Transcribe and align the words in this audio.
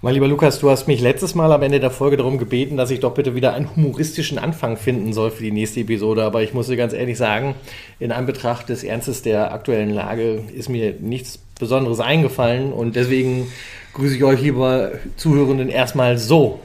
Mein 0.00 0.14
lieber 0.14 0.26
Lukas, 0.26 0.58
du 0.58 0.70
hast 0.70 0.88
mich 0.88 1.00
letztes 1.00 1.34
Mal 1.34 1.52
am 1.52 1.62
Ende 1.62 1.80
der 1.80 1.90
Folge 1.90 2.16
darum 2.16 2.38
gebeten, 2.38 2.76
dass 2.76 2.90
ich 2.90 3.00
doch 3.00 3.12
bitte 3.12 3.34
wieder 3.34 3.52
einen 3.52 3.76
humoristischen 3.76 4.38
Anfang 4.38 4.76
finden 4.76 5.12
soll 5.12 5.30
für 5.30 5.44
die 5.44 5.52
nächste 5.52 5.80
Episode. 5.80 6.24
Aber 6.24 6.42
ich 6.42 6.54
muss 6.54 6.68
dir 6.68 6.76
ganz 6.76 6.92
ehrlich 6.92 7.18
sagen, 7.18 7.54
in 8.00 8.10
Anbetracht 8.10 8.68
des 8.68 8.84
Ernstes 8.84 9.22
der 9.22 9.52
aktuellen 9.52 9.90
Lage 9.90 10.42
ist 10.54 10.68
mir 10.68 10.94
nichts 10.98 11.38
Besonderes 11.60 12.00
eingefallen. 12.00 12.72
Und 12.72 12.96
deswegen 12.96 13.46
grüße 13.92 14.16
ich 14.16 14.24
euch, 14.24 14.40
lieber 14.40 14.92
Zuhörenden, 15.16 15.68
erstmal 15.68 16.16
so. 16.16 16.60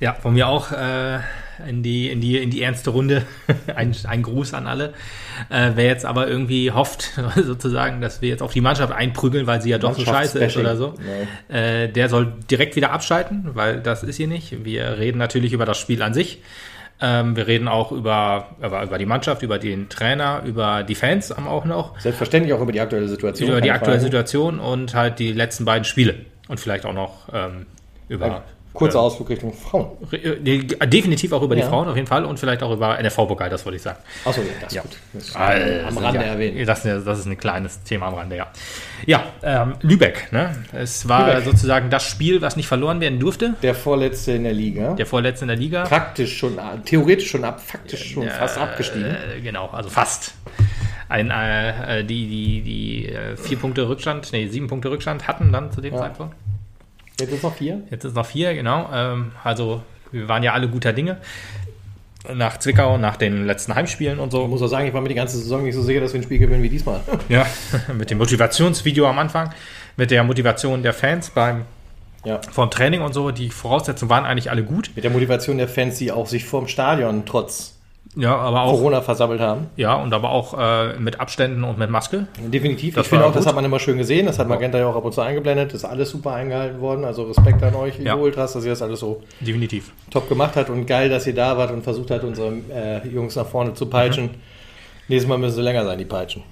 Ja, 0.00 0.14
von 0.14 0.34
mir 0.34 0.48
auch 0.48 0.72
äh, 0.72 1.20
in, 1.66 1.82
die, 1.82 2.08
in, 2.08 2.20
die, 2.20 2.38
in 2.38 2.50
die 2.50 2.62
ernste 2.62 2.90
Runde. 2.90 3.22
ein, 3.74 3.94
ein 4.04 4.22
Gruß 4.22 4.54
an 4.54 4.66
alle. 4.66 4.94
Äh, 5.48 5.72
wer 5.74 5.86
jetzt 5.86 6.04
aber 6.04 6.28
irgendwie 6.28 6.70
hofft, 6.70 7.12
sozusagen, 7.36 8.00
dass 8.00 8.22
wir 8.22 8.28
jetzt 8.28 8.42
auf 8.42 8.52
die 8.52 8.60
Mannschaft 8.60 8.92
einprügeln, 8.92 9.46
weil 9.46 9.62
sie 9.62 9.70
ja 9.70 9.78
doch 9.78 9.94
so 9.94 10.04
scheiße 10.04 10.38
ist 10.38 10.56
oder 10.56 10.76
so, 10.76 10.94
nee. 11.48 11.84
äh, 11.84 11.88
der 11.88 12.08
soll 12.08 12.32
direkt 12.50 12.76
wieder 12.76 12.92
abschalten, 12.92 13.50
weil 13.54 13.80
das 13.80 14.02
ist 14.02 14.16
hier 14.16 14.28
nicht. 14.28 14.64
Wir 14.64 14.98
reden 14.98 15.18
natürlich 15.18 15.52
über 15.52 15.64
das 15.64 15.78
Spiel 15.78 16.02
an 16.02 16.14
sich. 16.14 16.42
Ähm, 17.02 17.34
wir 17.34 17.46
reden 17.46 17.66
auch 17.66 17.92
über, 17.92 18.48
über, 18.62 18.82
über 18.82 18.98
die 18.98 19.06
Mannschaft, 19.06 19.42
über 19.42 19.58
den 19.58 19.88
Trainer, 19.88 20.42
über 20.44 20.82
die 20.82 20.94
Fans 20.94 21.32
auch 21.32 21.64
noch. 21.64 21.98
Selbstverständlich 21.98 22.52
auch 22.52 22.60
über 22.60 22.72
die 22.72 22.80
aktuelle 22.80 23.08
Situation. 23.08 23.48
Über 23.48 23.60
die 23.60 23.70
aktuelle 23.70 23.98
Frage. 23.98 24.04
Situation 24.04 24.60
und 24.60 24.94
halt 24.94 25.18
die 25.18 25.32
letzten 25.32 25.64
beiden 25.64 25.84
Spiele. 25.84 26.26
Und 26.48 26.60
vielleicht 26.60 26.84
auch 26.84 26.92
noch 26.92 27.28
ähm, 27.32 27.66
über. 28.08 28.26
Ja 28.26 28.44
Kurzer 28.72 28.98
äh, 28.98 29.02
Ausflug 29.02 29.30
Richtung 29.30 29.52
Frauen. 29.52 29.90
Definitiv 30.10 31.32
auch 31.32 31.42
über 31.42 31.56
ja. 31.56 31.62
die 31.62 31.68
Frauen 31.68 31.88
auf 31.88 31.96
jeden 31.96 32.06
Fall 32.06 32.24
und 32.24 32.38
vielleicht 32.38 32.62
auch 32.62 32.72
über 32.72 32.98
NFV-Pokal, 33.02 33.50
das 33.50 33.64
wollte 33.64 33.76
ich 33.76 33.82
sagen. 33.82 33.98
Achso, 34.24 34.42
das 34.60 34.72
ja. 34.72 34.82
gut. 34.82 34.96
Das 35.12 35.34
also, 35.34 35.86
am 35.88 35.98
Rande 35.98 36.20
ja, 36.20 36.26
erwähnt. 36.26 36.68
Das, 36.68 36.82
das, 36.82 37.18
ist 37.18 37.26
ein 37.26 37.36
kleines 37.36 37.82
Thema 37.82 38.06
am 38.06 38.14
Rande, 38.14 38.36
ja. 38.36 38.46
Ja, 39.06 39.24
ähm, 39.42 39.74
Lübeck, 39.80 40.32
ne? 40.32 40.54
Es 40.72 41.08
war 41.08 41.26
Lübeck. 41.26 41.44
sozusagen 41.44 41.90
das 41.90 42.04
Spiel, 42.04 42.42
was 42.42 42.56
nicht 42.56 42.68
verloren 42.68 43.00
werden 43.00 43.18
durfte. 43.18 43.54
Der 43.62 43.74
vorletzte 43.74 44.32
in 44.32 44.44
der 44.44 44.52
Liga. 44.52 44.94
Der 44.94 45.06
vorletzte 45.06 45.44
in 45.44 45.48
der 45.48 45.56
Liga. 45.56 45.84
Praktisch 45.84 46.38
schon, 46.38 46.58
theoretisch 46.84 47.30
schon 47.30 47.44
ab, 47.44 47.60
faktisch 47.60 48.12
schon 48.12 48.28
äh, 48.28 48.30
fast 48.30 48.56
abgestiegen. 48.56 49.10
Äh, 49.10 49.40
genau, 49.40 49.68
also 49.68 49.88
fast. 49.88 50.34
Ein, 51.08 51.30
äh, 51.30 52.04
die 52.04 52.28
die, 52.28 52.62
die 52.62 53.08
äh, 53.08 53.36
vier 53.36 53.58
Punkte 53.58 53.88
Rückstand, 53.88 54.32
nee, 54.32 54.46
sieben 54.46 54.68
Punkte 54.68 54.92
Rückstand 54.92 55.26
hatten 55.26 55.50
dann 55.50 55.72
zu 55.72 55.80
dem 55.80 55.96
Zeitpunkt. 55.96 56.36
Jetzt 57.20 57.32
ist 57.32 57.42
noch 57.42 57.54
vier? 57.54 57.82
Jetzt 57.90 58.04
ist 58.04 58.14
noch 58.14 58.26
vier, 58.26 58.54
genau. 58.54 58.88
Ähm, 58.92 59.32
also 59.44 59.82
wir 60.12 60.28
waren 60.28 60.42
ja 60.42 60.52
alle 60.52 60.68
guter 60.68 60.92
Dinge. 60.92 61.18
Nach 62.34 62.58
Zwickau, 62.58 62.98
nach 62.98 63.16
den 63.16 63.46
letzten 63.46 63.74
Heimspielen 63.74 64.18
und 64.18 64.30
so. 64.30 64.42
Ich 64.42 64.48
muss 64.48 64.60
auch 64.60 64.68
sagen, 64.68 64.86
ich 64.86 64.92
war 64.92 65.00
mir 65.00 65.08
die 65.08 65.14
ganze 65.14 65.38
Saison 65.38 65.62
nicht 65.64 65.74
so 65.74 65.82
sicher, 65.82 66.00
dass 66.00 66.12
wir 66.12 66.20
ein 66.20 66.24
Spiel 66.24 66.38
gewinnen 66.38 66.62
wie 66.62 66.68
diesmal. 66.68 67.00
Ja, 67.28 67.46
mit 67.96 68.10
dem 68.10 68.18
Motivationsvideo 68.18 69.08
am 69.08 69.18
Anfang, 69.18 69.52
mit 69.96 70.10
der 70.10 70.22
Motivation 70.22 70.82
der 70.82 70.92
Fans 70.92 71.30
beim 71.30 71.64
ja. 72.24 72.40
vom 72.50 72.70
Training 72.70 73.00
und 73.00 73.14
so. 73.14 73.30
Die 73.30 73.50
Voraussetzungen 73.50 74.10
waren 74.10 74.26
eigentlich 74.26 74.50
alle 74.50 74.64
gut. 74.64 74.90
Mit 74.94 75.04
der 75.04 75.10
Motivation 75.10 75.56
der 75.56 75.68
Fans, 75.68 75.96
die 75.98 76.12
auch 76.12 76.26
sich 76.26 76.44
vorm 76.44 76.68
Stadion 76.68 77.24
trotz 77.24 77.79
ja, 78.16 78.36
aber 78.36 78.62
auch, 78.62 78.72
Corona 78.72 79.02
versammelt 79.02 79.40
haben. 79.40 79.68
Ja, 79.76 79.94
und 79.94 80.12
aber 80.12 80.30
auch 80.30 80.58
äh, 80.58 80.98
mit 80.98 81.20
Abständen 81.20 81.62
und 81.62 81.78
mit 81.78 81.90
Maske. 81.90 82.26
Definitiv. 82.38 82.94
Das 82.94 83.06
ich 83.06 83.10
finde 83.10 83.24
auch, 83.24 83.28
gut. 83.28 83.38
das 83.38 83.46
hat 83.46 83.54
man 83.54 83.64
immer 83.64 83.78
schön 83.78 83.98
gesehen. 83.98 84.26
Das 84.26 84.38
hat 84.38 84.48
Magenta 84.48 84.78
ja 84.78 84.88
auch 84.88 84.96
ab 84.96 85.04
und 85.04 85.12
zu 85.12 85.20
eingeblendet. 85.20 85.68
Das 85.68 85.82
ist 85.82 85.84
alles 85.84 86.10
super 86.10 86.32
eingehalten 86.32 86.80
worden. 86.80 87.04
Also 87.04 87.22
Respekt 87.24 87.62
an 87.62 87.74
euch, 87.76 87.98
liebe 87.98 88.08
ja. 88.08 88.16
Ultras, 88.16 88.52
dass 88.54 88.64
ihr 88.64 88.70
das 88.70 88.82
alles 88.82 89.00
so 89.00 89.22
Definitiv. 89.38 89.92
top 90.10 90.28
gemacht 90.28 90.56
habt. 90.56 90.70
Und 90.70 90.86
geil, 90.86 91.08
dass 91.08 91.26
ihr 91.26 91.34
da 91.34 91.56
wart 91.56 91.70
und 91.70 91.82
versucht 91.82 92.10
habt, 92.10 92.24
unsere 92.24 92.52
äh, 92.72 93.06
Jungs 93.08 93.36
nach 93.36 93.46
vorne 93.46 93.74
zu 93.74 93.86
peitschen. 93.86 94.24
Mhm. 94.24 94.34
Nächstes 95.06 95.28
Mal 95.28 95.38
müssen 95.38 95.56
sie 95.56 95.62
länger 95.62 95.84
sein, 95.84 95.98
die 95.98 96.04
Peitschen. 96.04 96.42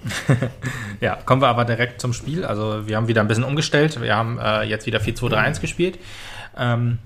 ja, 1.01 1.17
kommen 1.25 1.41
wir 1.43 1.49
aber 1.49 1.65
direkt 1.65 2.01
zum 2.01 2.13
Spiel. 2.13 2.45
Also 2.45 2.89
wir 2.89 2.97
haben 2.97 3.07
wieder 3.07 3.21
ein 3.21 3.29
bisschen 3.29 3.45
umgestellt. 3.45 4.01
Wir 4.01 4.17
haben 4.17 4.39
äh, 4.39 4.63
jetzt 4.63 4.87
wieder 4.87 4.99
4-2-3-1 4.99 5.57
mhm. 5.57 5.61
gespielt. 5.61 5.99
Ähm, 6.57 6.99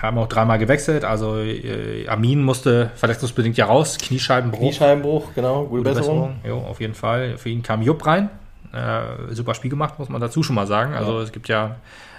haben 0.00 0.18
auch 0.18 0.28
dreimal 0.28 0.58
gewechselt. 0.58 1.04
Also 1.04 1.38
äh, 1.38 2.06
Amin 2.08 2.42
musste 2.42 2.90
verletzungsbedingt 2.94 3.56
ja 3.56 3.66
raus, 3.66 3.98
Kniescheibenbruch. 3.98 4.60
Kniescheibenbruch, 4.60 5.34
genau, 5.34 5.64
gute, 5.64 5.82
gute 5.82 5.94
Besserung. 5.94 6.36
Besserung. 6.42 6.62
Jo, 6.62 6.68
auf 6.68 6.80
jeden 6.80 6.94
Fall. 6.94 7.38
Für 7.38 7.48
ihn 7.48 7.62
kam 7.62 7.82
Jupp 7.82 8.06
rein. 8.06 8.30
Äh, 8.72 9.34
super 9.34 9.54
Spiel 9.54 9.70
gemacht, 9.70 9.98
muss 9.98 10.08
man 10.08 10.20
dazu 10.20 10.42
schon 10.42 10.54
mal 10.54 10.66
sagen. 10.66 10.94
Also 10.94 11.18
ja. 11.18 11.22
es 11.22 11.32
gibt 11.32 11.48
ja 11.48 11.76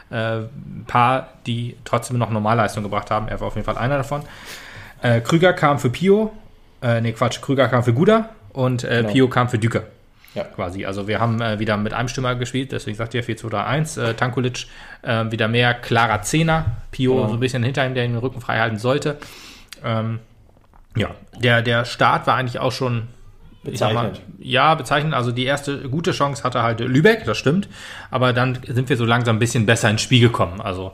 äh, 0.09 0.15
ein 0.15 0.85
paar, 0.87 1.29
die 1.45 1.77
trotzdem 1.85 2.17
noch 2.17 2.29
Normalleistung 2.29 2.83
gebracht 2.83 3.11
haben. 3.11 3.27
Er 3.27 3.39
war 3.39 3.47
auf 3.47 3.55
jeden 3.55 3.65
Fall 3.65 3.77
einer 3.77 3.97
davon. 3.97 4.21
Äh, 5.01 5.21
Krüger 5.21 5.53
kam 5.53 5.79
für 5.79 5.89
Pio. 5.89 6.31
Äh, 6.81 7.01
nee, 7.01 7.13
Quatsch, 7.13 7.41
Krüger 7.41 7.67
kam 7.67 7.83
für 7.83 7.93
Guda 7.93 8.29
und 8.53 8.83
äh, 8.83 8.97
genau. 8.97 9.11
Pio 9.11 9.27
kam 9.29 9.49
für 9.49 9.59
Düker. 9.59 9.83
Ja. 10.33 10.45
Quasi. 10.45 10.85
Also 10.85 11.07
wir 11.07 11.19
haben 11.19 11.41
äh, 11.41 11.59
wieder 11.59 11.75
mit 11.77 11.93
einem 11.93 12.07
Stimmer 12.07 12.35
gespielt, 12.35 12.71
deswegen 12.71 12.95
sagt 12.95 13.13
ihr 13.13 13.23
4-2-3-1. 13.23 14.01
Äh, 14.01 14.13
Tankulic 14.13 14.65
äh, 15.01 15.29
wieder 15.29 15.47
mehr 15.47 15.73
klarer 15.73 16.21
Zehner. 16.21 16.77
Pio 16.91 17.15
genau. 17.15 17.27
so 17.27 17.33
ein 17.33 17.39
bisschen 17.39 17.63
hinter 17.63 17.85
ihm, 17.85 17.95
der 17.95 18.07
den 18.07 18.17
Rücken 18.17 18.39
frei 18.39 18.59
halten 18.59 18.77
sollte. 18.77 19.17
Ähm, 19.83 20.19
ja, 20.95 21.09
der, 21.39 21.61
der 21.61 21.85
Start 21.85 22.27
war 22.27 22.35
eigentlich 22.35 22.59
auch 22.59 22.71
schon 22.71 23.07
Bezeichnet. 23.63 24.13
Mal, 24.13 24.13
ja, 24.39 24.73
bezeichnet. 24.73 25.13
Also 25.13 25.31
die 25.31 25.45
erste 25.45 25.87
gute 25.89 26.13
Chance 26.13 26.43
hatte 26.43 26.63
halt 26.63 26.79
Lübeck, 26.79 27.25
das 27.25 27.37
stimmt. 27.37 27.69
Aber 28.09 28.33
dann 28.33 28.57
sind 28.67 28.89
wir 28.89 28.97
so 28.97 29.05
langsam 29.05 29.35
ein 29.35 29.39
bisschen 29.39 29.67
besser 29.67 29.89
ins 29.89 30.01
Spiel 30.01 30.19
gekommen. 30.19 30.61
Also 30.61 30.93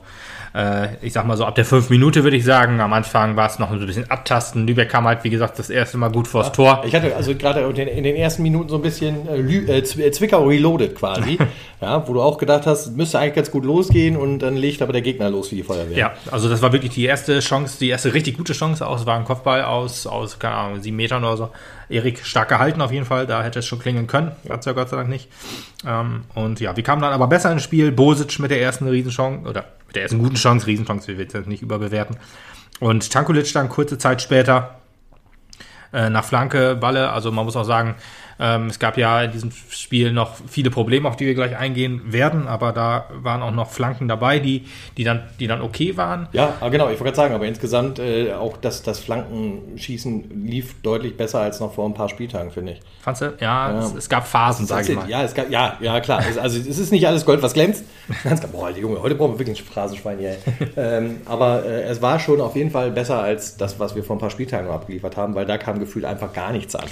äh, 0.54 0.88
ich 1.02 1.12
sag 1.12 1.26
mal 1.26 1.36
so 1.36 1.44
ab 1.44 1.54
der 1.54 1.64
fünf 1.64 1.90
Minute 1.90 2.24
würde 2.24 2.36
ich 2.36 2.44
sagen. 2.44 2.80
Am 2.80 2.92
Anfang 2.92 3.36
war 3.36 3.46
es 3.46 3.58
noch 3.58 3.70
ein 3.70 3.84
bisschen 3.84 4.10
abtasten. 4.10 4.66
Lübeck 4.66 4.88
kam 4.88 5.06
halt, 5.06 5.24
wie 5.24 5.30
gesagt, 5.30 5.58
das 5.58 5.70
erste 5.70 5.98
Mal 5.98 6.10
gut 6.10 6.28
vors 6.28 6.46
ja, 6.48 6.52
Tor. 6.52 6.82
Ich 6.86 6.94
hatte 6.94 7.14
also 7.14 7.34
gerade 7.34 7.60
in 7.60 8.04
den 8.04 8.16
ersten 8.16 8.42
Minuten 8.42 8.68
so 8.68 8.76
ein 8.76 8.82
bisschen 8.82 9.28
äh, 9.28 9.38
äh, 9.40 9.78
äh, 9.78 10.10
Zwickau 10.10 10.44
reloaded 10.46 10.94
quasi. 10.94 11.38
ja, 11.80 12.06
wo 12.06 12.14
du 12.14 12.22
auch 12.22 12.38
gedacht 12.38 12.66
hast, 12.66 12.96
müsste 12.96 13.18
eigentlich 13.18 13.34
ganz 13.34 13.50
gut 13.50 13.64
losgehen 13.64 14.16
und 14.16 14.40
dann 14.40 14.56
legt 14.56 14.82
aber 14.82 14.92
der 14.92 15.02
Gegner 15.02 15.30
los 15.30 15.50
wie 15.52 15.56
die 15.56 15.62
Feuerwehr. 15.62 15.96
Ja, 15.96 16.12
also 16.30 16.48
das 16.48 16.62
war 16.62 16.72
wirklich 16.72 16.92
die 16.92 17.04
erste 17.04 17.40
Chance, 17.40 17.78
die 17.78 17.88
erste 17.88 18.14
richtig 18.14 18.36
gute 18.36 18.52
Chance 18.52 18.86
aus. 18.86 19.06
War 19.06 19.18
ein 19.18 19.24
Kopfball 19.24 19.62
aus, 19.64 20.06
aus 20.06 20.38
keine 20.38 20.54
Ahnung, 20.54 20.80
sieben 20.80 20.96
Metern 20.96 21.24
oder 21.24 21.36
so. 21.36 21.50
Erik 21.88 22.24
stark 22.24 22.48
gehalten 22.48 22.80
auf 22.80 22.92
jeden 22.92 23.06
Fall, 23.06 23.26
da 23.26 23.42
hätte 23.42 23.60
es 23.60 23.66
schon 23.66 23.78
klingen 23.78 24.06
können. 24.06 24.32
Hat 24.48 24.60
es 24.60 24.66
ja 24.66 24.72
Gott 24.72 24.88
sei 24.88 24.96
Dank 24.96 25.08
nicht. 25.08 25.28
Ähm, 25.86 26.24
und 26.34 26.60
ja, 26.60 26.76
wir 26.76 26.82
kamen 26.82 27.02
dann 27.02 27.12
aber 27.12 27.26
besser 27.26 27.50
ins 27.52 27.62
Spiel. 27.62 27.92
Bosic 27.92 28.38
mit 28.38 28.50
der 28.50 28.60
ersten 28.60 28.88
Riesenchance, 28.88 29.48
oder 29.48 29.64
mit 29.86 29.96
der 29.96 30.02
ersten 30.02 30.18
guten 30.18 30.36
Chance, 30.36 30.66
Riesenchance, 30.66 31.08
wir 31.08 31.18
will 31.18 31.28
es 31.32 31.46
nicht 31.46 31.62
überbewerten. 31.62 32.16
Und 32.80 33.10
Tankulic 33.10 33.52
dann 33.52 33.68
kurze 33.68 33.98
Zeit 33.98 34.22
später 34.22 34.78
äh, 35.92 36.10
nach 36.10 36.24
Flanke, 36.24 36.76
Balle. 36.76 37.10
Also 37.10 37.32
man 37.32 37.44
muss 37.44 37.56
auch 37.56 37.64
sagen, 37.64 37.96
ähm, 38.40 38.66
es 38.66 38.78
gab 38.78 38.96
ja 38.96 39.22
in 39.22 39.32
diesem 39.32 39.50
Spiel 39.70 40.12
noch 40.12 40.36
viele 40.46 40.70
Probleme, 40.70 41.08
auf 41.08 41.16
die 41.16 41.26
wir 41.26 41.34
gleich 41.34 41.56
eingehen 41.56 42.12
werden, 42.12 42.46
aber 42.46 42.72
da 42.72 43.06
waren 43.12 43.42
auch 43.42 43.50
noch 43.50 43.70
Flanken 43.70 44.08
dabei, 44.08 44.38
die, 44.38 44.66
die, 44.96 45.04
dann, 45.04 45.24
die 45.40 45.46
dann 45.46 45.60
okay 45.60 45.96
waren. 45.96 46.28
Ja, 46.32 46.54
ah, 46.60 46.68
genau, 46.68 46.84
ich 46.84 47.00
wollte 47.00 47.04
gerade 47.04 47.16
sagen, 47.16 47.34
aber 47.34 47.46
insgesamt 47.46 47.98
äh, 47.98 48.32
auch 48.32 48.56
das, 48.56 48.82
das 48.82 49.00
Flankenschießen 49.00 50.44
lief 50.46 50.80
deutlich 50.82 51.16
besser 51.16 51.40
als 51.40 51.60
noch 51.60 51.74
vor 51.74 51.86
ein 51.86 51.94
paar 51.94 52.08
Spieltagen, 52.08 52.50
finde 52.50 52.72
ich. 52.72 52.80
Fandst 53.00 53.22
du? 53.22 53.34
Ja, 53.40 53.72
ja. 53.72 53.78
Es, 53.80 53.94
es, 53.94 54.08
gab 54.08 54.26
Phasen, 54.26 54.66
sage 54.66 54.92
ich 54.92 54.96
mal. 54.96 55.08
Ja, 55.08 55.22
es 55.22 55.34
gab, 55.34 55.50
ja, 55.50 55.76
ja 55.80 56.00
klar. 56.00 56.22
Es, 56.28 56.38
also 56.38 56.58
es 56.58 56.78
ist 56.78 56.92
nicht 56.92 57.06
alles 57.06 57.24
Gold, 57.24 57.42
was 57.42 57.54
glänzt. 57.54 57.84
Boah, 58.52 58.70
Junge, 58.70 59.02
heute 59.02 59.14
brauchen 59.14 59.32
wir 59.32 59.38
wirklich 59.40 59.60
ein 59.60 59.66
Phrasenschwein 59.66 60.18
hier. 60.18 60.36
ähm, 60.76 61.20
aber 61.24 61.64
äh, 61.64 61.82
es 61.84 62.00
war 62.02 62.20
schon 62.20 62.40
auf 62.40 62.54
jeden 62.54 62.70
Fall 62.70 62.90
besser 62.90 63.20
als 63.20 63.56
das, 63.56 63.80
was 63.80 63.96
wir 63.96 64.04
vor 64.04 64.16
ein 64.16 64.20
paar 64.20 64.30
Spieltagen 64.30 64.70
abgeliefert 64.70 65.16
haben, 65.16 65.34
weil 65.34 65.46
da 65.46 65.58
kam 65.58 65.78
gefühlt 65.80 66.04
einfach 66.04 66.32
gar 66.32 66.52
nichts 66.52 66.76
an. 66.76 66.88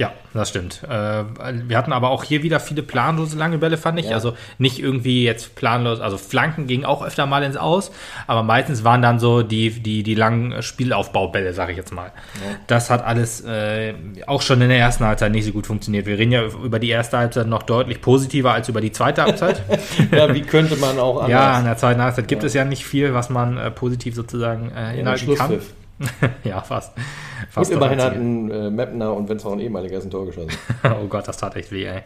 Ja, 0.00 0.14
das 0.32 0.48
stimmt. 0.48 0.82
Äh, 0.84 1.24
wir 1.68 1.76
hatten 1.76 1.92
aber 1.92 2.08
auch 2.08 2.24
hier 2.24 2.42
wieder 2.42 2.58
viele 2.58 2.82
planlose 2.82 3.36
lange 3.36 3.58
Bälle, 3.58 3.76
fand 3.76 3.98
ich. 3.98 4.06
Ja. 4.06 4.14
Also 4.14 4.32
nicht 4.56 4.78
irgendwie 4.78 5.24
jetzt 5.24 5.56
planlos, 5.56 6.00
also 6.00 6.16
Flanken 6.16 6.66
gingen 6.66 6.86
auch 6.86 7.04
öfter 7.04 7.26
mal 7.26 7.42
ins 7.42 7.58
Aus, 7.58 7.92
aber 8.26 8.42
meistens 8.42 8.82
waren 8.82 9.02
dann 9.02 9.18
so 9.18 9.42
die, 9.42 9.68
die, 9.68 10.02
die 10.02 10.14
langen 10.14 10.62
Spielaufbaubälle, 10.62 11.52
sage 11.52 11.72
ich 11.72 11.76
jetzt 11.76 11.92
mal. 11.92 12.12
Ja. 12.36 12.56
Das 12.66 12.88
hat 12.88 13.04
alles 13.04 13.42
äh, 13.42 13.92
auch 14.26 14.40
schon 14.40 14.62
in 14.62 14.70
der 14.70 14.78
ersten 14.78 15.04
Halbzeit 15.04 15.32
nicht 15.32 15.44
so 15.44 15.52
gut 15.52 15.66
funktioniert. 15.66 16.06
Wir 16.06 16.16
reden 16.16 16.32
ja 16.32 16.44
über 16.44 16.78
die 16.78 16.88
erste 16.88 17.18
Halbzeit 17.18 17.46
noch 17.46 17.64
deutlich 17.64 18.00
positiver 18.00 18.54
als 18.54 18.70
über 18.70 18.80
die 18.80 18.92
zweite 18.92 19.22
Halbzeit. 19.22 19.60
ja, 20.12 20.32
wie 20.32 20.40
könnte 20.40 20.76
man 20.76 20.98
auch 20.98 21.16
anders? 21.24 21.30
Ja, 21.30 21.58
in 21.58 21.66
der 21.66 21.76
zweiten 21.76 22.00
Halbzeit 22.00 22.26
gibt 22.26 22.42
ja. 22.42 22.46
es 22.46 22.54
ja 22.54 22.64
nicht 22.64 22.86
viel, 22.86 23.12
was 23.12 23.28
man 23.28 23.58
äh, 23.58 23.70
positiv 23.70 24.14
sozusagen 24.14 24.72
äh, 24.74 24.98
inhalten 24.98 25.34
kann. 25.34 25.60
ja, 26.44 26.62
fast. 26.62 26.94
fast 27.50 27.70
und 27.70 27.76
immerhin 27.76 28.00
hatten 28.00 28.50
äh, 28.50 28.70
Mepner 28.70 29.14
und 29.14 29.28
Wenzel 29.28 29.52
ein 29.52 29.60
ehemaliger 29.60 30.00
ein 30.00 30.10
Tor 30.10 30.26
geschossen. 30.26 30.50
oh 30.84 31.06
Gott, 31.06 31.26
das 31.28 31.36
tat 31.36 31.56
echt 31.56 31.72
weh, 31.72 31.84
ey. 31.84 32.02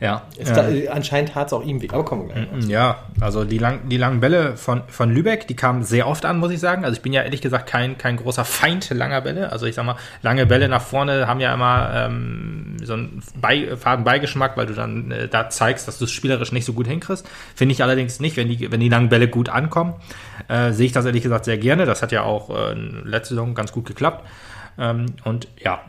Ja. 0.00 0.22
ja. 0.38 0.52
Da, 0.54 0.68
äh, 0.68 0.88
anscheinend 0.88 1.32
tat 1.32 1.48
es 1.48 1.52
auch 1.52 1.64
ihm 1.64 1.80
weh, 1.82 1.88
aber 1.90 2.04
kommen 2.04 2.28
wir 2.28 2.34
gleich. 2.34 2.66
Mm, 2.66 2.70
ja, 2.70 3.04
also 3.20 3.44
die, 3.44 3.58
lang, 3.58 3.88
die 3.88 3.96
langen 3.96 4.20
Bälle 4.20 4.56
von, 4.56 4.82
von 4.88 5.10
Lübeck, 5.10 5.46
die 5.46 5.56
kamen 5.56 5.82
sehr 5.82 6.06
oft 6.06 6.24
an, 6.24 6.38
muss 6.38 6.50
ich 6.50 6.60
sagen. 6.60 6.84
Also 6.84 6.96
ich 6.96 7.02
bin 7.02 7.12
ja 7.12 7.22
ehrlich 7.22 7.40
gesagt 7.40 7.68
kein, 7.68 7.98
kein 7.98 8.16
großer 8.16 8.44
Feind 8.44 8.90
langer 8.90 9.20
Bälle. 9.20 9.52
Also 9.52 9.66
ich 9.66 9.74
sag 9.74 9.84
mal, 9.84 9.96
lange 10.22 10.46
Bälle 10.46 10.68
nach 10.68 10.82
vorne 10.82 11.26
haben 11.26 11.40
ja 11.40 11.54
immer 11.54 11.90
ähm, 11.94 12.76
so 12.82 12.94
einen 12.94 13.22
Bei, 13.40 13.76
Fadenbeigeschmack, 13.76 14.56
weil 14.56 14.66
du 14.66 14.74
dann 14.74 15.10
äh, 15.10 15.28
da 15.28 15.50
zeigst, 15.50 15.88
dass 15.88 15.98
du 15.98 16.04
es 16.04 16.10
spielerisch 16.10 16.52
nicht 16.52 16.64
so 16.64 16.72
gut 16.72 16.86
hinkriegst. 16.86 17.28
Finde 17.54 17.72
ich 17.72 17.82
allerdings 17.82 18.20
nicht, 18.20 18.36
wenn 18.36 18.48
die, 18.48 18.70
wenn 18.70 18.80
die 18.80 18.88
langen 18.88 19.08
Bälle 19.08 19.28
gut 19.28 19.48
ankommen. 19.48 19.94
Äh, 20.48 20.72
sehe 20.72 20.86
ich 20.86 20.92
das 20.92 21.04
ehrlich 21.04 21.22
gesagt 21.22 21.44
sehr 21.44 21.58
gerne. 21.58 21.86
Das 21.86 22.02
hat 22.02 22.12
ja 22.12 22.22
auch 22.22 22.50
äh, 22.50 22.74
letzte 23.04 23.34
Saison 23.34 23.54
ganz 23.54 23.72
gut 23.72 23.86
geklappt. 23.86 24.24
Ähm, 24.78 25.06
und 25.24 25.48
ja, 25.62 25.80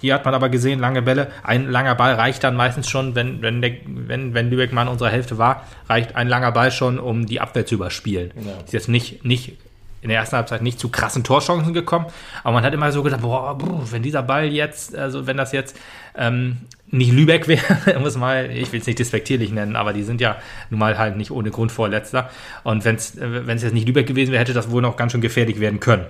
hier 0.00 0.14
hat 0.14 0.24
man 0.24 0.34
aber 0.34 0.48
gesehen, 0.48 0.78
lange 0.78 1.02
Bälle. 1.02 1.28
Ein 1.42 1.68
langer 1.68 1.94
Ball 1.94 2.14
reicht 2.14 2.44
dann 2.44 2.54
meistens 2.54 2.88
schon, 2.88 3.14
wenn, 3.14 3.42
wenn, 3.42 3.60
der, 3.60 3.72
wenn, 3.86 4.34
wenn 4.34 4.50
Lübeck 4.50 4.72
mal 4.72 4.82
in 4.82 4.88
unserer 4.88 5.10
Hälfte 5.10 5.38
war, 5.38 5.64
reicht 5.88 6.14
ein 6.14 6.28
langer 6.28 6.52
Ball 6.52 6.70
schon, 6.70 6.98
um 6.98 7.26
die 7.26 7.40
Abwehr 7.40 7.66
zu 7.66 7.74
überspielen. 7.74 8.32
Ja. 8.36 8.64
Ist 8.64 8.72
jetzt 8.72 8.88
nicht, 8.88 9.24
nicht 9.24 9.58
in 10.00 10.10
der 10.10 10.18
ersten 10.18 10.36
Halbzeit 10.36 10.62
nicht 10.62 10.78
zu 10.78 10.90
krassen 10.90 11.24
Torchancen 11.24 11.74
gekommen, 11.74 12.06
aber 12.44 12.54
man 12.54 12.64
hat 12.64 12.72
immer 12.72 12.92
so 12.92 13.02
gedacht, 13.02 13.22
boah, 13.22 13.58
wenn 13.90 14.02
dieser 14.02 14.22
Ball 14.22 14.46
jetzt, 14.46 14.94
also 14.94 15.26
wenn 15.26 15.36
das 15.36 15.50
jetzt 15.50 15.76
ähm, 16.16 16.58
nicht 16.86 17.12
Lübeck 17.12 17.48
wäre, 17.48 17.98
muss 17.98 18.16
mal, 18.16 18.50
ich 18.50 18.72
will 18.72 18.80
es 18.80 18.86
nicht 18.86 19.00
despektierlich 19.00 19.50
nennen, 19.50 19.74
aber 19.74 19.92
die 19.92 20.04
sind 20.04 20.20
ja 20.20 20.36
nun 20.70 20.78
mal 20.78 20.96
halt 20.98 21.16
nicht 21.16 21.32
ohne 21.32 21.50
Grund 21.50 21.72
Vorletzter. 21.72 22.30
Und 22.62 22.84
wenn 22.84 22.94
es 22.94 23.16
äh, 23.16 23.42
jetzt 23.48 23.74
nicht 23.74 23.88
Lübeck 23.88 24.06
gewesen 24.06 24.30
wäre, 24.30 24.40
hätte 24.40 24.52
das 24.52 24.70
wohl 24.70 24.82
noch 24.82 24.96
ganz 24.96 25.10
schön 25.10 25.20
gefährlich 25.20 25.58
werden 25.58 25.80
können. 25.80 26.06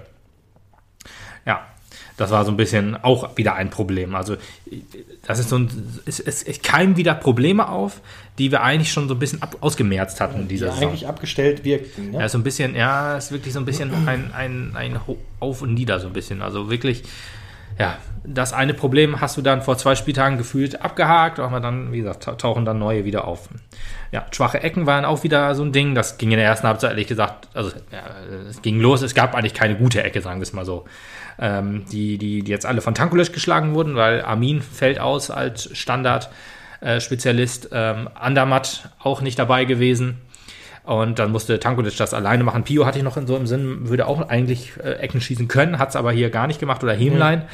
Ja, 1.47 1.67
das 2.19 2.33
war 2.33 2.45
so 2.45 2.51
ein 2.51 2.57
bisschen 2.57 2.97
auch 3.03 3.37
wieder 3.37 3.55
ein 3.55 3.71
Problem. 3.71 4.15
Also 4.15 4.37
das 5.27 5.39
ist 5.39 5.49
so 5.49 5.57
ein, 5.57 5.71
es, 6.05 6.19
es, 6.19 6.43
es 6.43 6.61
keimen 6.63 6.97
wieder 6.97 7.15
Probleme 7.15 7.69
auf, 7.69 8.01
die 8.39 8.51
wir 8.51 8.63
eigentlich 8.63 8.93
schon 8.93 9.07
so 9.09 9.15
ein 9.15 9.21
bisschen 9.21 9.41
ab, 9.41 9.57
ausgemerzt 9.61 10.21
hatten 10.21 10.43
in 10.43 10.49
dieser 10.49 10.67
die 10.67 10.73
Saison. 10.73 10.89
eigentlich 10.89 11.07
abgestellt 11.07 11.65
wirkten. 11.65 12.11
Ne? 12.11 12.19
Ja, 12.19 12.29
so 12.29 12.37
ein 12.37 12.43
bisschen, 12.43 12.75
ja, 12.75 13.17
es 13.17 13.27
ist 13.27 13.33
wirklich 13.33 13.55
so 13.55 13.61
ein 13.61 13.65
bisschen 13.65 14.09
ein, 14.09 14.33
ein, 14.35 14.73
ein 14.75 15.01
Auf 15.39 15.63
und 15.63 15.75
Nieder 15.75 16.01
so 16.01 16.09
ein 16.09 16.13
bisschen. 16.13 16.43
Also 16.43 16.69
wirklich, 16.69 17.05
ja, 17.79 17.97
das 18.25 18.53
eine 18.53 18.75
Problem 18.75 19.21
hast 19.21 19.37
du 19.37 19.43
dann 19.43 19.63
vor 19.63 19.79
zwei 19.79 19.95
Spieltagen 19.95 20.39
gefühlt 20.39 20.83
abgehakt, 20.83 21.39
aber 21.39 21.61
dann, 21.61 21.93
wie 21.93 21.99
gesagt, 21.99 22.25
tauchen 22.41 22.65
dann 22.65 22.81
neue 22.81 23.05
wieder 23.05 23.29
auf. 23.29 23.49
Ja, 24.11 24.27
schwache 24.33 24.61
Ecken 24.61 24.87
waren 24.87 25.05
auch 25.05 25.23
wieder 25.23 25.55
so 25.55 25.63
ein 25.63 25.71
Ding. 25.71 25.95
Das 25.95 26.19
ging 26.19 26.33
in 26.33 26.39
der 26.39 26.47
ersten 26.47 26.67
Halbzeit, 26.67 26.91
ehrlich 26.91 27.07
gesagt, 27.07 27.49
also 27.55 27.71
ja, 27.93 28.03
es 28.51 28.61
ging 28.61 28.81
los. 28.81 29.03
Es 29.03 29.15
gab 29.15 29.37
eigentlich 29.37 29.55
keine 29.55 29.77
gute 29.77 30.03
Ecke, 30.03 30.21
sagen 30.21 30.41
wir 30.41 30.43
es 30.43 30.53
mal 30.53 30.65
so 30.65 30.85
ähm, 31.39 31.85
die, 31.91 32.19
die, 32.19 32.43
die 32.43 32.51
jetzt 32.51 32.67
alle 32.67 32.81
von 32.81 32.95
Tankulic 32.95 33.33
geschlagen 33.33 33.75
wurden, 33.75 33.95
weil 33.97 34.23
Armin 34.23 34.61
fällt 34.61 34.99
aus 34.99 35.31
als 35.31 35.77
Standard-Spezialist, 35.77 37.73
äh, 37.73 37.91
ähm, 37.93 38.09
Andermatt 38.15 38.91
auch 38.99 39.21
nicht 39.21 39.39
dabei 39.39 39.65
gewesen. 39.65 40.19
Und 40.85 41.19
dann 41.19 41.33
musste 41.33 41.61
Tankulic 41.61 41.97
das 41.99 42.15
alleine 42.15 42.45
machen. 42.45 42.65
Pio 42.65 42.87
hatte 42.87 42.99
ich 42.99 43.05
noch 43.05 43.19
in 43.19 43.27
so 43.27 43.37
im 43.37 43.47
Sinn, 43.47 43.89
würde 43.89 44.07
auch 44.07 44.29
eigentlich 44.29 44.73
äh, 44.83 44.93
Ecken 44.95 45.21
schießen 45.21 45.47
können, 45.47 45.79
hat 45.79 45.91
es 45.91 45.97
aber 45.97 46.13
hier 46.13 46.31
gar 46.31 46.47
nicht 46.47 46.61
gemacht 46.61 46.83
oder 46.83 46.95
Hemlein. 46.95 47.41
Mhm. 47.41 47.45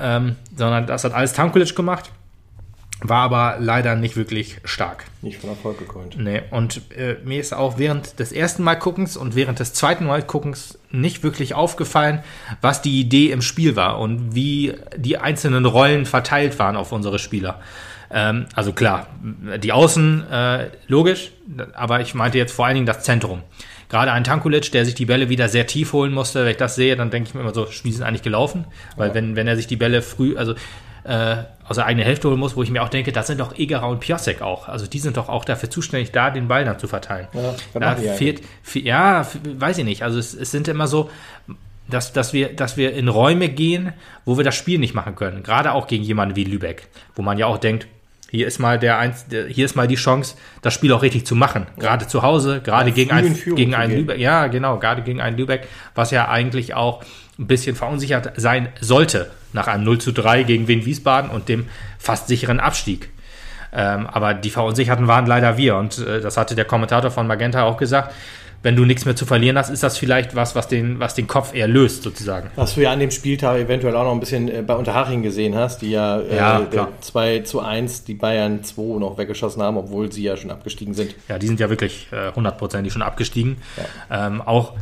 Ähm, 0.00 0.36
sondern 0.54 0.86
das 0.86 1.02
hat 1.04 1.14
alles 1.14 1.32
Tankulic 1.32 1.74
gemacht. 1.74 2.10
War 3.00 3.22
aber 3.22 3.56
leider 3.60 3.94
nicht 3.94 4.16
wirklich 4.16 4.56
stark. 4.64 5.04
Nicht 5.22 5.40
von 5.40 5.50
Erfolg 5.50 5.78
gekrönt. 5.78 6.16
Nee, 6.18 6.42
und 6.50 6.80
äh, 6.96 7.16
mir 7.24 7.38
ist 7.40 7.54
auch 7.54 7.78
während 7.78 8.18
des 8.18 8.32
ersten 8.32 8.64
Mal 8.64 8.74
Guckens 8.74 9.16
und 9.16 9.36
während 9.36 9.60
des 9.60 9.72
zweiten 9.72 10.04
Mal 10.06 10.22
Guckens 10.22 10.78
nicht 10.90 11.22
wirklich 11.22 11.54
aufgefallen, 11.54 12.24
was 12.60 12.82
die 12.82 12.98
Idee 12.98 13.30
im 13.30 13.40
Spiel 13.40 13.76
war 13.76 14.00
und 14.00 14.34
wie 14.34 14.74
die 14.96 15.16
einzelnen 15.16 15.64
Rollen 15.64 16.06
verteilt 16.06 16.58
waren 16.58 16.76
auf 16.76 16.90
unsere 16.90 17.20
Spieler. 17.20 17.60
Ähm, 18.10 18.46
also 18.54 18.72
klar, 18.72 19.06
die 19.62 19.72
Außen 19.72 20.28
äh, 20.30 20.70
logisch, 20.88 21.30
aber 21.74 22.00
ich 22.00 22.14
meinte 22.14 22.38
jetzt 22.38 22.52
vor 22.52 22.66
allen 22.66 22.74
Dingen 22.74 22.86
das 22.86 23.02
Zentrum. 23.04 23.42
Gerade 23.88 24.12
ein 24.12 24.24
Tankulic, 24.24 24.72
der 24.72 24.84
sich 24.84 24.94
die 24.94 25.06
Bälle 25.06 25.28
wieder 25.28 25.48
sehr 25.48 25.66
tief 25.66 25.92
holen 25.92 26.12
musste, 26.12 26.44
wenn 26.44 26.50
ich 26.50 26.56
das 26.56 26.74
sehe, 26.74 26.96
dann 26.96 27.10
denke 27.10 27.28
ich 27.28 27.34
mir 27.34 27.40
immer 27.40 27.54
so, 27.54 27.66
Spiel 27.70 27.92
sind 27.92 28.02
eigentlich 28.02 28.22
gelaufen, 28.22 28.66
weil 28.96 29.08
ja. 29.08 29.14
wenn, 29.14 29.36
wenn 29.36 29.46
er 29.46 29.56
sich 29.56 29.66
die 29.66 29.76
Bälle 29.76 30.02
früh, 30.02 30.36
also 30.36 30.54
äh, 31.08 31.44
aus 31.66 31.76
der 31.76 31.86
eigenen 31.86 32.06
Hälfte 32.06 32.28
holen 32.28 32.38
muss, 32.38 32.54
wo 32.54 32.62
ich 32.62 32.70
mir 32.70 32.82
auch 32.82 32.88
denke, 32.88 33.12
das 33.12 33.26
sind 33.26 33.40
doch 33.40 33.58
Egerer 33.58 33.88
und 33.88 34.00
Piasek 34.00 34.42
auch. 34.42 34.68
Also 34.68 34.86
die 34.86 34.98
sind 34.98 35.16
doch 35.16 35.28
auch 35.28 35.44
dafür 35.44 35.70
zuständig, 35.70 36.12
da 36.12 36.30
den 36.30 36.48
Ball 36.48 36.64
dann 36.64 36.78
zu 36.78 36.86
verteilen. 36.86 37.28
Ja, 37.32 37.54
da 37.80 37.96
fehlt, 37.96 38.42
ja, 38.74 39.26
weiß 39.42 39.78
ich 39.78 39.84
nicht. 39.84 40.02
Also 40.02 40.18
es, 40.18 40.34
es 40.34 40.50
sind 40.50 40.68
immer 40.68 40.86
so, 40.86 41.10
dass, 41.88 42.12
dass, 42.12 42.34
wir, 42.34 42.54
dass 42.54 42.76
wir 42.76 42.92
in 42.94 43.08
Räume 43.08 43.48
gehen, 43.48 43.94
wo 44.26 44.36
wir 44.36 44.44
das 44.44 44.54
Spiel 44.54 44.78
nicht 44.78 44.94
machen 44.94 45.14
können. 45.14 45.42
Gerade 45.42 45.72
auch 45.72 45.86
gegen 45.86 46.04
jemanden 46.04 46.36
wie 46.36 46.44
Lübeck, 46.44 46.88
wo 47.14 47.22
man 47.22 47.38
ja 47.38 47.46
auch 47.46 47.58
denkt, 47.58 47.86
hier 48.30 48.46
ist 48.46 48.58
mal 48.58 48.78
der 48.78 48.98
eins, 48.98 49.24
hier 49.30 49.64
ist 49.64 49.74
mal 49.74 49.88
die 49.88 49.94
Chance, 49.94 50.36
das 50.60 50.74
Spiel 50.74 50.92
auch 50.92 51.00
richtig 51.00 51.24
zu 51.24 51.34
machen. 51.34 51.66
Gerade 51.78 52.06
zu 52.06 52.20
Hause, 52.20 52.60
gerade 52.62 52.90
ja, 52.90 52.94
gegen 52.94 53.10
ein, 53.10 53.34
gegen 53.56 53.74
einen 53.74 53.96
Lübeck. 53.96 54.18
Ja, 54.18 54.48
genau, 54.48 54.78
gerade 54.78 55.00
gegen 55.00 55.22
einen 55.22 55.38
Lübeck, 55.38 55.66
was 55.94 56.10
ja 56.10 56.28
eigentlich 56.28 56.74
auch 56.74 57.02
ein 57.38 57.46
bisschen 57.46 57.74
verunsichert 57.74 58.32
sein 58.36 58.68
sollte 58.80 59.30
nach 59.52 59.66
einem 59.66 59.84
0 59.84 59.98
zu 59.98 60.12
3 60.12 60.42
gegen 60.42 60.68
Wien 60.68 60.84
Wiesbaden 60.84 61.30
und 61.30 61.48
dem 61.48 61.66
fast 61.98 62.28
sicheren 62.28 62.60
Abstieg. 62.60 63.10
Ähm, 63.72 64.06
aber 64.06 64.34
die 64.34 64.50
Verunsicherten 64.50 65.08
waren 65.08 65.26
leider 65.26 65.56
wir 65.58 65.76
und 65.76 65.98
äh, 65.98 66.20
das 66.20 66.36
hatte 66.36 66.54
der 66.54 66.64
Kommentator 66.64 67.10
von 67.10 67.26
Magenta 67.26 67.64
auch 67.64 67.76
gesagt 67.76 68.14
wenn 68.62 68.74
du 68.74 68.84
nichts 68.84 69.04
mehr 69.04 69.14
zu 69.14 69.24
verlieren 69.24 69.56
hast, 69.56 69.70
ist 69.70 69.82
das 69.82 69.96
vielleicht 69.98 70.34
was, 70.34 70.56
was 70.56 70.66
den, 70.66 70.98
was 70.98 71.14
den 71.14 71.26
Kopf 71.26 71.54
eher 71.54 71.68
löst, 71.68 72.02
sozusagen. 72.02 72.50
Was 72.56 72.74
du 72.74 72.82
ja 72.82 72.92
an 72.92 72.98
dem 72.98 73.10
Spieltag 73.10 73.58
eventuell 73.58 73.94
auch 73.94 74.04
noch 74.04 74.12
ein 74.12 74.20
bisschen 74.20 74.48
äh, 74.48 74.62
bei 74.62 74.74
Unterhaching 74.74 75.22
gesehen 75.22 75.54
hast, 75.54 75.80
die 75.82 75.90
ja, 75.90 76.18
äh, 76.18 76.36
ja 76.36 76.60
äh, 76.60 76.86
2 77.00 77.40
zu 77.40 77.60
1 77.60 78.04
die 78.04 78.14
Bayern 78.14 78.64
2 78.64 78.98
noch 78.98 79.16
weggeschossen 79.16 79.62
haben, 79.62 79.76
obwohl 79.76 80.10
sie 80.10 80.24
ja 80.24 80.36
schon 80.36 80.50
abgestiegen 80.50 80.94
sind. 80.94 81.14
Ja, 81.28 81.38
die 81.38 81.46
sind 81.46 81.60
ja 81.60 81.70
wirklich 81.70 82.08
äh, 82.10 82.32
hundertprozentig 82.34 82.92
schon 82.92 83.02
abgestiegen. 83.02 83.58
Ja. 84.10 84.26
Ähm, 84.26 84.42
auch 84.42 84.72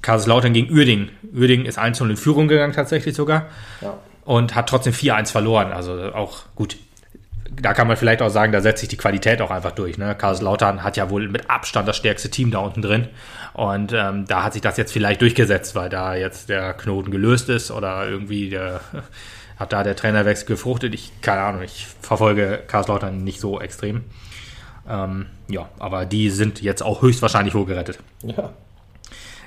Kaiserslautern 0.00 0.54
gegen 0.54 0.72
Uerdingen. 0.72 1.10
Uerdingen 1.34 1.66
ist 1.66 1.78
1 1.78 2.00
in 2.00 2.16
Führung 2.16 2.48
gegangen 2.48 2.72
tatsächlich 2.72 3.14
sogar. 3.14 3.46
Ja. 3.82 3.94
Und 4.28 4.54
hat 4.54 4.68
trotzdem 4.68 4.92
4-1 4.92 5.32
verloren. 5.32 5.72
Also 5.72 6.12
auch 6.12 6.42
gut, 6.54 6.76
da 7.50 7.72
kann 7.72 7.88
man 7.88 7.96
vielleicht 7.96 8.20
auch 8.20 8.28
sagen, 8.28 8.52
da 8.52 8.60
setzt 8.60 8.80
sich 8.80 8.90
die 8.90 8.98
Qualität 8.98 9.40
auch 9.40 9.50
einfach 9.50 9.72
durch. 9.72 9.96
Ne? 9.96 10.14
Karlslautern 10.14 10.82
hat 10.82 10.98
ja 10.98 11.08
wohl 11.08 11.28
mit 11.28 11.48
Abstand 11.48 11.88
das 11.88 11.96
stärkste 11.96 12.30
Team 12.30 12.50
da 12.50 12.58
unten 12.58 12.82
drin. 12.82 13.08
Und 13.54 13.94
ähm, 13.94 14.26
da 14.26 14.42
hat 14.42 14.52
sich 14.52 14.60
das 14.60 14.76
jetzt 14.76 14.92
vielleicht 14.92 15.22
durchgesetzt, 15.22 15.74
weil 15.74 15.88
da 15.88 16.14
jetzt 16.14 16.50
der 16.50 16.74
Knoten 16.74 17.10
gelöst 17.10 17.48
ist 17.48 17.70
oder 17.70 18.06
irgendwie 18.06 18.50
der, 18.50 18.82
hat 19.58 19.72
da 19.72 19.82
der 19.82 19.96
Trainerwechsel 19.96 20.46
gefruchtet. 20.46 20.92
Ich, 20.92 21.10
keine 21.22 21.40
Ahnung, 21.40 21.62
ich 21.62 21.86
verfolge 22.02 22.60
Karlslautern 22.66 23.24
nicht 23.24 23.40
so 23.40 23.62
extrem. 23.62 24.04
Ähm, 24.86 25.24
ja, 25.48 25.70
aber 25.78 26.04
die 26.04 26.28
sind 26.28 26.60
jetzt 26.60 26.82
auch 26.82 27.00
höchstwahrscheinlich 27.00 27.54
wohl 27.54 27.64
gerettet. 27.64 27.98
Ja. 28.22 28.50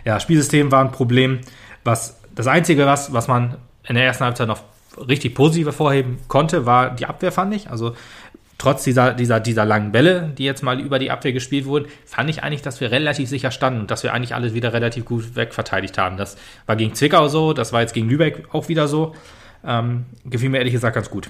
Ja, 0.05 0.19
Spielsystem 0.19 0.71
war 0.71 0.83
ein 0.83 0.91
Problem. 0.91 1.41
Was, 1.83 2.19
das 2.33 2.47
Einzige, 2.47 2.87
was, 2.87 3.13
was 3.13 3.27
man 3.27 3.57
in 3.91 3.95
der 3.95 4.05
ersten 4.05 4.23
Halbzeit 4.23 4.47
noch 4.47 4.61
richtig 5.07 5.35
positiv 5.35 5.67
hervorheben 5.67 6.17
konnte, 6.27 6.65
war 6.65 6.91
die 6.91 7.05
Abwehr, 7.05 7.31
fand 7.31 7.53
ich. 7.53 7.69
Also 7.69 7.93
trotz 8.57 8.83
dieser, 8.83 9.13
dieser, 9.13 9.39
dieser 9.39 9.65
langen 9.65 9.91
Bälle, 9.91 10.31
die 10.37 10.45
jetzt 10.45 10.63
mal 10.63 10.79
über 10.79 10.97
die 10.97 11.11
Abwehr 11.11 11.33
gespielt 11.33 11.65
wurden, 11.65 11.87
fand 12.05 12.29
ich 12.29 12.41
eigentlich, 12.41 12.61
dass 12.61 12.79
wir 12.79 12.89
relativ 12.89 13.27
sicher 13.27 13.51
standen 13.51 13.81
und 13.81 13.91
dass 13.91 14.03
wir 14.03 14.13
eigentlich 14.13 14.33
alles 14.33 14.53
wieder 14.53 14.71
relativ 14.71 15.05
gut 15.05 15.35
wegverteidigt 15.35 15.97
haben. 15.97 16.15
Das 16.15 16.37
war 16.65 16.77
gegen 16.77 16.95
Zwickau 16.95 17.27
so, 17.27 17.53
das 17.53 17.73
war 17.73 17.81
jetzt 17.81 17.93
gegen 17.93 18.09
Lübeck 18.09 18.47
auch 18.53 18.69
wieder 18.69 18.87
so. 18.87 19.13
Ähm, 19.65 20.05
gefiel 20.25 20.49
mir 20.49 20.59
ehrlich 20.59 20.73
gesagt 20.73 20.95
ganz 20.95 21.09
gut. 21.09 21.29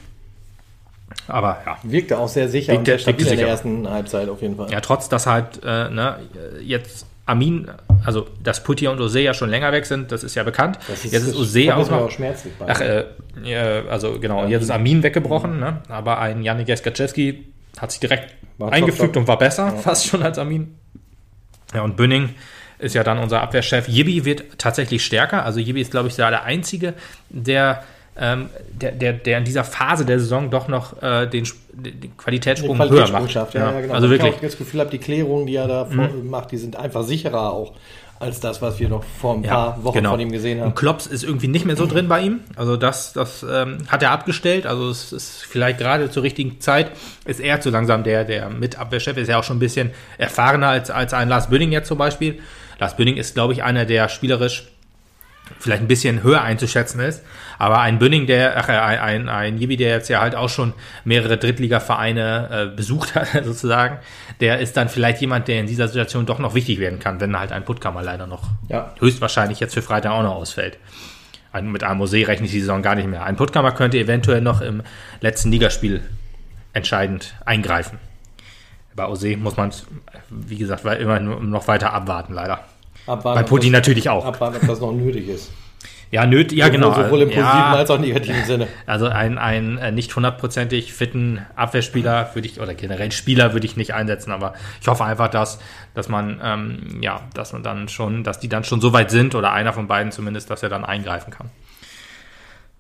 Aber 1.28 1.62
ja. 1.66 1.78
Wirkte 1.84 2.18
auch 2.20 2.28
sehr 2.30 2.48
sicher 2.48 2.74
wirkte, 2.74 2.94
und 2.94 3.02
stabil 3.02 3.28
in 3.28 3.38
der 3.38 3.48
ersten 3.48 3.90
Halbzeit 3.90 4.30
auf 4.30 4.42
jeden 4.42 4.56
Fall. 4.56 4.72
Ja, 4.72 4.80
trotz 4.82 5.10
dass 5.10 5.26
halt 5.26 5.62
äh, 5.64 5.90
ne, 5.90 6.20
jetzt 6.62 7.06
Amin, 7.32 7.70
also 8.06 8.28
dass 8.44 8.64
Putti 8.64 8.88
und 8.88 9.00
Ose 9.00 9.22
ja 9.22 9.34
schon 9.34 9.50
länger 9.50 9.72
weg 9.72 9.86
sind, 9.86 10.12
das 10.12 10.24
ist 10.24 10.36
ja 10.36 10.44
bekannt. 10.44 10.78
Ist, 10.92 11.06
jetzt 11.06 11.28
ist 11.28 11.36
Ose 11.36 11.76
auch 11.76 11.90
noch. 11.90 12.02
Auch 12.02 12.12
schmerzlich 12.12 12.54
bei. 12.60 12.66
Ach, 12.68 12.82
äh, 12.82 13.84
also 13.90 14.20
genau, 14.20 14.46
jetzt 14.48 14.64
ist 14.64 14.72
Amin 14.72 15.02
weggebrochen, 15.02 15.56
mhm. 15.56 15.60
ne? 15.60 15.82
aber 15.88 16.20
ein 16.20 16.44
Janik 16.44 16.68
Jaskaczewski 16.68 17.46
hat 17.80 17.92
sich 17.92 18.02
direkt 18.02 18.34
war 18.58 18.72
eingefügt 18.74 19.16
und 19.18 19.28
war 19.28 19.38
besser, 19.38 19.68
ja. 19.68 19.72
fast 19.72 20.08
schon 20.08 20.24
als 20.24 20.38
Amin. 20.38 20.76
Ja, 21.74 21.82
und 21.84 21.96
Bünning 21.96 22.36
ist 22.80 22.96
ja 22.96 23.04
dann 23.04 23.18
unser 23.18 23.42
Abwehrchef. 23.42 23.88
Jibi 23.88 24.26
wird 24.26 24.58
tatsächlich 24.58 25.06
stärker. 25.06 25.46
Also 25.46 25.60
Jibi 25.60 25.82
ist, 25.82 25.92
glaube 25.92 26.10
ich, 26.10 26.16
der 26.16 26.44
Einzige, 26.44 26.96
der 27.30 27.84
ähm, 28.22 28.50
der, 28.72 28.92
der, 28.92 29.14
der 29.14 29.40
in 29.40 29.44
dieser 29.44 29.64
Phase 29.64 30.06
der 30.06 30.20
Saison 30.20 30.52
doch 30.52 30.68
noch 30.68 31.02
äh, 31.02 31.26
den, 31.26 31.46
den 31.74 32.16
Qualitätssprung, 32.16 32.78
den 32.78 32.90
höher 32.90 33.10
macht. 33.10 33.32
Schafft. 33.32 33.56
Ja, 33.56 33.62
ja. 33.62 33.72
ja, 33.74 33.82
genau. 33.82 33.94
Also 33.96 34.10
wirklich. 34.10 34.36
Ich 34.36 34.42
das 34.42 34.58
Gefühl 34.58 34.80
habe, 34.80 34.92
die 34.92 35.00
Klärungen, 35.00 35.48
die 35.48 35.56
er 35.56 35.68
da 35.68 35.86
mhm. 35.86 36.30
macht, 36.30 36.52
die 36.52 36.58
sind 36.58 36.76
einfach 36.76 37.04
sicherer 37.04 37.52
auch 37.52 37.74
als 38.20 38.40
das, 38.40 38.62
was 38.62 38.80
wir 38.80 38.88
noch 38.88 39.04
vor 39.04 39.34
ein 39.34 39.42
paar 39.42 39.84
Wochen 39.84 39.96
genau. 39.96 40.12
von 40.12 40.20
ihm 40.20 40.32
gesehen 40.32 40.60
haben. 40.60 40.68
Und 40.68 40.76
Klops 40.76 41.08
ist 41.08 41.24
irgendwie 41.24 41.48
nicht 41.48 41.66
mehr 41.66 41.76
so 41.76 41.88
drin 41.88 42.08
bei 42.08 42.22
ihm. 42.22 42.42
Also 42.56 42.78
das, 42.78 43.14
das 43.14 43.44
ähm, 43.44 43.80
hat 43.88 44.04
er 44.04 44.12
abgestellt. 44.12 44.68
Also 44.68 44.90
es 44.90 45.12
ist 45.12 45.44
vielleicht 45.44 45.80
gerade 45.80 46.12
zur 46.12 46.22
richtigen 46.22 46.60
Zeit 46.60 46.92
ist 47.26 47.40
er 47.40 47.62
zu 47.62 47.72
langsam 47.72 48.04
der, 48.04 48.24
der 48.24 48.50
Mitabwehrchef 48.50 49.18
ist 49.18 49.28
ja 49.28 49.40
auch 49.40 49.44
schon 49.44 49.58
ein 49.58 49.60
bisschen 49.60 49.90
erfahrener 50.20 50.68
als, 50.68 50.92
als 50.92 51.16
ein 51.16 51.30
Lars 51.30 51.50
Böning 51.50 51.72
jetzt 51.72 51.88
zum 51.88 51.98
Beispiel. 51.98 52.40
Lars 52.80 52.96
Böning 52.96 53.18
ist, 53.18 53.34
glaube 53.34 53.54
ich, 53.54 53.64
einer, 53.64 53.86
der 53.86 54.08
spielerisch 54.08 54.71
vielleicht 55.60 55.82
ein 55.82 55.88
bisschen 55.88 56.24
höher 56.24 56.42
einzuschätzen 56.42 57.00
ist. 57.00 57.24
Aber 57.58 57.80
ein 57.80 58.00
Bünning, 58.00 58.26
der, 58.26 58.58
ach, 58.58 58.70
ein, 58.70 59.00
ein, 59.00 59.30
ein 59.30 59.58
Jibi, 59.58 59.78
der 59.78 59.90
jetzt 59.90 60.10
ja 60.10 60.22
halt 60.22 60.36
auch 60.36 60.50
schon 60.50 60.74
mehrere 61.04 61.38
Drittliga-Vereine 61.38 62.50
äh, 62.72 62.76
besucht 62.76 63.16
hat, 63.16 63.28
sozusagen, 63.44 64.00
der 64.40 64.60
ist 64.60 64.78
dann 64.78 64.90
vielleicht 64.90 65.22
jemand, 65.22 65.48
der 65.48 65.60
in 65.60 65.68
dieser 65.68 65.88
Situation 65.88 66.26
doch 66.26 66.40
noch 66.40 66.56
wichtig 66.56 66.80
werden 66.80 67.00
kann, 67.00 67.20
wenn 67.20 67.38
halt 67.38 67.52
ein 67.52 67.64
Puttkammer 67.64 68.02
leider 68.02 68.28
noch 68.28 68.44
ja. 68.68 68.94
höchstwahrscheinlich 69.00 69.60
jetzt 69.60 69.74
für 69.74 69.82
Freitag 69.82 70.12
auch 70.12 70.24
noch 70.24 70.36
ausfällt. 70.36 70.78
Ein, 71.52 71.72
mit 71.72 71.84
einem 71.84 71.98
Musee 71.98 72.24
rechne 72.24 72.46
ich 72.46 72.52
die 72.52 72.62
Saison 72.62 72.82
gar 72.82 72.96
nicht 72.96 73.08
mehr. 73.08 73.24
Ein 73.26 73.36
Puttkammer 73.36 73.74
könnte 73.74 74.00
eventuell 74.00 74.42
noch 74.42 74.62
im 74.62 74.82
letzten 75.20 75.52
Ligaspiel 75.52 76.02
entscheidend 76.74 77.36
eingreifen. 77.46 78.00
Bei 78.96 79.08
Ose 79.08 79.38
muss 79.38 79.58
man, 79.58 79.72
wie 80.30 80.58
gesagt, 80.58 80.86
immer 80.86 81.20
noch 81.20 81.68
weiter 81.68 81.94
abwarten, 81.94 82.34
leider. 82.34 82.66
Abwarten, 83.08 83.42
Bei 83.42 83.44
Putin 83.44 83.72
natürlich 83.72 84.10
auch. 84.10 84.26
Abwarten, 84.26 84.58
ob 84.58 84.68
das 84.68 84.80
noch 84.80 84.92
nötig 84.92 85.28
ist. 85.28 85.52
Ja, 86.12 86.26
nöt, 86.26 86.52
ja 86.52 86.68
genau. 86.68 86.94
Sowohl 86.94 87.22
im 87.22 87.30
positiven 87.30 87.40
ja, 87.42 87.72
als 87.72 87.90
auch 87.90 87.98
negativen 87.98 88.44
Sinne. 88.44 88.68
Also 88.86 89.08
ein, 89.08 89.38
ein 89.38 89.78
äh, 89.78 89.92
nicht 89.94 90.14
hundertprozentig 90.14 90.92
fitten 90.94 91.40
Abwehrspieler 91.56 92.32
würde 92.34 92.50
ich, 92.50 92.60
oder 92.60 92.74
generell 92.74 93.14
Spieler 93.14 93.54
würde 93.54 93.66
ich 93.66 93.78
nicht 93.78 93.94
einsetzen, 93.94 94.34
aber 94.34 94.54
ich 94.82 94.88
hoffe 94.90 95.06
einfach, 95.06 95.30
dass, 95.30 95.60
dass 95.94 96.10
man, 96.10 96.42
ähm, 96.44 97.00
ja, 97.02 97.22
dass 97.34 97.54
man 97.54 97.64
dann 97.64 97.88
schon, 97.88 98.26
dass 98.26 98.42
die 98.42 98.50
dann 98.50 98.66
schon 98.66 98.82
so 98.82 98.92
weit 98.92 99.10
sind, 99.10 99.36
oder 99.36 99.54
einer 99.54 99.72
von 99.72 99.88
beiden 99.88 100.12
zumindest, 100.12 100.50
dass 100.50 100.62
er 100.64 100.68
dann 100.70 100.84
eingreifen 100.84 101.32
kann. 101.32 101.50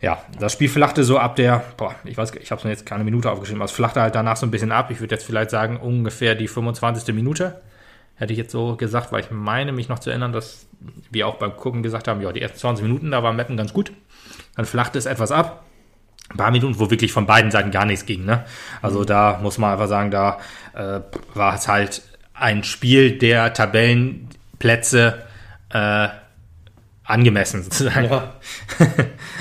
Ja, 0.01 0.17
das 0.37 0.51
Spiel 0.51 0.67
flachte 0.67 1.05
so 1.05 1.17
ab 1.17 1.37
der, 1.37 1.63
boah, 1.77 1.95
ich 2.03 2.17
weiß, 2.17 2.33
ich 2.35 2.51
habe 2.51 2.59
es 2.59 2.65
mir 2.65 2.71
jetzt 2.71 2.85
keine 2.85 3.05
Minute 3.05 3.31
aufgeschrieben, 3.31 3.61
aber 3.61 3.69
es 3.69 3.71
flachte 3.71 4.01
halt 4.01 4.13
danach 4.13 4.35
so 4.35 4.45
ein 4.45 4.51
bisschen 4.51 4.73
ab. 4.73 4.91
Ich 4.91 4.99
würde 4.99 5.15
jetzt 5.15 5.25
vielleicht 5.25 5.51
sagen, 5.51 5.77
ungefähr 5.77 6.35
die 6.35 6.49
25. 6.49 7.13
Minute 7.15 7.61
hätte 8.21 8.33
ich 8.33 8.39
jetzt 8.39 8.51
so 8.51 8.75
gesagt, 8.75 9.11
weil 9.11 9.21
ich 9.21 9.31
meine 9.31 9.71
mich 9.71 9.89
noch 9.89 9.97
zu 9.97 10.11
erinnern, 10.11 10.31
dass 10.31 10.67
wir 11.09 11.27
auch 11.27 11.35
beim 11.35 11.57
Gucken 11.57 11.81
gesagt 11.81 12.07
haben, 12.07 12.21
ja, 12.21 12.31
die 12.31 12.41
ersten 12.41 12.59
20 12.59 12.83
Minuten, 12.83 13.09
da 13.09 13.23
war 13.23 13.33
Meppen 13.33 13.57
ganz 13.57 13.73
gut. 13.73 13.91
Dann 14.55 14.65
flachte 14.65 14.99
es 14.99 15.07
etwas 15.07 15.31
ab. 15.31 15.65
Ein 16.29 16.37
paar 16.37 16.51
Minuten, 16.51 16.77
wo 16.77 16.91
wirklich 16.91 17.13
von 17.13 17.25
beiden 17.25 17.49
Seiten 17.49 17.71
gar 17.71 17.85
nichts 17.85 18.05
ging. 18.05 18.23
Ne? 18.23 18.45
Also 18.83 18.99
mhm. 18.99 19.05
da 19.07 19.39
muss 19.41 19.57
man 19.57 19.71
einfach 19.71 19.87
sagen, 19.87 20.11
da 20.11 20.37
äh, 20.75 20.99
war 21.33 21.55
es 21.55 21.67
halt 21.67 22.03
ein 22.35 22.63
Spiel 22.63 23.17
der 23.17 23.53
Tabellenplätze 23.53 25.25
äh, 25.71 26.07
angemessen 27.11 27.63
sozusagen. 27.63 28.09
Ja. 28.09 28.33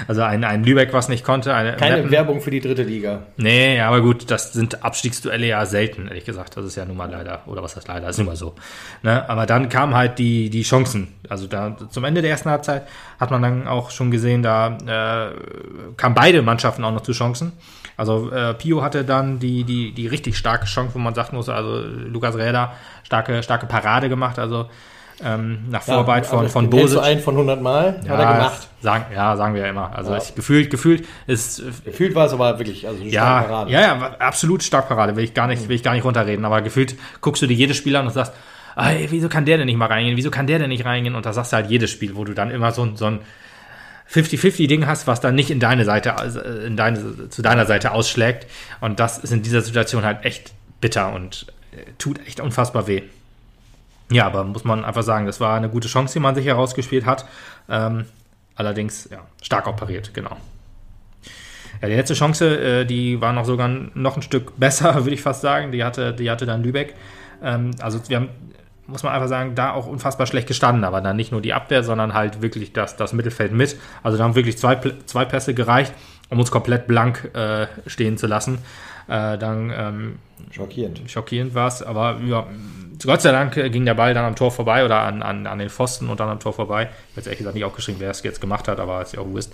Also 0.08 0.22
ein, 0.22 0.42
ein 0.44 0.64
Lübeck, 0.64 0.92
was 0.92 1.08
nicht 1.08 1.24
konnte. 1.24 1.54
Eine 1.54 1.76
Keine 1.76 1.96
Meppen. 1.96 2.10
Werbung 2.10 2.40
für 2.40 2.50
die 2.50 2.60
dritte 2.60 2.82
Liga. 2.82 3.22
Nee, 3.36 3.80
aber 3.80 4.00
gut, 4.00 4.30
das 4.30 4.52
sind 4.52 4.82
Abstiegsduelle 4.82 5.46
ja 5.46 5.66
selten, 5.66 6.08
ehrlich 6.08 6.24
gesagt. 6.24 6.56
Das 6.56 6.64
ist 6.64 6.74
ja 6.74 6.84
nun 6.84 6.96
mal 6.96 7.08
leider, 7.10 7.42
oder 7.46 7.62
was 7.62 7.76
heißt 7.76 7.86
leider, 7.86 8.06
das 8.06 8.16
ist 8.16 8.18
nun 8.18 8.26
mal 8.26 8.36
so. 8.36 8.54
Ne? 9.02 9.28
Aber 9.28 9.46
dann 9.46 9.68
kamen 9.68 9.94
halt 9.94 10.18
die, 10.18 10.50
die 10.50 10.62
Chancen. 10.62 11.08
Also 11.28 11.46
da 11.46 11.76
zum 11.90 12.04
Ende 12.04 12.22
der 12.22 12.30
ersten 12.30 12.50
Halbzeit 12.50 12.88
hat 13.20 13.30
man 13.30 13.42
dann 13.42 13.68
auch 13.68 13.90
schon 13.90 14.10
gesehen, 14.10 14.42
da 14.42 14.78
äh, 14.86 15.94
kamen 15.96 16.14
beide 16.14 16.42
Mannschaften 16.42 16.82
auch 16.84 16.92
noch 16.92 17.02
zu 17.02 17.12
Chancen. 17.12 17.52
Also 17.96 18.30
äh, 18.30 18.54
Pio 18.54 18.82
hatte 18.82 19.04
dann 19.04 19.38
die, 19.38 19.64
die, 19.64 19.92
die 19.92 20.06
richtig 20.06 20.38
starke 20.38 20.64
Chance, 20.64 20.94
wo 20.94 20.98
man 20.98 21.14
sagen 21.14 21.36
muss, 21.36 21.48
also 21.48 21.82
Lukas 21.82 22.36
Räder, 22.36 22.72
starke, 23.04 23.42
starke 23.42 23.66
Parade 23.66 24.08
gemacht. 24.08 24.38
Also 24.38 24.70
ähm, 25.22 25.64
nach 25.70 25.82
Vorarbeit 25.82 26.24
ja, 26.24 26.30
von, 26.30 26.38
also 26.40 26.52
von 26.52 26.70
Bose. 26.70 27.02
einen 27.02 27.20
von 27.20 27.34
100 27.34 27.60
Mal 27.60 28.00
ja, 28.04 28.10
hat 28.10 28.20
er 28.20 28.34
gemacht. 28.34 28.68
Sagen, 28.80 29.04
ja, 29.14 29.36
sagen 29.36 29.54
wir 29.54 29.62
ja 29.62 29.68
immer. 29.68 29.94
Also 29.94 30.12
ja. 30.12 30.18
Ich, 30.18 30.34
gefühlt, 30.34 30.70
gefühlt 30.70 31.06
ist. 31.26 31.62
Gefühlt 31.84 32.14
war 32.14 32.26
es 32.26 32.32
aber 32.32 32.58
wirklich, 32.58 32.86
also 32.88 33.02
eine 33.02 33.10
ja, 33.10 33.42
Parade. 33.42 33.70
Ja, 33.70 33.80
ja, 33.80 34.16
absolut 34.18 34.62
stark 34.62 34.88
Parade. 34.88 35.16
Will 35.16 35.24
ich 35.24 35.34
gar 35.34 35.46
nicht, 35.46 35.68
will 35.68 35.76
ich 35.76 35.82
gar 35.82 35.92
nicht 35.92 36.04
runterreden. 36.04 36.44
Aber 36.44 36.62
gefühlt 36.62 36.96
guckst 37.20 37.42
du 37.42 37.46
dir 37.46 37.54
jedes 37.54 37.76
Spiel 37.76 37.94
an 37.96 38.06
und 38.06 38.12
sagst, 38.12 38.32
ey, 38.76 39.06
wieso 39.10 39.28
kann 39.28 39.44
der 39.44 39.58
denn 39.58 39.66
nicht 39.66 39.76
mal 39.76 39.86
reingehen? 39.86 40.16
Wieso 40.16 40.30
kann 40.30 40.46
der 40.46 40.58
denn 40.58 40.70
nicht 40.70 40.84
reingehen? 40.84 41.14
Und 41.14 41.26
da 41.26 41.32
sagst 41.32 41.52
du 41.52 41.56
halt 41.56 41.70
jedes 41.70 41.90
Spiel, 41.90 42.16
wo 42.16 42.24
du 42.24 42.32
dann 42.32 42.50
immer 42.50 42.72
so, 42.72 42.88
so 42.94 43.06
ein 43.06 43.18
50-50-Ding 44.10 44.86
hast, 44.86 45.06
was 45.06 45.20
dann 45.20 45.34
nicht 45.34 45.50
in 45.50 45.60
deine 45.60 45.84
Seite, 45.84 46.18
also 46.18 46.40
in 46.40 46.76
deine, 46.76 47.28
zu 47.28 47.42
deiner 47.42 47.66
Seite 47.66 47.92
ausschlägt. 47.92 48.46
Und 48.80 48.98
das 48.98 49.18
ist 49.18 49.32
in 49.32 49.42
dieser 49.42 49.60
Situation 49.60 50.04
halt 50.04 50.24
echt 50.24 50.52
bitter 50.80 51.12
und 51.12 51.46
äh, 51.72 51.90
tut 51.98 52.26
echt 52.26 52.40
unfassbar 52.40 52.86
weh. 52.86 53.02
Ja, 54.10 54.26
aber 54.26 54.44
muss 54.44 54.64
man 54.64 54.84
einfach 54.84 55.02
sagen, 55.02 55.26
das 55.26 55.40
war 55.40 55.56
eine 55.56 55.68
gute 55.68 55.88
Chance, 55.88 56.14
die 56.14 56.20
man 56.20 56.34
sich 56.34 56.44
herausgespielt 56.44 57.06
hat. 57.06 57.26
Ähm, 57.68 58.06
allerdings, 58.56 59.08
ja, 59.10 59.20
stark 59.40 59.68
operiert, 59.68 60.12
genau. 60.12 60.36
Ja, 61.80 61.88
die 61.88 61.94
letzte 61.94 62.14
Chance, 62.14 62.80
äh, 62.80 62.84
die 62.84 63.20
war 63.20 63.32
noch 63.32 63.44
sogar 63.44 63.68
noch 63.68 64.16
ein 64.16 64.22
Stück 64.22 64.52
besser, 64.58 64.94
würde 64.96 65.14
ich 65.14 65.22
fast 65.22 65.42
sagen. 65.42 65.72
Die 65.72 65.84
hatte, 65.84 66.12
die 66.12 66.30
hatte 66.30 66.44
dann 66.44 66.62
Lübeck. 66.62 66.94
Ähm, 67.42 67.70
also 67.80 68.00
wir 68.08 68.16
haben, 68.16 68.28
muss 68.88 69.04
man 69.04 69.12
einfach 69.12 69.28
sagen, 69.28 69.54
da 69.54 69.72
auch 69.72 69.86
unfassbar 69.86 70.26
schlecht 70.26 70.48
gestanden, 70.48 70.82
aber 70.82 71.00
dann 71.00 71.16
nicht 71.16 71.30
nur 71.30 71.40
die 71.40 71.54
Abwehr, 71.54 71.84
sondern 71.84 72.12
halt 72.12 72.42
wirklich 72.42 72.72
das, 72.72 72.96
das 72.96 73.12
Mittelfeld 73.12 73.52
mit. 73.52 73.76
Also 74.02 74.18
da 74.18 74.24
haben 74.24 74.34
wirklich 74.34 74.58
zwei, 74.58 74.78
zwei 75.06 75.24
Pässe 75.24 75.54
gereicht, 75.54 75.94
um 76.28 76.40
uns 76.40 76.50
komplett 76.50 76.88
blank 76.88 77.30
äh, 77.34 77.68
stehen 77.86 78.18
zu 78.18 78.26
lassen. 78.26 78.58
Äh, 79.06 79.38
dann 79.38 79.72
ähm, 79.74 80.18
schockierend. 80.50 81.02
Schockierend 81.06 81.54
war 81.54 81.68
es, 81.68 81.82
aber 81.82 82.18
ja, 82.24 82.46
Gott 83.04 83.22
sei 83.22 83.32
Dank 83.32 83.54
ging 83.54 83.84
der 83.84 83.94
Ball 83.94 84.14
dann 84.14 84.24
am 84.24 84.36
Tor 84.36 84.50
vorbei 84.50 84.84
oder 84.84 85.00
an, 85.00 85.22
an, 85.22 85.46
an 85.46 85.58
den 85.58 85.70
Pfosten 85.70 86.08
und 86.08 86.20
dann 86.20 86.28
am 86.28 86.40
Tor 86.40 86.52
vorbei. 86.52 86.82
Ich 86.82 86.88
habe 86.88 87.16
jetzt 87.16 87.26
ehrlich 87.26 87.38
gesagt 87.38 87.54
nicht 87.54 87.64
aufgeschrieben, 87.64 88.00
wer 88.00 88.10
es 88.10 88.22
jetzt 88.22 88.40
gemacht 88.40 88.68
hat, 88.68 88.78
aber 88.78 89.02
ist 89.02 89.14
ja 89.14 89.20
auch 89.20 89.26
wurscht. 89.26 89.50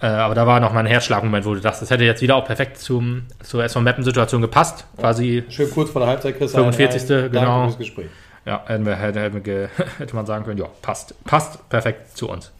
Äh, 0.00 0.06
aber 0.06 0.34
da 0.34 0.46
war 0.46 0.60
noch 0.60 0.72
mal 0.72 0.80
ein 0.80 0.86
Herzschlagmoment, 0.86 1.44
wo 1.44 1.54
du 1.54 1.60
dachtest, 1.60 1.82
das 1.82 1.90
hätte 1.90 2.04
jetzt 2.04 2.22
wieder 2.22 2.36
auch 2.36 2.44
perfekt 2.44 2.78
zum, 2.78 3.26
zur 3.42 3.64
SV 3.64 3.80
Meppen-Situation 3.80 4.40
gepasst. 4.40 4.86
Quasi 4.96 5.44
Schön 5.48 5.70
kurz 5.70 5.90
vor 5.90 6.00
der 6.00 6.10
Halbzeit, 6.10 6.38
Chris. 6.38 6.52
45. 6.52 7.10
Ein, 7.10 7.24
ein 7.24 7.32
genau. 7.32 7.72
Gespräch. 7.72 8.06
Ja, 8.46 8.62
hätte, 8.66 8.96
hätte, 8.96 9.20
hätte, 9.20 9.70
hätte 9.98 10.16
man 10.16 10.26
sagen 10.26 10.44
können, 10.44 10.58
ja, 10.58 10.66
passt. 10.82 11.14
Passt 11.24 11.68
perfekt 11.68 12.16
zu 12.16 12.28
uns. 12.28 12.52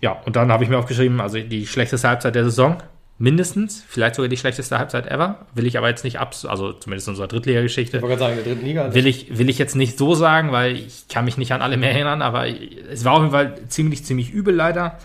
Ja, 0.00 0.16
und 0.24 0.36
dann 0.36 0.52
habe 0.52 0.62
ich 0.62 0.70
mir 0.70 0.78
aufgeschrieben, 0.78 1.20
also 1.20 1.38
die 1.38 1.66
schlechteste 1.66 2.08
Halbzeit 2.08 2.34
der 2.34 2.44
Saison 2.44 2.76
mindestens, 3.18 3.84
vielleicht 3.86 4.16
sogar 4.16 4.28
die 4.28 4.36
schlechteste 4.36 4.78
Halbzeit 4.78 5.06
ever. 5.06 5.46
Will 5.54 5.66
ich 5.66 5.78
aber 5.78 5.88
jetzt 5.88 6.04
nicht 6.04 6.18
ab, 6.18 6.34
also 6.48 6.72
zumindest 6.72 7.06
in 7.06 7.12
unserer 7.12 7.28
Drittliga-Geschichte. 7.28 7.98
Ich 7.98 8.02
wollte 8.02 8.18
sagen, 8.18 8.38
in 8.38 8.44
der 8.44 8.52
dritten 8.52 8.66
Liga. 8.66 8.94
Will 8.94 9.06
ich, 9.06 9.38
will 9.38 9.48
ich 9.48 9.58
jetzt 9.58 9.76
nicht 9.76 9.96
so 9.96 10.14
sagen, 10.14 10.52
weil 10.52 10.76
ich 10.76 11.06
kann 11.08 11.24
mich 11.24 11.36
nicht 11.36 11.52
an 11.52 11.62
alle 11.62 11.76
mehr 11.76 11.92
erinnern, 11.92 12.22
aber 12.22 12.46
es 12.48 13.04
war 13.04 13.14
auf 13.14 13.20
jeden 13.20 13.32
Fall 13.32 13.58
ziemlich, 13.68 14.04
ziemlich 14.04 14.30
übel 14.30 14.54
leider, 14.54 14.98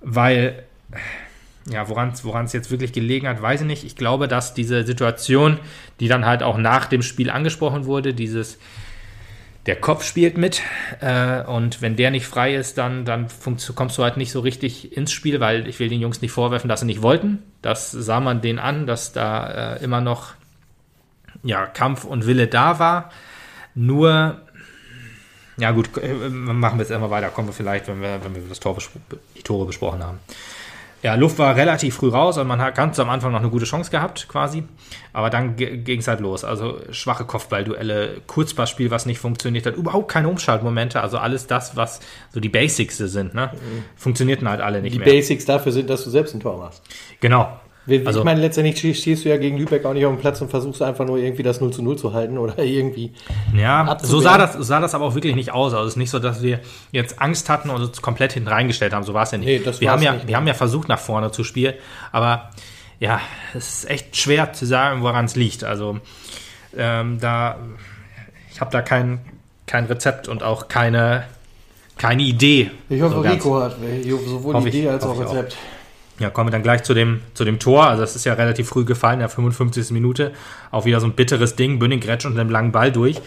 weil, 0.00 0.62
ja, 1.70 1.88
woran 1.88 2.12
es 2.44 2.52
jetzt 2.52 2.70
wirklich 2.70 2.92
gelegen 2.92 3.28
hat, 3.28 3.42
weiß 3.42 3.60
ich 3.60 3.66
nicht. 3.66 3.84
Ich 3.84 3.96
glaube, 3.96 4.26
dass 4.26 4.54
diese 4.54 4.86
Situation, 4.86 5.58
die 6.00 6.08
dann 6.08 6.24
halt 6.24 6.42
auch 6.42 6.56
nach 6.56 6.86
dem 6.86 7.02
Spiel 7.02 7.30
angesprochen 7.30 7.84
wurde, 7.84 8.14
dieses, 8.14 8.58
der 9.68 9.76
Kopf 9.76 10.02
spielt 10.02 10.38
mit 10.38 10.62
äh, 11.00 11.42
und 11.42 11.82
wenn 11.82 11.94
der 11.94 12.10
nicht 12.10 12.26
frei 12.26 12.54
ist, 12.54 12.78
dann, 12.78 13.04
dann 13.04 13.28
kommst 13.74 13.98
du 13.98 14.02
halt 14.02 14.16
nicht 14.16 14.32
so 14.32 14.40
richtig 14.40 14.96
ins 14.96 15.12
Spiel, 15.12 15.40
weil 15.40 15.68
ich 15.68 15.78
will 15.78 15.90
den 15.90 16.00
Jungs 16.00 16.22
nicht 16.22 16.32
vorwerfen, 16.32 16.70
dass 16.70 16.80
sie 16.80 16.86
nicht 16.86 17.02
wollten. 17.02 17.42
Das 17.60 17.90
sah 17.90 18.20
man 18.20 18.40
denen 18.40 18.58
an, 18.58 18.86
dass 18.86 19.12
da 19.12 19.74
äh, 19.74 19.84
immer 19.84 20.00
noch 20.00 20.32
ja, 21.42 21.66
Kampf 21.66 22.04
und 22.04 22.26
Wille 22.26 22.46
da 22.46 22.78
war. 22.78 23.10
Nur, 23.74 24.40
ja 25.58 25.70
gut, 25.72 25.90
äh, 25.98 26.14
machen 26.30 26.78
wir 26.78 26.84
jetzt 26.84 26.90
immer 26.90 27.10
weiter, 27.10 27.28
kommen 27.28 27.48
wir 27.48 27.52
vielleicht, 27.52 27.88
wenn 27.88 28.00
wir, 28.00 28.24
wenn 28.24 28.34
wir 28.34 28.42
das 28.48 28.60
Tor 28.60 28.78
die 29.36 29.42
Tore 29.42 29.66
besprochen 29.66 30.02
haben. 30.02 30.18
Ja, 31.02 31.14
Luft 31.14 31.38
war 31.38 31.54
relativ 31.54 31.94
früh 31.94 32.08
raus 32.08 32.38
und 32.38 32.48
man 32.48 32.60
hat 32.60 32.74
ganz 32.74 32.98
am 32.98 33.08
Anfang 33.08 33.30
noch 33.30 33.38
eine 33.38 33.50
gute 33.50 33.64
Chance 33.64 33.90
gehabt, 33.90 34.28
quasi. 34.28 34.64
Aber 35.12 35.30
dann 35.30 35.54
ging 35.56 36.00
es 36.00 36.08
halt 36.08 36.20
los. 36.20 36.44
Also 36.44 36.80
schwache 36.90 37.24
Kopfballduelle, 37.24 38.20
Kurzpassspiel, 38.26 38.90
was 38.90 39.06
nicht 39.06 39.18
funktioniert 39.18 39.66
hat, 39.66 39.76
überhaupt 39.76 40.10
keine 40.10 40.28
Umschaltmomente. 40.28 41.00
Also 41.00 41.18
alles 41.18 41.46
das, 41.46 41.76
was 41.76 42.00
so 42.30 42.40
die 42.40 42.48
Basics 42.48 42.96
sind, 42.98 43.34
ne? 43.34 43.50
Mhm. 43.52 43.84
funktionierten 43.96 44.48
halt 44.48 44.60
alle 44.60 44.82
nicht 44.82 44.94
die 44.94 44.98
mehr. 44.98 45.06
Die 45.06 45.12
Basics 45.12 45.44
dafür 45.44 45.72
sind, 45.72 45.88
dass 45.88 46.02
du 46.02 46.10
selbst 46.10 46.34
ein 46.34 46.40
Tor 46.40 46.58
machst. 46.58 46.82
Genau. 47.20 47.48
Ich 47.88 48.06
also, 48.06 48.22
meine, 48.22 48.40
letztendlich 48.40 48.98
stehst 48.98 49.24
du 49.24 49.30
ja 49.30 49.38
gegen 49.38 49.56
Lübeck 49.56 49.84
auch 49.84 49.94
nicht 49.94 50.04
auf 50.04 50.12
dem 50.12 50.20
Platz 50.20 50.40
und 50.40 50.50
versuchst 50.50 50.82
einfach 50.82 51.06
nur 51.06 51.16
irgendwie 51.16 51.42
das 51.42 51.60
0 51.60 51.72
zu 51.72 51.82
0 51.82 51.96
zu 51.96 52.12
halten 52.12 52.36
oder 52.36 52.58
irgendwie. 52.62 53.12
Ja, 53.56 53.96
so 54.02 54.20
sah 54.20 54.36
das, 54.36 54.54
sah 54.54 54.80
das 54.80 54.94
aber 54.94 55.06
auch 55.06 55.14
wirklich 55.14 55.34
nicht 55.34 55.52
aus. 55.52 55.72
Also 55.72 55.86
es 55.86 55.92
ist 55.94 55.96
nicht 55.96 56.10
so, 56.10 56.18
dass 56.18 56.42
wir 56.42 56.60
jetzt 56.92 57.20
Angst 57.20 57.48
hatten 57.48 57.70
und 57.70 57.80
uns 57.80 58.02
komplett 58.02 58.32
hinten 58.32 58.48
reingestellt 58.48 58.92
haben. 58.92 59.04
So 59.04 59.14
war 59.14 59.22
es 59.22 59.30
ja 59.30 59.38
nicht. 59.38 59.46
Nee, 59.46 59.60
das 59.64 59.80
wir 59.80 59.90
haben 59.90 60.02
ja, 60.02 60.12
nicht 60.12 60.28
wir 60.28 60.36
haben 60.36 60.46
ja 60.46 60.54
versucht, 60.54 60.88
nach 60.88 60.98
vorne 60.98 61.30
zu 61.30 61.44
spielen, 61.44 61.74
aber 62.12 62.50
ja, 63.00 63.20
es 63.54 63.84
ist 63.84 63.90
echt 63.90 64.16
schwer 64.16 64.52
zu 64.52 64.66
sagen, 64.66 65.02
woran 65.02 65.24
es 65.24 65.36
liegt. 65.36 65.64
Also 65.64 65.98
ähm, 66.76 67.18
da, 67.20 67.56
ich 68.52 68.60
habe 68.60 68.70
da 68.70 68.82
kein, 68.82 69.20
kein 69.66 69.86
Rezept 69.86 70.28
und 70.28 70.42
auch 70.42 70.68
keine, 70.68 71.24
keine 71.96 72.22
Idee. 72.22 72.70
Ich 72.88 73.00
hoffe, 73.00 73.14
so 73.14 73.20
Rico 73.20 73.60
hat 73.60 73.76
sowohl 74.26 74.66
Idee 74.66 74.88
als 74.88 75.04
auch 75.04 75.18
Rezept. 75.18 75.54
Auch. 75.54 75.77
Ja, 76.18 76.30
kommen 76.30 76.48
wir 76.48 76.52
dann 76.52 76.62
gleich 76.62 76.82
zu 76.82 76.94
dem, 76.94 77.20
zu 77.34 77.44
dem 77.44 77.58
Tor. 77.58 77.86
Also 77.86 78.02
das 78.02 78.16
ist 78.16 78.24
ja 78.24 78.34
relativ 78.34 78.68
früh 78.68 78.84
gefallen, 78.84 79.14
in 79.14 79.20
der 79.20 79.28
55. 79.28 79.92
Minute. 79.92 80.32
Auch 80.70 80.84
wieder 80.84 81.00
so 81.00 81.06
ein 81.06 81.12
bitteres 81.12 81.54
Ding. 81.54 81.78
Bünning 81.78 82.00
grätscht 82.00 82.26
unter 82.26 82.40
einem 82.40 82.50
langen 82.50 82.72
Ball 82.72 82.90
durch 82.90 83.20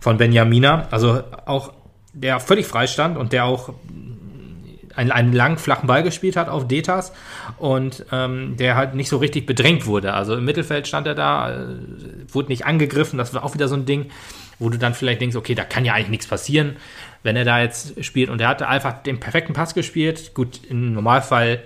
von 0.00 0.16
Benjamina. 0.16 0.86
Also 0.90 1.22
auch 1.44 1.72
der 2.12 2.38
völlig 2.38 2.66
frei 2.66 2.86
stand 2.86 3.16
und 3.16 3.32
der 3.32 3.44
auch 3.44 3.74
einen, 4.96 5.12
einen 5.12 5.32
langen, 5.32 5.58
flachen 5.58 5.86
Ball 5.86 6.02
gespielt 6.02 6.36
hat 6.36 6.48
auf 6.48 6.66
Detas 6.66 7.12
und 7.58 8.06
ähm, 8.12 8.56
der 8.56 8.76
halt 8.76 8.94
nicht 8.94 9.08
so 9.08 9.18
richtig 9.18 9.46
bedrängt 9.46 9.86
wurde. 9.86 10.14
Also 10.14 10.34
im 10.34 10.44
Mittelfeld 10.44 10.88
stand 10.88 11.06
er 11.06 11.14
da, 11.14 11.52
äh, 11.52 11.66
wurde 12.28 12.48
nicht 12.48 12.64
angegriffen. 12.64 13.18
Das 13.18 13.34
war 13.34 13.44
auch 13.44 13.54
wieder 13.54 13.68
so 13.68 13.74
ein 13.74 13.84
Ding, 13.84 14.06
wo 14.58 14.70
du 14.70 14.78
dann 14.78 14.94
vielleicht 14.94 15.20
denkst, 15.20 15.36
okay, 15.36 15.54
da 15.54 15.64
kann 15.64 15.84
ja 15.84 15.92
eigentlich 15.92 16.08
nichts 16.08 16.26
passieren, 16.26 16.76
wenn 17.22 17.36
er 17.36 17.44
da 17.44 17.60
jetzt 17.60 18.02
spielt. 18.04 18.30
Und 18.30 18.40
er 18.40 18.48
hatte 18.48 18.68
einfach 18.68 19.02
den 19.02 19.20
perfekten 19.20 19.52
Pass 19.52 19.74
gespielt. 19.74 20.32
Gut, 20.32 20.60
im 20.68 20.94
Normalfall 20.94 21.62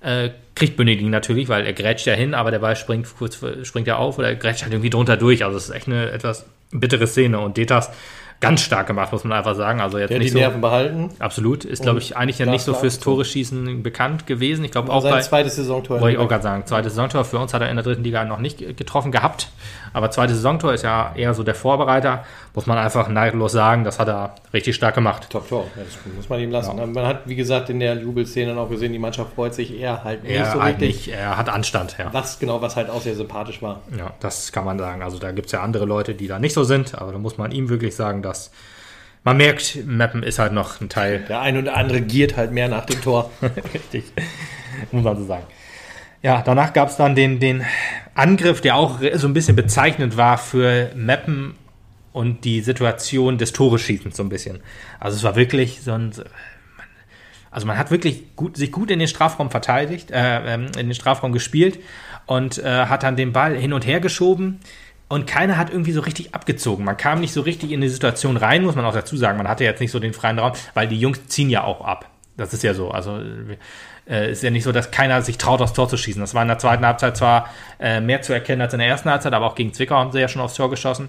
äh, 0.00 0.30
kriegt 0.54 0.76
Benedikt 0.76 1.08
natürlich, 1.08 1.48
weil 1.48 1.66
er 1.66 1.72
grätscht 1.72 2.06
ja 2.06 2.14
hin, 2.14 2.34
aber 2.34 2.50
der 2.50 2.58
Ball 2.58 2.76
springt 2.76 3.06
kurz 3.16 3.40
springt 3.62 3.86
ja 3.86 3.96
auf 3.96 4.18
oder 4.18 4.28
er 4.28 4.36
grätscht 4.36 4.62
halt 4.62 4.72
irgendwie 4.72 4.90
drunter 4.90 5.16
durch. 5.16 5.44
Also 5.44 5.56
es 5.56 5.68
ist 5.68 5.74
echt 5.74 5.86
eine 5.86 6.10
etwas 6.10 6.46
bittere 6.70 7.06
Szene 7.06 7.38
und 7.40 7.56
Detas 7.56 7.90
ganz 8.40 8.60
stark 8.60 8.86
gemacht, 8.86 9.10
muss 9.12 9.24
man 9.24 9.36
einfach 9.36 9.54
sagen. 9.54 9.80
Also 9.80 9.98
jetzt 9.98 10.10
Der 10.10 10.18
nicht 10.18 10.28
die 10.28 10.32
so, 10.34 10.38
Nerven 10.38 10.60
behalten. 10.60 11.10
Absolut. 11.18 11.64
Ist, 11.64 11.82
glaube 11.82 11.98
ich, 11.98 12.16
eigentlich 12.16 12.38
ja 12.38 12.46
nicht 12.46 12.62
so 12.62 12.74
fürs. 12.74 12.98
Tore 12.98 13.24
schießen 13.24 13.82
bekannt 13.82 14.26
gewesen. 14.26 14.64
Ich 14.64 14.70
glaube 14.72 14.92
auch 14.92 15.02
Sein 15.02 15.12
bei, 15.12 15.20
zweites 15.20 15.56
Saisontor. 15.56 16.00
wollte 16.00 16.16
ich 16.16 16.22
auch 16.22 16.28
gerade 16.28 16.42
sagen, 16.42 16.66
zweites 16.66 16.94
Saisontor. 16.94 17.24
Für 17.24 17.38
uns 17.38 17.54
hat 17.54 17.62
er 17.62 17.70
in 17.70 17.76
der 17.76 17.84
dritten 17.84 18.02
Liga 18.04 18.24
noch 18.24 18.38
nicht 18.38 18.76
getroffen 18.76 19.12
gehabt. 19.12 19.48
Aber 19.92 20.10
zweites 20.10 20.36
Saisontor 20.36 20.74
ist 20.74 20.82
ja 20.82 21.12
eher 21.16 21.34
so 21.34 21.42
der 21.42 21.54
Vorbereiter. 21.54 22.24
Muss 22.54 22.66
man 22.66 22.76
einfach 22.78 23.08
neidlos 23.08 23.52
sagen, 23.52 23.84
das 23.84 23.98
hat 23.98 24.08
er 24.08 24.34
richtig 24.52 24.74
stark 24.74 24.94
gemacht. 24.94 25.28
Top 25.30 25.48
Tor, 25.48 25.66
ja, 25.76 25.82
das 25.84 25.96
muss 26.16 26.28
man 26.28 26.40
ihm 26.40 26.50
lassen. 26.50 26.76
Man 26.92 27.06
hat, 27.06 27.22
wie 27.26 27.36
gesagt, 27.36 27.70
in 27.70 27.78
der 27.80 27.96
Jubelszene 27.96 28.48
dann 28.48 28.58
auch 28.58 28.68
gesehen, 28.68 28.92
die 28.92 28.98
Mannschaft 28.98 29.34
freut 29.34 29.54
sich 29.54 29.78
eher 29.78 30.02
halt 30.04 30.24
nicht 30.24 30.32
Er, 30.32 30.46
so 30.52 30.62
halt 30.62 30.80
richtig. 30.80 31.06
nicht, 31.06 31.16
er 31.16 31.36
hat 31.36 31.48
Anstand, 31.48 31.96
ja. 31.98 32.12
Was 32.12 32.38
genau, 32.38 32.60
was 32.60 32.74
halt 32.76 32.90
auch 32.90 33.00
sehr 33.00 33.14
sympathisch 33.14 33.62
war. 33.62 33.80
Ja, 33.96 34.12
das 34.20 34.50
kann 34.52 34.64
man 34.64 34.78
sagen. 34.78 35.02
Also 35.02 35.18
da 35.18 35.30
gibt 35.32 35.46
es 35.46 35.52
ja 35.52 35.62
andere 35.62 35.84
Leute, 35.84 36.14
die 36.14 36.26
da 36.26 36.38
nicht 36.38 36.52
so 36.54 36.64
sind, 36.64 36.96
aber 37.00 37.12
da 37.12 37.18
muss 37.18 37.38
man 37.38 37.52
ihm 37.52 37.68
wirklich 37.68 37.94
sagen, 37.94 38.22
dass 38.28 38.50
man 39.24 39.36
merkt, 39.36 39.84
Mappen 39.84 40.22
ist 40.22 40.38
halt 40.38 40.52
noch 40.52 40.80
ein 40.80 40.88
Teil. 40.88 41.24
Der 41.28 41.40
eine 41.40 41.58
oder 41.58 41.76
andere 41.76 42.00
giert 42.00 42.36
halt 42.36 42.52
mehr 42.52 42.68
nach 42.68 42.86
dem 42.86 43.00
Tor. 43.02 43.30
Richtig. 43.74 44.04
Muss 44.92 45.04
man 45.04 45.16
so 45.16 45.24
sagen. 45.24 45.44
Ja, 46.22 46.42
danach 46.44 46.72
gab 46.72 46.88
es 46.88 46.96
dann 46.96 47.14
den, 47.14 47.38
den 47.38 47.64
Angriff, 48.14 48.60
der 48.60 48.76
auch 48.76 49.00
so 49.14 49.28
ein 49.28 49.34
bisschen 49.34 49.56
bezeichnend 49.56 50.16
war 50.16 50.38
für 50.38 50.90
Mappen 50.96 51.54
und 52.12 52.44
die 52.44 52.60
Situation 52.60 53.38
des 53.38 53.52
Toreschießens 53.52 54.16
so 54.16 54.22
ein 54.22 54.28
bisschen. 54.28 54.60
Also 54.98 55.16
es 55.16 55.24
war 55.24 55.36
wirklich 55.36 55.82
so 55.82 55.92
ein. 55.92 56.12
Also 57.50 57.66
man 57.66 57.78
hat 57.78 57.90
wirklich 57.90 58.36
gut, 58.36 58.56
sich 58.56 58.72
gut 58.72 58.90
in 58.90 58.98
den 58.98 59.08
Strafraum 59.08 59.50
verteidigt, 59.50 60.10
äh, 60.10 60.54
ähm, 60.54 60.66
in 60.76 60.88
den 60.88 60.94
Strafraum 60.94 61.32
gespielt 61.32 61.78
und 62.26 62.58
äh, 62.58 62.86
hat 62.86 63.04
dann 63.04 63.16
den 63.16 63.32
Ball 63.32 63.56
hin 63.56 63.72
und 63.72 63.86
her 63.86 64.00
geschoben 64.00 64.60
und 65.08 65.26
keiner 65.26 65.56
hat 65.56 65.70
irgendwie 65.70 65.92
so 65.92 66.00
richtig 66.00 66.34
abgezogen. 66.34 66.84
Man 66.84 66.96
kam 66.96 67.20
nicht 67.20 67.32
so 67.32 67.40
richtig 67.40 67.72
in 67.72 67.80
die 67.80 67.88
Situation 67.88 68.36
rein, 68.36 68.62
muss 68.62 68.74
man 68.76 68.84
auch 68.84 68.92
dazu 68.94 69.16
sagen. 69.16 69.38
Man 69.38 69.48
hatte 69.48 69.64
jetzt 69.64 69.80
nicht 69.80 69.90
so 69.90 69.98
den 70.00 70.12
freien 70.12 70.38
Raum, 70.38 70.52
weil 70.74 70.86
die 70.88 70.98
Jungs 71.00 71.26
ziehen 71.28 71.48
ja 71.50 71.64
auch 71.64 71.80
ab. 71.80 72.10
Das 72.36 72.52
ist 72.54 72.62
ja 72.62 72.74
so. 72.74 72.90
Also 72.90 73.18
äh, 74.08 74.30
ist 74.30 74.42
ja 74.42 74.50
nicht 74.50 74.64
so, 74.64 74.72
dass 74.72 74.90
keiner 74.90 75.22
sich 75.22 75.38
traut, 75.38 75.60
aufs 75.60 75.72
Tor 75.72 75.88
zu 75.88 75.96
schießen. 75.96 76.20
Das 76.20 76.34
war 76.34 76.42
in 76.42 76.48
der 76.48 76.58
zweiten 76.58 76.84
Halbzeit 76.86 77.16
zwar 77.16 77.48
äh, 77.80 78.00
mehr 78.00 78.22
zu 78.22 78.32
erkennen 78.32 78.62
als 78.62 78.72
in 78.74 78.78
der 78.78 78.88
ersten 78.88 79.10
Halbzeit, 79.10 79.32
aber 79.32 79.46
auch 79.46 79.54
gegen 79.54 79.72
Zwickau 79.72 79.96
haben 79.96 80.12
sie 80.12 80.20
ja 80.20 80.28
schon 80.28 80.42
aufs 80.42 80.54
Tor 80.54 80.70
geschossen. 80.70 81.08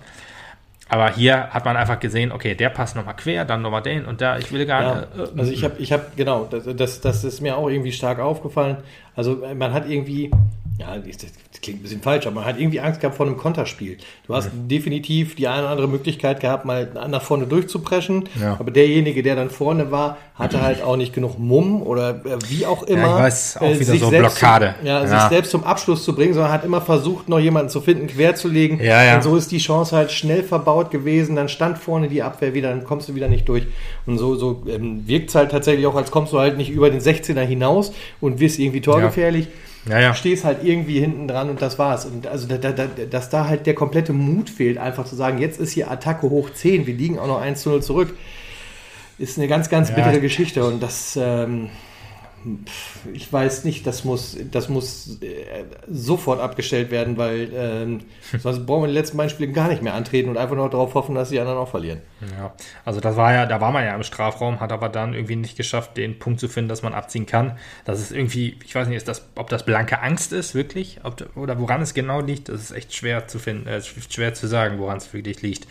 Aber 0.91 1.11
hier 1.13 1.49
hat 1.51 1.65
man 1.65 1.77
einfach 1.77 1.99
gesehen, 1.99 2.31
okay, 2.31 2.55
der 2.55 2.69
passt 2.69 2.95
nochmal 2.95 3.15
quer, 3.15 3.45
dann 3.45 3.61
nochmal 3.61 3.83
den 3.83 4.05
und 4.05 4.21
da, 4.21 4.39
ich 4.39 4.51
will 4.51 4.65
gar 4.65 4.81
Ja, 4.81 4.95
nicht. 5.01 5.35
äh, 5.35 5.39
also 5.39 5.51
ich 5.51 5.63
habe, 5.63 5.75
ich 5.77 5.91
habe, 5.91 6.05
genau, 6.15 6.47
das, 6.49 6.63
das, 6.75 6.99
das 7.01 7.23
ist 7.23 7.41
mir 7.41 7.57
auch 7.57 7.69
irgendwie 7.69 7.91
stark 7.91 8.17
aufgefallen. 8.19 8.77
Also 9.15 9.43
äh, 9.43 9.53
man 9.53 9.71
hat 9.71 9.87
irgendwie, 9.87 10.31
ja, 10.79 10.95
das 10.97 11.61
klingt 11.61 11.79
ein 11.79 11.83
bisschen 11.83 12.01
falsch, 12.01 12.25
aber 12.25 12.35
man 12.35 12.45
hat 12.45 12.57
irgendwie 12.59 12.79
Angst 12.79 13.01
gehabt 13.01 13.17
vor 13.17 13.25
einem 13.25 13.35
Konterspiel. 13.37 13.97
Du 14.27 14.33
hast 14.33 14.49
definitiv 14.53 15.35
die 15.35 15.47
eine 15.47 15.63
oder 15.63 15.69
andere 15.71 15.87
Möglichkeit 15.89 16.39
gehabt, 16.39 16.63
mal 16.65 16.89
nach 17.09 17.21
vorne 17.21 17.45
durchzupreschen, 17.47 18.29
Ja. 18.39 18.55
aber 18.59 18.71
derjenige, 18.71 19.21
der 19.21 19.35
dann 19.35 19.49
vorne 19.49 19.91
war, 19.91 20.17
hatte 20.35 20.61
halt 20.61 20.81
auch 20.81 20.95
nicht 20.95 21.11
genug 21.13 21.37
Mumm 21.37 21.81
oder 21.81 22.21
äh, 22.25 22.37
wie 22.47 22.65
auch 22.65 22.83
immer. 22.83 23.07
ich 23.17 23.23
weiß, 23.23 23.57
auch 23.57 23.61
wieder 23.73 23.83
sich 23.83 23.99
so 23.99 24.09
selbst 24.09 24.39
Blockade. 24.39 24.75
Ja, 24.83 25.03
Ja. 25.03 25.07
sich 25.07 25.29
selbst 25.29 25.51
zum 25.51 25.65
Abschluss 25.65 26.05
zu 26.05 26.15
bringen, 26.15 26.33
sondern 26.33 26.51
hat 26.53 26.63
immer 26.63 26.79
versucht, 26.79 27.27
noch 27.27 27.39
jemanden 27.39 27.69
zu 27.69 27.81
finden, 27.81 28.07
quer 28.07 28.35
zu 28.35 28.47
legen. 28.47 28.79
Ja, 28.81 29.03
ja. 29.03 29.15
Und 29.15 29.23
so 29.23 29.35
ist 29.35 29.51
die 29.51 29.57
Chance 29.57 29.95
halt 29.97 30.11
schnell 30.11 30.43
verbaut 30.43 30.91
gewesen. 30.91 31.35
Dann 31.35 31.49
stand 31.49 31.77
vorne 31.77 32.07
die 32.07 32.23
Abwehr 32.23 32.53
wieder, 32.53 32.69
dann 32.69 32.85
kommst 32.85 33.09
du 33.09 33.15
wieder 33.15 33.27
nicht 33.27 33.49
durch. 33.49 33.63
Und 34.05 34.17
so, 34.17 34.35
so 34.35 34.63
ähm, 34.69 35.05
wirkt 35.07 35.27
es 35.29 35.35
halt 35.35 35.51
tatsächlich 35.51 35.85
auch, 35.87 35.95
als 35.95 36.09
kommst 36.09 36.31
du 36.31 36.39
halt 36.39 36.55
nicht 36.57 36.69
über 36.69 36.89
den 36.89 37.01
16er 37.01 37.41
hinaus 37.41 37.91
und 38.21 38.39
wirst 38.39 38.59
irgendwie 38.59 38.79
torgefährlich. 38.81 39.45
Ja, 39.45 39.51
ja. 39.87 40.13
Stehst 40.13 40.43
halt 40.43 40.63
irgendwie 40.63 40.99
hinten 40.99 41.27
dran 41.27 41.49
und 41.49 41.61
das 41.61 41.79
war's. 41.79 42.05
Und 42.05 42.27
also, 42.27 42.47
da, 42.47 42.57
da, 42.57 42.71
da, 42.71 42.85
dass 43.09 43.29
da 43.29 43.47
halt 43.47 43.65
der 43.65 43.75
komplette 43.75 44.13
Mut 44.13 44.49
fehlt, 44.49 44.77
einfach 44.77 45.05
zu 45.05 45.15
sagen, 45.15 45.37
jetzt 45.39 45.59
ist 45.59 45.71
hier 45.71 45.89
Attacke 45.89 46.29
hoch 46.29 46.49
10, 46.49 46.85
wir 46.87 46.93
liegen 46.93 47.17
auch 47.19 47.27
noch 47.27 47.41
1 47.41 47.61
zu 47.61 47.69
0 47.69 47.81
zurück, 47.83 48.13
ist 49.17 49.37
eine 49.37 49.47
ganz, 49.47 49.69
ganz 49.69 49.89
Ja. 49.89 49.95
bittere 49.95 50.19
Geschichte. 50.21 50.65
Und 50.65 50.81
das, 50.81 51.17
ähm, 51.21 51.69
ich 53.13 53.31
weiß 53.31 53.63
nicht, 53.63 53.85
das 53.85 54.03
muss, 54.03 54.37
das 54.51 54.69
muss 54.69 55.21
äh, 55.21 55.63
sofort 55.87 56.39
abgestellt 56.39 56.91
werden, 56.91 57.17
weil 57.17 57.49
ähm, 57.53 58.01
sonst 58.39 58.65
brauchen 58.65 58.83
wir 58.83 58.87
in 58.87 58.93
den 58.93 59.01
letzten 59.01 59.17
beiden 59.17 59.29
Spielen 59.29 59.53
gar 59.53 59.67
nicht 59.67 59.81
mehr 59.81 59.93
antreten 59.93 60.29
und 60.29 60.37
einfach 60.37 60.55
nur 60.55 60.69
darauf 60.69 60.93
hoffen, 60.93 61.15
dass 61.15 61.29
die 61.29 61.39
anderen 61.39 61.59
auch 61.59 61.69
verlieren. 61.69 62.01
Ja, 62.37 62.53
also 62.85 62.99
das 62.99 63.15
war 63.15 63.33
ja, 63.33 63.45
da 63.45 63.61
war 63.61 63.71
man 63.71 63.83
ja 63.83 63.95
im 63.95 64.03
Strafraum, 64.03 64.59
hat 64.59 64.71
aber 64.71 64.89
dann 64.89 65.13
irgendwie 65.13 65.35
nicht 65.35 65.57
geschafft, 65.57 65.97
den 65.97 66.19
Punkt 66.19 66.39
zu 66.39 66.47
finden, 66.47 66.69
dass 66.69 66.81
man 66.81 66.93
abziehen 66.93 67.25
kann. 67.25 67.57
Das 67.85 67.99
ist 67.99 68.11
irgendwie, 68.11 68.57
ich 68.63 68.75
weiß 68.75 68.87
nicht, 68.87 68.97
ist 68.97 69.07
das, 69.07 69.27
ob 69.35 69.49
das 69.49 69.65
blanke 69.65 70.01
Angst 70.01 70.33
ist, 70.33 70.55
wirklich, 70.55 70.99
ob, 71.03 71.25
oder 71.35 71.59
woran 71.59 71.81
es 71.81 71.93
genau 71.93 72.21
liegt, 72.21 72.49
das 72.49 72.61
ist 72.61 72.71
echt 72.71 72.93
schwer 72.93 73.27
zu 73.27 73.39
finden, 73.39 73.67
äh, 73.67 73.81
schwer 73.81 74.33
zu 74.33 74.47
sagen, 74.47 74.79
woran 74.79 74.97
es 74.97 75.13
wirklich 75.13 75.41
liegt. 75.41 75.67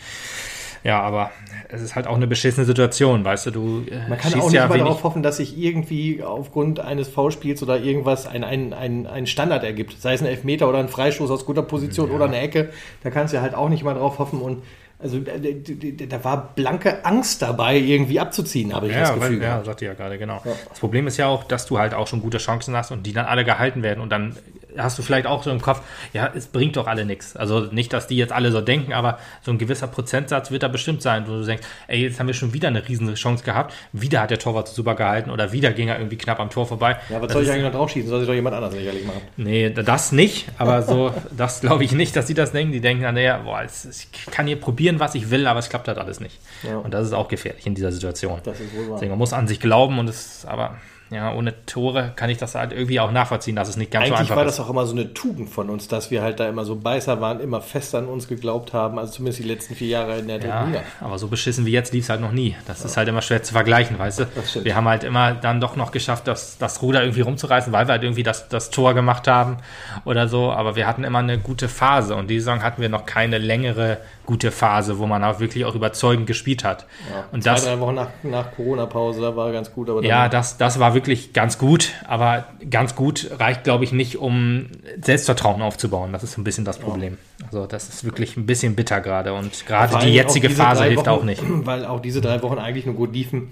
Ja, 0.83 1.01
aber 1.01 1.31
es 1.67 1.81
ist 1.81 1.95
halt 1.95 2.07
auch 2.07 2.15
eine 2.15 2.27
beschissene 2.27 2.65
Situation, 2.65 3.23
weißt 3.23 3.47
du, 3.47 3.51
du 3.51 3.83
äh, 3.89 4.07
Man 4.07 4.17
kann 4.17 4.33
auch 4.33 4.45
nicht 4.45 4.53
ja 4.53 4.67
mal 4.67 4.77
darauf 4.77 5.03
hoffen, 5.03 5.23
dass 5.23 5.37
sich 5.37 5.57
irgendwie 5.57 6.23
aufgrund 6.23 6.79
eines 6.79 7.07
Foulspiels 7.07 7.61
oder 7.63 7.79
irgendwas 7.79 8.27
ein, 8.27 8.43
ein, 8.43 8.73
ein, 8.73 9.07
ein 9.07 9.27
Standard 9.27 9.63
ergibt. 9.63 9.99
Sei 9.99 10.13
es 10.13 10.21
ein 10.21 10.27
Elfmeter 10.27 10.69
oder 10.69 10.79
ein 10.79 10.89
Freistoß 10.89 11.29
aus 11.31 11.45
guter 11.45 11.63
Position 11.63 12.11
oder 12.11 12.25
eine 12.25 12.39
Ecke. 12.39 12.69
Da 13.03 13.09
kannst 13.09 13.33
du 13.33 13.37
ja 13.37 13.43
halt 13.43 13.55
auch 13.55 13.69
nicht 13.69 13.83
mal 13.83 13.93
drauf 13.93 14.19
hoffen. 14.19 14.41
Und 14.41 14.63
also 15.01 15.19
da, 15.19 15.31
da, 15.37 16.23
war 16.25 16.53
blanke 16.55 17.05
Angst 17.05 17.41
dabei, 17.41 17.77
irgendwie 17.77 18.19
abzuziehen, 18.19 18.73
habe 18.75 18.87
ich 18.87 18.93
das 18.93 19.09
Ja, 19.09 19.15
Gefühl. 19.15 19.39
weil, 19.39 19.47
ja, 19.47 19.63
sagte 19.63 19.85
ja 19.85 19.93
gerade, 19.93 20.17
genau. 20.17 20.41
Das 20.67 20.79
Problem 20.79 21.07
ist 21.07 21.15
ja 21.15 21.27
auch, 21.27 21.45
dass 21.45 21.65
du 21.67 21.79
halt 21.79 21.93
auch 21.93 22.07
schon 22.07 22.21
gute 22.21 22.37
Chancen 22.37 22.75
hast 22.75 22.91
und 22.91 23.05
die 23.05 23.13
dann 23.13 23.25
alle 23.25 23.45
gehalten 23.45 23.81
werden 23.81 24.01
und 24.01 24.09
dann 24.09 24.35
hast 24.77 24.97
du 24.97 25.01
vielleicht 25.03 25.25
auch 25.25 25.43
so 25.43 25.51
im 25.51 25.61
Kopf, 25.61 25.81
ja, 26.13 26.31
es 26.35 26.47
bringt 26.47 26.77
doch 26.77 26.87
alle 26.87 27.05
nichts. 27.05 27.35
Also 27.35 27.61
nicht, 27.61 27.91
dass 27.93 28.07
die 28.07 28.17
jetzt 28.17 28.31
alle 28.31 28.51
so 28.51 28.61
denken, 28.61 28.93
aber 28.93 29.19
so 29.41 29.51
ein 29.51 29.57
gewisser 29.57 29.87
Prozentsatz 29.87 30.51
wird 30.51 30.63
da 30.63 30.67
bestimmt 30.67 31.01
sein, 31.01 31.25
wo 31.27 31.31
du 31.31 31.43
denkst, 31.43 31.65
ey, 31.87 32.01
jetzt 32.01 32.19
haben 32.19 32.27
wir 32.27 32.33
schon 32.33 32.53
wieder 32.53 32.67
eine 32.67 32.87
riesen 32.87 33.13
Chance 33.15 33.43
gehabt, 33.43 33.73
wieder 33.93 34.21
hat 34.21 34.31
der 34.31 34.39
Torwart 34.39 34.67
super 34.67 34.95
gehalten 34.95 35.31
oder 35.31 35.51
wieder 35.51 35.71
ging 35.71 35.87
er 35.87 35.97
irgendwie 35.97 36.17
knapp 36.17 36.39
am 36.39 36.49
Tor 36.49 36.67
vorbei. 36.67 36.97
Ja, 37.09 37.15
was 37.21 37.27
Das 37.27 37.33
soll 37.33 37.43
ich 37.43 37.51
eigentlich 37.51 37.63
noch 37.63 37.71
draufschießen? 37.71 38.09
Soll 38.09 38.19
sich 38.19 38.27
doch 38.27 38.35
jemand 38.35 38.55
anders 38.55 38.73
sicherlich 38.73 39.05
machen. 39.05 39.21
Nee, 39.37 39.69
das 39.69 40.11
nicht, 40.11 40.47
aber 40.57 40.81
so, 40.83 41.13
das 41.35 41.61
glaube 41.61 41.83
ich 41.83 41.91
nicht, 41.93 42.15
dass 42.15 42.25
die 42.27 42.33
das 42.33 42.51
denken. 42.51 42.71
Die 42.71 42.81
denken 42.81 43.03
dann, 43.03 43.15
naja, 43.15 43.39
boah, 43.43 43.63
ich 43.63 44.07
kann 44.31 44.47
hier 44.47 44.59
probieren, 44.59 44.88
was 44.97 45.13
ich 45.13 45.29
will, 45.29 45.45
aber 45.45 45.59
es 45.59 45.69
klappt 45.69 45.89
halt 45.89 45.97
alles 45.97 46.21
nicht. 46.21 46.39
Ja. 46.63 46.77
Und 46.77 46.93
das 46.93 47.05
ist 47.05 47.13
auch 47.13 47.27
gefährlich 47.27 47.67
in 47.67 47.75
dieser 47.75 47.91
Situation. 47.91 48.39
Das 48.43 48.59
ist 48.59 48.73
wohl 48.73 48.87
wahr. 48.87 48.95
Deswegen, 48.95 49.11
man 49.11 49.19
muss 49.19 49.33
an 49.33 49.47
sich 49.47 49.59
glauben 49.59 49.99
und 49.99 50.07
es, 50.07 50.45
aber 50.45 50.77
ja, 51.11 51.33
ohne 51.33 51.53
Tore 51.65 52.11
kann 52.15 52.29
ich 52.29 52.37
das 52.37 52.53
halt 52.55 52.71
irgendwie 52.71 52.99
auch 52.99 53.11
nachvollziehen, 53.11 53.55
dass 53.55 53.67
es 53.67 53.77
nicht 53.77 53.89
ganz 53.91 54.07
so 54.07 54.13
Eigentlich 54.13 54.19
einfach 54.29 54.35
war 54.35 54.45
ist. 54.45 54.59
das 54.59 54.65
auch 54.65 54.69
immer 54.69 54.85
so 54.85 54.93
eine 54.93 55.13
Tugend 55.13 55.49
von 55.49 55.69
uns, 55.69 55.87
dass 55.87 56.11
wir 56.11 56.21
halt 56.21 56.39
da 56.39 56.47
immer 56.47 56.65
so 56.65 56.75
Beißer 56.75 57.19
waren, 57.19 57.39
immer 57.39 57.61
fest 57.61 57.95
an 57.95 58.05
uns 58.07 58.27
geglaubt 58.27 58.73
haben, 58.73 58.99
also 58.99 59.13
zumindest 59.13 59.39
die 59.43 59.47
letzten 59.47 59.73
vier 59.75 59.87
Jahre 59.87 60.19
in 60.19 60.27
der 60.27 60.39
Ja, 60.39 60.65
Liga. 60.65 60.81
aber 61.01 61.17
so 61.17 61.27
beschissen 61.27 61.65
wie 61.65 61.71
jetzt 61.71 61.93
lief 61.93 62.03
es 62.03 62.09
halt 62.09 62.21
noch 62.21 62.31
nie. 62.31 62.55
Das 62.67 62.85
ist 62.85 62.95
halt 62.95 63.07
immer 63.07 63.21
schwer 63.23 63.41
zu 63.41 63.53
vergleichen, 63.53 63.97
weißt 63.97 64.19
du? 64.19 64.25
Wir 64.63 64.75
haben 64.75 64.87
halt 64.87 65.03
immer 65.03 65.33
dann 65.33 65.59
doch 65.59 65.75
noch 65.75 65.91
geschafft, 65.91 66.27
das, 66.27 66.57
das 66.59 66.81
Ruder 66.83 67.01
irgendwie 67.01 67.21
rumzureißen, 67.21 67.73
weil 67.73 67.87
wir 67.87 67.93
halt 67.93 68.03
irgendwie 68.03 68.23
das, 68.23 68.47
das 68.49 68.69
Tor 68.69 68.93
gemacht 68.93 69.27
haben 69.27 69.57
oder 70.05 70.27
so. 70.27 70.51
Aber 70.51 70.75
wir 70.75 70.85
hatten 70.85 71.03
immer 71.03 71.19
eine 71.19 71.39
gute 71.39 71.69
Phase 71.69 72.15
und 72.15 72.27
die 72.29 72.39
Saison 72.39 72.61
hatten 72.61 72.81
wir 72.81 72.89
noch 72.89 73.05
keine 73.07 73.39
längere 73.39 73.97
gute 74.27 74.51
Phase, 74.51 74.99
wo 74.99 75.07
man 75.07 75.23
auch 75.23 75.39
wirklich 75.39 75.65
auch 75.65 75.73
überzeugend 75.73 76.27
gespielt 76.27 76.63
hat. 76.63 76.85
Und 77.31 77.43
Zwei, 77.43 77.51
das, 77.53 77.65
drei 77.65 77.79
Wochen 77.79 77.95
nach, 77.95 78.09
nach 78.21 78.51
Corona-Pause, 78.55 79.21
da 79.21 79.35
war 79.35 79.51
ganz 79.51 79.73
gut, 79.73 79.89
aber 79.89 80.03
Ja, 80.03 80.29
das, 80.29 80.57
das 80.57 80.79
war 80.79 80.93
wirklich 80.93 80.98
ganz 81.33 81.57
gut, 81.57 81.93
aber 82.07 82.45
ganz 82.69 82.95
gut 82.95 83.29
reicht, 83.39 83.63
glaube 83.63 83.83
ich, 83.83 83.91
nicht, 83.91 84.17
um 84.17 84.67
Selbstvertrauen 85.01 85.61
aufzubauen. 85.61 86.11
Das 86.13 86.23
ist 86.23 86.33
so 86.33 86.41
ein 86.41 86.43
bisschen 86.43 86.65
das 86.65 86.77
Problem. 86.77 87.17
Also 87.45 87.65
das 87.65 87.89
ist 87.89 88.03
wirklich 88.03 88.37
ein 88.37 88.45
bisschen 88.45 88.75
bitter 88.75 89.01
gerade 89.01 89.33
und 89.33 89.65
gerade 89.65 89.97
die 90.05 90.13
jetzige 90.13 90.49
Phase 90.49 90.81
drei 90.81 90.89
hilft 90.89 91.05
Wochen, 91.07 91.09
auch 91.09 91.23
nicht. 91.23 91.41
Weil 91.47 91.85
auch 91.85 91.99
diese 91.99 92.21
drei 92.21 92.41
Wochen 92.43 92.57
eigentlich 92.57 92.85
nur 92.85 92.95
gut 92.95 93.13
liefen, 93.13 93.49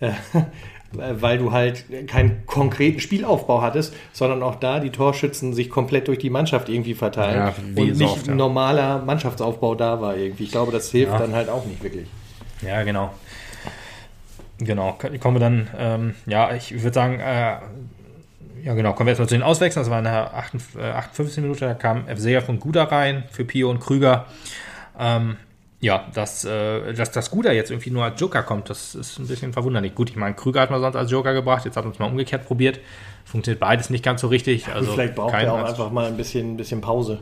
äh, 0.00 0.10
weil 0.92 1.36
du 1.36 1.52
halt 1.52 1.84
keinen 2.06 2.46
konkreten 2.46 2.98
Spielaufbau 2.98 3.60
hattest, 3.60 3.92
sondern 4.14 4.42
auch 4.42 4.54
da 4.54 4.80
die 4.80 4.88
Torschützen 4.88 5.52
sich 5.52 5.68
komplett 5.68 6.08
durch 6.08 6.18
die 6.18 6.30
Mannschaft 6.30 6.70
irgendwie 6.70 6.94
verteilen 6.94 7.36
Ja, 7.36 7.54
und 7.82 7.94
so 7.94 8.04
nicht 8.04 8.10
oft, 8.12 8.26
ja. 8.26 8.34
normaler 8.34 9.02
Mannschaftsaufbau 9.04 9.74
da 9.74 10.00
war 10.00 10.16
irgendwie. 10.16 10.44
Ich 10.44 10.50
glaube, 10.50 10.72
das 10.72 10.90
hilft 10.90 11.12
Ja. 11.12 11.18
dann 11.18 11.34
halt 11.34 11.50
auch 11.50 11.66
nicht 11.66 11.82
wirklich. 11.82 12.08
Ja, 12.62 12.82
genau. 12.84 13.12
Genau, 14.58 14.98
kommen 15.20 15.36
wir 15.36 15.40
dann, 15.40 15.68
ähm, 15.78 16.14
ja, 16.26 16.52
ich 16.54 16.72
würde 16.82 16.94
sagen, 16.94 17.20
äh, 17.20 17.58
ja 18.64 18.74
genau, 18.74 18.92
kommen 18.92 19.06
wir 19.06 19.10
erstmal 19.12 19.28
zu 19.28 19.34
den 19.36 19.42
Auswechseln. 19.44 19.82
Das 19.84 19.90
war 19.90 19.98
in 19.98 20.04
der 20.04 20.34
58, 20.34 20.80
äh, 20.80 20.90
58 20.92 21.42
Minute, 21.42 21.60
da 21.66 21.74
kam 21.74 22.08
Evseja 22.08 22.40
von 22.40 22.58
Guda 22.58 22.84
rein 22.84 23.24
für 23.30 23.44
Pio 23.44 23.70
und 23.70 23.78
Krüger. 23.80 24.26
Ähm, 24.98 25.36
ja, 25.80 26.06
dass, 26.12 26.44
äh, 26.44 26.92
dass 26.92 27.12
das 27.12 27.30
Guda 27.30 27.52
jetzt 27.52 27.70
irgendwie 27.70 27.90
nur 27.90 28.02
als 28.04 28.20
Joker 28.20 28.42
kommt, 28.42 28.68
das 28.68 28.96
ist 28.96 29.20
ein 29.20 29.28
bisschen 29.28 29.52
verwunderlich. 29.52 29.94
Gut, 29.94 30.10
ich 30.10 30.16
meine, 30.16 30.34
Krüger 30.34 30.60
hat 30.60 30.72
man 30.72 30.80
sonst 30.80 30.96
als 30.96 31.08
Joker 31.08 31.34
gebracht, 31.34 31.64
jetzt 31.64 31.76
hat 31.76 31.84
man 31.84 31.92
es 31.92 32.00
mal 32.00 32.06
umgekehrt 32.06 32.44
probiert. 32.46 32.80
Funktioniert 33.24 33.60
beides 33.60 33.90
nicht 33.90 34.02
ganz 34.04 34.22
so 34.22 34.26
richtig. 34.26 34.66
Also 34.66 34.90
Vielleicht 34.92 35.14
braucht 35.14 35.34
er 35.34 35.52
auch 35.52 35.64
einfach 35.64 35.92
mal 35.92 36.06
ein 36.06 36.16
bisschen, 36.16 36.54
ein 36.54 36.56
bisschen 36.56 36.80
Pause. 36.80 37.20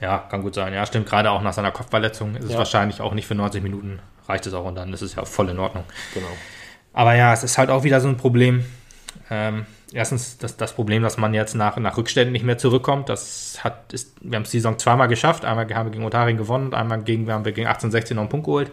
ja, 0.00 0.18
kann 0.18 0.42
gut 0.42 0.54
sein. 0.54 0.72
Ja, 0.72 0.86
stimmt. 0.86 1.06
Gerade 1.06 1.32
auch 1.32 1.42
nach 1.42 1.52
seiner 1.52 1.72
Kopfverletzung 1.72 2.36
ist 2.36 2.44
es 2.44 2.52
Ja. 2.52 2.58
wahrscheinlich 2.58 3.00
auch 3.00 3.12
nicht 3.12 3.26
für 3.26 3.34
90 3.34 3.60
Minuten 3.60 3.98
reicht 4.28 4.46
es 4.46 4.54
auch 4.54 4.64
und 4.66 4.76
dann 4.76 4.92
ist 4.92 5.02
es 5.02 5.16
ja 5.16 5.24
voll 5.24 5.48
in 5.48 5.58
Ordnung. 5.58 5.82
Genau. 6.14 6.26
Aber 6.96 7.14
ja, 7.14 7.34
es 7.34 7.44
ist 7.44 7.58
halt 7.58 7.68
auch 7.68 7.84
wieder 7.84 8.00
so 8.00 8.08
ein 8.08 8.16
Problem. 8.16 8.64
Ähm, 9.30 9.66
erstens 9.92 10.38
das, 10.38 10.56
das 10.56 10.72
Problem, 10.72 11.02
dass 11.02 11.18
man 11.18 11.34
jetzt 11.34 11.54
nach, 11.54 11.76
nach 11.76 11.98
Rückständen 11.98 12.32
nicht 12.32 12.42
mehr 12.44 12.56
zurückkommt. 12.56 13.10
Das 13.10 13.62
hat, 13.62 13.92
ist, 13.92 14.16
wir 14.22 14.36
haben 14.36 14.44
es 14.44 14.50
die 14.50 14.60
Saison 14.60 14.78
zweimal 14.78 15.06
geschafft. 15.06 15.44
Einmal 15.44 15.68
haben 15.74 15.88
wir 15.88 15.92
gegen 15.92 16.04
Otaring 16.06 16.38
gewonnen 16.38 16.68
und 16.68 16.74
einmal 16.74 17.02
gegen, 17.02 17.30
haben 17.30 17.44
wir 17.44 17.52
gegen 17.52 17.66
1816 17.66 18.14
noch 18.14 18.22
einen 18.22 18.30
Punkt 18.30 18.46
geholt. 18.46 18.72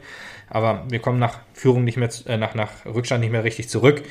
Aber 0.50 0.86
wir 0.88 1.00
kommen 1.00 1.20
nach 1.20 1.40
Führung 1.54 1.84
nicht 1.84 1.98
mehr, 1.98 2.10
äh, 2.26 2.38
nach, 2.38 2.56
nach 2.56 2.70
Rückstand 2.86 3.20
nicht 3.20 3.32
mehr 3.32 3.44
richtig 3.44 3.68
zurück. 3.68 4.04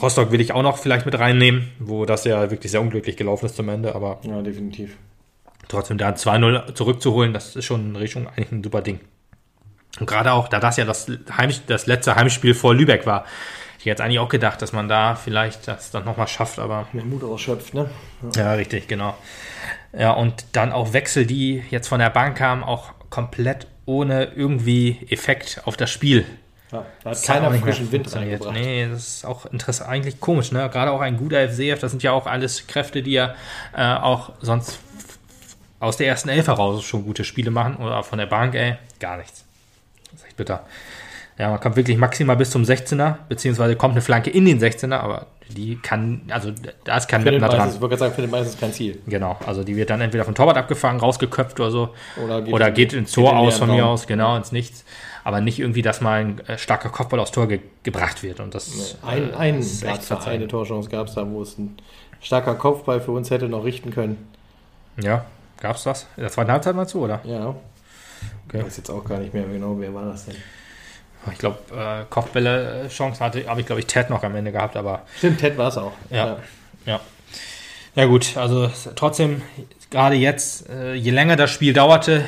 Rostock 0.00 0.32
will 0.32 0.40
ich 0.40 0.52
auch 0.52 0.62
noch 0.62 0.78
vielleicht 0.78 1.04
mit 1.04 1.18
reinnehmen, 1.18 1.70
wo 1.80 2.06
das 2.06 2.24
ja 2.24 2.50
wirklich 2.50 2.72
sehr 2.72 2.80
unglücklich 2.80 3.18
gelaufen 3.18 3.44
ist 3.44 3.56
zum 3.56 3.68
Ende, 3.68 3.94
aber. 3.94 4.20
Ja, 4.22 4.40
definitiv. 4.40 4.96
Trotzdem 5.68 5.98
da 5.98 6.12
2-0 6.12 6.74
zurückzuholen, 6.74 7.34
das 7.34 7.56
ist 7.56 7.66
schon 7.66 7.90
in 7.90 7.96
Richtung 7.96 8.26
eigentlich 8.26 8.52
ein 8.52 8.64
super 8.64 8.80
Ding. 8.80 9.00
Und 10.00 10.06
gerade 10.06 10.32
auch, 10.32 10.48
da 10.48 10.58
das 10.58 10.76
ja 10.76 10.84
das, 10.84 11.06
Heim, 11.36 11.52
das 11.66 11.86
letzte 11.86 12.16
Heimspiel 12.16 12.54
vor 12.54 12.74
Lübeck 12.74 13.06
war, 13.06 13.24
ich 13.78 13.86
hätte 13.86 13.90
jetzt 13.90 14.00
eigentlich 14.00 14.20
auch 14.20 14.28
gedacht, 14.28 14.62
dass 14.62 14.72
man 14.72 14.88
da 14.88 15.16
vielleicht 15.16 15.66
das 15.66 15.90
dann 15.90 16.04
nochmal 16.04 16.28
schafft, 16.28 16.60
aber. 16.60 16.86
Mit 16.92 17.04
Mut 17.04 17.24
ausschöpft, 17.24 17.74
ne? 17.74 17.90
Ja. 18.36 18.42
ja, 18.42 18.52
richtig, 18.52 18.86
genau. 18.86 19.16
Ja, 19.92 20.12
und 20.12 20.46
dann 20.52 20.72
auch 20.72 20.92
Wechsel, 20.92 21.26
die 21.26 21.64
jetzt 21.70 21.88
von 21.88 21.98
der 21.98 22.10
Bank 22.10 22.38
kamen, 22.38 22.62
auch 22.62 22.92
komplett 23.10 23.66
ohne 23.84 24.32
irgendwie 24.36 25.04
Effekt 25.10 25.62
auf 25.64 25.76
das 25.76 25.90
Spiel. 25.90 26.24
Ja, 26.70 26.86
da 27.02 27.10
hat 27.10 27.22
keiner 27.24 27.52
frischen 27.54 27.92
Wind 27.92 28.14
reingebracht. 28.14 28.54
Nee, 28.54 28.88
das 28.88 29.16
ist 29.16 29.26
auch 29.26 29.46
interessant, 29.46 29.90
eigentlich 29.90 30.20
komisch, 30.20 30.52
ne? 30.52 30.70
Gerade 30.70 30.92
auch 30.92 31.00
ein 31.00 31.16
guter 31.16 31.48
FCF, 31.48 31.80
das 31.80 31.90
sind 31.90 32.02
ja 32.02 32.12
auch 32.12 32.26
alles 32.26 32.66
Kräfte, 32.66 33.02
die 33.02 33.12
ja 33.12 33.34
äh, 33.76 33.82
auch 33.82 34.32
sonst 34.40 34.78
aus 35.80 35.96
der 35.96 36.06
ersten 36.06 36.28
Elf 36.28 36.46
heraus 36.46 36.84
schon 36.84 37.04
gute 37.04 37.24
Spiele 37.24 37.50
machen 37.50 37.76
oder 37.76 38.04
von 38.04 38.18
der 38.18 38.26
Bank, 38.26 38.54
ey, 38.54 38.76
gar 39.00 39.16
nichts. 39.16 39.44
Das 40.12 40.20
ist 40.20 40.26
echt 40.26 40.36
bitter. 40.36 40.64
Ja, 41.38 41.50
man 41.50 41.60
kommt 41.60 41.76
wirklich 41.76 41.96
maximal 41.96 42.36
bis 42.36 42.50
zum 42.50 42.62
16er, 42.62 43.16
beziehungsweise 43.28 43.74
kommt 43.74 43.92
eine 43.92 44.02
Flanke 44.02 44.30
in 44.30 44.44
den 44.44 44.60
16er, 44.60 44.98
aber 44.98 45.26
die 45.48 45.76
kann, 45.76 46.22
also 46.28 46.52
da 46.84 46.98
ist 46.98 47.08
kein 47.08 47.24
Wettner 47.24 47.48
dran. 47.48 47.70
Ich 47.74 47.80
wollte 47.80 47.96
sagen, 47.96 48.14
für 48.14 48.20
den 48.20 48.30
meistens 48.30 48.60
kein 48.60 48.72
Ziel. 48.72 49.00
Genau, 49.06 49.38
also 49.46 49.64
die 49.64 49.74
wird 49.76 49.90
dann 49.90 50.00
entweder 50.02 50.24
von 50.24 50.34
Torwart 50.34 50.56
abgefangen, 50.56 51.00
rausgeköpft 51.00 51.58
oder 51.58 51.70
so. 51.70 51.88
Oder 52.22 52.42
geht, 52.42 52.54
oder 52.54 52.70
geht 52.70 52.92
ins 52.92 53.12
Tor 53.12 53.36
aus 53.36 53.58
von 53.58 53.70
mir 53.70 53.86
aus, 53.86 54.06
genau, 54.06 54.36
ins 54.36 54.52
Nichts. 54.52 54.84
Aber 55.24 55.40
nicht 55.40 55.58
irgendwie, 55.58 55.82
dass 55.82 56.00
mal 56.00 56.20
ein 56.20 56.40
äh, 56.46 56.58
starker 56.58 56.90
Kopfball 56.90 57.20
aufs 57.20 57.30
Tor 57.30 57.46
ge 57.46 57.60
gebracht 57.82 58.22
wird. 58.22 58.40
Und 58.40 58.54
das, 58.54 58.74
nee, 58.74 59.08
ein, 59.08 59.34
ein 59.34 59.62
äh, 59.62 59.64
Platz, 59.80 60.10
eine 60.26 60.48
Torchance 60.48 60.90
gab 60.90 61.06
es 61.06 61.14
da, 61.14 61.28
wo 61.28 61.42
es 61.42 61.56
ein 61.58 61.76
starker 62.20 62.54
Kopfball 62.56 63.00
für 63.00 63.12
uns 63.12 63.30
hätte 63.30 63.48
noch 63.48 63.64
richten 63.64 63.90
können. 63.90 64.28
Ja, 65.00 65.24
gab 65.60 65.76
es 65.76 65.84
das? 65.84 66.06
Das 66.16 66.36
war 66.36 66.44
eine 66.44 66.52
Halbzeit 66.54 66.74
mal 66.74 66.86
zu, 66.86 67.00
oder? 67.00 67.20
Ja. 67.24 67.54
Okay. 68.48 68.58
Ich 68.58 68.66
weiß 68.66 68.76
jetzt 68.76 68.90
auch 68.90 69.04
gar 69.04 69.18
nicht 69.18 69.34
mehr 69.34 69.44
genau, 69.44 69.78
wer 69.78 69.92
war 69.94 70.06
das 70.06 70.26
denn? 70.26 70.36
Ich 71.30 71.38
glaube, 71.38 71.58
äh, 71.72 72.04
Kopfbälle-Chance 72.10 73.24
hatte, 73.24 73.46
habe 73.46 73.60
ich, 73.60 73.66
glaube 73.66 73.80
ich, 73.80 73.86
Ted 73.86 74.10
noch 74.10 74.24
am 74.24 74.34
Ende 74.34 74.50
gehabt, 74.50 74.76
aber. 74.76 75.02
Stimmt, 75.18 75.38
Ted 75.38 75.56
war 75.56 75.68
es 75.68 75.78
auch. 75.78 75.92
Ja, 76.10 76.26
ja. 76.26 76.38
Ja, 76.84 77.00
ja 77.94 78.06
gut, 78.06 78.36
also 78.36 78.70
trotzdem, 78.96 79.42
gerade 79.90 80.16
jetzt, 80.16 80.68
äh, 80.68 80.94
je 80.94 81.10
länger 81.10 81.36
das 81.36 81.50
Spiel 81.50 81.72
dauerte, 81.72 82.24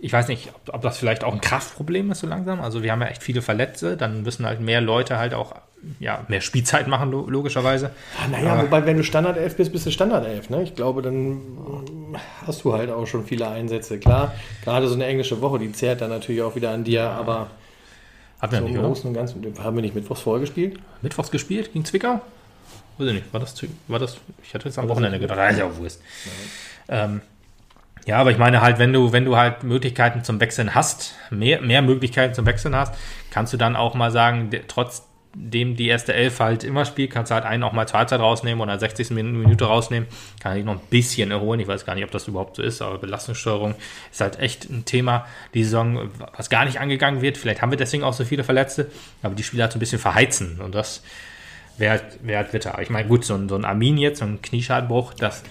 ich 0.00 0.12
weiß 0.12 0.28
nicht, 0.28 0.50
ob, 0.54 0.74
ob, 0.74 0.82
das 0.82 0.98
vielleicht 0.98 1.24
auch 1.24 1.32
ein 1.32 1.40
Kraftproblem 1.40 2.10
ist 2.10 2.20
so 2.20 2.26
langsam. 2.26 2.60
Also 2.60 2.82
wir 2.82 2.92
haben 2.92 3.00
ja 3.00 3.08
echt 3.08 3.22
viele 3.22 3.40
Verletzte, 3.40 3.96
dann 3.96 4.22
müssen 4.22 4.44
halt 4.44 4.60
mehr 4.60 4.80
Leute 4.80 5.16
halt 5.16 5.32
auch 5.32 5.54
ja, 6.00 6.24
mehr 6.28 6.40
Spielzeit 6.40 6.88
machen, 6.88 7.10
logischerweise. 7.10 7.90
Ja, 8.20 8.28
naja, 8.28 8.62
wobei, 8.62 8.84
wenn 8.86 8.96
du 8.96 9.04
Standard 9.04 9.36
11 9.36 9.56
bist, 9.56 9.72
bist 9.72 9.86
du 9.86 9.90
Standard 9.90 10.26
11. 10.26 10.50
Ne? 10.50 10.62
Ich 10.62 10.74
glaube, 10.74 11.02
dann 11.02 11.40
hast 12.46 12.64
du 12.64 12.72
halt 12.72 12.90
auch 12.90 13.06
schon 13.06 13.24
viele 13.24 13.48
Einsätze. 13.48 13.98
Klar, 13.98 14.34
gerade 14.64 14.88
so 14.88 14.94
eine 14.94 15.06
englische 15.06 15.40
Woche, 15.40 15.58
die 15.58 15.72
zehrt 15.72 16.00
dann 16.00 16.10
natürlich 16.10 16.42
auch 16.42 16.54
wieder 16.56 16.70
an 16.70 16.84
dir, 16.84 17.08
aber 17.08 17.48
hat 18.40 18.52
so 18.52 18.60
nicht, 18.60 18.78
oder? 18.78 18.88
Und 18.88 19.14
Ganzen, 19.14 19.42
haben 19.58 19.76
wir 19.76 19.82
nicht 19.82 19.94
Mittwochs 19.94 20.20
vorher 20.20 20.40
gespielt? 20.40 20.78
Mittwochs 21.02 21.30
gespielt 21.30 21.72
gegen 21.72 21.84
Zwickau? 21.84 22.20
Weiß 22.98 23.08
ich 23.08 23.14
nicht. 23.14 23.32
War 23.32 23.40
das, 23.40 23.54
war 23.88 23.98
das 23.98 24.18
ich 24.42 24.54
hatte 24.54 24.68
es 24.68 24.78
am 24.78 24.88
Wochenende 24.88 25.18
gedacht. 25.18 25.38
Ja, 25.38 25.48
ist 25.48 25.58
ja 25.58 25.76
Wurst. 25.76 26.02
Ähm, 26.88 27.22
ja, 28.06 28.18
aber 28.18 28.30
ich 28.30 28.38
meine 28.38 28.60
halt, 28.60 28.78
wenn 28.78 28.92
du, 28.92 29.12
wenn 29.12 29.24
du 29.24 29.36
halt 29.36 29.62
Möglichkeiten 29.64 30.24
zum 30.24 30.40
Wechseln 30.40 30.74
hast, 30.74 31.14
mehr, 31.30 31.60
mehr 31.62 31.80
Möglichkeiten 31.80 32.34
zum 32.34 32.44
Wechseln 32.44 32.76
hast, 32.76 32.94
kannst 33.30 33.52
du 33.52 33.56
dann 33.56 33.76
auch 33.76 33.94
mal 33.94 34.10
sagen, 34.10 34.50
trotz 34.68 35.06
dem 35.34 35.76
die 35.76 35.88
erste 35.88 36.14
Elf 36.14 36.40
halt 36.40 36.64
immer 36.64 36.84
spielt, 36.84 37.10
kannst 37.10 37.30
du 37.30 37.34
halt 37.34 37.44
einen 37.44 37.62
auch 37.62 37.72
mal 37.72 37.86
zur 37.86 37.98
Halbzeit 37.98 38.20
rausnehmen 38.20 38.60
oder 38.60 38.78
60. 38.78 39.10
Minute 39.10 39.64
rausnehmen, 39.64 40.08
kann 40.40 40.56
ich 40.56 40.64
noch 40.64 40.74
ein 40.74 40.80
bisschen 40.90 41.30
erholen. 41.30 41.60
Ich 41.60 41.68
weiß 41.68 41.84
gar 41.84 41.94
nicht, 41.94 42.04
ob 42.04 42.10
das 42.10 42.28
überhaupt 42.28 42.56
so 42.56 42.62
ist, 42.62 42.82
aber 42.82 42.98
Belastungssteuerung 42.98 43.74
ist 44.10 44.20
halt 44.20 44.38
echt 44.38 44.70
ein 44.70 44.84
Thema, 44.84 45.26
die 45.54 45.64
Saison, 45.64 46.10
was 46.36 46.50
gar 46.50 46.64
nicht 46.64 46.80
angegangen 46.80 47.20
wird. 47.20 47.36
Vielleicht 47.36 47.62
haben 47.62 47.70
wir 47.70 47.78
deswegen 47.78 48.04
auch 48.04 48.12
so 48.12 48.24
viele 48.24 48.44
Verletzte, 48.44 48.90
aber 49.22 49.34
die 49.34 49.42
Spieler 49.42 49.64
halt 49.64 49.72
so 49.72 49.78
ein 49.78 49.80
bisschen 49.80 49.98
verheizen 49.98 50.60
und 50.60 50.74
das 50.74 51.02
wäre 51.76 51.92
halt, 51.92 52.04
wär 52.22 52.38
halt 52.38 52.52
bitter. 52.52 52.78
Ich 52.80 52.90
meine, 52.90 53.08
gut, 53.08 53.24
so 53.24 53.34
ein, 53.34 53.48
so 53.48 53.56
ein 53.56 53.64
Armin 53.64 53.98
jetzt, 53.98 54.20
so 54.20 54.24
ein 54.24 54.40
Knieschadbruch, 54.40 55.14
das 55.14 55.42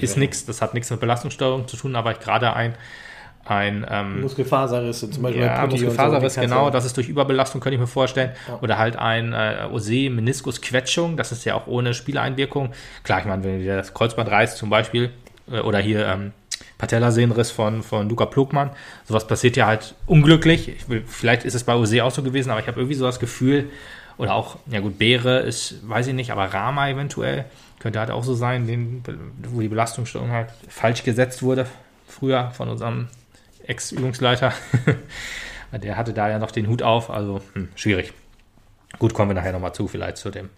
ist 0.00 0.16
nichts, 0.16 0.46
das 0.46 0.62
hat 0.62 0.74
nichts 0.74 0.90
mit 0.90 1.00
Belastungssteuerung 1.00 1.68
zu 1.68 1.76
tun, 1.76 1.96
aber 1.96 2.12
ich 2.12 2.20
gerade 2.20 2.54
ein 2.54 2.74
ein 3.48 3.86
ähm, 3.88 4.22
Muskelfaserrisse 4.22 5.10
zum 5.10 5.22
Beispiel. 5.22 5.42
Ja, 5.42 5.66
Muskelfaserriss, 5.66 6.34
so, 6.34 6.40
genau, 6.40 6.70
das 6.70 6.84
ist 6.84 6.96
durch 6.96 7.08
Überbelastung, 7.08 7.60
könnte 7.60 7.74
ich 7.74 7.80
mir 7.80 7.86
vorstellen. 7.86 8.32
Ja. 8.48 8.58
Oder 8.60 8.78
halt 8.78 8.96
ein 8.96 9.32
äh, 9.32 9.68
OSE-Meniskusquetschung, 9.70 11.16
das 11.16 11.32
ist 11.32 11.44
ja 11.44 11.54
auch 11.54 11.66
ohne 11.66 11.94
Spieleinwirkung. 11.94 12.72
Klar, 13.04 13.20
ich 13.20 13.26
meine, 13.26 13.44
wenn 13.44 13.60
du 13.60 13.66
das 13.66 13.94
Kreuzband 13.94 14.30
reißt 14.30 14.56
zum 14.58 14.70
Beispiel, 14.70 15.10
äh, 15.50 15.60
oder 15.60 15.78
hier 15.78 16.06
ähm, 16.06 16.32
Patellasehnenriss 16.78 17.50
von, 17.50 17.82
von 17.82 18.08
Luca 18.08 18.26
Plugmann, 18.26 18.70
sowas 19.04 19.26
passiert 19.26 19.56
ja 19.56 19.66
halt 19.66 19.94
unglücklich. 20.06 20.76
Will, 20.88 21.04
vielleicht 21.06 21.44
ist 21.44 21.54
es 21.54 21.64
bei 21.64 21.74
OSE 21.74 22.02
auch 22.04 22.10
so 22.10 22.22
gewesen, 22.22 22.50
aber 22.50 22.60
ich 22.60 22.66
habe 22.66 22.80
irgendwie 22.80 22.96
so 22.96 23.04
das 23.04 23.20
Gefühl, 23.20 23.70
oder 24.18 24.34
auch, 24.34 24.56
ja 24.66 24.80
gut, 24.80 24.98
Beere 24.98 25.40
ist, 25.40 25.88
weiß 25.88 26.06
ich 26.08 26.14
nicht, 26.14 26.30
aber 26.30 26.44
Rama 26.46 26.88
eventuell, 26.88 27.44
könnte 27.78 28.00
halt 28.00 28.10
auch 28.10 28.24
so 28.24 28.34
sein, 28.34 28.66
den, 28.66 29.02
wo 29.50 29.60
die 29.60 29.68
Belastungssteuerung 29.68 30.30
halt 30.30 30.48
falsch 30.68 31.04
gesetzt 31.04 31.42
wurde, 31.42 31.66
früher 32.08 32.50
von 32.52 32.68
unserem 32.68 33.08
Ex-Übungsleiter. 33.66 34.52
der 35.72 35.96
hatte 35.96 36.12
da 36.12 36.28
ja 36.28 36.38
noch 36.38 36.50
den 36.50 36.68
Hut 36.68 36.82
auf, 36.82 37.10
also 37.10 37.42
hm, 37.54 37.68
schwierig. 37.74 38.12
Gut, 38.98 39.14
kommen 39.14 39.30
wir 39.30 39.34
nachher 39.34 39.52
nochmal 39.52 39.74
zu, 39.74 39.88
vielleicht 39.88 40.16
zu 40.16 40.30
dem 40.30 40.48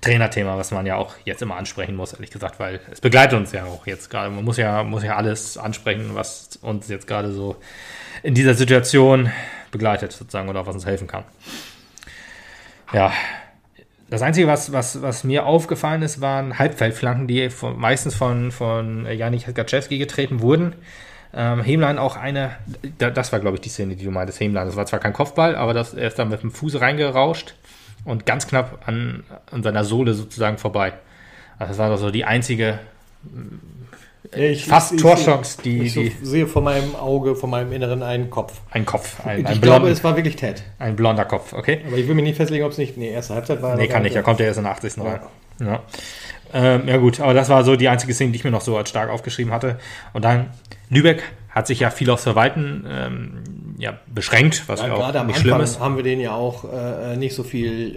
Trainerthema, 0.00 0.56
was 0.56 0.70
man 0.70 0.86
ja 0.86 0.96
auch 0.96 1.14
jetzt 1.24 1.42
immer 1.42 1.56
ansprechen 1.56 1.96
muss, 1.96 2.12
ehrlich 2.12 2.30
gesagt, 2.30 2.60
weil 2.60 2.80
es 2.90 3.00
begleitet 3.00 3.38
uns 3.38 3.52
ja 3.52 3.64
auch 3.64 3.86
jetzt 3.86 4.10
gerade. 4.10 4.30
Man 4.30 4.44
muss 4.44 4.56
ja, 4.56 4.82
muss 4.82 5.02
ja 5.02 5.16
alles 5.16 5.56
ansprechen, 5.56 6.14
was 6.14 6.56
uns 6.62 6.88
jetzt 6.88 7.06
gerade 7.06 7.32
so 7.32 7.56
in 8.22 8.34
dieser 8.34 8.54
Situation 8.54 9.30
begleitet, 9.70 10.12
sozusagen, 10.12 10.48
oder 10.48 10.66
was 10.66 10.74
uns 10.74 10.86
helfen 10.86 11.06
kann. 11.06 11.24
Ja, 12.92 13.12
das 14.10 14.22
Einzige, 14.22 14.46
was, 14.46 14.72
was, 14.72 15.02
was 15.02 15.24
mir 15.24 15.46
aufgefallen 15.46 16.02
ist, 16.02 16.20
waren 16.20 16.58
Halbfeldflanken, 16.58 17.26
die 17.26 17.50
von, 17.50 17.78
meistens 17.78 18.14
von, 18.14 18.52
von 18.52 19.06
Janik 19.10 19.52
Gaczewski 19.54 19.98
getreten 19.98 20.40
wurden. 20.40 20.74
Ähm, 21.36 21.62
Hemlein 21.62 21.98
auch 21.98 22.16
eine, 22.16 22.52
das 22.98 23.32
war 23.32 23.40
glaube 23.40 23.56
ich 23.56 23.60
die 23.60 23.68
Szene, 23.68 23.96
die 23.96 24.04
du 24.04 24.10
meintest, 24.10 24.40
Hemlein. 24.40 24.66
Das 24.66 24.76
war 24.76 24.86
zwar 24.86 25.00
kein 25.00 25.12
Kopfball, 25.12 25.56
aber 25.56 25.74
das, 25.74 25.94
er 25.94 26.08
ist 26.08 26.18
dann 26.18 26.28
mit 26.28 26.42
dem 26.42 26.50
Fuß 26.50 26.80
reingerauscht 26.80 27.54
und 28.04 28.26
ganz 28.26 28.46
knapp 28.46 28.86
an, 28.86 29.24
an 29.50 29.62
seiner 29.62 29.84
Sohle 29.84 30.14
sozusagen 30.14 30.58
vorbei. 30.58 30.92
Also 31.58 31.72
das 31.72 31.78
war 31.78 31.90
doch 31.90 31.98
so 31.98 32.10
die 32.10 32.24
einzige 32.24 32.78
ja, 34.32 34.42
ich, 34.42 34.64
fast 34.64 34.92
ich, 34.92 35.02
Torchance, 35.02 35.60
die, 35.62 35.82
ich 35.82 35.94
die 35.94 36.12
sehe 36.22 36.46
vor 36.46 36.62
meinem 36.62 36.96
Auge, 36.96 37.36
vor 37.36 37.48
meinem 37.48 37.72
Inneren 37.72 38.02
einen 38.02 38.30
Kopf. 38.30 38.60
Ein 38.70 38.86
Kopf. 38.86 39.24
Ein, 39.24 39.40
ich 39.40 39.46
ein 39.46 39.60
glaube, 39.60 39.88
es 39.88 40.02
war 40.02 40.16
wirklich 40.16 40.36
Ted. 40.36 40.62
Ein 40.78 40.96
blonder 40.96 41.24
Kopf, 41.24 41.52
okay. 41.52 41.82
Aber 41.86 41.96
ich 41.96 42.08
will 42.08 42.14
mir 42.14 42.22
nicht 42.22 42.36
festlegen, 42.36 42.64
ob 42.64 42.72
es 42.72 42.78
nicht. 42.78 42.96
Nee, 42.96 43.10
erste 43.10 43.34
Halbzeit 43.34 43.62
war. 43.62 43.76
Nee, 43.76 43.86
kann 43.86 44.02
nicht. 44.02 44.16
Da 44.16 44.22
kommt 44.22 44.40
er 44.40 44.46
erst 44.46 44.58
in 44.58 44.64
der 44.64 44.72
80. 44.72 44.98
rein. 44.98 45.20
Ja. 45.60 45.66
Ja. 45.66 45.82
Ähm, 46.52 46.88
ja, 46.88 46.96
gut. 46.96 47.20
Aber 47.20 47.34
das 47.34 47.48
war 47.48 47.64
so 47.64 47.76
die 47.76 47.88
einzige 47.88 48.14
Szene, 48.14 48.32
die 48.32 48.38
ich 48.38 48.44
mir 48.44 48.50
noch 48.50 48.60
so 48.60 48.76
als 48.76 48.88
stark 48.88 49.10
aufgeschrieben 49.10 49.52
hatte. 49.52 49.78
Und 50.12 50.24
dann 50.24 50.50
Lübeck 50.90 51.22
hat 51.50 51.66
sich 51.66 51.80
ja 51.80 51.90
viel 51.90 52.10
aufs 52.10 52.24
Verwalten 52.24 52.84
ähm, 52.88 53.44
ja, 53.78 53.98
beschränkt, 54.12 54.64
was 54.66 54.80
ja, 54.80 54.88
ja 54.88 54.94
auch 54.94 54.98
gerade 54.98 55.20
am 55.20 55.26
nicht 55.26 55.36
Anfang 55.36 55.50
schlimm 55.50 55.60
ist. 55.62 55.80
haben 55.80 55.96
wir 55.96 56.02
denen 56.02 56.20
ja 56.20 56.32
auch 56.32 56.64
äh, 56.72 57.16
nicht 57.16 57.34
so 57.34 57.42
viel 57.42 57.96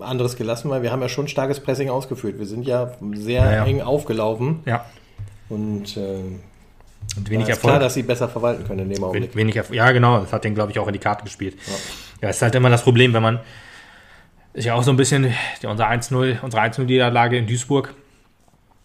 äh, 0.00 0.02
anderes 0.02 0.36
gelassen, 0.36 0.70
weil 0.70 0.82
wir 0.82 0.90
haben 0.90 1.02
ja 1.02 1.08
schon 1.08 1.28
starkes 1.28 1.60
Pressing 1.60 1.90
ausgeführt. 1.90 2.38
Wir 2.38 2.46
sind 2.46 2.66
ja 2.66 2.92
sehr 3.12 3.52
ja, 3.52 3.64
eng 3.64 3.80
aufgelaufen. 3.80 4.60
Ja. 4.64 4.84
Und, 5.48 5.96
äh, 5.96 6.20
und 7.16 7.30
wenig 7.30 7.48
ist 7.48 7.60
klar, 7.60 7.78
dass 7.78 7.94
sie 7.94 8.02
besser 8.02 8.28
verwalten 8.28 8.66
können 8.66 8.80
in 8.80 8.94
dem 8.94 9.04
Augenblick. 9.04 9.36
Wenig 9.36 9.60
ja, 9.70 9.92
genau. 9.92 10.20
Das 10.20 10.32
hat 10.32 10.44
den, 10.44 10.54
glaube 10.54 10.72
ich, 10.72 10.78
auch 10.78 10.86
in 10.86 10.94
die 10.94 10.98
Karten 10.98 11.24
gespielt. 11.24 11.56
Ja. 12.20 12.30
ist 12.30 12.42
halt 12.42 12.54
immer 12.54 12.70
das 12.70 12.82
Problem, 12.82 13.12
wenn 13.12 13.22
man 13.22 13.40
ist 14.54 14.64
ja 14.64 14.74
auch 14.74 14.84
so 14.84 14.92
ein 14.92 14.96
bisschen 14.96 15.34
ja, 15.60 15.70
unser 15.70 15.90
1-0, 15.90 16.40
unsere 16.40 16.62
1-0-Niederlage 16.62 17.36
in 17.36 17.46
Duisburg. 17.46 17.92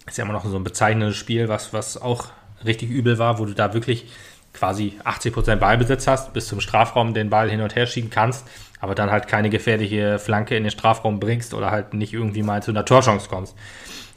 Ist 0.08 0.18
ja 0.18 0.24
immer 0.24 0.34
noch 0.34 0.44
so 0.44 0.56
ein 0.58 0.64
bezeichnendes 0.64 1.16
Spiel, 1.16 1.48
was, 1.48 1.72
was 1.72 2.02
auch 2.02 2.30
richtig 2.66 2.90
übel 2.90 3.18
war, 3.18 3.40
wo 3.40 3.46
du 3.46 3.54
da 3.54 3.74
wirklich 3.74 4.06
quasi 4.54 4.94
80% 5.04 5.56
Ballbesitz 5.58 6.08
hast, 6.08 6.34
bis 6.34 6.48
zum 6.48 6.60
Strafraum 6.60 7.14
den 7.14 7.30
Ball 7.30 7.50
hin 7.50 7.62
und 7.62 7.76
her 7.76 7.86
schieben 7.86 8.10
kannst, 8.10 8.48
aber 8.80 8.96
dann 8.96 9.12
halt 9.12 9.28
keine 9.28 9.50
gefährliche 9.50 10.20
Flanke 10.20 10.56
in 10.56 10.64
den 10.64 10.72
Strafraum 10.72 11.20
bringst 11.20 11.54
oder 11.54 11.72
halt 11.72 11.94
nicht 11.94 12.14
irgendwie 12.14 12.44
mal 12.44 12.64
zu 12.64 12.72
einer 12.72 12.86
Torchance 12.86 13.30
kommst. 13.30 13.56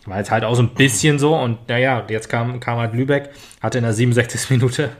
War 0.06 0.18
jetzt 0.18 0.32
halt 0.32 0.42
auch 0.42 0.54
so 0.54 0.62
ein 0.62 0.70
bisschen 0.70 1.20
so 1.20 1.36
und 1.36 1.68
naja, 1.68 2.04
jetzt 2.08 2.28
kam, 2.28 2.58
kam 2.58 2.78
halt 2.78 2.92
Lübeck, 2.92 3.30
hatte 3.60 3.78
in 3.78 3.84
der 3.84 3.92
67. 3.92 4.50
Minute 4.50 4.90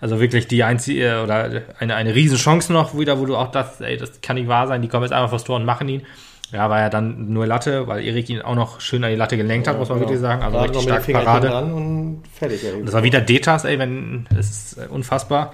also 0.00 0.20
wirklich 0.20 0.46
die 0.46 0.62
einzige 0.62 1.22
oder 1.22 1.62
eine, 1.78 1.94
eine 1.94 2.14
riesen 2.14 2.38
Chance 2.38 2.72
noch 2.72 2.96
wieder, 2.96 3.18
wo 3.18 3.26
du 3.26 3.36
auch 3.36 3.50
dachtest, 3.50 3.80
ey, 3.80 3.96
das 3.96 4.20
kann 4.20 4.36
nicht 4.36 4.48
wahr 4.48 4.68
sein, 4.68 4.82
die 4.82 4.88
kommen 4.88 5.04
jetzt 5.04 5.12
einfach 5.12 5.30
vors 5.30 5.44
Tor 5.44 5.56
und 5.56 5.64
machen 5.64 5.88
ihn. 5.88 6.06
Ja, 6.52 6.70
war 6.70 6.80
ja 6.80 6.88
dann 6.88 7.32
nur 7.32 7.46
Latte, 7.46 7.86
weil 7.86 8.04
Erik 8.04 8.30
ihn 8.30 8.40
auch 8.40 8.54
noch 8.54 8.80
schön 8.80 9.04
an 9.04 9.10
die 9.10 9.16
Latte 9.16 9.36
gelenkt 9.36 9.68
hat, 9.68 9.74
ja, 9.74 9.78
muss 9.78 9.90
man 9.90 9.98
genau. 9.98 10.08
wirklich 10.08 10.20
sagen. 10.20 10.42
Also 10.42 10.56
Gerade 10.56 10.70
richtig 10.70 10.82
stark 10.82 11.12
Parade. 11.12 11.54
und 11.56 12.22
fertig. 12.32 12.60
Und 12.74 12.86
das 12.86 12.94
war 12.94 13.02
wieder 13.02 13.20
Detas, 13.20 13.64
ey, 13.64 13.78
wenn, 13.78 14.26
das 14.34 14.48
ist 14.48 14.88
unfassbar. 14.88 15.52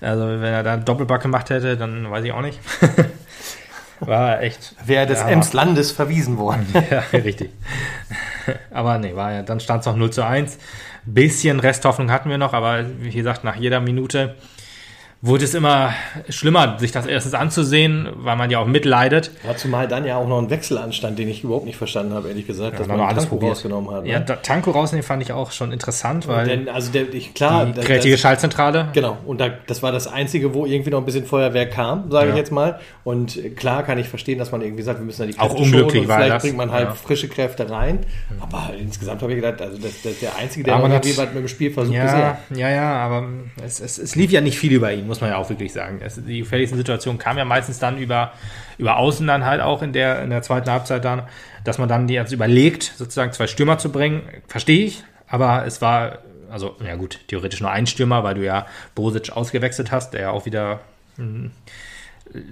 Also 0.00 0.26
wenn 0.26 0.42
er 0.52 0.64
da 0.64 0.72
einen 0.72 0.84
Doppelback 0.84 1.22
gemacht 1.22 1.50
hätte, 1.50 1.76
dann 1.76 2.10
weiß 2.10 2.24
ich 2.24 2.32
auch 2.32 2.42
nicht. 2.42 2.58
war 4.00 4.42
echt. 4.42 4.74
Wäre 4.84 5.06
des 5.06 5.20
ja, 5.20 5.28
Emslandes 5.28 5.92
verwiesen 5.92 6.38
worden. 6.38 6.66
ja, 6.90 7.02
richtig. 7.12 7.50
Aber 8.72 8.98
nee, 8.98 9.14
war 9.14 9.32
ja, 9.32 9.42
dann 9.42 9.60
stand 9.60 9.80
es 9.80 9.86
noch 9.86 9.96
0 9.96 10.10
zu 10.10 10.26
1. 10.26 10.58
Bisschen 11.04 11.60
Resthoffnung 11.60 12.10
hatten 12.10 12.30
wir 12.30 12.38
noch, 12.38 12.52
aber 12.52 12.84
wie 13.00 13.10
gesagt, 13.10 13.44
nach 13.44 13.56
jeder 13.56 13.80
Minute 13.80 14.34
wurde 15.24 15.44
es 15.44 15.54
immer 15.54 15.92
schlimmer, 16.28 16.78
sich 16.80 16.90
das 16.90 17.06
erstens 17.06 17.34
anzusehen, 17.34 18.08
weil 18.16 18.34
man 18.34 18.50
ja 18.50 18.58
auch 18.58 18.66
mitleidet. 18.66 19.30
Ja, 19.46 19.56
zumal 19.56 19.86
dann 19.86 20.04
ja 20.04 20.16
auch 20.16 20.26
noch 20.26 20.38
ein 20.38 20.50
Wechsel 20.50 20.76
anstand, 20.78 21.16
den 21.16 21.28
ich 21.28 21.44
überhaupt 21.44 21.64
nicht 21.64 21.76
verstanden 21.76 22.12
habe, 22.12 22.26
ehrlich 22.28 22.44
gesagt, 22.46 22.72
Ja, 22.72 22.78
dass 22.80 22.88
man 22.88 22.98
alles 23.00 23.12
alles 23.18 23.26
probiert. 23.26 23.52
rausgenommen 23.52 23.94
hat. 23.94 24.04
Ja, 24.04 24.18
ne? 24.18 24.24
da, 24.26 24.34
Tanko 24.36 24.72
rausnehmen 24.72 25.04
fand 25.04 25.22
ich 25.22 25.32
auch 25.32 25.52
schon 25.52 25.70
interessant, 25.70 26.26
weil 26.26 26.48
Denn, 26.48 26.68
also 26.68 26.90
der, 26.90 27.14
ich, 27.14 27.34
klar, 27.34 27.66
die 27.66 27.80
kreative 27.80 28.14
das, 28.14 28.20
Schaltzentrale. 28.20 28.88
Genau, 28.94 29.16
und 29.24 29.40
da, 29.40 29.50
das 29.68 29.80
war 29.82 29.92
das 29.92 30.08
Einzige, 30.08 30.54
wo 30.54 30.66
irgendwie 30.66 30.90
noch 30.90 30.98
ein 30.98 31.04
bisschen 31.04 31.24
Feuerwerk 31.24 31.70
kam, 31.70 32.10
sage 32.10 32.26
Ja. 32.26 32.32
ich 32.32 32.38
jetzt 32.38 32.50
mal. 32.50 32.80
Und 33.04 33.36
äh, 33.36 33.50
klar 33.50 33.84
kann 33.84 33.98
ich 33.98 34.08
verstehen, 34.08 34.38
dass 34.40 34.50
man 34.50 34.60
irgendwie 34.60 34.82
sagt, 34.82 34.98
wir 34.98 35.06
müssen 35.06 35.20
da 35.22 35.26
die 35.32 35.38
Auch 35.38 35.50
Kräfte 35.50 35.62
unglücklich 35.62 35.92
schonen 35.92 36.02
und 36.02 36.08
war 36.08 36.16
vielleicht 36.16 36.34
das. 36.34 36.42
bringt 36.42 36.56
man 36.56 36.72
halt 36.72 36.88
Ja. 36.88 36.94
frische 36.94 37.28
Kräfte 37.28 37.70
rein. 37.70 38.00
Aber 38.40 38.70
insgesamt 38.76 39.22
habe 39.22 39.32
ich 39.34 39.40
gedacht, 39.40 39.62
also 39.62 39.78
das, 39.78 40.02
das 40.02 40.18
der 40.18 40.36
Einzige, 40.36 40.64
der 40.64 40.74
Aber 40.74 40.82
noch 40.88 40.88
man 40.88 41.02
irgendwie 41.02 41.16
was 41.16 41.26
mit 41.28 41.36
dem 41.44 41.48
Spiel 41.48 41.70
versucht 41.72 41.94
ist 41.96 42.02
Ja, 42.02 42.38
er. 42.50 42.56
ja, 42.56 42.70
ja, 42.70 42.92
aber 42.94 43.28
es, 43.64 43.78
es, 43.78 43.98
es 43.98 44.16
lief 44.16 44.32
ja 44.32 44.40
nicht 44.40 44.58
viel 44.58 44.72
über 44.72 44.92
ihn, 44.92 45.11
muss 45.12 45.20
man 45.20 45.28
ja 45.28 45.36
auch 45.36 45.50
wirklich 45.50 45.74
sagen. 45.74 46.00
Es, 46.02 46.18
die 46.24 46.38
gefährlichsten 46.38 46.78
Situationen 46.78 47.18
kamen 47.18 47.38
ja 47.38 47.44
meistens 47.44 47.78
dann 47.78 47.98
über, 47.98 48.32
über 48.78 48.96
Außen 48.96 49.26
dann 49.26 49.44
halt 49.44 49.60
auch 49.60 49.82
in 49.82 49.92
der, 49.92 50.22
in 50.22 50.30
der 50.30 50.40
zweiten 50.40 50.70
Halbzeit 50.70 51.04
dann, 51.04 51.24
dass 51.64 51.76
man 51.76 51.86
dann 51.86 52.08
jetzt 52.08 52.32
überlegt, 52.32 52.84
sozusagen 52.96 53.30
zwei 53.32 53.46
Stürmer 53.46 53.76
zu 53.76 53.92
bringen, 53.92 54.22
verstehe 54.48 54.86
ich, 54.86 55.04
aber 55.28 55.66
es 55.66 55.82
war, 55.82 56.20
also, 56.50 56.76
ja 56.82 56.96
gut, 56.96 57.20
theoretisch 57.28 57.60
nur 57.60 57.70
ein 57.70 57.86
Stürmer, 57.86 58.24
weil 58.24 58.36
du 58.36 58.42
ja 58.42 58.64
Bosic 58.94 59.32
ausgewechselt 59.36 59.92
hast, 59.92 60.14
der 60.14 60.22
ja 60.22 60.30
auch 60.30 60.46
wieder 60.46 60.80
mh, 61.18 61.50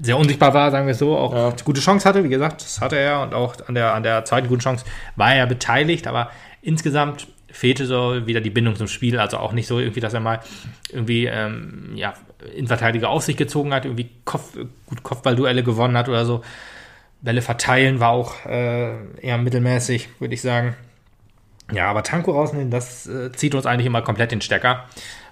sehr 0.02 0.18
unsichtbar 0.18 0.52
war, 0.52 0.70
sagen 0.70 0.86
wir 0.86 0.92
es 0.92 0.98
so, 0.98 1.16
auch 1.16 1.32
Ja. 1.32 1.54
gute 1.64 1.80
Chance 1.80 2.06
hatte, 2.06 2.22
wie 2.24 2.28
gesagt, 2.28 2.60
das 2.60 2.82
hatte 2.82 2.98
er 2.98 3.22
und 3.22 3.32
auch 3.32 3.54
an 3.66 3.74
der, 3.74 3.94
an 3.94 4.02
der 4.02 4.26
zweiten 4.26 4.48
guten 4.48 4.60
Chance 4.60 4.84
war 5.16 5.30
er 5.30 5.38
ja 5.38 5.46
beteiligt, 5.46 6.06
aber 6.06 6.30
insgesamt 6.60 7.26
fehlte 7.50 7.86
so 7.86 8.26
wieder 8.26 8.42
die 8.42 8.50
Bindung 8.50 8.76
zum 8.76 8.86
Spiel, 8.86 9.18
also 9.18 9.38
auch 9.38 9.52
nicht 9.52 9.66
so 9.66 9.78
irgendwie, 9.78 10.00
dass 10.00 10.12
er 10.12 10.20
mal 10.20 10.40
irgendwie 10.92 11.24
ähm, 11.24 11.92
ja, 11.94 12.12
Innenverteidiger 12.54 13.08
auf 13.08 13.22
sich 13.22 13.36
gezogen 13.36 13.72
hat, 13.74 13.84
irgendwie 13.84 14.10
Kopf, 14.24 14.56
gut 14.86 15.02
Kopfballduelle 15.02 15.62
gewonnen 15.62 15.96
hat 15.96 16.08
oder 16.08 16.24
so. 16.24 16.42
Bälle 17.22 17.42
verteilen 17.42 18.00
war 18.00 18.10
auch 18.10 18.46
äh, 18.46 18.94
eher 19.20 19.38
mittelmäßig, 19.38 20.08
würde 20.20 20.34
ich 20.34 20.42
sagen. 20.42 20.74
Ja, 21.72 21.88
aber 21.88 22.02
Tanko 22.02 22.32
rausnehmen, 22.32 22.70
das 22.70 23.06
äh, 23.06 23.30
zieht 23.32 23.54
uns 23.54 23.66
eigentlich 23.66 23.86
immer 23.86 24.02
komplett 24.02 24.32
den 24.32 24.40
Stecker, 24.40 24.86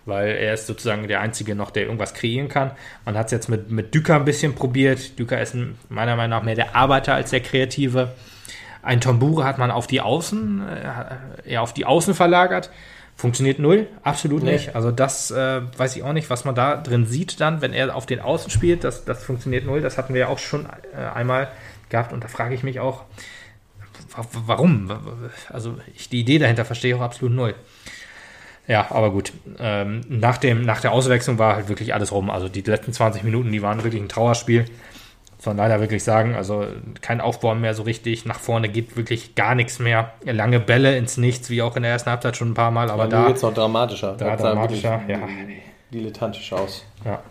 weil 0.05 0.29
er 0.29 0.55
ist 0.55 0.67
sozusagen 0.67 1.09
der 1.09 1.21
Einzige 1.21 1.55
noch, 1.55 1.71
der 1.71 1.85
irgendwas 1.85 2.15
kreieren 2.15 2.49
kann. 2.49 2.73
Man 3.05 3.17
hat 3.17 3.27
es 3.27 3.33
jetzt 3.33 3.49
mit, 3.49 3.71
mit 3.71 3.95
Düker 3.95 4.17
ein 4.17 4.25
bisschen 4.25 4.55
probiert. 4.55 5.19
Düker 5.19 5.41
ist 5.41 5.55
ein, 5.55 5.79
meiner 5.89 6.15
Meinung 6.17 6.39
nach 6.39 6.45
mehr 6.45 6.55
der 6.55 6.77
Arbeiter 6.77 7.15
als 7.15 7.31
der 7.31 7.41
Kreative. 7.41 8.13
Ein 8.83 9.01
Tombure 9.01 9.45
hat 9.45 9.59
man 9.59 9.71
auf 9.71 9.87
die 9.87 10.01
Außen, 10.01 10.63
äh, 10.69 11.51
eher 11.53 11.63
auf 11.63 11.75
die 11.75 11.85
Außen 11.85 12.15
verlagert. 12.15 12.71
Funktioniert 13.21 13.59
null, 13.59 13.89
absolut 14.05 14.45
Nee. 14.45 14.53
nicht. 14.53 14.77
Also 14.77 14.93
das 14.93 15.33
äh, 15.33 15.61
weiß 15.77 15.97
ich 15.97 16.05
auch 16.05 16.13
nicht, 16.13 16.31
was 16.31 16.45
man 16.45 16.55
da 16.55 16.77
drin 16.77 17.05
sieht 17.05 17.41
dann, 17.41 17.61
wenn 17.61 17.73
er 17.73 17.97
auf 17.97 18.07
den 18.07 18.21
Außen 18.21 18.49
spielt. 18.49 18.85
Das, 18.85 19.05
das 19.05 19.25
funktioniert 19.25 19.67
null. 19.67 19.81
Das 19.81 19.99
hatten 19.99 20.15
wir 20.15 20.21
ja 20.21 20.29
auch 20.29 20.39
schon 20.39 20.67
äh, 20.95 20.99
einmal 21.15 21.49
gehabt 21.89 22.13
und 22.13 22.23
da 22.23 22.29
frage 22.29 22.55
ich 22.55 22.63
mich 22.63 22.79
auch, 22.79 23.03
wa- 24.17 24.23
wa- 24.23 24.43
warum? 24.47 24.89
Also 25.51 25.77
ich, 25.97 26.09
die 26.09 26.21
Idee 26.21 26.39
dahinter 26.39 26.65
verstehe 26.65 26.93
ich 26.95 27.01
auch 27.01 27.05
absolut 27.05 27.35
null. 27.35 27.55
Ja, 28.69 28.87
aber 28.91 29.11
gut. 29.11 29.33
Ähm, 29.59 30.03
nach, 30.09 30.39
dem, 30.39 30.63
nach 30.63 30.81
der 30.81 30.93
Auswechslung 30.93 31.39
war 31.39 31.57
halt 31.57 31.69
wirklich 31.69 31.95
alles 31.95 32.13
rum. 32.13 32.31
Also 32.31 32.49
die 32.49 32.61
letzten 32.61 32.93
20 32.93 33.25
Minuten, 33.25 33.51
die 33.51 33.63
waren 33.63 33.83
wirklich 33.83 34.01
ein 34.03 34.09
Trauerspiel. 34.09 34.67
Muss 35.39 35.47
man 35.47 35.57
leider 35.57 35.81
wirklich 35.81 36.03
sagen. 36.03 36.35
Also 36.35 36.67
kein 37.01 37.21
Aufbau 37.21 37.55
mehr 37.55 37.73
so 37.73 37.85
richtig. 37.85 38.27
Nach 38.27 38.41
vorne 38.41 38.69
geht 38.69 38.97
wirklich 38.97 39.37
gar 39.37 39.55
nichts 39.55 39.79
mehr. 39.79 40.13
Lange 40.25 40.59
Bälle 40.59 40.97
ins 40.99 41.17
Nichts, 41.17 41.49
wie 41.49 41.63
auch 41.63 41.77
in 41.77 41.85
der 41.85 41.93
ersten 41.93 42.11
Halbzeit 42.11 42.37
schon 42.37 42.51
ein 42.51 42.55
paar 42.55 42.73
Mal. 42.73 42.91
Aber 42.91 43.07
da, 43.07 43.29
jetzt 43.29 43.43
noch 43.43 43.55
dramatischer. 43.55 44.17
da 44.17 44.35
dramatischer, 44.35 45.01
ja. 45.07 45.21
Dilettantisch 45.93 46.53
aus. 46.53 46.85
Ja. 47.05 47.23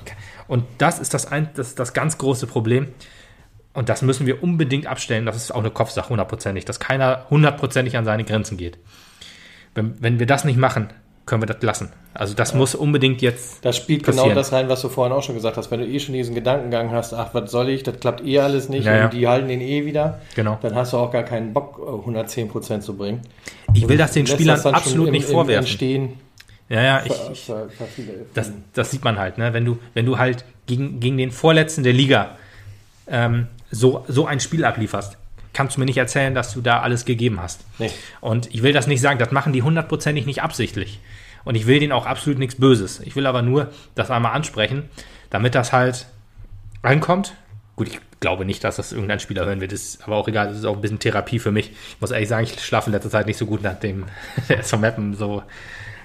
Und 0.47 0.63
das 0.77 0.99
ist 0.99 1.13
das, 1.13 1.29
ein, 1.29 1.49
das, 1.55 1.75
das 1.75 1.93
ganz 1.93 2.17
große 2.17 2.47
Problem. 2.47 2.87
Und 3.73 3.89
das 3.89 4.01
müssen 4.01 4.25
wir 4.25 4.41
unbedingt 4.41 4.87
abstellen. 4.87 5.25
Das 5.25 5.35
ist 5.35 5.51
auch 5.51 5.59
eine 5.59 5.69
Kopfsache, 5.69 6.09
hundertprozentig, 6.09 6.63
dass 6.63 6.79
keiner 6.79 7.25
hundertprozentig 7.29 7.97
an 7.97 8.05
seine 8.05 8.23
Grenzen 8.23 8.57
geht. 8.57 8.77
Wenn, 9.75 10.01
wenn 10.01 10.17
wir 10.17 10.25
das 10.25 10.45
nicht 10.45 10.57
machen, 10.57 10.87
können 11.27 11.43
wir 11.43 11.47
das 11.47 11.61
lassen. 11.61 11.89
Also 12.15 12.33
das 12.33 12.55
muss 12.55 12.73
unbedingt 12.73 13.21
jetzt. 13.21 13.63
Das 13.63 13.77
spielt 13.77 14.03
genau 14.03 14.15
passieren. 14.23 14.35
das 14.35 14.51
rein, 14.51 14.69
was 14.69 14.81
du 14.81 14.89
vorhin 14.89 15.13
auch 15.15 15.21
schon 15.21 15.35
gesagt 15.35 15.57
hast. 15.57 15.69
Wenn 15.69 15.81
du 15.81 15.85
eh 15.87 15.99
schon 15.99 16.13
diesen 16.15 16.33
Gedankengang 16.33 16.89
hast, 16.91 17.13
ach, 17.13 17.33
was 17.33 17.51
soll 17.51 17.69
ich, 17.69 17.83
das 17.83 17.99
klappt 17.99 18.25
eh 18.25 18.39
alles 18.39 18.69
nicht 18.69 18.85
Ja, 18.85 18.95
ja. 18.95 19.03
und 19.05 19.13
die 19.13 19.27
halten 19.27 19.47
den 19.49 19.61
eh 19.61 19.85
wieder, 19.85 20.19
Genau. 20.35 20.57
dann 20.61 20.73
hast 20.73 20.93
du 20.93 20.97
auch 20.97 21.11
gar 21.11 21.21
keinen 21.23 21.53
Bock, 21.53 21.77
äh, 21.79 22.09
110% 22.09 22.79
zu 22.81 22.97
bringen. 22.97 23.21
Ich 23.75 23.87
will 23.87 23.97
das 23.97 24.13
den 24.13 24.25
Spielern 24.25 24.55
das 24.55 24.65
absolut 24.65 25.07
im- 25.07 25.11
nicht 25.13 25.27
vorwerfen. 25.27 25.65
Entstehen 25.67 26.13
Ja, 26.69 26.81
ja, 26.81 27.01
ich, 27.05 27.13
ich, 27.31 27.51
das, 28.33 28.51
das 28.73 28.89
sieht 28.91 29.03
man 29.03 29.19
halt, 29.19 29.37
ne? 29.37 29.53
Wenn 29.53 29.63
du, 29.65 29.77
wenn 29.93 30.05
du 30.05 30.17
halt 30.17 30.43
gegen, 30.65 30.99
gegen 30.99 31.17
den 31.17 31.31
Vorletzten 31.31 31.83
der 31.83 31.93
Liga 31.93 32.31
ähm, 33.09 33.47
so, 33.71 34.03
so 34.07 34.25
ein 34.25 34.39
Spiel 34.39 34.65
ablieferst, 34.65 35.17
kannst 35.57 35.75
du 35.75 35.79
mir 35.79 35.87
nicht 35.87 35.97
erzählen, 35.97 36.35
dass 36.35 36.53
du 36.53 36.61
da 36.61 36.81
alles 36.81 37.03
gegeben 37.03 37.41
hast. 37.41 37.65
Nee. 37.79 37.89
Und 38.21 38.53
ich 38.53 38.61
will 38.61 38.73
das 38.73 38.85
nicht 38.85 39.01
sagen, 39.01 39.17
das 39.17 39.31
machen 39.31 39.53
die 39.53 39.63
hundertprozentig 39.63 40.27
nicht 40.27 40.43
absichtlich. 40.43 40.99
Und 41.45 41.55
ich 41.55 41.65
will 41.65 41.79
denen 41.79 41.93
auch 41.93 42.05
absolut 42.05 42.37
nichts 42.37 42.55
Böses. 42.55 42.99
Ich 42.99 43.15
will 43.15 43.25
aber 43.25 43.41
nur 43.41 43.71
das 43.95 44.11
einmal 44.11 44.33
ansprechen, 44.33 44.87
damit 45.31 45.55
das 45.55 45.73
halt 45.73 46.05
ankommt. 46.83 47.33
Gut, 47.75 47.87
ich 47.87 47.99
glaube 48.19 48.45
nicht, 48.45 48.63
dass 48.63 48.75
das 48.75 48.91
irgendein 48.91 49.19
Spieler 49.19 49.45
hören 49.45 49.59
wird, 49.59 49.73
ist 49.73 50.03
aber 50.03 50.17
auch 50.17 50.27
egal, 50.27 50.49
das 50.49 50.57
ist 50.57 50.65
auch 50.65 50.75
ein 50.75 50.81
bisschen 50.81 50.99
Therapie 50.99 51.39
für 51.39 51.51
mich. 51.51 51.71
Ich 51.71 52.01
muss 52.01 52.11
ehrlich 52.11 52.29
sagen, 52.29 52.43
ich 52.43 52.63
schlafe 52.63 52.89
in 52.89 52.93
letzter 52.93 53.09
Zeit 53.09 53.25
nicht 53.25 53.37
so 53.37 53.47
gut, 53.47 53.63
nachdem 53.63 54.05
der 54.49 54.77
Mappen 54.77 55.15
so 55.15 55.41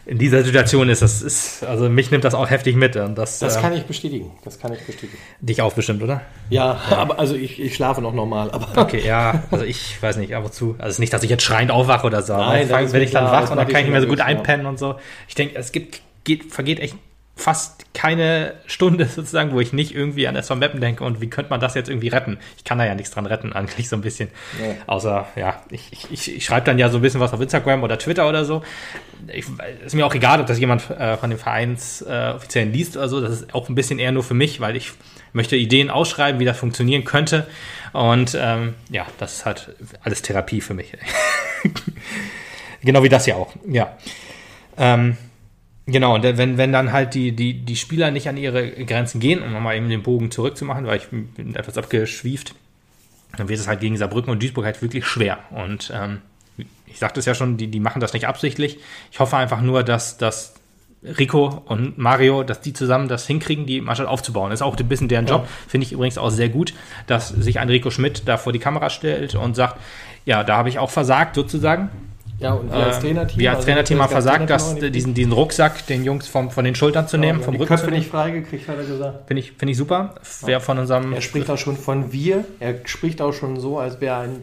in 0.05 0.19
dieser 0.19 0.43
Situation 0.43 0.89
ist. 0.89 1.03
Das 1.03 1.23
ist, 1.23 1.63
also 1.65 1.89
mich 1.89 2.11
nimmt 2.11 2.25
das 2.25 2.35
auch 2.35 2.51
heftig 2.51 2.77
mit. 2.77 2.97
Und 2.97 3.17
das, 3.17 3.39
Das 3.39 3.57
äh, 3.57 3.61
kann 3.61 3.73
ich 3.73 3.85
bestätigen. 3.85 4.33
Das 4.45 4.59
kann 4.59 4.73
ich 4.73 4.81
bestätigen. 4.81 5.17
dich 5.41 5.63
auch 5.63 5.73
bestimmt, 5.73 6.03
oder? 6.03 6.23
Ja, 6.51 6.81
aber 6.91 7.19
also 7.19 7.35
ich, 7.35 7.61
ich 7.61 7.75
schlafe 7.75 8.03
noch 8.03 8.13
normal. 8.13 8.51
Aber 8.51 8.69
Okay, 8.83 9.03
ja, 9.05 9.45
also 9.51 9.65
ich 9.65 10.03
weiß 10.03 10.17
nicht, 10.17 10.35
ab 10.35 10.45
und 10.45 10.53
zu. 10.53 10.75
Also 10.79 10.89
es 10.89 10.95
ist 10.95 10.99
nicht, 10.99 11.13
dass 11.13 11.23
ich 11.23 11.31
jetzt 11.31 11.45
schreiend 11.45 11.71
aufwache 11.71 12.07
oder 12.07 12.23
so. 12.23 12.37
Nein, 12.37 12.69
wenn 12.69 13.03
ich 13.03 13.13
dann 13.13 13.25
klar, 13.25 13.33
wach 13.33 13.41
das 13.43 13.51
und 13.51 13.57
dann 13.57 13.67
kann 13.67 13.77
ich 13.77 13.81
ich 13.83 13.85
nicht 13.85 13.93
mehr 13.93 14.01
so 14.03 14.09
gut 14.09 14.19
ja. 14.19 14.25
einpennen 14.25 14.67
und 14.67 14.79
so. 14.79 14.97
Ich 15.29 15.35
denke, 15.35 15.57
es 15.57 15.71
gibt, 15.71 16.01
geht, 16.25 16.53
vergeht 16.53 16.81
echt 16.81 16.97
fast 17.35 17.83
keine 17.95 18.55
Stunde 18.67 19.07
sozusagen, 19.15 19.53
wo 19.53 19.61
ich 19.61 19.73
nicht 19.73 19.95
irgendwie 19.95 20.27
an 20.29 20.37
SV 20.37 20.57
Mappen 20.57 20.81
denke 20.81 21.05
und 21.05 21.21
wie 21.21 21.29
könnte 21.29 21.51
man 21.51 21.61
das 21.61 21.75
jetzt 21.75 21.89
irgendwie 21.89 22.09
retten? 22.09 22.39
Ich 22.57 22.65
kann 22.65 22.79
da 22.79 22.85
ja 22.85 22.95
nichts 22.95 23.11
dran 23.11 23.27
retten, 23.27 23.53
eigentlich 23.55 23.89
so 23.89 23.97
ein 23.97 24.03
bisschen. 24.03 24.29
Nee. 24.61 24.77
Außer, 24.87 25.27
ja, 25.37 25.63
ich, 25.71 26.11
ich, 26.11 26.37
ich, 26.37 26.45
schreibe 26.45 26.67
dann 26.67 26.79
ja 26.79 26.89
so 26.91 26.99
ein 26.99 27.03
bisschen 27.03 27.21
was 27.21 27.33
auf 27.33 27.41
Instagram 27.41 27.83
oder 27.83 27.99
Twitter 27.99 28.29
oder 28.29 28.45
so. 28.45 28.63
Ich, 29.29 29.47
ist 29.85 29.95
mir 29.95 30.07
auch 30.07 30.15
egal, 30.15 30.41
ob 30.41 30.47
das 30.47 30.59
jemand 30.59 30.91
äh, 30.91 31.17
von 31.17 31.31
den 31.31 31.39
Vereinsoffiziellen 31.39 32.71
äh, 32.71 32.77
liest 32.77 32.97
oder 32.97 33.09
so. 33.09 33.21
Das 33.21 33.33
ist 33.33 33.55
auch 33.55 33.69
ein 33.69 33.75
bisschen 33.75 33.99
eher 33.99 34.13
nur 34.13 34.25
für 34.25 34.35
mich, 34.35 34.61
weil 34.61 34.77
ich 34.77 34.93
möchte 35.33 35.57
Ideen 35.57 35.91
ausschreiben, 35.91 36.41
wie 36.41 36.45
das 36.45 36.59
funktionieren 36.59 37.05
könnte. 37.05 37.47
Und 37.93 38.37
ähm, 38.39 38.75
ja, 38.91 39.07
das 39.19 39.35
ist 39.35 39.47
halt 39.47 39.75
alles 40.03 40.23
Therapie 40.23 40.61
für 40.61 40.75
mich. 40.75 40.93
genau 42.83 43.03
wie 43.03 43.09
das 43.09 43.27
ja 43.27 43.37
auch. 43.37 43.55
Ja. 43.67 43.97
Ähm, 44.77 45.17
Genau, 45.87 46.15
und 46.15 46.23
wenn, 46.23 46.59
wenn 46.59 46.73
dann 46.73 46.93
halt 46.93 47.15
die, 47.15 47.33
die, 47.33 47.55
die 47.55 47.77
Spieler 47.77 48.11
nicht 48.11 48.29
an 48.29 48.37
ihre 48.37 48.71
Grenzen 48.85 49.21
gehen, 49.21 49.43
um 49.43 49.53
nochmal 49.53 49.77
eben 49.77 49.89
den 49.89 50.03
Bogen 50.03 50.31
zurückzumachen, 50.31 50.87
weil 50.87 50.99
ich 50.99 51.09
bin 51.09 51.57
etwas 51.57 51.77
abgeschwieft, 51.77 52.55
dann 53.37 53.49
wird 53.49 53.59
es 53.59 53.67
halt 53.67 53.81
gegen 53.81 53.97
Saarbrücken 53.97 54.31
und 54.31 54.43
Duisburg 54.43 54.65
halt 54.65 54.81
wirklich 54.81 55.07
schwer. 55.07 55.39
Und 55.51 55.93
ähm, 55.95 56.19
ich 56.87 56.99
sagte 56.99 57.19
es 57.19 57.27
ja 57.27 57.35
schon, 57.35 57.57
die, 57.57 57.67
die 57.67 57.81
machen 57.81 58.01
das 58.01 58.13
nicht 58.13 58.29
absichtlich. 58.29 58.79
Ich 59.11 59.19
hoffe 59.19 59.37
einfach 59.37 59.61
nur, 59.61 59.83
dass, 59.83 60.19
dass 60.19 60.55
Rico 61.03 61.63
und 61.67 61.99
Mario, 61.99 62.45
dass 62.45 62.61
die 62.61 62.73
zusammen 62.73 63.09
das 63.09 63.27
hinkriegen, 63.27 63.67
die 63.67 63.81
Mannschaft 63.81 64.09
aufzubauen. 64.09 64.51
Das 64.51 64.61
ist 64.61 64.67
auch 64.67 64.77
ein 64.77 64.89
bisschen 64.89 65.09
deren 65.09 65.27
Job. 65.27 65.49
Finde 65.67 65.87
ich 65.87 65.93
übrigens 65.93 66.17
auch 66.17 66.31
sehr 66.31 66.49
gut, 66.49 66.75
dass 67.09 67.29
sich 67.29 67.59
ein 67.59 67.69
Rico 67.69 67.91
Schmidt 67.91 68.23
da 68.27 68.37
vor 68.37 68.53
die 68.53 68.61
Kamera 68.61 68.89
stellt 68.89 69.35
und 69.35 69.57
sagt, 69.57 69.81
ja, 70.27 70.45
da 70.45 70.57
habe 70.57 70.69
ich 70.69 70.79
auch 70.79 70.91
versagt 70.91 71.35
sozusagen. 71.35 71.91
Ja, 72.43 72.53
und 72.55 72.71
wir 72.71 72.77
als 72.77 72.97
Ähm, 72.97 73.03
Trainerteam. 73.03 73.39
wir 73.39 73.51
als 73.51 73.57
also 73.59 73.67
Trainerteam 73.67 73.99
das 73.99 74.05
haben 74.05 74.13
versagt, 74.49 74.83
nicht- 74.83 74.95
diesen, 74.95 75.15
diesen 75.15 75.33
Rucksack 75.33 75.87
den 75.87 76.05
Jungs 76.05 76.29
vom, 76.29 76.51
von 76.51 76.65
den 76.65 76.75
Schultern 76.75 77.09
zu 77.09 77.17
nehmen, 77.17 77.39
Ja, 77.41 77.45
vom 77.45 77.55
die 77.55 77.61
Rücken 77.61 77.75
Köpfe 77.75 77.91
nicht 77.91 78.11
freigekriegt, 78.11 78.69
hat 78.69 78.77
er 78.79 78.85
gesagt. 78.85 79.27
Finde 79.29 79.41
ich, 79.41 79.53
finde 79.53 79.73
ich 79.73 79.79
super. 79.79 80.15
Wer 80.45 80.61
von 80.61 80.79
unserem. 80.79 81.13
Er 81.13 81.21
spricht 81.21 81.49
auch 81.51 81.59
schon 81.59 81.77
von 81.77 82.13
wir. 82.13 82.45
Er 82.61 82.75
spricht 82.85 83.23
auch 83.23 83.33
schon 83.33 83.59
so, 83.61 83.79
als 83.79 84.01
wäre 84.01 84.17
ein 84.17 84.43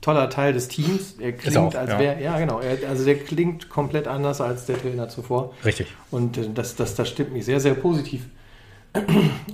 toller 0.00 0.28
Teil 0.30 0.52
des 0.52 0.66
Teams. 0.68 1.16
Er 1.20 1.32
klingt, 1.32 1.56
auch, 1.56 1.74
als 1.74 1.96
wäre, 1.98 2.20
ja 2.20 2.36
genau, 2.38 2.58
er, 2.60 2.88
also 2.88 3.04
der 3.04 3.14
klingt 3.16 3.68
komplett 3.68 4.08
anders 4.08 4.40
als 4.40 4.66
der 4.66 4.80
Trainer 4.80 5.08
zuvor. 5.08 5.52
Richtig. 5.64 5.86
Und 6.10 6.36
äh, 6.38 6.48
das, 6.52 6.74
das, 6.74 6.96
das 6.96 7.08
stimmt 7.08 7.32
mich 7.32 7.44
sehr, 7.44 7.60
sehr 7.60 7.74
positiv. 7.74 8.22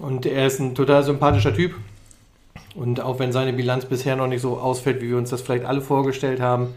Und 0.00 0.26
er 0.26 0.46
ist 0.46 0.58
ein 0.58 0.74
total 0.74 1.02
sympathischer 1.04 1.54
Typ. 1.54 1.74
Und 2.74 3.00
auch 3.00 3.18
wenn 3.18 3.32
seine 3.32 3.52
Bilanz 3.52 3.84
bisher 3.84 4.16
noch 4.16 4.26
nicht 4.26 4.40
so 4.40 4.58
ausfällt, 4.58 5.00
wie 5.02 5.10
wir 5.10 5.16
uns 5.16 5.30
das 5.30 5.42
vielleicht 5.42 5.64
alle 5.64 5.80
vorgestellt 5.80 6.40
haben, 6.40 6.68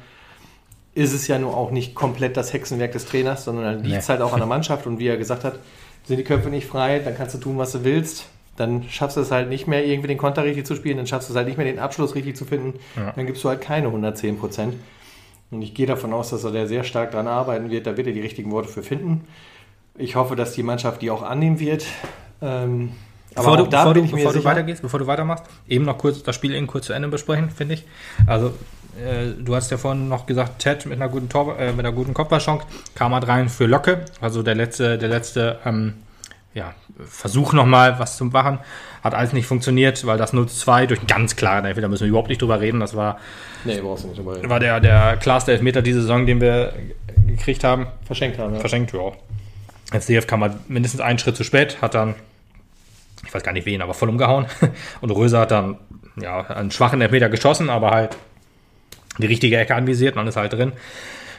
ist 0.94 1.14
es 1.14 1.28
ja 1.28 1.40
nur 1.40 1.56
auch 1.56 1.72
nicht 1.72 1.96
komplett 1.96 2.36
das 2.38 2.52
Hexenwerk 2.54 2.92
des 2.92 3.06
Trainers, 3.06 3.46
sondern 3.46 3.66
dann 3.66 3.84
liegt 3.84 3.98
es 4.00 4.08
Nee. 4.08 4.14
halt 4.14 4.22
auch 4.22 4.34
an 4.34 4.40
der 4.40 4.48
Mannschaft. 4.48 4.86
Und 4.88 5.00
wie 5.00 5.08
er 5.08 5.18
gesagt 5.18 5.44
hat, 5.44 5.60
sind 6.06 6.18
die 6.18 6.24
Köpfe 6.24 6.50
nicht 6.50 6.68
frei, 6.68 7.00
dann 7.00 7.16
kannst 7.16 7.36
du 7.36 7.40
tun, 7.40 7.58
was 7.58 7.72
du 7.72 7.84
willst. 7.84 8.26
Dann 8.58 8.84
schaffst 8.90 9.16
du 9.16 9.22
es 9.22 9.32
halt 9.32 9.48
nicht 9.50 9.68
mehr, 9.68 9.86
irgendwie 9.86 10.10
den 10.10 10.18
Konter 10.18 10.44
richtig 10.44 10.66
zu 10.66 10.76
spielen, 10.76 10.98
dann 10.98 11.08
schaffst 11.08 11.30
du 11.30 11.34
es 11.34 11.38
halt 11.38 11.48
nicht 11.48 11.58
mehr, 11.58 11.66
den 11.66 11.80
Abschluss 11.80 12.16
richtig 12.16 12.36
zu 12.36 12.44
finden. 12.46 12.80
Ja. 12.98 13.14
Dann 13.16 13.26
gibst 13.26 13.44
du 13.44 13.50
halt 13.50 13.62
keine 13.62 13.88
110 13.88 14.38
Prozent. 14.38 14.76
Und 15.52 15.62
ich 15.62 15.74
gehe 15.74 15.86
davon 15.86 16.12
aus, 16.14 16.30
dass 16.30 16.44
er 16.44 16.52
da 16.52 16.66
sehr 16.68 16.84
stark 16.84 17.12
dran 17.12 17.28
arbeiten 17.28 17.70
wird. 17.70 17.88
Da 17.88 17.96
wird 17.98 18.08
er 18.08 18.14
die 18.14 18.22
richtigen 18.22 18.52
Worte 18.52 18.68
für 18.70 18.84
finden. 18.84 19.26
Ich 19.98 20.16
hoffe, 20.16 20.36
dass 20.36 20.54
die 20.54 20.64
Mannschaft 20.64 21.02
die 21.02 21.12
auch 21.12 21.24
annehmen 21.24 21.60
wird. 21.60 21.86
Ähm, 22.42 22.92
Bevor, 23.34 23.56
du, 23.56 23.66
bevor, 23.70 23.94
bin 23.94 24.08
du, 24.08 24.12
bevor 24.12 24.34
du 24.34 24.44
weitergehst, 24.44 24.82
bevor 24.82 25.00
du 25.00 25.08
weitermachst, 25.08 25.46
eben 25.70 25.86
noch 25.86 25.98
kurz 25.98 26.22
das 26.22 26.36
Spiel 26.36 26.54
eben 26.54 26.68
kurz 26.68 26.88
zu 26.88 26.94
Ende 26.94 27.08
besprechen, 27.08 27.50
finde 27.50 27.76
ich. 27.76 27.86
Also, 28.28 28.52
äh, 29.00 29.32
du 29.42 29.56
hast 29.56 29.72
ja 29.72 29.78
vorhin 29.78 30.10
noch 30.10 30.26
gesagt, 30.26 30.60
Ted 30.60 30.86
mit 30.86 31.02
einer 31.02 31.10
guten, 31.10 31.30
Tor, 31.30 31.58
äh, 31.58 31.72
mit 31.72 31.86
einer 31.86 31.92
guten 31.92 32.14
Kopfballchance 32.14 32.66
kam 32.96 33.14
halt 33.14 33.28
rein 33.28 33.50
für 33.50 33.66
Locke. 33.66 34.06
Also 34.20 34.44
der 34.44 34.56
letzte, 34.56 34.98
der 34.98 35.10
letzte 35.10 35.60
ähm, 35.66 35.96
ja, 36.54 36.74
Versuch 37.06 37.54
nochmal 37.54 38.00
was 38.00 38.18
zu 38.18 38.26
machen. 38.26 38.60
Hat 39.04 39.16
alles 39.16 39.34
nicht 39.34 39.48
funktioniert, 39.48 40.06
weil 40.06 40.18
das 40.18 40.34
0 40.34 40.48
zu 40.48 40.56
2 40.58 40.88
durch 40.88 41.00
einen 41.00 41.08
ganz 41.08 41.36
klaren 41.36 41.66
Elfmeter, 41.66 41.84
da 41.84 41.88
müssen 41.90 42.04
wir 42.04 42.10
überhaupt 42.10 42.30
nicht 42.30 42.42
drüber 42.42 42.60
reden. 42.60 42.80
Das 42.80 42.96
war, 42.96 43.18
Nee, 43.64 43.80
brauchst 43.80 44.04
du 44.04 44.10
nicht 44.10 44.20
drüber 44.20 44.36
reden. 44.36 44.50
war 44.50 44.60
der, 44.60 44.80
der 44.80 45.18
klarste 45.18 45.52
Elfmeter 45.54 45.82
diese 45.82 46.02
Saison, 46.02 46.26
den 46.26 46.42
wir 46.42 46.74
gekriegt 47.28 47.64
haben. 47.64 47.88
Verschenkt 48.06 48.38
haben, 48.38 48.54
ja. 48.54 48.60
Verschenkt, 48.60 48.94
ja. 48.94 49.12
FCF 49.98 50.28
kam 50.28 50.42
halt 50.42 50.70
mindestens 50.70 51.02
einen 51.02 51.20
Schritt 51.20 51.36
zu 51.36 51.44
spät, 51.44 51.82
hat 51.82 51.96
dann, 51.96 52.16
ich 53.26 53.34
weiß 53.34 53.44
gar 53.44 53.54
nicht 53.54 53.66
wen, 53.66 53.82
aber 53.82 53.94
voll 53.94 54.10
umgehauen. 54.10 54.46
Und 55.02 55.12
Röser 55.12 55.40
hat 55.42 55.52
dann, 55.52 55.78
ja, 56.22 56.42
einen 56.48 56.72
schwachen 56.72 57.02
Elfmeter 57.02 57.30
geschossen, 57.30 57.70
aber 57.70 57.92
halt 57.92 58.18
die 59.18 59.28
richtige 59.28 59.58
Ecke 59.58 59.76
anvisiert 59.76 60.16
dann 60.16 60.28
ist 60.28 60.38
halt 60.38 60.54
drin. 60.54 60.74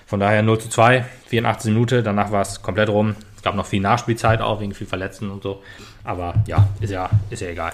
Von 0.06 0.20
daher 0.20 0.42
0 0.42 0.60
zu 0.60 0.68
2, 0.68 1.04
84 1.28 1.72
Minuten, 1.72 2.04
danach 2.04 2.30
war 2.30 2.42
es 2.42 2.60
komplett 2.60 2.90
rum. 2.90 3.16
Es 3.36 3.42
gab 3.42 3.54
noch 3.54 3.66
viel 3.66 3.80
Nachspielzeit 3.80 4.40
auch, 4.40 4.60
wegen 4.60 4.74
viel 4.74 4.86
Verletzten 4.86 5.30
und 5.30 5.42
so. 5.42 5.62
Aber 6.04 6.34
ja, 6.46 6.68
ist 6.80 6.90
ja, 6.90 7.08
ist 7.30 7.40
ja 7.40 7.48
egal. 7.48 7.72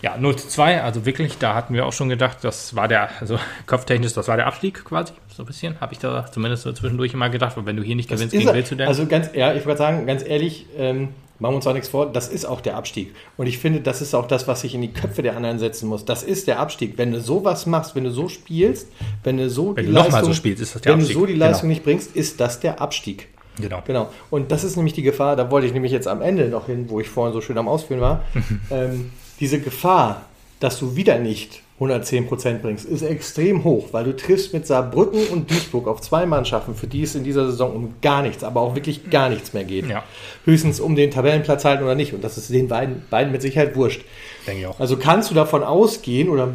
Ja, 0.00 0.16
0 0.16 0.36
zu 0.36 0.48
2, 0.48 0.82
also 0.82 1.04
wirklich, 1.04 1.38
da 1.38 1.54
hatten 1.54 1.74
wir 1.74 1.84
auch 1.84 1.92
schon 1.92 2.08
gedacht, 2.08 2.38
das 2.42 2.76
war 2.76 2.86
der, 2.86 3.10
also 3.20 3.38
kopftechnisch, 3.66 4.12
das 4.12 4.28
war 4.28 4.36
der 4.36 4.46
Abstieg 4.46 4.84
quasi, 4.84 5.12
so 5.28 5.42
ein 5.42 5.46
bisschen, 5.46 5.80
habe 5.80 5.92
ich 5.92 5.98
da 5.98 6.30
zumindest 6.30 6.62
so 6.62 6.72
zwischendurch 6.72 7.14
immer 7.14 7.28
gedacht, 7.30 7.56
und 7.56 7.66
wenn 7.66 7.76
du 7.76 7.82
hier 7.82 7.96
nicht 7.96 8.08
gewinnst 8.08 8.32
gegen 8.32 8.52
willst 8.52 8.70
du 8.70 8.76
denn? 8.76 8.88
Also 8.88 9.06
ganz, 9.06 9.30
ja, 9.34 9.52
ich 9.54 9.66
würde 9.66 9.78
sagen, 9.78 10.06
ganz 10.06 10.24
ehrlich, 10.24 10.66
ähm, 10.76 11.08
machen 11.38 11.52
wir 11.52 11.56
uns 11.56 11.66
auch 11.66 11.72
nichts 11.72 11.88
vor, 11.88 12.06
das 12.12 12.28
ist 12.28 12.44
auch 12.44 12.60
der 12.60 12.76
Abstieg. 12.76 13.14
Und 13.36 13.46
ich 13.46 13.58
finde, 13.58 13.80
das 13.80 14.00
ist 14.02 14.14
auch 14.14 14.26
das, 14.26 14.48
was 14.48 14.62
sich 14.62 14.74
in 14.74 14.82
die 14.82 14.92
Köpfe 14.92 15.22
der 15.22 15.36
anderen 15.36 15.58
setzen 15.58 15.88
muss. 15.88 16.04
Das 16.04 16.22
ist 16.22 16.46
der 16.48 16.58
Abstieg. 16.58 16.94
Wenn 16.98 17.12
du 17.12 17.20
sowas 17.20 17.66
machst, 17.66 17.94
wenn 17.94 18.04
du 18.04 18.10
so 18.10 18.28
spielst, 18.28 18.88
wenn 19.24 19.36
du 19.36 19.48
so 19.48 19.76
Wenn 19.76 19.86
die 19.86 19.92
du 19.92 19.98
Leistung, 19.98 20.24
so 20.24 20.32
spielst, 20.34 20.84
wenn 20.84 20.92
Abstieg. 20.94 21.14
du 21.14 21.20
so 21.20 21.26
die 21.26 21.32
Genau. 21.34 21.46
Leistung 21.46 21.68
nicht 21.68 21.84
bringst, 21.84 22.14
ist 22.16 22.40
das 22.40 22.60
der 22.60 22.80
Abstieg. 22.80 23.28
genau. 23.60 23.82
Genau. 23.86 24.08
Und 24.30 24.50
das 24.52 24.64
ist 24.64 24.76
nämlich 24.76 24.94
die 24.94 25.02
Gefahr, 25.02 25.36
da 25.36 25.50
wollte 25.50 25.66
ich 25.66 25.72
nämlich 25.72 25.92
jetzt 25.92 26.08
am 26.08 26.22
Ende 26.22 26.48
noch 26.48 26.66
hin, 26.66 26.86
wo 26.88 27.00
ich 27.00 27.08
vorhin 27.08 27.32
so 27.32 27.40
schön 27.40 27.58
am 27.58 27.68
Ausführen 27.68 28.00
war. 28.00 28.24
ähm, 28.70 29.10
diese 29.40 29.60
Gefahr, 29.60 30.22
dass 30.60 30.78
du 30.78 30.96
wieder 30.96 31.18
nicht 31.18 31.62
110% 31.80 32.58
bringst, 32.58 32.84
ist 32.84 33.02
extrem 33.02 33.62
hoch, 33.62 33.88
weil 33.92 34.04
du 34.04 34.16
triffst 34.16 34.52
mit 34.52 34.66
Saarbrücken 34.66 35.28
und 35.28 35.48
Duisburg 35.48 35.86
auf 35.86 36.00
zwei 36.00 36.26
Mannschaften, 36.26 36.74
für 36.74 36.88
die 36.88 37.02
es 37.02 37.14
in 37.14 37.22
dieser 37.22 37.46
Saison 37.46 37.72
um 37.72 37.94
gar 38.02 38.22
nichts, 38.22 38.42
aber 38.42 38.60
auch 38.60 38.74
wirklich 38.74 39.10
gar 39.10 39.28
nichts 39.28 39.52
mehr 39.52 39.62
geht. 39.62 39.88
Ja. 39.88 40.02
Höchstens 40.44 40.80
um 40.80 40.96
den 40.96 41.12
Tabellenplatz 41.12 41.64
halten 41.64 41.84
oder 41.84 41.94
nicht. 41.94 42.14
Und 42.14 42.24
das 42.24 42.36
ist 42.36 42.52
den 42.52 42.66
beiden, 42.66 43.04
beiden 43.10 43.30
mit 43.30 43.42
Sicherheit 43.42 43.76
wurscht. 43.76 44.04
Denke 44.46 44.62
ich 44.62 44.66
auch. 44.66 44.80
Also 44.80 44.96
kannst 44.96 45.30
du 45.30 45.36
davon 45.36 45.62
ausgehen 45.62 46.28
oder 46.30 46.48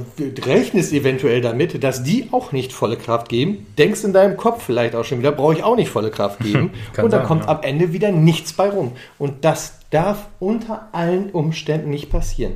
rechnest 0.46 0.92
eventuell 0.92 1.40
damit, 1.40 1.82
dass 1.84 2.04
die 2.04 2.28
auch 2.32 2.52
nicht 2.52 2.74
volle 2.74 2.98
Kraft 2.98 3.30
geben, 3.30 3.66
denkst 3.78 4.04
in 4.04 4.12
deinem 4.12 4.36
Kopf 4.36 4.64
vielleicht 4.64 4.94
auch 4.94 5.06
schon 5.06 5.20
wieder, 5.20 5.32
brauche 5.32 5.54
ich 5.54 5.64
auch 5.64 5.78
nicht 5.78 5.90
volle 5.90 6.12
Kraft 6.12 6.40
geben. 6.44 6.72
Und 6.98 7.14
dann 7.14 7.22
sein, 7.22 7.24
kommt 7.24 7.44
ja. 7.44 7.50
am 7.50 7.62
Ende 7.62 7.94
wieder 7.94 8.12
nichts 8.12 8.52
bei 8.52 8.70
rum. 8.70 8.92
Und 9.18 9.46
das 9.46 9.76
darf 9.90 10.28
unter 10.40 10.90
allen 10.92 11.30
Umständen 11.30 11.92
nicht 11.92 12.10
passieren. 12.10 12.56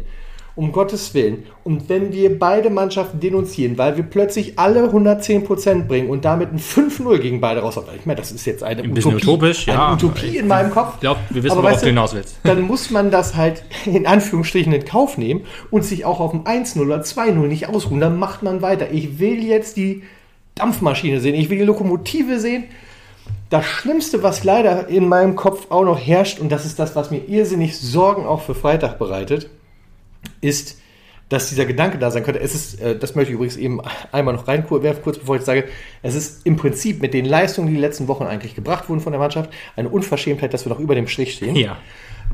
Um 0.58 0.74
Gottes 0.74 1.14
Willen. 1.14 1.44
Und 1.64 1.88
wenn 1.88 2.12
wir 2.12 2.38
beide 2.38 2.70
Mannschaften 2.70 3.20
denunzieren, 3.20 3.78
weil 3.78 3.96
wir 3.96 4.04
plötzlich 4.04 4.58
alle 4.58 4.90
110% 4.90 5.84
bringen 5.84 6.10
und 6.10 6.26
damit 6.26 6.52
ein 6.52 6.60
5-0 6.60 7.20
gegen 7.20 7.40
beide 7.40 7.62
raus, 7.62 7.80
ich 7.96 8.06
meine, 8.06 8.20
das 8.20 8.32
ist 8.32 8.46
jetzt 8.46 8.64
eine 8.64 8.82
Ein 8.82 8.92
Utopie, 8.92 9.16
utopisch, 9.16 9.68
ja. 9.68 9.86
eine 9.86 9.94
Utopie 9.94 10.36
in 10.36 10.48
meinem 10.48 10.72
Kopf. 10.72 10.96
Ich 10.96 11.02
glaube, 11.02 11.20
wir 11.30 11.44
wissen, 11.44 11.58
worauf 11.58 11.80
du, 11.80 11.86
hinaus 11.86 12.14
willst. 12.14 12.40
dann 12.44 12.62
muss 12.62 12.90
man 12.90 13.12
das 13.12 13.36
halt 13.36 13.64
in 13.86 14.06
Anführungsstrichen 14.08 14.74
in 14.74 14.84
Kauf 14.84 15.18
nehmen 15.18 15.46
und 15.70 15.86
sich 15.86 16.06
auch 16.06 16.20
auf 16.20 16.34
ein 16.34 16.44
1-0 16.44 16.82
oder 16.82 17.02
2-0 17.02 17.34
nicht 17.48 17.70
ausruhen. 17.70 18.00
Dann 18.00 18.18
macht 18.18 18.42
man 18.44 18.62
weiter. 18.62 18.92
Ich 18.92 19.20
will 19.20 19.44
jetzt 19.44 19.78
die 19.78 20.04
Dampfmaschine 20.56 21.20
sehen. 21.20 21.36
Ich 21.36 21.50
will 21.50 21.60
die 21.60 21.66
Lokomotive 21.66 22.40
sehen. 22.40 22.64
Das 23.50 23.66
Schlimmste, 23.66 24.24
was 24.24 24.44
leider 24.44 24.88
in 24.90 25.08
meinem 25.08 25.36
Kopf 25.36 25.68
auch 25.70 25.86
noch 25.86 26.00
herrscht, 26.00 26.40
und 26.40 26.52
das 26.52 26.66
ist 26.66 26.80
das, 26.80 26.96
was 26.96 27.12
mir 27.12 27.20
irrsinnig 27.28 27.80
Sorgen 27.80 28.26
auch 28.26 28.42
für 28.42 28.56
Freitag 28.56 29.00
bereitet, 29.00 29.50
ist, 30.42 30.80
dass 31.30 31.50
dieser 31.50 31.66
Gedanke 31.66 31.98
da 31.98 32.10
sein 32.10 32.24
könnte. 32.24 32.40
Es 32.40 32.56
ist, 32.56 32.80
äh, 32.82 32.98
das 32.98 33.16
möchte 33.16 33.32
ich 33.32 33.36
übrigens 33.36 33.58
eben 33.58 33.82
einmal 34.12 34.34
noch 34.34 34.48
reinwerfen, 34.48 35.04
kurz 35.04 35.18
bevor 35.18 35.36
ich 35.36 35.42
sage, 35.42 35.66
es 36.02 36.16
ist 36.16 36.46
im 36.46 36.56
Prinzip 36.56 37.02
mit 37.02 37.14
den 37.14 37.26
Leistungen, 37.26 37.68
die 37.68 37.74
die 37.74 37.82
letzten 37.82 38.08
Wochen 38.08 38.24
eigentlich 38.24 38.56
gebracht 38.56 38.88
wurden 38.90 39.02
von 39.02 39.12
der 39.12 39.20
Mannschaft, 39.20 39.50
eine 39.76 39.90
Unverschämtheit, 39.90 40.54
dass 40.54 40.66
wir 40.66 40.70
noch 40.70 40.80
über 40.80 40.96
dem 40.96 41.08
Strich 41.08 41.34
stehen. 41.34 41.56
Ja. 41.56 41.78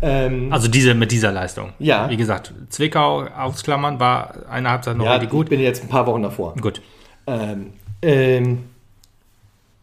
Ähm, 0.02 0.52
Also 0.52 0.68
diese 0.68 0.94
mit 0.94 1.12
dieser 1.12 1.32
Leistung. 1.32 1.74
Ja. 1.80 2.10
Wie 2.10 2.18
gesagt, 2.18 2.54
Zwickau 2.70 3.24
ausklammern 3.24 4.00
war 4.00 4.36
eine 4.50 4.70
Halbzeit 4.70 4.98
noch 4.98 5.06
ja, 5.06 5.13
richtig 5.13 5.32
gut. 5.32 5.48
ich 5.48 5.50
bin 5.50 5.60
jetzt 5.60 5.84
ein 5.84 5.89
paar 5.89 6.06
Wochen 6.06 6.22
davor. 6.22 6.54
Gut. 6.62 6.82
Ähm, 7.26 7.74
ähm, 8.02 8.66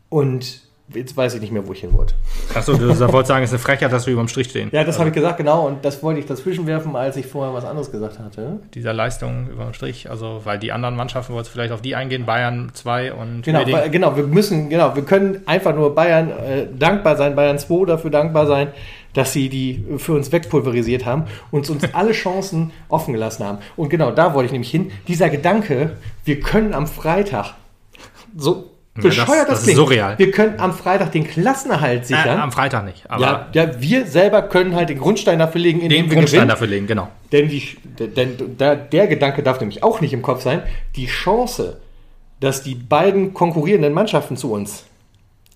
und 0.09 0.61
jetzt 0.95 1.17
weiß 1.17 1.35
ich 1.35 1.41
nicht 1.41 1.53
mehr, 1.53 1.67
wo 1.67 1.73
ich 1.73 1.81
hin 1.81 1.93
wollte. 1.93 2.15
Achso, 2.55 2.73
du 2.73 2.89
wolltest 2.89 3.29
sagen, 3.29 3.45
es 3.45 3.51
ist 3.51 3.55
eine 3.55 3.59
Frechheit, 3.59 3.93
dass 3.93 4.07
wir 4.07 4.13
über 4.13 4.23
dem 4.23 4.29
Strich 4.29 4.51
stehen. 4.51 4.71
Ja, 4.73 4.85
das 4.85 4.99
habe 4.99 5.09
ich 5.09 5.15
gesagt, 5.15 5.39
genau. 5.39 5.67
Und 5.67 5.85
das 5.85 6.03
wollte 6.03 6.21
ich 6.21 6.27
dazwischen 6.27 6.67
werfen, 6.67 6.97
als 6.97 7.17
ich 7.17 7.27
vorher 7.27 7.55
was 7.55 7.65
anderes 7.65 7.91
gesagt 7.91 8.19
hatte. 8.19 8.61
Dieser 8.75 8.93
Leistung 8.93 9.49
über 9.51 9.65
dem 9.65 9.75
Strich. 9.75 10.11
Also, 10.11 10.41
weil 10.45 10.59
die 10.59 10.73
anderen 10.73 10.97
Mannschaften, 10.97 11.33
wolltest 11.33 11.53
vielleicht 11.53 11.73
auf 11.73 11.83
die 11.83 11.95
eingehen, 11.95 12.27
Bayern 12.27 12.71
2 12.73 13.13
und 13.13 13.43
Genau, 13.43 13.61
weil, 13.71 13.91
genau, 13.91 14.17
wir 14.17 14.25
müssen, 14.25 14.69
genau, 14.69 14.95
wir 14.95 15.05
können 15.05 15.43
einfach 15.47 15.75
nur 15.75 15.95
Bayern 15.95 16.31
äh, 16.31 16.67
dankbar 16.77 17.17
sein, 17.17 17.37
Bayern 17.37 17.59
2 17.59 17.87
dafür 17.87 18.11
dankbar 18.11 18.47
sein, 18.47 18.69
dass 19.15 19.33
sie 19.33 19.49
die 19.49 19.85
für 19.99 20.13
uns 20.13 20.33
wegpulverisiert 20.33 21.05
haben 21.05 21.25
und 21.51 21.69
uns 21.71 21.83
alle 21.95 22.13
Chancen 22.13 22.73
offen 22.89 23.13
gelassen 23.13 23.45
haben. 23.45 23.59
Und 23.77 23.91
genau, 23.91 24.11
da 24.11 24.35
wollte 24.35 24.47
ich 24.47 24.53
nämlich 24.53 24.71
hin. 24.71 24.91
Dieser 25.09 25.31
Gedanke, 25.31 25.93
wir 26.25 26.41
können 26.41 26.75
am 26.75 26.87
Freitag 26.87 27.55
so 28.37 28.71
das- 28.95 29.05
bescheuert 29.05 29.49
das 29.49 29.59
ist 29.61 29.65
klingt, 29.65 29.77
surreal. 29.79 30.19
wir 30.19 30.31
können 30.31 30.59
am 30.59 30.73
Freitag 30.73 31.13
den 31.13 31.25
Klassenerhalt 31.27 32.03
äh, 32.03 32.07
sichern. 32.07 32.41
am 32.41 32.51
Freitag 32.53 32.85
nicht. 32.85 33.09
Aber 33.11 33.23
ja, 33.23 33.49
ja, 33.53 33.81
wir 33.81 34.07
selber 34.07 34.43
können 34.43 34.75
halt 34.75 34.89
den 34.89 34.99
Grundstein 34.99 35.39
dafür 35.39 35.61
legen, 35.61 35.81
den 35.89 36.09
wir 36.11 36.17
Grundstein 36.17 36.49
dafür 36.49 36.67
legen, 36.67 36.87
genau. 36.87 37.09
Denn, 37.33 37.49
die, 37.49 37.63
denn 37.99 38.57
der, 38.59 38.77
der 38.77 39.07
Gedanke 39.07 39.43
darf 39.43 39.61
nämlich 39.61 39.83
auch 39.83 40.01
nicht 40.01 40.13
im 40.13 40.23
Kopf 40.23 40.43
sein. 40.43 40.63
Die 40.97 41.07
Chance, 41.07 41.81
dass 42.41 42.63
die 42.63 42.75
beiden 42.75 43.33
konkurrierenden 43.35 43.93
Mannschaften 43.93 44.37
zu 44.37 44.53
uns 44.53 44.85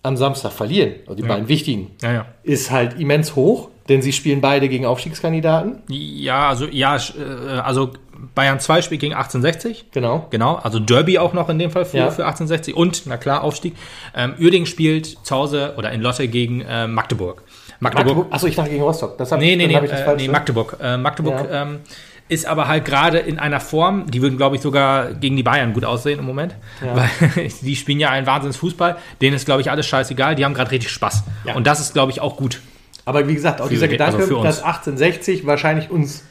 am 0.03 0.17
Samstag 0.17 0.53
verlieren, 0.53 0.95
also 1.07 1.15
die 1.17 1.23
Ja. 1.23 1.29
beiden 1.29 1.49
wichtigen, 1.49 1.91
Ja, 2.03 2.13
ja. 2.13 2.27
ist 2.43 2.71
halt 2.71 3.01
immens 3.01 3.35
hoch, 3.37 3.71
denn 3.89 4.03
sie 4.03 4.13
spielen 4.13 4.41
beide 4.41 4.69
gegen 4.69 4.87
Aufstiegskandidaten. 4.87 5.83
Ja, 5.89 6.49
also, 6.49 6.67
ja, 6.67 6.97
äh, 6.97 7.59
also 7.63 7.91
Bayern 8.35 8.59
2 8.61 8.83
spielt 8.83 9.01
gegen 9.01 9.15
1860. 9.15 9.87
Genau. 9.93 10.27
Genau, 10.31 10.55
also 10.57 10.79
Derby 10.79 11.19
auch 11.19 11.33
noch 11.35 11.49
in 11.49 11.59
dem 11.59 11.71
Fall 11.71 11.85
für, 11.85 11.99
Ja. 11.99 12.11
für 12.11 12.25
1860 12.25 12.75
und, 12.75 13.03
na 13.07 13.17
klar, 13.17 13.43
Aufstieg. 13.45 13.75
Ähm, 14.17 14.35
Uerdingen 14.41 14.67
spielt 14.67 15.07
zu 15.25 15.35
Hause 15.35 15.75
oder 15.77 15.91
in 15.93 16.01
Lotte 16.01 16.27
gegen 16.29 16.63
äh, 16.63 16.87
Magdeburg. 16.87 17.43
Magdeburg, 17.81 18.07
Magdeburg, 18.17 18.33
achso, 18.33 18.47
ich 18.47 18.57
dachte 18.57 18.71
gegen 18.71 18.83
Rostock. 18.83 19.19
Das 19.19 19.31
hab 19.33 19.41
nee, 19.41 19.57
nee, 19.57 19.67
nee, 19.67 19.75
ich 19.83 19.91
das 19.91 20.01
äh, 20.01 20.05
falsch 20.05 20.21
nee, 20.23 20.27
ne? 20.29 20.33
Magdeburg. 20.33 20.77
Äh, 20.81 20.97
Magdeburg 20.97 21.47
Ja. 21.51 21.63
ähm, 21.63 21.81
ist 22.29 22.47
aber 22.47 22.69
halt 22.69 22.87
gerade 22.87 23.19
in 23.19 23.39
einer 23.39 23.61
Form, 23.61 24.11
die 24.11 24.23
würden, 24.23 24.39
glaube 24.39 24.57
ich, 24.57 24.63
sogar 24.63 25.13
gegen 25.13 25.37
die 25.37 25.43
Bayern 25.43 25.75
gut 25.75 25.85
aussehen 25.85 26.19
im 26.19 26.25
Moment. 26.25 26.55
Ja. 26.83 26.97
Weil 27.37 27.49
die 27.61 27.77
spielen 27.77 28.01
ja 28.01 28.09
einen 28.11 28.27
Wahnsinnsfußball. 28.27 28.97
Denen 29.21 29.37
ist, 29.37 29.45
glaube 29.45 29.61
ich, 29.61 29.71
alles 29.71 29.87
scheißegal. 29.87 30.35
Die 30.35 30.45
haben 30.47 30.55
gerade 30.55 30.71
richtig 30.71 30.91
Spaß. 30.91 31.25
Ja. 31.45 31.55
Und 31.55 31.67
das 31.67 31.81
ist, 31.81 31.93
glaube 31.93 32.13
ich, 32.13 32.21
auch 32.23 32.37
gut. 32.39 32.61
Aber 33.05 33.29
wie 33.29 33.35
gesagt, 33.35 33.61
auch 33.61 33.67
Für- 33.67 33.75
dieser 33.75 33.89
Gedanke, 33.89 34.23
also 34.23 34.43
dass 34.43 34.63
1860 34.63 35.47
wahrscheinlich 35.47 35.91
uns 35.91 36.25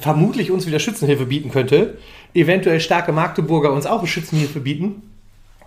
vermutlich 0.00 0.50
uns 0.50 0.66
wieder 0.66 0.78
Schützenhilfe 0.78 1.26
bieten 1.26 1.50
könnte, 1.50 1.98
eventuell 2.34 2.80
starke 2.80 3.12
Magdeburger 3.12 3.72
uns 3.72 3.86
auch 3.86 4.06
Schützenhilfe 4.06 4.60
bieten 4.60 5.02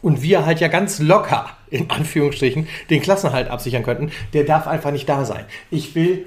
und 0.02 0.22
wir 0.22 0.46
halt 0.46 0.60
ja 0.62 0.68
ganz 0.68 1.00
locker, 1.00 1.50
in 1.70 1.90
Anführungsstrichen, 1.90 2.68
den 2.90 3.02
Klassenhalt 3.02 3.50
absichern 3.50 3.84
könnten, 3.84 4.12
der 4.34 4.46
darf 4.46 4.68
einfach 4.68 4.92
nicht 4.92 5.08
da 5.08 5.26
sein. 5.26 5.46
Ich 5.70 5.94
will 5.96 6.26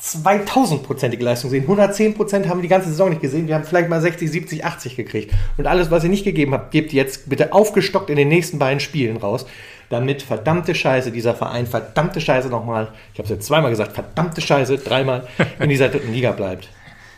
2000-prozentige 0.00 1.22
Leistung 1.22 1.50
sehen. 1.50 1.62
110 1.62 2.14
Prozent 2.14 2.48
haben 2.48 2.58
wir 2.58 2.62
die 2.62 2.68
ganze 2.68 2.88
Saison 2.88 3.10
nicht 3.10 3.22
gesehen. 3.22 3.46
Wir 3.46 3.54
haben 3.54 3.62
vielleicht 3.64 3.88
mal 3.88 4.00
60, 4.00 4.28
70, 4.28 4.64
80 4.64 4.96
gekriegt. 4.96 5.32
Und 5.56 5.68
alles, 5.68 5.92
was 5.92 6.02
ihr 6.02 6.10
nicht 6.10 6.24
gegeben 6.24 6.54
habt, 6.54 6.72
gebt 6.72 6.92
jetzt 6.92 7.28
bitte 7.28 7.52
aufgestockt 7.52 8.10
in 8.10 8.16
den 8.16 8.28
nächsten 8.28 8.58
beiden 8.58 8.80
Spielen 8.80 9.16
raus, 9.16 9.46
damit 9.92 10.22
verdammte 10.22 10.74
Scheiße 10.74 11.12
dieser 11.12 11.34
Verein, 11.34 11.66
verdammte 11.66 12.20
Scheiße 12.20 12.48
nochmal, 12.48 12.88
ich 13.12 13.18
habe 13.18 13.24
es 13.24 13.30
jetzt 13.30 13.46
zweimal 13.46 13.70
gesagt, 13.70 13.92
verdammte 13.92 14.40
Scheiße, 14.40 14.78
dreimal 14.78 15.26
in 15.58 15.68
dieser 15.68 15.90
dritten 15.90 16.12
Liga 16.12 16.32
bleibt. 16.32 16.68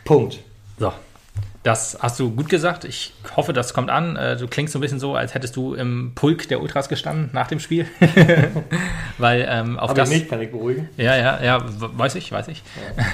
Punkt. 0.05 0.41
So. 0.79 0.93
Das 1.63 1.97
hast 2.01 2.21
du 2.21 2.31
gut 2.31 2.51
gesagt. 2.51 2.85
Ich 2.85 3.15
hoffe, 3.37 3.55
das 3.55 3.73
kommt 3.73 3.89
an. 3.89 4.17
Äh, 4.17 4.37
du 4.37 4.49
klingst 4.49 4.75
so 4.75 4.79
ein 4.79 4.83
bisschen 4.83 4.99
so, 4.99 5.15
als 5.15 5.33
hättest 5.33 5.57
du 5.57 5.73
im 5.73 6.13
Pulk 6.15 6.47
der 6.49 6.61
Ultras 6.61 6.91
gestanden 6.91 7.31
nach 7.33 7.47
dem 7.47 7.59
Spiel. 7.59 7.87
Weil 9.19 9.47
ähm, 9.49 9.79
auf 9.79 9.91
Aber 9.91 10.01
das. 10.01 10.11
nicht, 10.11 10.29
kann 10.29 10.43
ich 10.43 10.51
beruhigen. 10.51 10.91
Ja, 10.99 11.17
ja, 11.17 11.43
ja, 11.43 11.65
weiß 11.65 12.17
ich, 12.17 12.31
weiß 12.31 12.49
ich. 12.49 12.63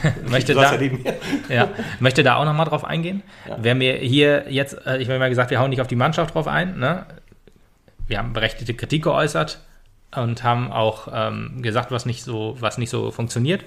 Ja. 0.03 0.13
möchte, 0.29 0.55
da, 0.55 0.75
ja, 1.49 1.69
möchte 2.01 2.25
da 2.25 2.37
auch 2.37 2.45
nochmal 2.45 2.67
drauf 2.67 2.85
eingehen. 2.85 3.23
Ja. 3.49 3.59
Wer 3.61 3.77
mir 3.77 3.95
hier 3.99 4.47
jetzt, 4.49 4.85
äh, 4.85 4.99
ich 4.99 5.09
habe 5.09 5.21
mal 5.21 5.29
gesagt, 5.29 5.51
wir 5.51 5.61
hauen 5.61 5.71
nicht 5.71 5.81
auf 5.81 5.87
die 5.87 5.97
Mannschaft 5.97 6.35
drauf 6.35 6.49
ein. 6.49 6.77
Ne? 6.77 7.07
Wir 8.11 8.19
haben 8.19 8.33
berechtigte 8.33 8.75
Kritik 8.75 9.05
geäußert 9.05 9.61
und 10.15 10.43
haben 10.43 10.73
auch 10.73 11.07
ähm, 11.13 11.63
gesagt, 11.63 11.93
was 11.93 12.07
nicht 12.07 12.25
so, 12.25 12.57
was 12.59 12.77
nicht 12.77 12.91
so 12.91 13.13
funktioniert. 13.13 13.65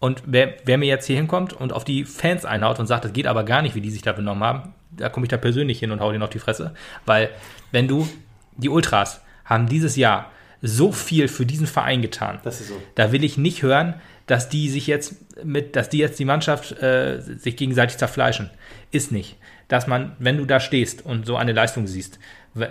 Und 0.00 0.24
wer, 0.26 0.54
wer 0.64 0.76
mir 0.76 0.86
jetzt 0.86 1.06
hier 1.06 1.16
hinkommt 1.16 1.52
und 1.52 1.72
auf 1.72 1.84
die 1.84 2.04
Fans 2.04 2.44
einhaut 2.44 2.80
und 2.80 2.88
sagt, 2.88 3.04
das 3.04 3.12
geht 3.12 3.28
aber 3.28 3.44
gar 3.44 3.62
nicht, 3.62 3.76
wie 3.76 3.80
die 3.80 3.90
sich 3.90 4.02
da 4.02 4.12
benommen 4.12 4.42
haben, 4.42 4.74
da 4.90 5.08
komme 5.08 5.24
ich 5.24 5.30
da 5.30 5.36
persönlich 5.36 5.78
hin 5.78 5.92
und 5.92 6.00
hau 6.00 6.10
denen 6.10 6.24
auf 6.24 6.30
die 6.30 6.40
Fresse. 6.40 6.74
Weil, 7.06 7.30
wenn 7.70 7.86
du, 7.86 8.08
die 8.56 8.68
Ultras 8.68 9.20
haben 9.44 9.68
dieses 9.68 9.94
Jahr 9.94 10.32
so 10.62 10.90
viel 10.90 11.28
für 11.28 11.46
diesen 11.46 11.68
Verein 11.68 12.02
getan. 12.02 12.40
Das 12.42 12.60
ist 12.60 12.68
so. 12.68 12.82
Da 12.96 13.12
will 13.12 13.22
ich 13.22 13.38
nicht 13.38 13.62
hören, 13.62 13.94
dass 14.26 14.48
die 14.48 14.68
sich 14.68 14.88
jetzt 14.88 15.44
mit, 15.44 15.76
dass 15.76 15.90
die 15.90 15.98
jetzt 15.98 16.18
die 16.18 16.24
Mannschaft 16.24 16.72
äh, 16.82 17.20
sich 17.20 17.56
gegenseitig 17.56 17.98
zerfleischen. 17.98 18.50
Ist 18.90 19.12
nicht. 19.12 19.36
Dass 19.68 19.86
man, 19.86 20.16
wenn 20.18 20.38
du 20.38 20.44
da 20.44 20.58
stehst 20.58 21.04
und 21.04 21.26
so 21.26 21.36
eine 21.36 21.52
Leistung 21.52 21.86
siehst, 21.86 22.18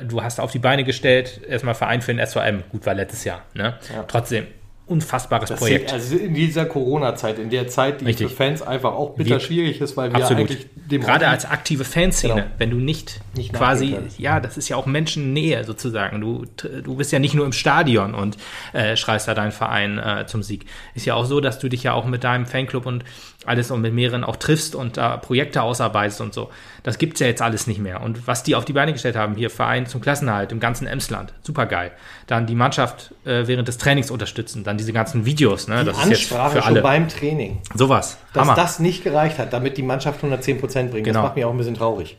du 0.07 0.21
hast 0.23 0.39
auf 0.39 0.51
die 0.51 0.59
Beine 0.59 0.83
gestellt, 0.83 1.41
erstmal 1.47 1.75
Verein 1.75 2.01
für 2.01 2.13
den 2.13 2.25
SVM, 2.25 2.63
gut 2.71 2.85
war 2.85 2.93
letztes 2.93 3.23
Jahr, 3.23 3.43
ne? 3.53 3.77
Ja. 3.93 4.03
Trotzdem, 4.07 4.47
unfassbares 4.87 5.49
Das 5.49 5.57
Projekt. 5.59 5.89
Sieht, 5.89 5.93
also 5.93 6.17
in 6.17 6.35
dieser 6.35 6.65
Corona-Zeit, 6.65 7.39
in 7.39 7.49
der 7.49 7.67
Zeit, 7.67 8.01
die 8.01 8.05
Richtig. 8.05 8.29
für 8.29 8.35
Fans 8.35 8.61
einfach 8.61 8.93
auch 8.93 9.15
bitter 9.15 9.31
Wir- 9.31 9.39
schwierig 9.39 9.81
ist, 9.81 9.97
weil 9.97 10.11
wir 10.13 10.17
Absolut. 10.21 10.41
eigentlich 10.49 10.67
dem 10.75 11.01
Gerade 11.01 11.27
als 11.27 11.45
aktive 11.49 11.83
Fanszene, 11.83 12.33
Genau. 12.35 12.45
wenn 12.59 12.69
du 12.69 12.77
nicht, 12.77 13.19
Nicht 13.35 13.51
quasi, 13.51 13.97
ja, 14.19 14.39
das 14.39 14.57
ist 14.57 14.69
ja 14.69 14.75
auch 14.77 14.85
Menschennähe 14.85 15.63
sozusagen. 15.63 16.21
Du, 16.21 16.45
du 16.83 16.95
bist 16.95 17.11
ja 17.11 17.17
nicht 17.17 17.33
nur 17.33 17.47
im 17.47 17.51
Stadion 17.53 18.13
und 18.13 18.37
äh, 18.73 18.95
schreist 18.95 19.27
da 19.27 19.33
deinen 19.33 19.51
Verein 19.51 19.97
äh, 19.97 20.25
zum 20.27 20.43
Sieg. 20.43 20.65
Ist 20.93 21.07
ja 21.07 21.15
auch 21.15 21.25
so, 21.25 21.41
dass 21.41 21.57
du 21.57 21.67
dich 21.67 21.81
ja 21.81 21.93
auch 21.93 22.05
mit 22.05 22.23
deinem 22.23 22.45
Fanclub 22.45 22.85
und 22.85 23.03
alles 23.47 23.71
und 23.71 23.81
mit 23.81 23.93
mehreren 23.93 24.23
auch 24.23 24.35
triffst 24.35 24.75
und 24.75 24.97
da 24.97 25.17
Projekte 25.17 25.61
ausarbeitest 25.61 26.21
und 26.21 26.33
so. 26.33 26.49
Das 26.83 26.97
gibt's 26.97 27.19
ja 27.19 27.27
jetzt 27.27 27.41
alles 27.41 27.67
nicht 27.67 27.79
mehr. 27.79 28.01
Und 28.01 28.27
was 28.27 28.43
die 28.43 28.55
auf 28.55 28.65
die 28.65 28.73
Beine 28.73 28.93
gestellt 28.93 29.15
haben, 29.15 29.35
hier 29.35 29.49
Verein 29.49 29.85
zum 29.85 30.01
Klassenerhalt 30.01 30.51
im 30.51 30.59
ganzen 30.59 30.87
Emsland, 30.87 31.33
super 31.41 31.65
geil. 31.65 31.91
Dann 32.27 32.45
die 32.45 32.55
Mannschaft 32.55 33.13
äh, 33.25 33.47
während 33.47 33.67
des 33.67 33.77
Trainings 33.77 34.11
unterstützen, 34.11 34.63
dann 34.63 34.77
diese 34.77 34.93
ganzen 34.93 35.25
Videos, 35.25 35.67
ne? 35.67 35.79
die 35.79 35.85
das 35.85 35.97
ist 35.97 36.09
jetzt 36.09 36.19
Ansprache 36.19 36.55
für 36.55 36.61
schon 36.61 36.71
alle. 36.73 36.81
beim 36.81 37.07
Training, 37.07 37.61
Sowas. 37.73 38.17
dass 38.33 38.41
Hammer. 38.43 38.55
das 38.55 38.79
nicht 38.79 39.03
gereicht 39.03 39.37
hat, 39.39 39.53
damit 39.53 39.77
die 39.77 39.83
Mannschaft 39.83 40.17
110 40.17 40.59
Prozent 40.59 40.91
bringt. 40.91 41.05
Genau. 41.05 41.19
Das 41.19 41.27
macht 41.27 41.35
mich 41.35 41.45
auch 41.45 41.51
ein 41.51 41.57
bisschen 41.57 41.75
traurig. 41.75 42.17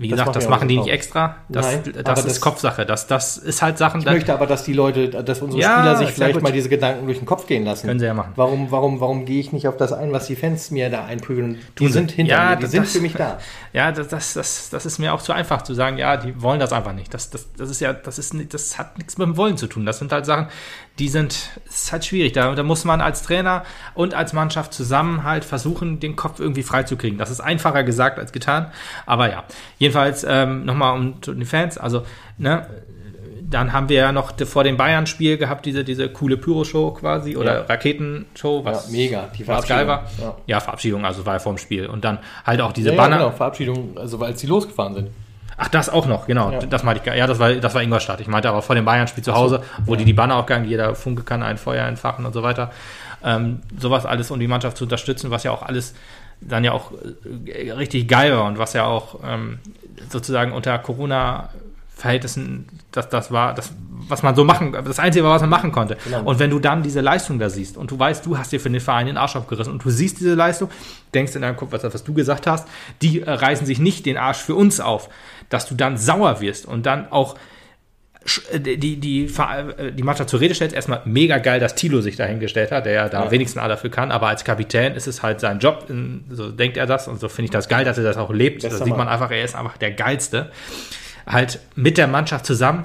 Wie 0.00 0.08
Das 0.08 0.18
gesagt, 0.20 0.36
das 0.36 0.48
machen 0.48 0.68
die 0.68 0.78
nicht 0.78 0.88
extra. 0.88 1.36
Das, 1.48 1.66
Nein, 1.66 1.82
das 2.04 2.18
ist 2.20 2.26
das- 2.28 2.40
Kopfsache. 2.40 2.86
Das, 2.86 3.06
das 3.08 3.36
ist 3.36 3.62
halt 3.62 3.78
Sachen, 3.78 4.00
Ich 4.00 4.06
möchte 4.06 4.32
aber, 4.32 4.46
dass 4.46 4.62
die 4.64 4.72
Leute, 4.72 5.08
dass 5.08 5.42
unsere 5.42 5.60
Ja, 5.60 5.78
Spieler 5.78 5.96
sich 5.96 6.10
vielleicht 6.10 6.34
gut. 6.34 6.42
mal 6.42 6.52
diese 6.52 6.68
Gedanken 6.68 7.06
durch 7.06 7.18
den 7.18 7.26
Kopf 7.26 7.46
gehen 7.46 7.64
lassen. 7.64 7.86
können 7.88 7.98
sie 7.98 8.06
ja 8.06 8.14
machen. 8.14 8.32
Warum, 8.36 8.70
warum, 8.70 9.00
warum 9.00 9.24
gehe 9.24 9.40
ich 9.40 9.52
nicht 9.52 9.66
auf 9.66 9.76
das 9.76 9.92
ein, 9.92 10.12
was 10.12 10.26
die 10.26 10.36
Fans 10.36 10.70
mir 10.70 10.88
da 10.90 11.04
einprügeln? 11.04 11.54
Die 11.54 11.74
Tun 11.74 11.92
sind 11.92 12.12
hinter 12.12 12.32
Ja, 12.34 12.50
mir, 12.50 12.56
die 12.56 12.62
das- 12.62 12.70
sind 12.70 12.86
für 12.86 13.00
mich 13.00 13.14
da. 13.14 13.38
Ja, 13.72 13.92
das, 13.92 14.08
das, 14.08 14.32
das, 14.34 14.70
das 14.70 14.86
ist 14.86 14.98
mir 14.98 15.12
auch 15.12 15.20
zu 15.22 15.32
einfach 15.32 15.62
zu 15.62 15.74
sagen, 15.74 15.98
ja, 15.98 16.16
die 16.16 16.40
wollen 16.40 16.58
das 16.60 16.72
einfach 16.72 16.92
nicht. 16.94 17.12
Das, 17.12 17.30
das, 17.30 17.48
das 17.56 17.68
ist 17.70 17.80
ja, 17.80 17.92
das 17.92 18.18
ist 18.18 18.34
nicht, 18.34 18.54
das 18.54 18.78
hat 18.78 18.96
nichts 18.98 19.18
mit 19.18 19.26
dem 19.26 19.36
Wollen 19.36 19.56
zu 19.56 19.66
tun. 19.66 19.84
Das 19.84 19.98
sind 19.98 20.10
halt 20.12 20.24
Sachen, 20.26 20.46
die 20.98 21.08
sind, 21.08 21.50
es 21.68 21.84
ist 21.84 21.92
halt 21.92 22.04
schwierig. 22.04 22.32
Da, 22.32 22.54
da 22.54 22.62
muss 22.62 22.84
man 22.84 23.00
als 23.00 23.22
Trainer 23.22 23.64
und 23.94 24.14
als 24.14 24.32
Mannschaft 24.32 24.72
zusammen 24.74 25.22
halt 25.24 25.44
versuchen, 25.44 26.00
den 26.00 26.16
Kopf 26.16 26.40
irgendwie 26.40 26.62
freizukriegen. 26.62 27.18
Das 27.18 27.30
ist 27.30 27.40
einfacher 27.40 27.84
gesagt 27.84 28.18
als 28.18 28.32
getan. 28.32 28.72
Aber 29.06 29.30
ja, 29.30 29.44
jedenfalls 29.78 30.24
ähm, 30.28 30.64
nochmal 30.64 30.94
um 30.98 31.22
zu 31.22 31.32
den 31.32 31.46
Fans. 31.46 31.78
Also, 31.78 32.04
ne, 32.36 32.66
dann 33.50 33.72
haben 33.72 33.88
wir 33.88 33.96
ja 33.96 34.12
noch 34.12 34.32
vor 34.44 34.62
dem 34.64 34.76
Bayern-Spiel 34.76 35.38
gehabt, 35.38 35.64
diese, 35.64 35.82
diese 35.82 36.10
coole 36.10 36.36
Pyro-Show 36.36 36.90
quasi 36.92 37.36
oder 37.36 37.60
Ja. 37.60 37.62
Raketenshow, 37.62 38.64
was, 38.64 38.86
ja, 38.92 38.92
mega. 38.98 39.28
Die 39.38 39.48
was 39.48 39.66
geil 39.66 39.86
war. 39.88 40.04
Ja. 40.20 40.36
Ja. 40.46 40.60
Verabschiedung, 40.60 41.04
also 41.06 41.24
war 41.24 41.34
ja 41.34 41.38
vorm 41.38 41.56
Spiel. 41.56 41.86
Und 41.86 42.04
dann 42.04 42.18
halt 42.44 42.60
auch 42.60 42.72
diese 42.72 42.90
Ja, 42.90 42.94
ja, 42.96 43.00
Banner. 43.02 43.16
genau, 43.18 43.30
Verabschiedung, 43.30 43.96
also 43.96 44.18
als 44.20 44.40
sie 44.40 44.46
losgefahren 44.48 44.94
sind. 44.94 45.08
Ach, 45.60 45.68
das 45.68 45.88
auch 45.88 46.06
noch, 46.06 46.26
genau. 46.26 46.52
Ja. 46.52 46.60
Das 46.60 46.84
meinte 46.84 47.00
ich. 47.00 47.04
gar- 47.04 47.16
Ja, 47.16 47.26
das 47.26 47.38
war, 47.40 47.52
das 47.52 47.74
war 47.74 47.82
Ingolstadt. 47.82 48.20
Ich 48.20 48.28
meinte 48.28 48.48
aber 48.48 48.62
vor 48.62 48.76
dem 48.76 48.84
Bayern-Spiel 48.84 49.24
zu 49.24 49.34
Hause, 49.34 49.62
wo 49.84 49.96
die 49.96 50.04
die 50.04 50.12
Banner 50.12 50.36
aufgegangen, 50.36 50.68
jeder 50.68 50.94
Funke 50.94 51.24
kann 51.24 51.42
ein 51.42 51.58
Feuer 51.58 51.84
entfachen 51.86 52.24
und 52.24 52.32
so 52.32 52.42
weiter. 52.44 52.70
Ähm, 53.24 53.60
sowas 53.76 54.06
alles, 54.06 54.30
um 54.30 54.38
die 54.38 54.46
Mannschaft 54.46 54.76
zu 54.76 54.84
unterstützen, 54.84 55.30
was 55.32 55.42
ja 55.42 55.50
auch 55.50 55.62
alles 55.62 55.94
dann 56.40 56.62
ja 56.62 56.70
auch 56.70 56.92
äh, 57.46 57.72
richtig 57.72 58.06
geil 58.06 58.32
war 58.36 58.44
und 58.44 58.58
was 58.58 58.72
ja 58.72 58.84
auch 58.84 59.18
ähm, 59.26 59.58
sozusagen 60.08 60.52
unter 60.52 60.78
Corona-Verhältnissen, 60.78 62.68
das, 62.92 63.08
das 63.08 63.30
war, 63.30 63.54
das, 63.54 63.72
was 64.08 64.22
man 64.22 64.34
so 64.34 64.44
machen, 64.44 64.72
das 64.72 64.98
Einzige 64.98 65.24
war, 65.24 65.34
was 65.34 65.42
man 65.42 65.50
machen 65.50 65.72
konnte. 65.72 65.96
Genau. 66.04 66.22
Und 66.22 66.38
wenn 66.38 66.50
du 66.50 66.58
dann 66.58 66.82
diese 66.82 67.00
Leistung 67.00 67.38
da 67.38 67.50
siehst 67.50 67.76
und 67.76 67.90
du 67.90 67.98
weißt, 67.98 68.24
du 68.24 68.38
hast 68.38 68.50
dir 68.50 68.60
für 68.60 68.70
den 68.70 68.80
Verein 68.80 69.06
den 69.06 69.16
Arsch 69.18 69.36
aufgerissen 69.36 69.72
und 69.72 69.84
du 69.84 69.90
siehst 69.90 70.20
diese 70.20 70.34
Leistung, 70.34 70.70
denkst 71.12 71.34
in 71.34 71.42
deinem 71.42 71.56
Kopf, 71.56 71.72
was, 71.72 71.84
was 71.84 72.04
du 72.04 72.14
gesagt 72.14 72.46
hast, 72.46 72.66
die 73.02 73.20
äh, 73.22 73.30
reißen 73.30 73.66
sich 73.66 73.78
nicht 73.78 74.06
den 74.06 74.16
Arsch 74.16 74.38
für 74.38 74.54
uns 74.54 74.80
auf, 74.80 75.10
dass 75.50 75.66
du 75.66 75.74
dann 75.74 75.98
sauer 75.98 76.40
wirst 76.40 76.64
und 76.66 76.86
dann 76.86 77.12
auch 77.12 77.36
äh, 78.52 78.58
die, 78.58 78.96
die, 78.96 79.24
äh, 79.26 79.92
die 79.92 80.02
Mannschaft 80.02 80.30
zur 80.30 80.40
Rede 80.40 80.54
stellst, 80.54 80.74
erstmal 80.74 81.02
mega 81.04 81.38
geil, 81.38 81.60
dass 81.60 81.74
Tilo 81.74 82.00
sich 82.00 82.16
dahingestellt 82.16 82.72
hat, 82.72 82.86
der 82.86 82.92
ja 82.92 83.08
da 83.10 83.24
Ja. 83.24 83.30
wenigstens 83.30 83.60
alle 83.60 83.74
dafür 83.74 83.90
kann, 83.90 84.10
aber 84.10 84.28
als 84.28 84.44
Kapitän 84.44 84.94
ist 84.94 85.06
es 85.06 85.22
halt 85.22 85.40
sein 85.40 85.58
Job, 85.58 85.86
so 86.30 86.50
denkt 86.50 86.78
er 86.78 86.86
das 86.86 87.06
und 87.06 87.20
so 87.20 87.28
finde 87.28 87.46
ich 87.46 87.50
das 87.50 87.68
geil, 87.68 87.84
dass 87.84 87.98
er 87.98 88.04
das 88.04 88.16
auch 88.16 88.30
lebt. 88.30 88.64
Da 88.64 88.70
sieht 88.70 88.96
man 88.96 89.08
einfach, 89.08 89.30
er 89.30 89.44
ist 89.44 89.54
einfach 89.54 89.76
der 89.76 89.92
Geilste. 89.92 90.50
Halt 91.28 91.60
mit 91.74 91.98
der 91.98 92.08
Mannschaft 92.08 92.46
zusammen 92.46 92.84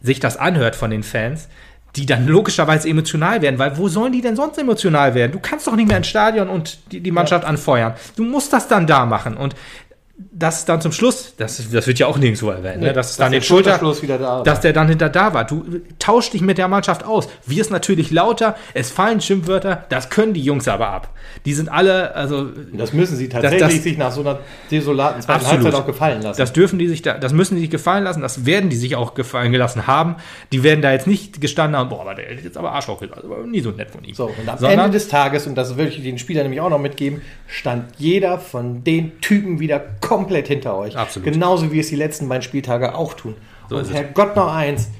sich 0.00 0.20
das 0.20 0.36
anhört 0.36 0.76
von 0.76 0.90
den 0.90 1.02
Fans, 1.02 1.48
die 1.96 2.06
dann 2.06 2.26
logischerweise 2.26 2.88
emotional 2.88 3.42
werden, 3.42 3.58
weil 3.58 3.76
wo 3.76 3.88
sollen 3.88 4.12
die 4.12 4.22
denn 4.22 4.36
sonst 4.36 4.58
emotional 4.58 5.14
werden? 5.14 5.32
Du 5.32 5.40
kannst 5.40 5.66
doch 5.66 5.76
nicht 5.76 5.88
mehr 5.88 5.98
ins 5.98 6.08
Stadion 6.08 6.48
und 6.48 6.78
die, 6.90 7.00
die 7.00 7.10
Mannschaft 7.10 7.44
anfeuern. 7.44 7.94
Du 8.16 8.24
musst 8.24 8.52
das 8.52 8.68
dann 8.68 8.86
da 8.86 9.04
machen 9.04 9.36
und 9.36 9.54
das 10.16 10.64
dann 10.66 10.80
zum 10.80 10.92
Schluss, 10.92 11.34
das, 11.36 11.70
das 11.72 11.86
wird 11.86 11.98
ja 11.98 12.06
auch 12.06 12.18
nirgendwo 12.18 12.50
erwähnt, 12.50 12.80
ne? 12.80 12.92
dass 12.92 13.12
es 13.12 13.16
dann 13.16 13.32
der 13.32 13.40
den 13.40 13.44
Schulter, 13.44 13.80
wieder 14.02 14.18
da 14.18 14.42
dass 14.42 14.60
der 14.60 14.72
dann 14.72 14.88
hinter 14.88 15.08
da 15.08 15.32
war. 15.34 15.44
Du 15.46 15.64
tausch 15.98 16.30
dich 16.30 16.42
mit 16.42 16.58
der 16.58 16.68
Mannschaft 16.68 17.04
aus. 17.04 17.28
Wirst 17.46 17.70
natürlich 17.70 18.10
lauter, 18.10 18.54
es 18.74 18.90
fallen 18.90 19.20
Schimpfwörter, 19.20 19.84
das 19.88 20.10
können 20.10 20.34
die 20.34 20.42
Jungs 20.42 20.68
aber 20.68 20.88
ab. 20.88 21.08
Die 21.46 21.54
sind 21.54 21.68
alle, 21.70 22.14
also 22.14 22.48
Das 22.74 22.92
müssen 22.92 23.16
sie 23.16 23.28
tatsächlich 23.28 23.60
das- 23.60 23.82
sich 23.82 23.98
nach 23.98 24.12
so 24.12 24.20
einer 24.20 24.38
desolaten 24.70 25.22
zweiten 25.22 25.40
Absolut. 25.40 25.64
Halbzeit 25.64 25.80
auch 25.82 25.86
gefallen 25.86 26.22
lassen. 26.22 26.38
Das 26.38 26.52
dürfen 26.52 26.78
die 26.78 26.88
sich 26.88 27.02
da, 27.02 27.14
das 27.18 27.32
müssen 27.32 27.54
die 27.56 27.62
sich 27.62 27.70
gefallen 27.70 28.04
lassen, 28.04 28.20
das 28.20 28.44
werden 28.46 28.70
die 28.70 28.76
sich 28.76 28.96
auch 28.96 29.14
gefallen 29.14 29.50
gelassen 29.50 29.86
haben. 29.86 30.16
Die 30.52 30.62
werden 30.62 30.82
da 30.82 30.92
jetzt 30.92 31.06
nicht 31.06 31.40
gestanden 31.40 31.76
haben, 31.78 31.88
boah, 31.88 32.02
aber 32.02 32.14
der 32.14 32.28
ist 32.28 32.44
jetzt 32.44 32.56
aber 32.58 32.72
Arschloch, 32.72 33.00
das 33.00 33.28
war 33.28 33.46
nie 33.46 33.60
so 33.60 33.70
nett 33.70 33.90
von 33.90 34.04
ihm. 34.04 34.14
so, 34.14 34.26
und 34.26 34.48
am 34.48 34.58
Sondern- 34.58 34.78
Ende 34.86 34.98
des 34.98 35.08
Tages, 35.08 35.46
und 35.46 35.54
das 35.54 35.76
will 35.76 35.88
ich 35.88 36.02
den 36.02 36.18
Spielern 36.18 36.44
nämlich 36.44 36.60
auch 36.60 36.70
noch 36.70 36.78
mitgeben, 36.78 37.22
stand 37.46 37.86
jeder 37.98 38.38
von 38.38 38.84
den 38.84 39.20
Typen 39.20 39.58
wieder 39.58 39.80
komplett 40.02 40.48
hinter 40.48 40.76
euch. 40.76 40.96
Absolut. 40.96 41.32
Genauso 41.32 41.72
wie 41.72 41.80
es 41.80 41.88
die 41.88 41.96
letzten 41.96 42.28
beiden 42.28 42.42
Spieltage 42.42 42.94
auch 42.94 43.14
tun. 43.14 43.34
So 43.70 43.76
und. 43.76 43.90
Herrgott 43.90 44.36
noch 44.36 44.52
eins, 44.54 44.90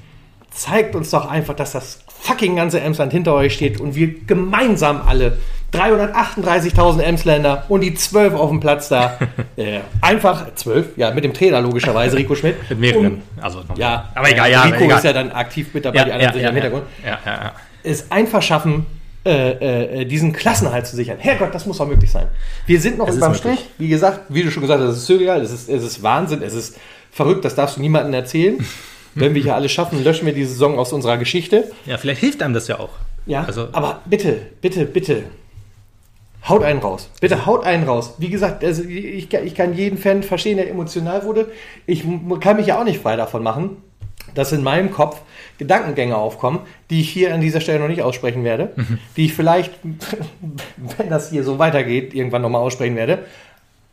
zeigt 0.49 0.95
uns 0.95 1.11
doch 1.11 1.29
einfach, 1.29 1.55
dass 1.55 1.73
das 1.73 1.99
fucking 2.07 2.55
ganze 2.55 2.79
Emsland 2.79 3.11
hinter 3.11 3.33
euch 3.33 3.53
steht 3.53 3.79
und 3.79 3.95
wir 3.95 4.25
gemeinsam 4.25 5.01
alle 5.05 5.37
338.000 5.73 7.01
Emsländer 7.01 7.65
und 7.67 7.81
die 7.81 7.93
12 7.93 8.33
auf 8.35 8.49
dem 8.49 8.59
Platz 8.59 8.89
da. 8.89 9.17
äh, 9.57 9.79
einfach 10.01 10.53
12, 10.55 10.97
ja, 10.97 11.11
mit 11.11 11.23
dem 11.23 11.33
Trainer 11.33 11.61
logischerweise, 11.61 12.15
Rico 12.15 12.35
Schmidt. 12.35 12.55
Mit 12.69 12.79
mehreren. 12.79 13.13
Um, 13.13 13.21
also, 13.41 13.63
ja, 13.75 14.09
aber 14.15 14.31
egal, 14.31 14.51
ja, 14.51 14.61
Rico 14.63 14.85
egal. 14.85 14.97
ist 14.97 15.03
ja 15.03 15.13
dann 15.13 15.31
aktiv 15.31 15.73
mit 15.73 15.83
dabei, 15.83 15.97
ja, 15.97 16.05
die 16.05 16.11
anderen 16.11 16.29
ja, 16.29 16.33
sind 16.33 16.43
ja, 16.43 16.49
im 16.49 16.55
Hintergrund. 16.55 16.83
Ja, 17.03 17.19
ja, 17.25 17.43
ja. 17.43 17.51
Es 17.83 18.11
einfach 18.11 18.41
schaffen, 18.41 18.85
äh, 19.25 20.01
äh, 20.01 20.05
diesen 20.05 20.33
Klassenhalt 20.33 20.85
zu 20.85 20.95
sichern. 20.95 21.17
Herrgott, 21.19 21.53
das 21.55 21.65
muss 21.65 21.77
doch 21.77 21.87
möglich 21.87 22.11
sein. 22.11 22.27
Wir 22.65 22.79
sind 22.79 22.97
noch 22.97 23.07
beim. 23.19 23.33
Strich. 23.35 23.65
Wie 23.77 23.87
gesagt, 23.87 24.21
wie 24.29 24.43
du 24.43 24.51
schon 24.51 24.61
gesagt 24.61 24.81
hast, 24.81 24.89
es 24.89 24.97
ist 24.97 25.07
surreal, 25.07 25.41
es 25.41 25.51
ist, 25.51 25.69
es 25.69 25.83
ist 25.83 26.03
Wahnsinn, 26.03 26.41
es 26.41 26.53
ist 26.53 26.77
verrückt, 27.11 27.45
das 27.45 27.55
darfst 27.55 27.77
du 27.77 27.81
niemandem 27.81 28.13
erzählen. 28.13 28.57
Wenn 29.15 29.35
wir 29.35 29.43
hier 29.43 29.55
alles 29.55 29.71
schaffen, 29.71 30.03
löschen 30.03 30.25
wir 30.25 30.33
die 30.33 30.43
Saison 30.43 30.79
aus 30.79 30.91
unserer 30.91 31.17
Geschichte. 31.17 31.71
ja, 31.85 31.97
vielleicht 31.97 32.19
hilft 32.21 32.41
einem 32.41 32.53
das 32.55 32.67
ja 32.67 32.79
auch. 32.79 32.89
Ja, 33.25 33.43
Also- 33.45 33.67
aber 33.71 34.01
bitte, 34.05 34.37
bitte, 34.59 34.85
bitte, 34.85 35.23
haut 36.49 36.63
einen 36.63 36.79
raus. 36.79 37.09
Bitte 37.21 37.45
haut 37.45 37.63
einen 37.63 37.87
raus. 37.87 38.15
Wie 38.17 38.29
gesagt, 38.29 38.63
also 38.65 38.83
ich, 38.83 39.31
ich 39.31 39.55
kann 39.55 39.75
jeden 39.75 39.97
Fan 39.97 40.23
verstehen, 40.23 40.57
der 40.57 40.69
emotional 40.69 41.23
wurde. 41.23 41.49
Ich 41.85 42.03
kann 42.41 42.57
mich 42.57 42.67
ja 42.67 42.79
auch 42.79 42.83
nicht 42.83 43.01
frei 43.01 43.15
davon 43.15 43.43
machen, 43.43 43.77
dass 44.35 44.51
in 44.51 44.63
meinem 44.63 44.91
Kopf 44.91 45.21
Gedankengänge 45.57 46.15
aufkommen, 46.17 46.59
die 46.89 47.01
ich 47.01 47.09
hier 47.09 47.33
an 47.33 47.41
dieser 47.41 47.61
Stelle 47.61 47.79
noch 47.79 47.87
nicht 47.87 48.01
aussprechen 48.01 48.43
werde, 48.43 48.73
die 49.15 49.25
ich 49.25 49.33
vielleicht, 49.33 49.71
wenn 50.97 51.09
das 51.09 51.29
hier 51.29 51.43
so 51.43 51.59
weitergeht, 51.59 52.13
irgendwann 52.13 52.41
nochmal 52.41 52.61
aussprechen 52.61 52.95
werde, 52.95 53.25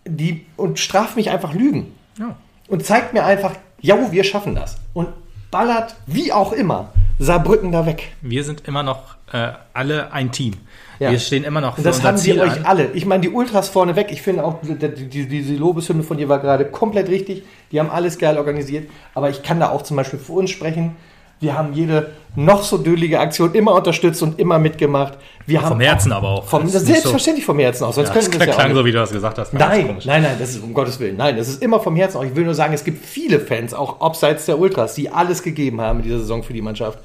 die 0.07 0.47
und 0.57 0.79
straft 0.79 1.17
mich 1.17 1.31
einfach 1.31 1.53
Lügen 1.55 1.93
Ja. 2.19 2.37
und 2.69 2.85
zeigt 2.85 3.13
mir 3.13 3.25
einfach, 3.25 3.55
ja, 3.81 4.11
wir 4.11 4.25
schaffen 4.25 4.55
das. 4.55 4.77
Und 4.95 5.09
ballert, 5.51 5.95
wie 6.07 6.33
auch 6.33 6.53
immer, 6.53 6.93
Saarbrücken 7.19 7.71
da 7.73 7.85
weg. 7.87 8.13
Wir 8.23 8.45
sind 8.45 8.67
immer 8.67 8.83
noch 8.83 9.17
äh, 9.33 9.53
alle 9.75 10.13
ein 10.13 10.33
Team. 10.33 10.55
Ja. 11.01 11.11
Wir 11.11 11.19
stehen 11.19 11.45
immer 11.45 11.61
noch 11.63 11.77
Und 11.79 11.85
das 11.87 12.03
haben 12.05 12.17
Ziel 12.19 12.37
wir 12.37 12.43
euch 12.43 12.59
an. 12.59 12.67
alle. 12.67 12.91
Ich 12.93 13.07
meine, 13.07 13.23
die 13.23 13.31
Ultras 13.31 13.69
vorneweg, 13.71 14.13
ich 14.13 14.21
finde 14.23 14.45
auch, 14.45 14.59
die, 14.63 15.09
die, 15.09 15.27
diese 15.27 15.55
Lobeshymne 15.55 16.03
von 16.03 16.19
dir 16.19 16.29
war 16.29 16.39
gerade 16.39 16.67
komplett 16.67 17.09
richtig. 17.09 17.43
Die 17.73 17.81
haben 17.81 17.91
alles 17.91 18.19
geil 18.19 18.37
organisiert. 18.37 18.89
Aber 19.15 19.31
ich 19.31 19.43
kann 19.43 19.59
da 19.59 19.71
auch 19.71 19.81
zum 19.83 19.97
Beispiel 19.97 20.19
für 20.19 20.33
uns 20.33 20.51
sprechen. 20.51 20.95
Wir 21.43 21.57
haben 21.57 21.73
jede 21.73 22.11
noch 22.37 22.63
so 22.63 22.77
dölige 22.77 23.19
Aktion 23.19 23.55
immer 23.55 23.73
unterstützt 23.75 24.23
und 24.23 24.39
immer 24.39 24.59
mitgemacht. 24.59 25.15
Wir 25.47 25.63
haben 25.63 25.69
Vom 25.71 25.81
Herzen 25.81 26.13
aber 26.13 26.29
auch. 26.29 26.45
Vom, 26.45 26.65
nicht 26.65 26.73
so- 26.75 26.79
selbstverständlich 26.81 27.47
vom 27.47 27.59
Herzen 27.59 27.85
aus. 27.85 27.95
Sonst 27.95 28.09
Ja, 28.09 28.13
könnten 28.13 28.31
das 28.33 28.39
das 28.41 28.47
ja 28.49 28.53
auch 28.53 28.59
klang 28.59 28.75
so, 28.75 28.85
wie 28.85 28.93
du 28.93 28.99
das 28.99 29.11
gesagt 29.11 29.39
hast. 29.39 29.55
Nein, 29.55 29.97
nein, 30.05 30.23
nein, 30.23 30.37
das 30.39 30.51
ist 30.51 30.63
um 30.63 30.75
Gottes 30.75 31.01
Willen. 31.01 31.17
Nein, 31.17 31.39
das 31.39 31.49
ist 31.49 31.63
immer 31.63 31.81
vom 31.81 31.97
Herzen. 31.97 32.19
aus. 32.19 32.27
Ich 32.27 32.37
will 32.37 32.45
nur 32.45 32.55
sagen, 32.55 32.75
es 32.75 32.85
gibt 32.85 33.03
viele 33.03 33.41
Fans, 33.41 33.73
auch 33.73 34.03
abseits 34.03 34.45
der 34.45 34.59
Ultras, 34.59 34.95
die 34.97 35.09
alles 35.09 35.43
gegeben 35.43 35.81
haben 35.81 36.01
in 36.01 36.05
dieser 36.05 36.19
Saison 36.19 36.43
für 36.43 36.53
die 36.53 36.61
Mannschaft. 36.61 36.99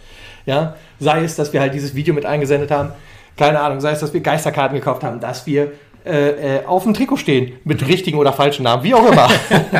Ja, 0.45 0.75
sei 0.99 1.23
es, 1.23 1.37
dass 1.37 1.53
wir 1.53 1.61
halt 1.61 1.73
dieses 1.73 1.95
Video 1.95 2.13
mit 2.13 2.25
eingesendet 2.25 2.71
haben, 2.71 2.89
keine 3.37 3.59
Ahnung, 3.59 3.79
sei 3.81 3.91
es, 3.91 3.99
dass 3.99 4.13
wir 4.13 4.21
Geisterkarten 4.21 4.75
gekauft 4.77 5.03
haben, 5.03 5.19
dass 5.19 5.45
wir 5.45 5.71
äh, 6.05 6.57
äh, 6.59 6.65
auf 6.67 6.83
dem 6.83 6.93
Trikot 6.93 7.17
stehen 7.17 7.53
mit 7.63 7.85
richtigen 7.87 8.19
oder 8.19 8.31
falschen 8.31 8.61
Namen, 8.61 8.83
wie 8.83 8.93
auch 8.93 9.11
immer. 9.11 9.27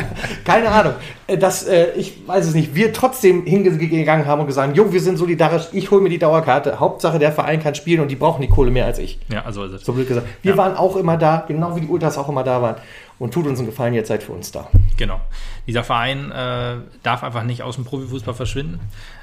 keine 0.44 0.68
Ahnung. 0.70 0.94
Äh, 1.28 1.38
Dass, 1.38 1.62
äh, 1.62 1.92
ich 1.96 2.26
weiß 2.26 2.46
es 2.46 2.54
nicht, 2.54 2.74
wir 2.74 2.92
trotzdem 2.92 3.44
hingegangen 3.46 4.26
haben 4.26 4.40
und 4.40 4.48
gesagt 4.48 4.66
haben, 4.68 4.74
jo, 4.74 4.92
wir 4.92 5.00
sind 5.00 5.18
solidarisch, 5.18 5.68
ich 5.72 5.88
hole 5.92 6.00
mir 6.02 6.08
die 6.08 6.18
Dauerkarte. 6.18 6.80
Hauptsache, 6.80 7.20
der 7.20 7.30
Verein 7.30 7.62
kann 7.62 7.76
spielen 7.76 8.00
und 8.00 8.10
die 8.10 8.16
brauchen 8.16 8.42
die 8.42 8.48
Kohle 8.48 8.72
mehr 8.72 8.86
als 8.86 8.98
ich. 8.98 9.20
Ja, 9.32 9.44
also 9.44 9.62
ist 9.64 9.72
es. 9.72 9.84
So 9.84 9.92
blöd 9.92 10.08
gesagt. 10.08 10.26
Wir 10.42 10.52
Ja. 10.52 10.58
waren 10.58 10.76
auch 10.76 10.96
immer 10.96 11.16
da, 11.16 11.44
genau 11.46 11.76
wie 11.76 11.80
die 11.82 11.88
Ultras 11.88 12.18
auch 12.18 12.28
immer 12.28 12.42
da 12.42 12.60
waren. 12.60 12.74
Und 13.20 13.32
tut 13.32 13.46
uns 13.46 13.60
einen 13.60 13.68
Gefallen, 13.68 13.94
jetzt 13.94 14.08
seid 14.08 14.22
für 14.24 14.32
uns 14.32 14.50
da. 14.50 14.66
Genau. 14.96 15.20
Dieser 15.66 15.84
Verein 15.84 16.30
äh, 16.30 16.76
darf 17.02 17.22
einfach 17.22 17.42
nicht 17.42 17.62
aus 17.62 17.74
dem 17.76 17.84
Profifußball 17.84 18.34
verschwinden. 18.34 18.80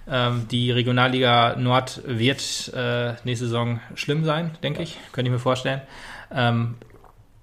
Ähm, 0.07 0.47
die 0.49 0.71
Regionalliga 0.71 1.55
Nord 1.55 2.01
wird 2.05 2.71
äh, 2.75 3.13
nächste 3.23 3.45
Saison 3.45 3.79
schlimm 3.95 4.25
sein, 4.25 4.51
denke 4.61 4.83
ich. 4.83 4.97
Könnte 5.11 5.29
ich 5.29 5.33
mir 5.33 5.39
vorstellen. 5.39 5.81
Ähm, 6.31 6.75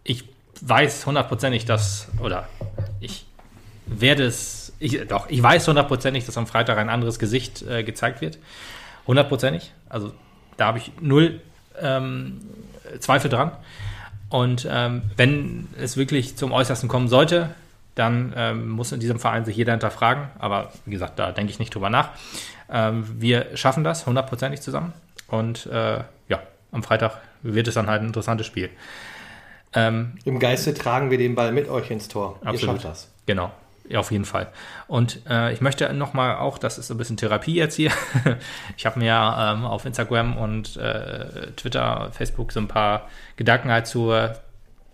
ich 0.05 0.24
weiß 0.61 1.07
hundertprozentig, 1.07 1.64
dass, 1.64 2.09
oder 2.22 2.49
ich 3.01 3.26
werde 3.87 4.24
es, 4.24 4.72
ich, 4.78 5.07
doch, 5.09 5.28
ich 5.28 5.43
weiß 5.43 5.66
hundertprozentig, 5.66 6.26
dass 6.26 6.37
am 6.37 6.47
Freitag 6.47 6.78
ein 6.78 6.89
anderes 6.89 7.18
Gesicht 7.18 7.62
äh, 7.62 7.83
gezeigt 7.83 8.20
wird. 8.20 8.39
Hundertprozentig. 9.07 9.72
Also 9.89 10.12
da 10.57 10.66
habe 10.66 10.78
ich 10.78 10.93
null 11.01 11.41
ähm, 11.81 12.41
Zweifel 13.01 13.31
dran. 13.31 13.53
Und 14.28 14.68
ähm, 14.70 15.03
wenn 15.16 15.68
es 15.76 15.97
wirklich 15.97 16.37
zum 16.37 16.53
Äußersten 16.53 16.89
kommen 16.89 17.09
sollte, 17.09 17.51
dann 17.95 18.32
ähm, 18.36 18.68
muss 18.68 18.93
in 18.93 19.01
diesem 19.01 19.18
Verein 19.18 19.45
sich 19.45 19.57
jeder 19.57 19.72
hinterfragen. 19.72 20.28
Aber 20.38 20.70
wie 20.84 20.93
gesagt, 20.93 21.18
da 21.18 21.32
denke 21.32 21.51
ich 21.51 21.59
nicht 21.59 21.74
drüber 21.74 21.91
nach. 21.91 22.11
Ähm, 22.70 23.05
wir 23.20 23.57
schaffen 23.57 23.84
das 23.84 24.07
hundertprozentig 24.07 24.61
zusammen. 24.61 24.93
Und 25.26 25.66
äh, 25.66 26.01
ja, 26.28 26.43
am 26.72 26.82
Freitag 26.82 27.20
wird 27.43 27.68
es 27.68 27.74
dann 27.74 27.88
halt 27.88 28.03
ein 28.03 28.09
interessantes 28.09 28.47
Spiel. 28.47 28.70
Ähm, 29.72 30.14
Im 30.24 30.38
Geiste 30.38 30.74
tragen 30.74 31.11
wir 31.11 31.18
den 31.18 31.34
Ball 31.34 31.53
mit 31.53 31.68
euch 31.68 31.91
ins 31.91 32.09
Tor. 32.09 32.38
Ihr 32.43 32.49
Absolut. 32.49 32.76
schafft 32.76 32.84
das. 32.84 33.09
Genau, 33.26 33.53
ja, 33.88 34.01
auf 34.01 34.11
jeden 34.11 34.24
Fall. 34.24 34.49
Und 34.88 35.22
äh, 35.28 35.53
ich 35.53 35.61
möchte 35.61 35.93
nochmal 35.93 36.36
auch, 36.36 36.59
das 36.59 36.78
ist 36.78 36.88
so 36.88 36.95
ein 36.95 36.99
bisschen 36.99 37.16
Therapie 37.16 37.55
jetzt 37.55 37.76
hier. 37.76 37.93
ich 38.76 38.86
habe 38.86 38.99
mir 38.99 39.12
ähm, 39.12 39.64
auf 39.64 39.84
Instagram 39.84 40.36
und 40.36 40.76
äh, 40.76 41.53
Twitter, 41.57 42.11
Facebook 42.12 42.53
so 42.53 42.61
ein 42.61 42.68
paar 42.68 43.09
Gedanken 43.36 43.70
halt 43.70 43.86
zur, 43.86 44.36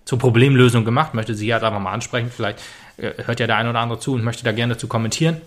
zur 0.05 0.19
Problemlösung 0.19 0.85
gemacht. 0.85 1.15
Möchte 1.15 1.35
sie 1.35 1.53
halt 1.53 1.63
einfach 1.63 1.81
mal 1.81 1.93
ansprechen. 1.93 2.31
Vielleicht 2.31 2.63
hört 2.99 3.41
ja 3.41 3.47
der 3.47 3.57
eine 3.57 3.71
oder 3.71 3.81
andere 3.81 3.99
zu 3.99 4.15
und 4.15 4.25
möchte 4.25 4.45
da 4.45 4.53
gerne 4.53 4.75
dazu 4.75 4.89
kommentieren, 4.89 5.41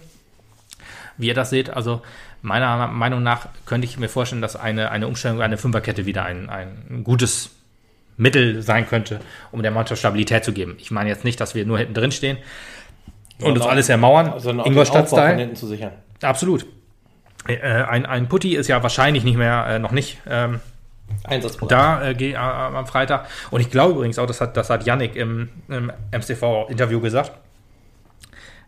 wie 1.17 1.27
ihr 1.27 1.33
das 1.33 1.49
seht. 1.49 1.69
Also 1.69 2.01
meiner 2.41 2.87
Meinung 2.87 3.23
nach 3.23 3.47
könnte 3.65 3.85
ich 3.85 3.97
mir 3.97 4.09
vorstellen, 4.09 4.41
dass 4.41 4.55
eine, 4.55 4.91
eine 4.91 5.07
Umstellung, 5.07 5.41
eine 5.41 5.57
Fünferkette 5.57 6.05
wieder 6.05 6.25
ein, 6.25 6.49
ein 6.49 7.03
gutes 7.03 7.51
Mittel 8.17 8.61
sein 8.61 8.87
könnte, 8.87 9.19
um 9.51 9.61
der 9.61 9.71
Mannschaft 9.71 9.99
Stabilität 9.99 10.43
zu 10.43 10.51
geben. 10.53 10.75
Ich 10.77 10.91
meine 10.91 11.09
jetzt 11.09 11.23
nicht, 11.23 11.39
dass 11.39 11.55
wir 11.55 11.65
nur 11.65 11.77
hinten 11.77 11.93
drin 11.93 12.11
stehen 12.11 12.37
und 13.41 13.53
uns 13.57 13.65
alles 13.65 13.89
ermauern. 13.89 14.33
Sondern 14.39 14.65
auch 14.65 14.69
Ingolstadt-Style. 14.69 15.37
hinten 15.37 15.55
zu 15.55 15.67
sichern. 15.67 15.93
Absolut. 16.21 16.65
Äh, 17.47 17.59
ein, 17.61 18.05
ein 18.05 18.27
Putti 18.27 18.55
ist 18.55 18.67
ja 18.67 18.83
wahrscheinlich 18.83 19.23
nicht 19.23 19.37
mehr, 19.37 19.65
äh, 19.67 19.79
noch 19.79 19.91
nicht 19.91 20.17
ähm, 20.27 20.59
Einsatzbereit. 21.23 21.71
da 21.71 22.07
äh, 22.09 22.13
geh- 22.15 22.31
äh, 22.33 22.35
am 22.37 22.85
Freitag. 22.87 23.27
Und 23.51 23.61
ich 23.61 23.69
glaube 23.69 23.93
übrigens 23.93 24.17
auch, 24.19 24.25
das 24.27 24.41
hat, 24.41 24.55
das 24.57 24.69
hat 24.69 24.85
Yannick 24.85 25.15
im, 25.15 25.49
im 25.67 25.91
MCV-Interview 26.11 26.99
gesagt. 27.01 27.31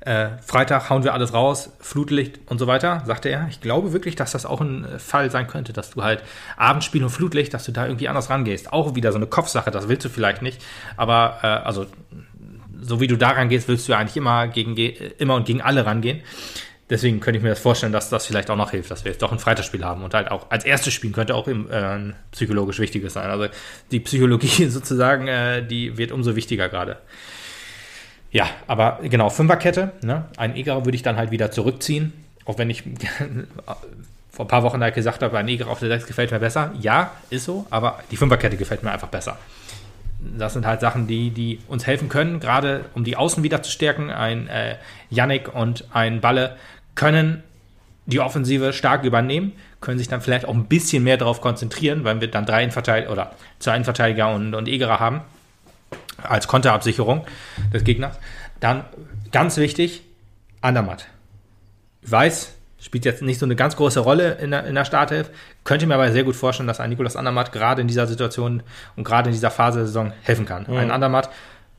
Äh, 0.04 0.30
Freitag 0.44 0.90
hauen 0.90 1.04
wir 1.04 1.14
alles 1.14 1.32
raus, 1.32 1.70
Flutlicht 1.80 2.40
und 2.48 2.58
so 2.58 2.66
weiter, 2.66 3.04
sagte 3.06 3.30
er. 3.30 3.46
Ich 3.52 3.62
glaube 3.62 3.94
wirklich, 3.94 4.16
dass 4.16 4.32
das 4.32 4.48
auch 4.48 4.60
ein 4.60 4.84
äh, 4.84 4.98
Fall 5.00 5.30
sein 5.30 5.46
könnte, 5.46 5.74
dass 5.74 5.92
du 5.92 6.02
halt 6.04 6.24
Abendspiel 6.58 7.04
und 7.04 7.12
Flutlicht, 7.12 7.54
dass 7.54 7.66
du 7.66 7.72
da 7.72 7.86
irgendwie 7.86 8.08
anders 8.10 8.32
rangehst. 8.32 8.74
Auch 8.74 8.96
wieder 8.96 9.12
so 9.12 9.18
eine 9.20 9.28
Kopfsache, 9.28 9.70
das 9.70 9.90
willst 9.90 10.04
du 10.06 10.10
vielleicht 10.10 10.42
nicht. 10.42 10.60
Aber 10.98 11.38
äh, 11.44 11.48
also 11.48 11.86
so 12.82 13.00
wie 13.00 13.06
du 13.06 13.16
daran 13.16 13.48
gehst, 13.50 13.68
willst 13.68 13.88
du 13.88 13.92
ja 13.92 14.00
eigentlich 14.00 14.18
immer, 14.18 14.48
gegen, 14.48 14.74
ge- 14.74 15.12
immer 15.20 15.36
und 15.36 15.46
gegen 15.46 15.62
alle 15.62 15.86
rangehen. 15.86 16.22
Deswegen 16.92 17.22
könnte 17.22 17.38
ich 17.38 17.44
mir 17.44 17.50
das 17.50 17.60
vorstellen, 17.60 17.94
dass 17.94 18.10
das 18.10 18.26
vielleicht 18.26 18.50
auch 18.50 18.58
noch 18.58 18.72
hilft, 18.72 18.92
dass 18.92 19.06
wir 19.06 19.14
jetzt 19.14 19.22
doch 19.22 19.32
ein 19.32 19.40
Freitagsspiel 19.40 19.86
haben 19.86 20.04
und 20.04 20.14
halt 20.14 20.30
auch 20.30 20.52
als 20.52 20.66
erstes 20.66 20.94
Spiel 20.94 21.14
könnte 21.14 21.36
auch 21.36 21.48
im, 21.48 21.72
äh, 21.72 21.76
ein 21.76 22.16
psychologisch 22.32 22.80
wichtiges 22.80 23.14
sein. 23.14 23.30
Also 23.30 23.48
die 23.92 24.02
Psychologie 24.02 24.66
sozusagen, 24.70 25.30
äh, 25.30 25.66
die 25.66 25.98
wird 25.98 26.12
umso 26.12 26.36
wichtiger 26.36 26.68
gerade. 26.68 26.98
Ja, 28.30 28.50
aber 28.68 29.00
genau, 29.04 29.30
Fünferkette. 29.30 29.94
Ne? 30.02 30.26
Ein 30.36 30.58
Egerer 30.58 30.84
würde 30.84 30.98
ich 30.98 31.02
dann 31.02 31.16
halt 31.16 31.32
wieder 31.32 31.50
zurückziehen. 31.50 32.12
Auch 32.44 32.58
wenn 32.58 32.70
ich 32.70 32.84
vor 34.30 34.46
ein 34.46 34.50
paar 34.50 34.64
Wochen 34.64 34.82
halt 34.82 34.94
gesagt 34.94 35.24
habe, 35.24 35.38
ein 35.38 35.48
Egerer 35.48 35.70
auf 35.70 35.80
der 35.80 35.88
6 35.88 36.08
gefällt 36.08 36.32
mir 36.32 36.40
besser. 36.40 36.74
Ja, 36.78 37.12
ist 37.30 37.46
so, 37.46 37.66
aber 37.70 38.04
die 38.12 38.18
Fünferkette 38.18 38.58
gefällt 38.58 38.84
mir 38.84 38.92
einfach 38.92 39.08
besser. 39.08 39.38
Das 40.38 40.54
sind 40.54 40.66
halt 40.66 40.82
Sachen, 40.82 41.08
die, 41.08 41.32
die 41.32 41.60
uns 41.70 41.88
helfen 41.88 42.10
können, 42.10 42.42
gerade 42.42 42.86
um 42.96 43.06
die 43.06 43.16
Außen 43.16 43.44
wieder 43.44 43.64
zu 43.64 43.72
stärken. 43.72 44.10
Ein 44.10 44.48
äh, 44.50 44.76
Yannick 45.10 45.56
und 45.56 45.86
ein 45.94 46.20
Balle 46.20 46.58
können 46.96 47.44
die 48.06 48.20
Offensive 48.20 48.74
stark 48.74 49.04
übernehmen, 49.04 49.54
können 49.80 49.98
sich 49.98 50.08
dann 50.08 50.22
vielleicht 50.22 50.46
auch 50.46 50.54
ein 50.54 50.66
bisschen 50.66 51.04
mehr 51.04 51.18
darauf 51.18 51.42
konzentrieren, 51.42 52.04
weil 52.04 52.20
wir 52.22 52.30
dann 52.30 52.46
drei 52.46 52.64
Innenverteidiger 52.64 53.12
oder 53.12 53.32
zwei 53.60 53.76
Innenverteidiger 53.76 54.34
und, 54.34 54.54
und 54.54 54.68
Egerer 54.68 55.00
haben 55.00 55.22
als 56.22 56.48
Konterabsicherung 56.48 57.26
des 57.74 57.84
Gegners. 57.84 58.18
Dann 58.60 58.84
ganz 59.32 59.58
wichtig, 59.58 60.04
Andermatt. 60.62 61.08
Ich 62.04 62.12
weiß, 62.12 62.54
spielt 62.80 63.06
jetzt 63.06 63.22
nicht 63.22 63.40
so 63.40 63.46
eine 63.46 63.56
ganz 63.56 63.76
große 63.76 64.00
Rolle 64.00 64.34
in 64.34 64.52
der, 64.52 64.66
in 64.66 64.76
der 64.76 64.86
Startelf, 64.86 65.30
könnte 65.64 65.86
mir 65.88 65.96
aber 65.96 66.12
sehr 66.12 66.24
gut 66.24 66.36
vorstellen, 66.36 66.68
dass 66.68 66.80
ein 66.80 66.90
Nikolas 66.90 67.16
Andermatt 67.16 67.52
gerade 67.52 67.82
in 67.82 67.88
dieser 67.88 68.08
Situation 68.08 68.64
und 68.96 69.04
gerade 69.04 69.30
in 69.30 69.34
dieser 69.34 69.52
Phase 69.52 69.80
der 69.80 69.88
Saison 69.88 70.14
helfen 70.24 70.46
kann. 70.46 70.66
Ein 70.68 70.92
Andermatt 70.92 71.30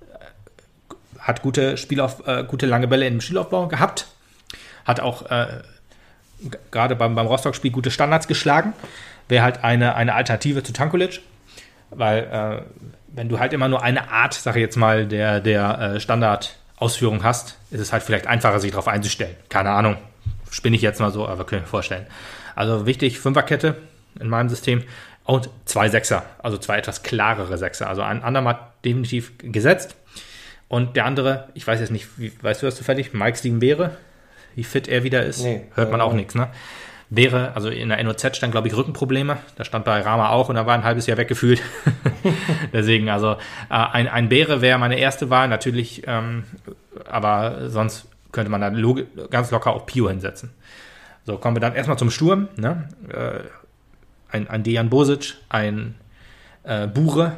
äh, 0.00 0.94
hat 1.20 1.42
gute 1.42 1.76
Spielauf, 1.76 2.26
äh, 2.26 2.44
gute 2.44 2.66
lange 2.66 2.88
Bälle 2.88 3.06
im 3.06 3.20
Spielaufbau 3.20 3.68
gehabt, 3.68 4.06
hat 4.84 5.00
auch 5.00 5.30
äh, 5.30 5.62
gerade 6.70 6.96
beim, 6.96 7.14
beim 7.14 7.26
Rostock-Spiel 7.26 7.70
gute 7.70 7.90
Standards 7.90 8.26
geschlagen, 8.26 8.72
wäre 9.28 9.44
halt 9.44 9.64
eine, 9.64 9.94
eine 9.94 10.14
Alternative 10.14 10.62
zu 10.62 10.72
Tankulic, 10.72 11.20
weil 11.90 12.18
äh, 12.24 12.62
wenn 13.08 13.28
du 13.28 13.38
halt 13.38 13.52
immer 13.52 13.68
nur 13.68 13.82
eine 13.82 14.10
Art, 14.10 14.34
sag 14.34 14.56
ich 14.56 14.62
jetzt 14.62 14.76
mal, 14.76 15.06
der, 15.06 15.40
der 15.40 15.78
äh, 15.78 16.00
Standardausführung 16.00 17.22
hast, 17.22 17.58
ist 17.70 17.80
es 17.80 17.92
halt 17.92 18.02
vielleicht 18.02 18.26
einfacher, 18.26 18.60
sich 18.60 18.70
darauf 18.70 18.88
einzustellen. 18.88 19.36
Keine 19.48 19.70
Ahnung, 19.70 19.96
spinne 20.50 20.76
ich 20.76 20.82
jetzt 20.82 21.00
mal 21.00 21.10
so, 21.10 21.26
aber 21.26 21.44
kann 21.44 21.58
ich 21.58 21.64
mir 21.64 21.68
vorstellen. 21.68 22.06
Also 22.54 22.86
wichtig, 22.86 23.18
Fünferkette 23.18 23.76
in 24.20 24.28
meinem 24.28 24.48
System 24.48 24.82
und 25.24 25.48
zwei 25.64 25.88
Sechser, 25.88 26.24
also 26.42 26.58
zwei 26.58 26.78
etwas 26.78 27.02
klarere 27.02 27.56
Sechser. 27.56 27.88
Also 27.88 28.02
ein 28.02 28.22
Andermatt 28.22 28.72
definitiv 28.84 29.32
gesetzt 29.38 29.94
und 30.68 30.96
der 30.96 31.04
andere, 31.04 31.48
ich 31.54 31.66
weiß 31.66 31.80
jetzt 31.80 31.90
nicht, 31.90 32.08
wie, 32.16 32.32
weißt 32.42 32.62
du 32.62 32.66
das 32.66 32.76
zufällig, 32.76 33.12
Mike 33.12 33.38
Steven 33.38 33.60
Beere, 33.60 33.96
wie 34.54 34.64
fit 34.64 34.88
er 34.88 35.02
wieder 35.04 35.22
ist, 35.24 35.42
Nee. 35.42 35.62
hört 35.74 35.90
man 35.90 36.00
auch 36.00 36.12
Äh, 36.12 36.16
nichts, 36.16 36.34
ne? 36.34 36.48
Wäre, 37.14 37.54
also 37.54 37.68
in 37.68 37.90
der 37.90 38.02
NOZ 38.02 38.36
stand, 38.38 38.52
glaube 38.52 38.68
ich, 38.68 38.74
Rückenprobleme. 38.76 39.36
Da 39.56 39.64
stand 39.64 39.84
bei 39.84 40.00
Rama 40.00 40.30
auch 40.30 40.48
und 40.48 40.54
da 40.54 40.64
war 40.64 40.74
ein 40.74 40.82
halbes 40.84 41.06
Jahr 41.06 41.18
weggefühlt. 41.18 41.60
Deswegen, 42.72 43.10
also 43.10 43.32
äh, 43.32 43.36
ein, 43.68 44.08
ein 44.08 44.28
Bäre 44.30 44.62
wäre 44.62 44.78
meine 44.78 44.98
erste 44.98 45.28
Wahl, 45.28 45.48
natürlich, 45.48 46.04
ähm, 46.06 46.44
aber 47.10 47.68
sonst 47.68 48.06
könnte 48.32 48.50
man 48.50 48.62
da 48.62 48.70
ganz 49.28 49.50
locker 49.50 49.74
auch 49.74 49.84
Pio 49.84 50.08
hinsetzen. 50.08 50.50
So, 51.24 51.36
kommen 51.36 51.54
wir 51.56 51.60
dann 51.60 51.74
erstmal 51.74 51.98
zum 51.98 52.10
Sturm. 52.10 52.48
Ne? 52.56 52.88
Äh, 53.10 53.40
ein, 54.34 54.48
ein 54.48 54.62
Dejan 54.62 54.88
Bosic, 54.88 55.34
ein 55.50 55.94
äh, 56.64 56.86
Bure, 56.86 57.32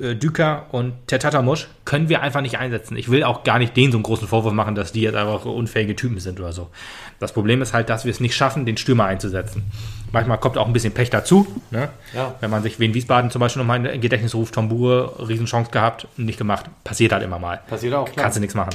äh, 0.00 0.14
Düker 0.14 0.66
und 0.72 0.94
Tertatamusch 1.06 1.68
können 1.84 2.08
wir 2.08 2.22
einfach 2.22 2.40
nicht 2.40 2.58
einsetzen. 2.58 2.96
Ich 2.96 3.10
will 3.10 3.24
auch 3.24 3.44
gar 3.44 3.58
nicht 3.58 3.76
denen 3.76 3.92
so 3.92 3.98
einen 3.98 4.04
großen 4.04 4.28
Vorwurf 4.28 4.52
machen, 4.52 4.74
dass 4.74 4.92
die 4.92 5.02
jetzt 5.02 5.14
einfach 5.14 5.44
unfähige 5.44 5.96
Typen 5.96 6.18
sind 6.20 6.40
oder 6.40 6.52
so. 6.52 6.70
Das 7.18 7.32
Problem 7.32 7.62
ist 7.62 7.72
halt, 7.72 7.88
dass 7.88 8.04
wir 8.04 8.10
es 8.10 8.20
nicht 8.20 8.34
schaffen, 8.34 8.66
den 8.66 8.76
Stürmer 8.76 9.06
einzusetzen. 9.06 9.64
Manchmal 10.12 10.38
kommt 10.38 10.58
auch 10.58 10.66
ein 10.66 10.72
bisschen 10.72 10.92
Pech 10.92 11.10
dazu. 11.10 11.46
Ne? 11.70 11.88
Ja. 12.14 12.34
Wenn 12.40 12.50
man 12.50 12.62
sich 12.62 12.78
Wien 12.78 12.92
Wiesbaden 12.94 13.30
zum 13.30 13.40
Beispiel 13.40 13.60
nochmal 13.62 13.84
in 13.86 14.00
Gedächtnis 14.00 14.34
ruft, 14.34 14.54
Tom 14.54 14.68
Bure, 14.68 15.26
Riesenchance 15.26 15.70
gehabt, 15.70 16.06
nicht 16.16 16.38
gemacht. 16.38 16.66
Passiert 16.84 17.12
halt 17.12 17.22
immer 17.22 17.38
mal. 17.38 17.60
Passiert 17.66 17.94
auch, 17.94 18.04
klar. 18.04 18.24
Kannst 18.24 18.36
du 18.36 18.40
nichts 18.40 18.54
machen. 18.54 18.70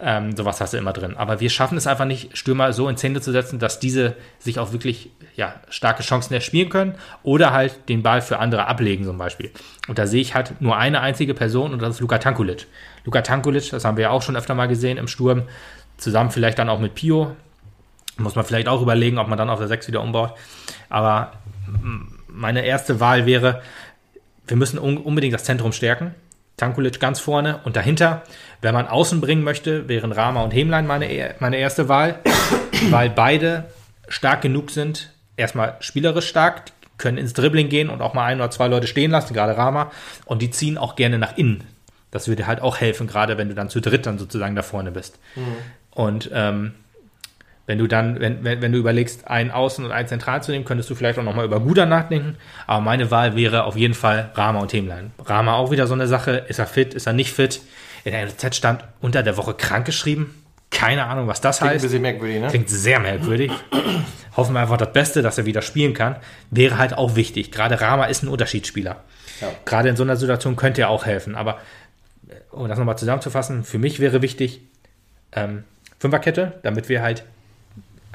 Ähm, 0.00 0.36
sowas 0.36 0.60
hast 0.60 0.72
du 0.72 0.76
immer 0.76 0.92
drin. 0.92 1.16
Aber 1.16 1.40
wir 1.40 1.50
schaffen 1.50 1.76
es 1.76 1.88
einfach 1.88 2.04
nicht, 2.04 2.36
Stürmer 2.36 2.72
so 2.72 2.88
in 2.88 2.96
Szene 2.96 3.20
zu 3.20 3.32
setzen, 3.32 3.58
dass 3.58 3.80
diese 3.80 4.14
sich 4.38 4.60
auch 4.60 4.72
wirklich 4.72 5.10
ja, 5.34 5.54
starke 5.68 6.02
Chancen 6.02 6.34
erspielen 6.34 6.68
können 6.68 6.94
oder 7.24 7.52
halt 7.52 7.88
den 7.88 8.02
Ball 8.02 8.22
für 8.22 8.38
andere 8.38 8.66
ablegen 8.66 9.04
zum 9.04 9.18
Beispiel. 9.18 9.50
Und 9.88 9.98
da 9.98 10.06
sehe 10.06 10.20
ich 10.20 10.34
halt 10.34 10.60
nur 10.60 10.76
eine 10.76 11.00
einzige 11.00 11.34
Person 11.34 11.72
und 11.72 11.82
das 11.82 11.96
ist 11.96 12.00
Luka 12.00 12.18
Tankulic. 12.18 12.66
Luka 13.04 13.22
Tankulic, 13.22 13.70
das 13.70 13.84
haben 13.84 13.96
wir 13.96 14.02
ja 14.02 14.10
auch 14.10 14.22
schon 14.22 14.36
öfter 14.36 14.54
mal 14.54 14.68
gesehen 14.68 14.98
im 14.98 15.08
Sturm, 15.08 15.42
zusammen 15.96 16.30
vielleicht 16.30 16.58
dann 16.58 16.68
auch 16.68 16.78
mit 16.78 16.94
Pio. 16.94 17.34
Muss 18.18 18.34
man 18.34 18.44
vielleicht 18.44 18.68
auch 18.68 18.82
überlegen, 18.82 19.18
ob 19.18 19.28
man 19.28 19.38
dann 19.38 19.48
auf 19.48 19.58
der 19.58 19.68
6 19.68 19.88
wieder 19.88 20.02
umbaut. 20.02 20.34
Aber 20.88 21.32
meine 22.26 22.64
erste 22.64 23.00
Wahl 23.00 23.26
wäre, 23.26 23.62
wir 24.46 24.56
müssen 24.56 24.78
unbedingt 24.78 25.34
das 25.34 25.44
Zentrum 25.44 25.72
stärken. 25.72 26.14
Tankulic 26.56 26.98
ganz 26.98 27.20
vorne 27.20 27.60
und 27.64 27.76
dahinter, 27.76 28.22
wenn 28.60 28.74
man 28.74 28.88
außen 28.88 29.20
bringen 29.20 29.44
möchte, 29.44 29.88
wären 29.88 30.10
Rama 30.10 30.42
und 30.42 30.52
Hemlein 30.52 30.86
meine, 30.86 31.34
meine 31.38 31.56
erste 31.56 31.88
Wahl, 31.88 32.18
weil 32.90 33.10
beide 33.10 33.66
stark 34.08 34.42
genug 34.42 34.70
sind, 34.70 35.12
erstmal 35.36 35.76
spielerisch 35.78 36.26
stark, 36.26 36.64
können 36.98 37.16
ins 37.16 37.32
Dribbling 37.32 37.68
gehen 37.68 37.90
und 37.90 38.02
auch 38.02 38.12
mal 38.12 38.24
ein 38.24 38.40
oder 38.40 38.50
zwei 38.50 38.66
Leute 38.66 38.88
stehen 38.88 39.12
lassen, 39.12 39.34
gerade 39.34 39.56
Rama, 39.56 39.92
und 40.24 40.42
die 40.42 40.50
ziehen 40.50 40.76
auch 40.76 40.96
gerne 40.96 41.18
nach 41.18 41.36
innen. 41.36 41.62
Das 42.10 42.26
würde 42.26 42.46
halt 42.48 42.60
auch 42.60 42.78
helfen, 42.78 43.06
gerade 43.06 43.38
wenn 43.38 43.48
du 43.48 43.54
dann 43.54 43.70
zu 43.70 43.80
dritt 43.80 44.06
dann 44.06 44.18
sozusagen 44.18 44.56
da 44.56 44.62
vorne 44.62 44.90
bist. 44.90 45.20
Mhm. 45.36 45.56
Und 45.92 46.30
ähm, 46.32 46.74
wenn 47.68 47.76
du 47.76 47.86
dann, 47.86 48.18
wenn, 48.18 48.42
wenn, 48.44 48.62
wenn 48.62 48.72
du 48.72 48.78
überlegst, 48.78 49.28
einen 49.28 49.50
Außen 49.50 49.84
und 49.84 49.92
einen 49.92 50.08
Zentral 50.08 50.42
zu 50.42 50.50
nehmen, 50.52 50.64
könntest 50.64 50.88
du 50.88 50.94
vielleicht 50.94 51.18
auch 51.18 51.22
nochmal 51.22 51.44
über 51.44 51.60
Guda 51.60 51.84
nachdenken. 51.84 52.36
Aber 52.66 52.80
meine 52.80 53.10
Wahl 53.10 53.36
wäre 53.36 53.64
auf 53.64 53.76
jeden 53.76 53.92
Fall 53.92 54.30
Rama 54.34 54.60
und 54.60 54.68
Themlein. 54.68 55.10
Rama 55.22 55.52
auch 55.52 55.70
wieder 55.70 55.86
so 55.86 55.92
eine 55.92 56.06
Sache. 56.06 56.46
Ist 56.48 56.58
er 56.58 56.66
fit? 56.66 56.94
Ist 56.94 57.06
er 57.06 57.12
nicht 57.12 57.30
fit? 57.30 57.60
In 58.04 58.12
der 58.12 58.22
NZ 58.22 58.56
stand 58.56 58.84
unter 59.02 59.22
der 59.22 59.36
Woche 59.36 59.52
krank 59.52 59.84
geschrieben. 59.84 60.42
Keine 60.70 61.04
Ahnung, 61.04 61.28
was 61.28 61.42
das 61.42 61.58
Klingt 61.58 61.74
heißt. 61.74 61.84
ein 61.84 61.88
bisschen 61.88 62.02
merkwürdig, 62.02 62.40
ne? 62.40 62.48
Klingt 62.48 62.70
sehr 62.70 63.00
merkwürdig. 63.00 63.52
Hoffen 64.34 64.54
wir 64.54 64.60
einfach 64.60 64.78
das 64.78 64.94
Beste, 64.94 65.20
dass 65.20 65.36
er 65.36 65.44
wieder 65.44 65.60
spielen 65.60 65.92
kann. 65.92 66.16
Wäre 66.50 66.78
halt 66.78 66.94
auch 66.94 67.16
wichtig. 67.16 67.52
Gerade 67.52 67.82
Rama 67.82 68.06
ist 68.06 68.22
ein 68.22 68.28
Unterschiedsspieler. 68.28 68.96
Ja. 69.42 69.48
Gerade 69.66 69.90
in 69.90 69.96
so 69.96 70.04
einer 70.04 70.16
Situation 70.16 70.56
könnte 70.56 70.80
er 70.80 70.88
auch 70.88 71.04
helfen. 71.04 71.34
Aber 71.34 71.58
um 72.50 72.66
das 72.66 72.78
nochmal 72.78 72.96
zusammenzufassen, 72.96 73.62
für 73.62 73.78
mich 73.78 74.00
wäre 74.00 74.22
wichtig, 74.22 74.62
ähm, 75.32 75.64
Fünferkette, 75.98 76.54
damit 76.62 76.88
wir 76.88 77.02
halt 77.02 77.24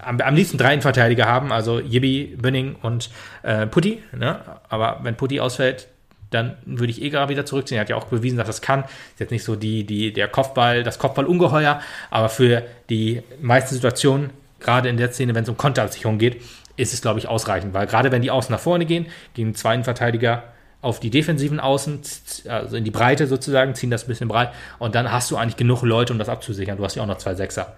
am, 0.06 0.20
am 0.20 0.36
liebsten 0.36 0.58
drei 0.58 0.74
Innenverteidiger 0.74 1.26
haben, 1.26 1.52
also 1.52 1.80
Yibi, 1.80 2.36
Bünning 2.40 2.76
und 2.82 3.10
äh, 3.44 3.66
Putti. 3.68 4.04
Ne? 4.16 4.40
Aber 4.70 5.00
wenn 5.04 5.16
Putti 5.16 5.40
ausfällt, 5.40 5.88
dann 6.30 6.58
würde 6.66 6.92
ich 6.92 7.02
Eger 7.02 7.30
wieder 7.30 7.46
zurückziehen. 7.46 7.78
Er 7.78 7.82
hat 7.82 7.90
ja 7.90 7.96
auch 7.96 8.06
bewiesen, 8.06 8.38
dass 8.38 8.48
das 8.48 8.62
kann. 8.62 8.84
Ist 8.84 9.20
jetzt 9.20 9.32
nicht 9.32 9.44
so 9.44 9.56
die, 9.56 9.86
die, 9.86 10.12
der 10.12 10.28
Kopfball, 10.28 10.84
das 10.84 11.00
Kopfballungeheuer, 11.00 11.80
aber 12.10 12.30
für 12.30 12.64
die 12.90 13.22
meisten 13.42 13.76
Situationen, 13.76 14.32
gerade 14.60 14.90
in 14.90 14.98
der 14.98 15.12
Szene, 15.12 15.36
wenn 15.36 15.44
es 15.44 15.50
um 15.50 15.58
Konterabsicherung 15.58 16.18
geht, 16.18 16.42
ist 16.76 16.94
es, 16.94 17.02
glaube 17.02 17.20
ich, 17.20 17.28
ausreichend. 17.28 17.74
Weil 17.74 17.86
gerade 17.86 18.12
wenn 18.12 18.22
die 18.22 18.32
Außen 18.32 18.52
nach 18.52 18.60
vorne 18.60 18.86
gehen, 18.86 19.06
gehen 19.34 19.54
zwei 19.54 19.76
Innenverteidiger 19.76 20.44
auf 20.82 21.00
die 21.00 21.10
defensiven 21.10 21.60
Außen, 21.60 22.02
also 22.50 22.76
in 22.76 22.84
die 22.84 22.92
Breite 22.92 23.28
sozusagen, 23.28 23.74
ziehen 23.74 23.90
das 23.90 24.04
ein 24.04 24.08
bisschen 24.08 24.28
breit 24.28 24.52
und 24.80 24.96
dann 24.96 25.12
hast 25.12 25.32
du 25.32 25.38
eigentlich 25.38 25.56
genug 25.56 25.82
Leute, 25.84 26.12
um 26.12 26.20
das 26.20 26.30
abzusichern. 26.30 26.78
Du 26.78 26.84
hast 26.84 26.96
ja 26.96 27.04
auch 27.04 27.08
noch 27.08 27.20
zwei 27.20 27.36
Sechser. 27.36 27.78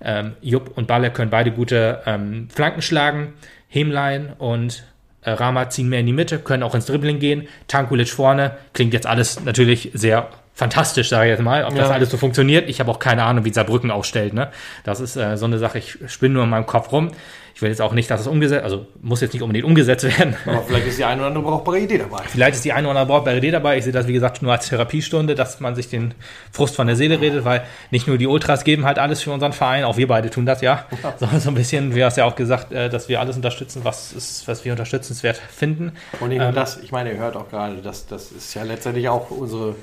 Ähm, 0.00 0.34
Jupp 0.40 0.76
und 0.76 0.86
Baller 0.86 1.10
können 1.10 1.30
beide 1.30 1.50
gute 1.50 2.02
ähm, 2.06 2.48
Flanken 2.50 2.82
schlagen. 2.82 3.34
Hemlein 3.68 4.32
und 4.38 4.84
äh, 5.22 5.30
Rama 5.30 5.68
ziehen 5.70 5.88
mehr 5.88 6.00
in 6.00 6.06
die 6.06 6.12
Mitte, 6.12 6.38
können 6.38 6.62
auch 6.62 6.74
ins 6.74 6.86
Dribbling 6.86 7.18
gehen. 7.18 7.48
Tankulic 7.66 8.08
vorne. 8.08 8.56
Klingt 8.72 8.92
jetzt 8.92 9.06
alles 9.06 9.42
natürlich 9.44 9.90
sehr 9.94 10.28
fantastisch, 10.54 11.08
sage 11.08 11.26
ich 11.26 11.30
jetzt 11.32 11.42
mal, 11.42 11.64
ob 11.64 11.72
ja. 11.72 11.82
das 11.82 11.90
alles 11.90 12.10
so 12.10 12.16
funktioniert. 12.16 12.68
Ich 12.68 12.80
habe 12.80 12.90
auch 12.90 13.00
keine 13.00 13.24
Ahnung, 13.24 13.44
wie 13.44 13.52
Saarbrücken 13.52 13.90
aufstellt. 13.90 14.32
Ne? 14.32 14.50
Das 14.84 15.00
ist 15.00 15.16
äh, 15.16 15.36
so 15.36 15.46
eine 15.46 15.58
Sache, 15.58 15.78
ich 15.78 15.98
spinne 16.06 16.34
nur 16.34 16.44
in 16.44 16.50
meinem 16.50 16.66
Kopf 16.66 16.92
rum. 16.92 17.10
Ich 17.56 17.62
will 17.62 17.68
jetzt 17.68 17.80
auch 17.80 17.92
nicht, 17.92 18.10
dass 18.10 18.20
es 18.20 18.26
umgesetzt, 18.26 18.64
also 18.64 18.86
muss 19.00 19.20
jetzt 19.20 19.32
nicht 19.32 19.42
unbedingt 19.42 19.64
umgesetzt 19.64 20.04
werden. 20.18 20.34
Aber 20.44 20.62
vielleicht 20.62 20.88
ist 20.88 20.98
die 20.98 21.04
eine 21.04 21.20
oder 21.20 21.28
andere 21.28 21.44
brauchbare 21.44 21.78
Idee 21.78 21.98
dabei. 21.98 22.24
Vielleicht 22.26 22.56
ist 22.56 22.64
die 22.64 22.72
eine 22.72 22.88
oder 22.88 22.98
andere 22.98 23.16
brauchbare 23.16 23.36
Idee 23.36 23.52
dabei. 23.52 23.78
Ich 23.78 23.84
sehe 23.84 23.92
das, 23.92 24.08
wie 24.08 24.12
gesagt, 24.12 24.42
nur 24.42 24.50
als 24.50 24.68
Therapiestunde, 24.68 25.36
dass 25.36 25.60
man 25.60 25.76
sich 25.76 25.88
den 25.88 26.14
Frust 26.50 26.74
von 26.74 26.88
der 26.88 26.96
Seele 26.96 27.20
redet, 27.20 27.44
weil 27.44 27.62
nicht 27.92 28.08
nur 28.08 28.18
die 28.18 28.26
Ultras 28.26 28.64
geben 28.64 28.84
halt 28.84 28.98
alles 28.98 29.22
für 29.22 29.30
unseren 29.30 29.52
Verein, 29.52 29.84
auch 29.84 29.96
wir 29.96 30.08
beide 30.08 30.30
tun 30.30 30.46
das 30.46 30.62
ja, 30.62 30.86
ja. 31.02 31.14
sondern 31.18 31.38
so 31.38 31.50
ein 31.50 31.54
bisschen, 31.54 31.94
wie 31.94 32.02
hast 32.02 32.16
ja 32.16 32.24
auch 32.24 32.34
gesagt, 32.34 32.72
äh, 32.72 32.88
dass 32.88 33.08
wir 33.08 33.20
alles 33.20 33.36
unterstützen, 33.36 33.82
was, 33.84 34.12
ist, 34.12 34.48
was 34.48 34.64
wir 34.64 34.72
unterstützenswert 34.72 35.36
finden. 35.36 35.92
Und 36.18 36.30
nicht 36.30 36.38
nur 36.38 36.48
ähm, 36.48 36.54
das, 36.56 36.78
ich 36.78 36.90
meine, 36.90 37.12
ihr 37.12 37.18
hört 37.18 37.36
auch 37.36 37.48
gerade, 37.50 37.76
dass 37.76 38.08
das 38.08 38.32
ist 38.32 38.52
ja 38.54 38.64
letztendlich 38.64 39.08
auch 39.08 39.30
unsere 39.30 39.76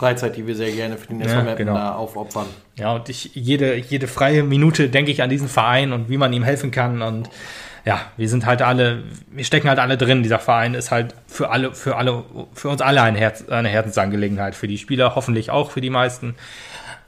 Freizeit, 0.00 0.36
die 0.36 0.46
wir 0.46 0.56
sehr 0.56 0.72
gerne 0.72 0.96
für 0.96 1.08
den 1.08 1.20
SV 1.20 1.44
ja, 1.44 1.54
genau. 1.54 1.74
da 1.74 1.94
aufopfern. 1.94 2.46
Ja, 2.76 2.94
und 2.94 3.08
ich, 3.10 3.34
jede, 3.34 3.76
jede 3.76 4.06
freie 4.06 4.42
Minute 4.42 4.88
denke 4.88 5.10
ich 5.10 5.22
an 5.22 5.28
diesen 5.28 5.48
Verein 5.48 5.92
und 5.92 6.08
wie 6.08 6.16
man 6.16 6.32
ihm 6.32 6.42
helfen 6.42 6.70
kann 6.70 7.02
und 7.02 7.28
ja, 7.84 8.00
wir 8.16 8.28
sind 8.28 8.46
halt 8.46 8.62
alle, 8.62 9.04
wir 9.30 9.44
stecken 9.44 9.68
halt 9.68 9.78
alle 9.78 9.96
drin. 9.96 10.22
Dieser 10.22 10.38
Verein 10.38 10.74
ist 10.74 10.90
halt 10.90 11.14
für 11.26 11.50
alle, 11.50 11.72
für 11.72 11.96
alle, 11.96 12.24
für 12.52 12.68
uns 12.68 12.82
alle 12.82 13.00
ein 13.02 13.14
Herz, 13.14 13.48
eine 13.48 13.68
Herzensangelegenheit. 13.68 14.54
Für 14.54 14.68
die 14.68 14.76
Spieler 14.76 15.14
hoffentlich 15.14 15.50
auch 15.50 15.70
für 15.70 15.80
die 15.80 15.88
meisten. 15.88 16.34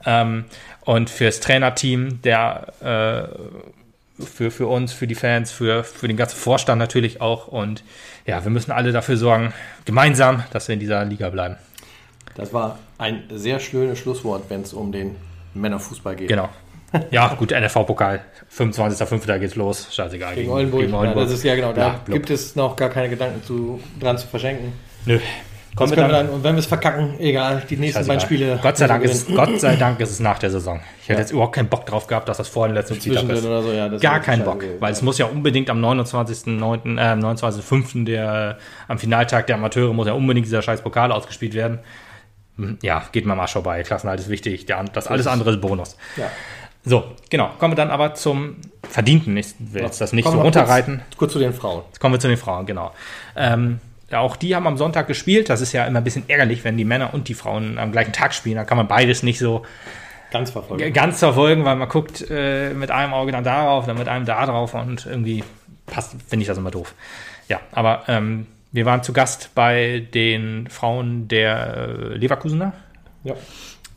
Ähm, 0.03 0.45
und 0.81 1.11
fürs 1.11 1.39
Trainerteam, 1.41 2.21
der 2.23 2.73
äh, 2.81 4.23
für, 4.25 4.49
für 4.49 4.65
uns, 4.65 4.93
für 4.93 5.05
die 5.05 5.15
Fans, 5.15 5.51
für, 5.51 5.83
für 5.83 6.07
den 6.07 6.17
ganzen 6.17 6.37
Vorstand 6.37 6.79
natürlich 6.79 7.21
auch. 7.21 7.47
Und 7.47 7.83
ja, 8.25 8.43
wir 8.43 8.49
müssen 8.49 8.71
alle 8.71 8.91
dafür 8.91 9.17
sorgen, 9.17 9.53
gemeinsam, 9.85 10.43
dass 10.51 10.67
wir 10.67 10.73
in 10.73 10.79
dieser 10.79 11.05
Liga 11.05 11.29
bleiben. 11.29 11.57
Das 12.35 12.53
war 12.53 12.79
ein 12.97 13.23
sehr 13.29 13.59
schönes 13.59 13.99
Schlusswort, 13.99 14.43
wenn 14.49 14.61
es 14.61 14.73
um 14.73 14.91
den 14.91 15.15
Männerfußball 15.53 16.15
geht. 16.15 16.27
Genau. 16.27 16.49
Ja, 17.09 17.33
gut, 17.33 17.51
NFV-Pokal, 17.51 18.21
25.05. 18.55 19.25
da 19.25 19.37
geht's 19.39 19.55
los. 19.55 19.87
Scheißegal. 19.91 20.35
Gegen, 20.35 20.41
gegen 20.41 20.51
Oldenburg. 20.51 20.81
Gegen 20.81 20.93
Oldenburg. 20.93 21.23
Ja, 21.23 21.23
das 21.23 21.33
ist 21.33 21.43
ja 21.43 21.55
genau, 21.55 21.73
da 21.73 21.87
ja, 21.87 21.99
gibt 22.05 22.29
es 22.29 22.55
noch 22.55 22.75
gar 22.75 22.89
keine 22.89 23.09
Gedanken 23.09 23.43
zu, 23.43 23.79
dran 23.99 24.17
zu 24.17 24.27
verschenken. 24.27 24.73
Nö. 25.05 25.19
Kommen 25.75 25.89
wir 25.89 25.97
dann, 25.97 26.11
dann, 26.11 26.29
und 26.29 26.43
wenn 26.43 26.53
wir 26.53 26.59
es 26.59 26.67
verkacken, 26.67 27.19
egal, 27.19 27.63
die 27.67 27.77
nächsten 27.77 28.05
beiden 28.05 28.21
Spiele. 28.21 28.59
Gott 28.61 28.77
sei, 28.77 28.85
Dank 28.85 29.03
ist, 29.03 29.27
Gott 29.27 29.59
sei 29.59 29.75
Dank 29.75 29.99
ist 30.01 30.11
es 30.11 30.19
nach 30.19 30.37
der 30.37 30.51
Saison. 30.51 30.81
Ich 31.01 31.09
hätte 31.09 31.13
ja. 31.13 31.19
jetzt 31.21 31.31
überhaupt 31.31 31.55
keinen 31.55 31.67
Bock 31.67 31.87
drauf 31.87 32.05
gehabt, 32.05 32.29
dass 32.29 32.37
das 32.37 32.47
vor 32.47 32.67
den 32.67 32.75
letzten 32.75 32.95
Spieltag 32.95 33.27
ist. 33.29 33.41
So, 33.41 33.71
ja, 33.71 33.87
Gar 33.87 34.19
keinen 34.19 34.43
Bock, 34.43 34.63
weil 34.79 34.89
ja. 34.91 34.95
es 34.95 35.01
muss 35.01 35.17
ja 35.17 35.25
unbedingt 35.25 35.71
am 35.71 35.83
29.09., 35.83 36.97
äh, 36.99 37.15
29.05. 37.15 38.05
der, 38.05 38.59
am 38.87 38.99
Finaltag 38.99 39.47
der 39.47 39.55
Amateure 39.55 39.93
muss 39.93 40.05
ja 40.05 40.13
unbedingt 40.13 40.45
dieser 40.45 40.61
scheiß 40.61 40.81
Pokal 40.83 41.11
ausgespielt 41.11 41.55
werden. 41.55 41.79
Hm, 42.57 42.77
ja, 42.81 43.03
geht 43.11 43.25
mal 43.25 43.35
Marsch 43.35 43.53
vorbei. 43.53 43.81
Klassenhalt 43.83 44.19
ist 44.19 44.29
wichtig. 44.29 44.65
Der, 44.65 44.83
das 44.83 45.07
alles 45.07 45.27
andere 45.27 45.51
ist 45.51 45.61
Bonus. 45.61 45.97
Ja. 46.17 46.29
So, 46.85 47.05
genau. 47.29 47.49
Kommen 47.59 47.73
wir 47.73 47.77
dann 47.77 47.89
aber 47.89 48.13
zum 48.13 48.57
Verdienten. 48.87 49.35
Ich 49.37 49.55
will 49.59 49.83
jetzt 49.83 50.01
das 50.01 50.13
nicht 50.13 50.25
kommen 50.25 50.37
so 50.37 50.43
runterreiten. 50.43 50.97
Kurz, 50.97 51.17
kurz, 51.17 51.33
zu 51.33 51.39
den 51.39 51.53
Frauen. 51.53 51.83
Jetzt 51.87 51.99
kommen 51.99 52.13
wir 52.13 52.19
zu 52.19 52.27
den 52.27 52.37
Frauen, 52.37 52.65
genau. 52.65 52.91
Ähm, 53.35 53.79
auch 54.11 54.35
die 54.35 54.55
haben 54.55 54.67
am 54.67 54.77
Sonntag 54.77 55.07
gespielt. 55.07 55.49
Das 55.49 55.61
ist 55.61 55.73
ja 55.73 55.85
immer 55.85 55.99
ein 55.99 56.03
bisschen 56.03 56.25
ärgerlich, 56.27 56.63
wenn 56.63 56.77
die 56.77 56.85
Männer 56.85 57.13
und 57.13 57.29
die 57.29 57.33
Frauen 57.33 57.79
am 57.79 57.91
gleichen 57.91 58.13
Tag 58.13 58.33
spielen. 58.33 58.57
Da 58.57 58.65
kann 58.65 58.77
man 58.77 58.87
beides 58.87 59.23
nicht 59.23 59.39
so 59.39 59.63
ganz 60.31 60.51
verfolgen, 60.51 60.93
ganz 60.93 61.19
verfolgen 61.19 61.63
weil 61.63 61.75
man 61.75 61.87
guckt 61.87 62.25
äh, 62.29 62.73
mit 62.73 62.91
einem 62.91 63.13
Auge 63.13 63.31
dann 63.31 63.43
darauf, 63.43 63.85
dann 63.85 63.97
mit 63.97 64.07
einem 64.07 64.25
da 64.25 64.45
drauf 64.45 64.73
und 64.73 65.05
irgendwie 65.05 65.43
passt, 65.85 66.15
finde 66.27 66.41
ich 66.41 66.47
das 66.47 66.57
immer 66.57 66.71
doof. 66.71 66.93
Ja, 67.47 67.59
aber 67.71 68.03
ähm, 68.07 68.47
wir 68.73 68.85
waren 68.85 69.03
zu 69.03 69.13
Gast 69.13 69.51
bei 69.55 70.07
den 70.13 70.67
Frauen 70.67 71.27
der 71.27 71.77
äh, 71.77 72.17
Leverkusener. 72.17 72.73
Ja. 73.23 73.35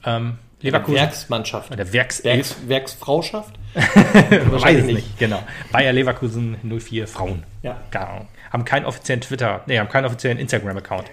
Ähm, 0.04 0.38
Leverkusen. 0.60 0.94
Der 0.94 1.04
Werksmannschaft. 1.04 1.78
Der 1.78 1.92
Werks 1.92 2.22
Werks 2.24 2.56
Werksfrauschaft? 2.66 3.54
Weiß 3.74 4.78
ich 4.78 4.84
nicht. 4.84 5.18
Genau. 5.18 5.42
Bayer 5.72 5.92
Leverkusen 5.92 6.56
04 6.62 7.08
Frauen. 7.08 7.42
Ja. 7.62 7.80
Gar, 7.90 8.26
haben 8.50 8.64
keinen 8.64 8.86
offiziellen 8.86 9.20
Twitter, 9.20 9.62
nee, 9.66 9.78
haben 9.78 9.88
keinen 9.88 10.04
offiziellen 10.04 10.38
Instagram-Account. 10.38 11.10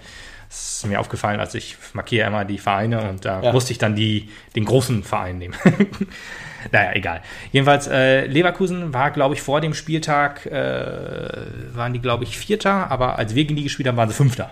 Das 0.48 0.78
ist 0.78 0.86
mir 0.86 1.00
aufgefallen, 1.00 1.40
als 1.40 1.56
ich 1.56 1.78
markiere 1.94 2.28
immer 2.28 2.46
die 2.46 2.60
Vereine 2.60 3.10
und 3.10 3.26
da 3.26 3.42
ja. 3.42 3.52
musste 3.52 3.72
ich 3.72 3.80
dann 3.80 3.96
die, 3.96 4.30
den 4.56 4.66
großen 4.66 5.04
Verein 5.04 5.40
nehmen. 5.40 5.56
naja, 6.74 6.92
egal. 6.96 7.22
Jedenfalls, 7.52 7.88
äh, 7.88 8.26
Leverkusen 8.26 8.96
war, 8.96 9.12
glaube 9.12 9.36
ich, 9.36 9.44
vor 9.44 9.62
dem 9.62 9.76
Spieltag, 9.76 10.48
äh, 10.48 11.30
waren 11.72 11.94
die, 11.94 12.00
glaube 12.00 12.24
ich, 12.24 12.36
Vierter, 12.36 12.90
aber 12.90 13.20
als 13.20 13.36
wir 13.36 13.44
gegen 13.44 13.56
die 13.56 13.64
gespielt 13.64 13.88
haben, 13.88 13.96
waren 13.96 14.10
sie 14.10 14.16
Fünfter. 14.16 14.50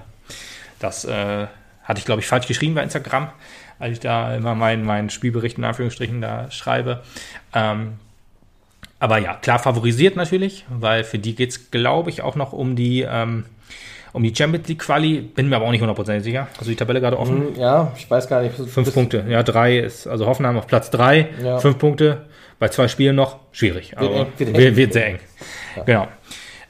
Das 0.77 1.03
äh, 1.03 1.47
hatte 1.83 1.99
ich, 1.99 2.05
glaube 2.05 2.21
ich, 2.21 2.27
falsch 2.27 2.45
geschrieben 2.45 2.75
bei 2.75 2.83
Instagram, 2.83 3.29
als 3.79 3.93
ich 3.93 3.99
da 4.01 4.35
immer 4.35 4.53
meinen 4.53 4.85
mein 4.85 5.09
Spielbericht 5.09 5.57
in 5.57 5.63
Anführungsstrichen 5.63 6.21
da 6.21 6.51
schreibe. 6.51 7.01
Ähm, 7.55 7.93
aber 8.99 9.17
ja, 9.17 9.33
klar 9.33 9.57
favorisiert 9.57 10.15
natürlich, 10.15 10.63
weil 10.69 11.03
für 11.03 11.17
die 11.17 11.33
geht 11.33 11.49
es, 11.49 11.71
glaube 11.71 12.11
ich, 12.11 12.21
auch 12.21 12.35
noch 12.35 12.53
um 12.53 12.75
die 12.75 13.01
ähm, 13.01 13.45
um 14.13 14.23
die 14.23 14.33
Champions 14.35 14.67
League 14.67 14.79
Quali. 14.79 15.21
Bin 15.21 15.49
mir 15.49 15.55
aber 15.55 15.65
auch 15.65 15.71
nicht 15.71 15.81
hundertprozentig 15.81 16.23
sicher. 16.23 16.47
Also 16.57 16.69
die 16.69 16.75
Tabelle 16.75 16.99
gerade 17.01 17.17
offen. 17.17 17.51
Mhm, 17.51 17.59
ja, 17.59 17.91
ich 17.97 18.09
weiß 18.09 18.27
gar 18.27 18.41
nicht. 18.41 18.55
Fünf 18.55 18.93
Punkte. 18.93 19.25
Ja, 19.27 19.43
drei 19.43 19.79
ist, 19.79 20.07
also 20.07 20.25
Hoffenheim 20.25 20.57
auf 20.57 20.67
Platz 20.67 20.89
drei. 20.89 21.29
Ja. 21.43 21.59
Fünf 21.59 21.77
Punkte. 21.77 22.25
Bei 22.59 22.67
zwei 22.67 22.87
Spielen 22.87 23.15
noch. 23.15 23.39
Schwierig. 23.51 23.95
Wird, 23.97 24.11
eng, 24.11 24.27
wird, 24.37 24.57
wird, 24.57 24.75
wird 24.75 24.93
sehr 24.93 25.07
eng. 25.07 25.19
Ja. 25.75 25.83
Genau. 25.83 26.07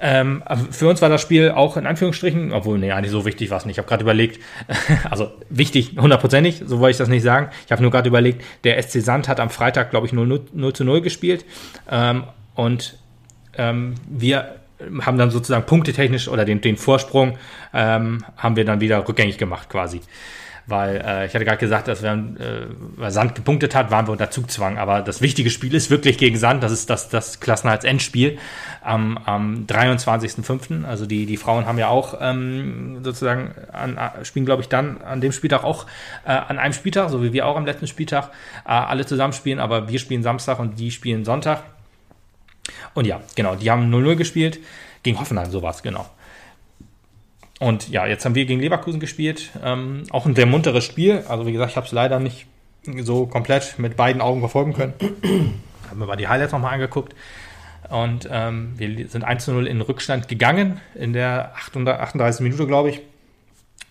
Ähm, 0.04 0.44
für 0.72 0.88
uns 0.88 1.00
war 1.02 1.10
das 1.10 1.22
Spiel 1.22 1.52
auch 1.52 1.78
in 1.78 1.86
Anführungsstrichen, 1.86 2.52
obwohl, 2.54 2.80
nee, 2.80 2.92
eigentlich 2.92 3.12
so 3.12 3.24
wichtig 3.24 3.52
war 3.52 3.60
es 3.60 3.66
nicht. 3.66 3.76
Ich 3.76 3.78
habe 3.78 3.88
gerade 3.88 4.02
überlegt, 4.02 4.40
also 5.12 5.30
wichtig, 5.50 5.96
hundertprozentig, 6.00 6.64
so 6.66 6.80
wollte 6.80 6.92
ich 6.92 6.98
das 6.98 7.08
nicht 7.08 7.22
sagen. 7.22 7.50
Ich 7.68 7.72
habe 7.72 7.84
nur 7.84 7.92
gerade 7.92 8.10
überlegt, 8.10 8.44
der 8.64 8.82
SC 8.82 9.02
Sand 9.02 9.28
hat 9.28 9.40
am 9.40 9.52
Freitag, 9.52 9.92
glaube 9.92 10.08
ich, 10.08 10.14
0, 10.14 10.42
0 10.52 10.74
zu 10.74 10.84
0 10.84 11.02
gespielt. 11.02 11.46
Ähm, 11.90 12.24
und 12.56 12.98
ähm, 13.58 13.94
wir 14.10 14.56
haben 15.02 15.18
dann 15.18 15.32
sozusagen 15.32 15.66
punktetechnisch 15.66 16.28
oder 16.28 16.46
den, 16.46 16.62
den 16.62 16.78
Vorsprung 16.78 17.38
ähm, 17.74 18.24
haben 18.38 18.56
wir 18.56 18.66
dann 18.66 18.82
wieder 18.82 19.08
rückgängig 19.08 19.38
gemacht 19.38 19.70
quasi 19.70 20.02
weil 20.68 20.98
äh, 21.06 21.26
ich 21.26 21.34
hatte 21.34 21.46
gerade 21.46 21.58
gesagt, 21.58 21.88
dass 21.88 22.04
wir, 22.04 22.12
äh, 22.12 23.12
Sand 23.12 23.36
gepunktet 23.36 23.76
hat, 23.76 23.92
waren 23.92 24.08
wir 24.08 24.12
unter 24.12 24.32
Zugzwang. 24.32 24.78
Aber 24.78 25.02
das 25.02 25.22
wichtige 25.22 25.50
Spiel 25.50 25.74
ist 25.74 25.90
wirklich 25.90 26.18
gegen 26.18 26.38
Sand. 26.38 26.64
Das 26.64 26.72
ist 26.72 26.90
das, 26.90 27.10
das 27.10 27.40
Klassenheits-Endspiel 27.40 28.38
am, 28.82 29.18
am 29.18 29.66
23.05. 29.68 30.86
Also 30.86 31.06
die, 31.06 31.26
die 31.26 31.38
Frauen 31.38 31.66
haben 31.66 31.78
ja 31.78 31.90
auch 31.90 32.18
ähm, 32.20 33.04
sozusagen 33.04 33.54
an, 33.72 34.00
spielen, 34.24 34.46
glaube 34.46 34.62
ich, 34.62 34.70
dann 34.70 35.02
an 35.02 35.22
dem 35.22 35.32
Spieltag 35.32 35.64
auch 35.64 35.86
äh, 36.26 36.32
an 36.32 36.58
einem 36.60 36.74
Spieltag, 36.74 37.10
so 37.10 37.24
wie 37.24 37.34
wir 37.34 37.48
auch 37.48 37.58
am 37.58 37.66
letzten 37.66 37.88
Spieltag 37.88 38.30
äh, 38.66 38.70
alle 38.70 39.06
zusammen 39.06 39.34
spielen. 39.34 39.60
Aber 39.60 39.90
wir 39.90 40.00
spielen 40.00 40.24
Samstag 40.24 40.60
und 40.60 40.80
die 40.80 40.92
spielen 40.92 41.26
Sonntag. 41.26 41.64
Und 42.94 43.06
ja, 43.06 43.22
genau, 43.36 43.56
die 43.56 43.70
haben 43.70 43.94
0-0 43.94 44.16
gespielt. 44.16 44.60
Gegen 45.04 45.20
Hoffenheim, 45.20 45.50
sowas, 45.50 45.82
genau. 45.82 46.06
Und 47.60 47.90
ja, 47.90 48.08
jetzt 48.08 48.26
haben 48.26 48.36
wir 48.36 48.46
gegen 48.46 48.60
Leverkusen 48.60 49.00
gespielt. 49.00 49.52
Ähm, 49.64 50.04
auch 50.10 50.26
ein 50.26 50.36
sehr 50.36 50.46
munteres 50.46 50.84
Spiel. 50.84 51.24
Also 51.28 51.46
wie 51.46 51.52
gesagt, 51.52 51.72
ich 51.72 51.78
habe 51.78 51.86
es 51.86 51.92
leider 51.92 52.20
nicht 52.20 52.48
so 53.02 53.28
komplett 53.28 53.78
mit 53.78 53.96
beiden 53.96 54.22
Augen 54.22 54.40
verfolgen 54.40 54.74
können. 54.74 54.94
haben 55.92 56.00
mir 56.00 56.08
mal 56.08 56.16
die 56.16 56.28
Highlights 56.28 56.54
nochmal 56.54 56.74
angeguckt. 56.74 57.14
Und 57.90 58.28
ähm, 58.32 58.74
wir 58.78 59.08
sind 59.10 59.24
1 59.24 59.46
zu 59.46 59.52
0 59.52 59.68
in 59.68 59.82
Rückstand 59.82 60.28
gegangen 60.28 60.80
in 60.96 61.14
der 61.14 61.54
38. 61.56 62.42
Minute, 62.42 62.66
glaube 62.66 62.90
ich. 62.90 63.02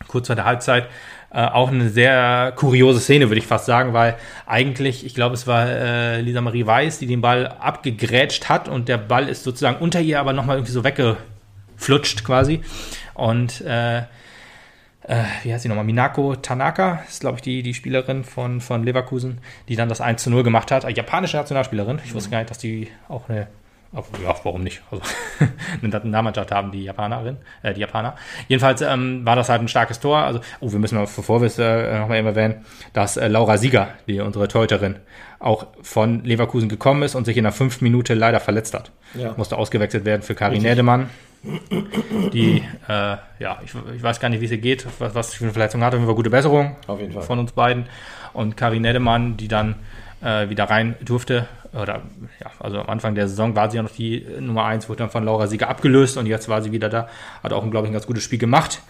Kurz 0.08 0.26
vor 0.26 0.36
der 0.36 0.46
Halbzeit. 0.46 0.88
Äh, 1.32 1.44
auch 1.46 1.70
eine 1.70 1.90
sehr 1.90 2.52
kuriose 2.56 2.98
Szene, 2.98 3.30
würde 3.30 3.38
ich 3.38 3.46
fast 3.46 3.66
sagen, 3.66 3.92
weil 3.92 4.16
eigentlich, 4.46 5.06
ich 5.06 5.14
glaube, 5.14 5.34
es 5.34 5.46
war 5.46 5.68
äh, 5.68 6.20
Lisa 6.22 6.40
Marie 6.40 6.66
Weiß, 6.66 6.98
die 6.98 7.06
den 7.06 7.20
Ball 7.20 7.46
abgegrätscht 7.46 8.48
hat 8.48 8.68
und 8.68 8.88
der 8.88 8.98
Ball 8.98 9.28
ist 9.28 9.44
sozusagen 9.44 9.76
unter 9.78 10.00
ihr 10.00 10.18
aber 10.18 10.32
nochmal 10.32 10.56
irgendwie 10.56 10.72
so 10.72 10.82
weggeflutscht 10.82 12.24
quasi. 12.24 12.62
Und 13.14 13.60
äh, 13.60 13.98
äh, 15.10 15.24
wie 15.44 15.52
heißt 15.52 15.62
sie 15.62 15.68
nochmal? 15.68 15.84
Minako 15.84 16.34
Tanaka 16.34 17.04
ist, 17.08 17.20
glaube 17.20 17.36
ich, 17.36 17.42
die, 17.42 17.62
die 17.62 17.74
Spielerin 17.74 18.24
von, 18.24 18.60
von 18.60 18.82
Leverkusen, 18.82 19.38
die 19.68 19.76
dann 19.76 19.88
das 19.88 20.00
1 20.00 20.24
zu 20.24 20.30
0 20.30 20.42
gemacht 20.42 20.72
hat. 20.72 20.84
Eine 20.84 20.96
japanische 20.96 21.36
Nationalspielerin. 21.36 22.00
Ich 22.04 22.12
wusste 22.12 22.30
gar 22.30 22.38
nicht, 22.38 22.50
dass 22.50 22.58
die 22.58 22.88
auch 23.08 23.28
eine 23.28 23.46
ja, 23.92 24.34
warum 24.44 24.62
nicht? 24.62 24.82
Also, 24.90 25.02
eine 25.80 25.88
Nationalmannschaft 25.88 26.52
haben 26.52 26.70
die 26.70 26.84
Japanerin, 26.84 27.38
äh, 27.62 27.74
die 27.74 27.80
Japaner. 27.80 28.16
Jedenfalls 28.48 28.82
ähm, 28.82 29.24
war 29.24 29.36
das 29.36 29.48
halt 29.48 29.62
ein 29.62 29.68
starkes 29.68 30.00
Tor. 30.00 30.18
Also, 30.18 30.40
oh, 30.60 30.70
wir 30.70 30.78
müssen 30.78 30.96
mal, 30.96 31.02
bevor 31.04 31.40
wir 31.40 31.46
es 31.46 31.58
äh, 31.58 31.98
nochmal 31.98 32.18
eben 32.18 32.28
erwähnen, 32.28 32.64
dass 32.92 33.16
äh, 33.16 33.28
Laura 33.28 33.56
Sieger, 33.56 33.88
die 34.06 34.20
unsere 34.20 34.48
Torhüterin, 34.48 34.96
auch 35.38 35.66
von 35.82 36.22
Leverkusen 36.24 36.68
gekommen 36.68 37.02
ist 37.02 37.14
und 37.14 37.24
sich 37.24 37.36
in 37.36 37.44
der 37.44 37.52
fünften 37.52 37.84
Minute 37.84 38.14
leider 38.14 38.40
verletzt 38.40 38.74
hat. 38.74 38.92
Ja. 39.14 39.34
Musste 39.36 39.56
ausgewechselt 39.56 40.04
werden 40.04 40.22
für 40.22 40.34
Karin 40.34 40.62
Nedemann 40.62 41.08
die, 41.42 42.62
äh, 42.88 43.16
ja, 43.38 43.58
ich, 43.64 43.72
ich, 43.96 44.02
weiß 44.02 44.20
gar 44.20 44.28
nicht, 44.28 44.40
wie 44.40 44.44
es 44.44 44.50
ihr 44.50 44.58
geht, 44.58 44.86
was, 44.98 45.14
was 45.14 45.34
für 45.34 45.44
eine 45.44 45.52
Verletzung 45.52 45.82
hat. 45.82 45.94
Auf 45.94 45.98
jeden 45.98 46.06
Fall 46.06 46.14
gute 46.14 46.30
Besserung 46.30 46.76
Auf 46.86 47.00
jeden 47.00 47.12
Fall. 47.12 47.22
von 47.22 47.38
uns 47.38 47.52
beiden. 47.52 47.86
Und 48.32 48.56
Karin 48.56 48.82
Nedemann, 48.82 49.36
die 49.36 49.48
dann 49.48 49.76
äh, 50.22 50.50
wieder 50.50 50.64
rein 50.64 50.96
durfte, 51.02 51.48
oder 51.72 52.02
ja, 52.40 52.50
also 52.58 52.80
am 52.80 52.88
Anfang 52.88 53.14
der 53.14 53.28
Saison 53.28 53.54
war 53.54 53.70
sie 53.70 53.76
ja 53.76 53.82
noch 53.82 53.90
die 53.90 54.26
Nummer 54.40 54.64
1, 54.64 54.88
wurde 54.88 54.98
dann 54.98 55.10
von 55.10 55.24
Laura 55.24 55.46
Sieger 55.46 55.68
abgelöst 55.68 56.16
und 56.16 56.26
jetzt 56.26 56.48
war 56.48 56.62
sie 56.62 56.72
wieder 56.72 56.88
da, 56.88 57.08
hat 57.42 57.52
auch, 57.52 57.68
glaube 57.70 57.86
ich, 57.86 57.90
ein 57.90 57.92
ganz 57.92 58.06
gutes 58.06 58.24
Spiel 58.24 58.38
gemacht, 58.38 58.82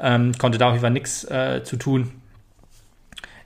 ähm, 0.00 0.32
konnte 0.38 0.58
da 0.58 0.66
auf 0.66 0.72
jeden 0.72 0.82
Fall 0.82 0.90
nichts 0.90 1.24
äh, 1.24 1.62
zu 1.64 1.76
tun. 1.76 2.12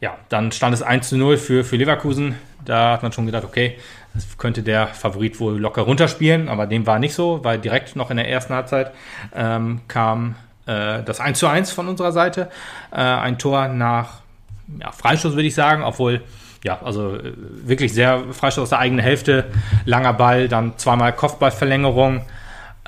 Ja, 0.01 0.16
dann 0.30 0.51
stand 0.51 0.74
es 0.74 0.82
1 0.82 1.11
zu 1.11 1.18
0 1.18 1.36
für, 1.36 1.62
für 1.62 1.76
Leverkusen. 1.76 2.34
Da 2.64 2.93
hat 2.93 3.03
man 3.03 3.12
schon 3.12 3.26
gedacht, 3.26 3.45
okay, 3.45 3.76
das 4.14 4.38
könnte 4.38 4.62
der 4.62 4.88
Favorit 4.88 5.38
wohl 5.41 5.59
locker 5.59 5.82
runterspielen, 5.82 6.49
aber 6.49 6.66
dem 6.66 6.86
war 6.86 6.99
nicht 6.99 7.14
so, 7.14 7.45
weil 7.45 7.59
direkt 7.59 7.97
noch 7.97 8.11
in 8.11 8.16
der 8.16 8.28
ersten 8.28 8.55
Halbzeit 8.55 8.93
ähm, 9.34 9.82
kam 9.88 10.36
äh, 10.66 11.03
das 11.03 11.20
1 11.20 11.38
zu 11.38 11.47
1 11.47 11.70
von 11.72 11.86
unserer 11.86 12.12
Seite. 12.12 12.51
Äh, 12.91 12.97
ein 12.97 13.38
Tor 13.38 13.68
nach 13.68 14.20
ja, 14.78 14.91
Freistoß, 14.91 15.34
würde 15.34 15.49
ich 15.49 15.55
sagen, 15.55 15.82
obwohl, 15.82 16.22
ja, 16.64 16.80
also 16.82 17.16
äh, 17.16 17.32
wirklich 17.64 17.92
sehr 17.92 18.24
Freistoß 18.32 18.64
aus 18.64 18.68
der 18.70 18.78
eigenen 18.78 19.02
Hälfte, 19.02 19.46
langer 19.84 20.12
Ball, 20.12 20.48
dann 20.48 20.76
zweimal 20.76 21.12
Kopfballverlängerung 21.14 22.22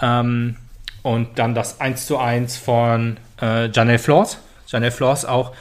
ähm, 0.00 0.56
und 1.02 1.38
dann 1.38 1.54
das 1.54 1.80
1 1.80 2.06
zu 2.06 2.18
1 2.18 2.56
von 2.56 3.16
äh, 3.40 3.68
Janelle 3.70 3.98
Flors. 3.98 4.38
Janelle 4.66 4.92
Flors 4.92 5.24
auch 5.24 5.52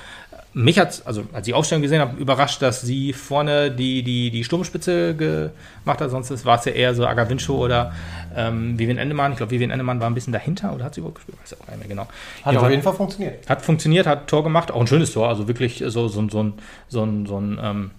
mich 0.54 0.78
hat, 0.80 1.02
also 1.06 1.24
als 1.32 1.48
ich 1.48 1.54
Aufstellung 1.54 1.82
gesehen 1.82 2.02
habe, 2.02 2.20
überrascht, 2.20 2.62
dass 2.62 2.82
sie 2.82 3.14
vorne 3.14 3.72
die, 3.72 4.04
die, 4.04 4.32
die 4.32 4.44
Sturmspitze 4.44 5.16
gemacht 5.16 6.02
hat. 6.02 6.10
Sonst 6.10 6.46
war 6.46 6.60
es 6.60 6.66
ja 6.66 6.74
eher 6.74 6.94
so 6.94 7.06
Agavincho 7.08 7.56
oder 7.56 7.94
ähm, 8.36 8.78
Vivian 8.78 8.98
Endemann. 8.98 9.32
Ich 9.32 9.38
glaube, 9.38 9.52
Vivian 9.52 9.72
Endemann 9.72 10.02
war 10.02 10.10
ein 10.10 10.14
bisschen 10.14 10.34
dahinter 10.34 10.74
oder 10.74 10.86
hat 10.86 10.96
sie 10.96 11.00
überhaupt 11.00 11.16
gespielt? 11.16 11.38
Weiß 11.42 11.54
ich 11.54 11.62
auch 11.62 11.68
nicht 11.68 11.80
mehr 11.80 11.88
genau. 11.88 12.08
Hat 12.44 12.58
auf 12.58 12.70
jeden 12.70 12.84
Fall 12.84 12.94
funktioniert. 12.94 13.50
Hat 13.50 13.62
funktioniert, 13.62 14.08
hat 14.08 14.28
Tor 14.28 14.44
gemacht, 14.44 14.72
auch 14.72 14.82
ein 14.82 14.88
schönes 14.88 15.14
Tor. 15.14 15.30
Also 15.30 15.48
wirklich 15.48 15.84
so, 15.88 16.08
so, 16.10 16.28
so 16.30 16.44
ein, 16.44 16.54
so 16.90 17.06
ein, 17.06 17.26
so 17.26 17.38
ein 17.38 17.60
ähm, 17.62 17.92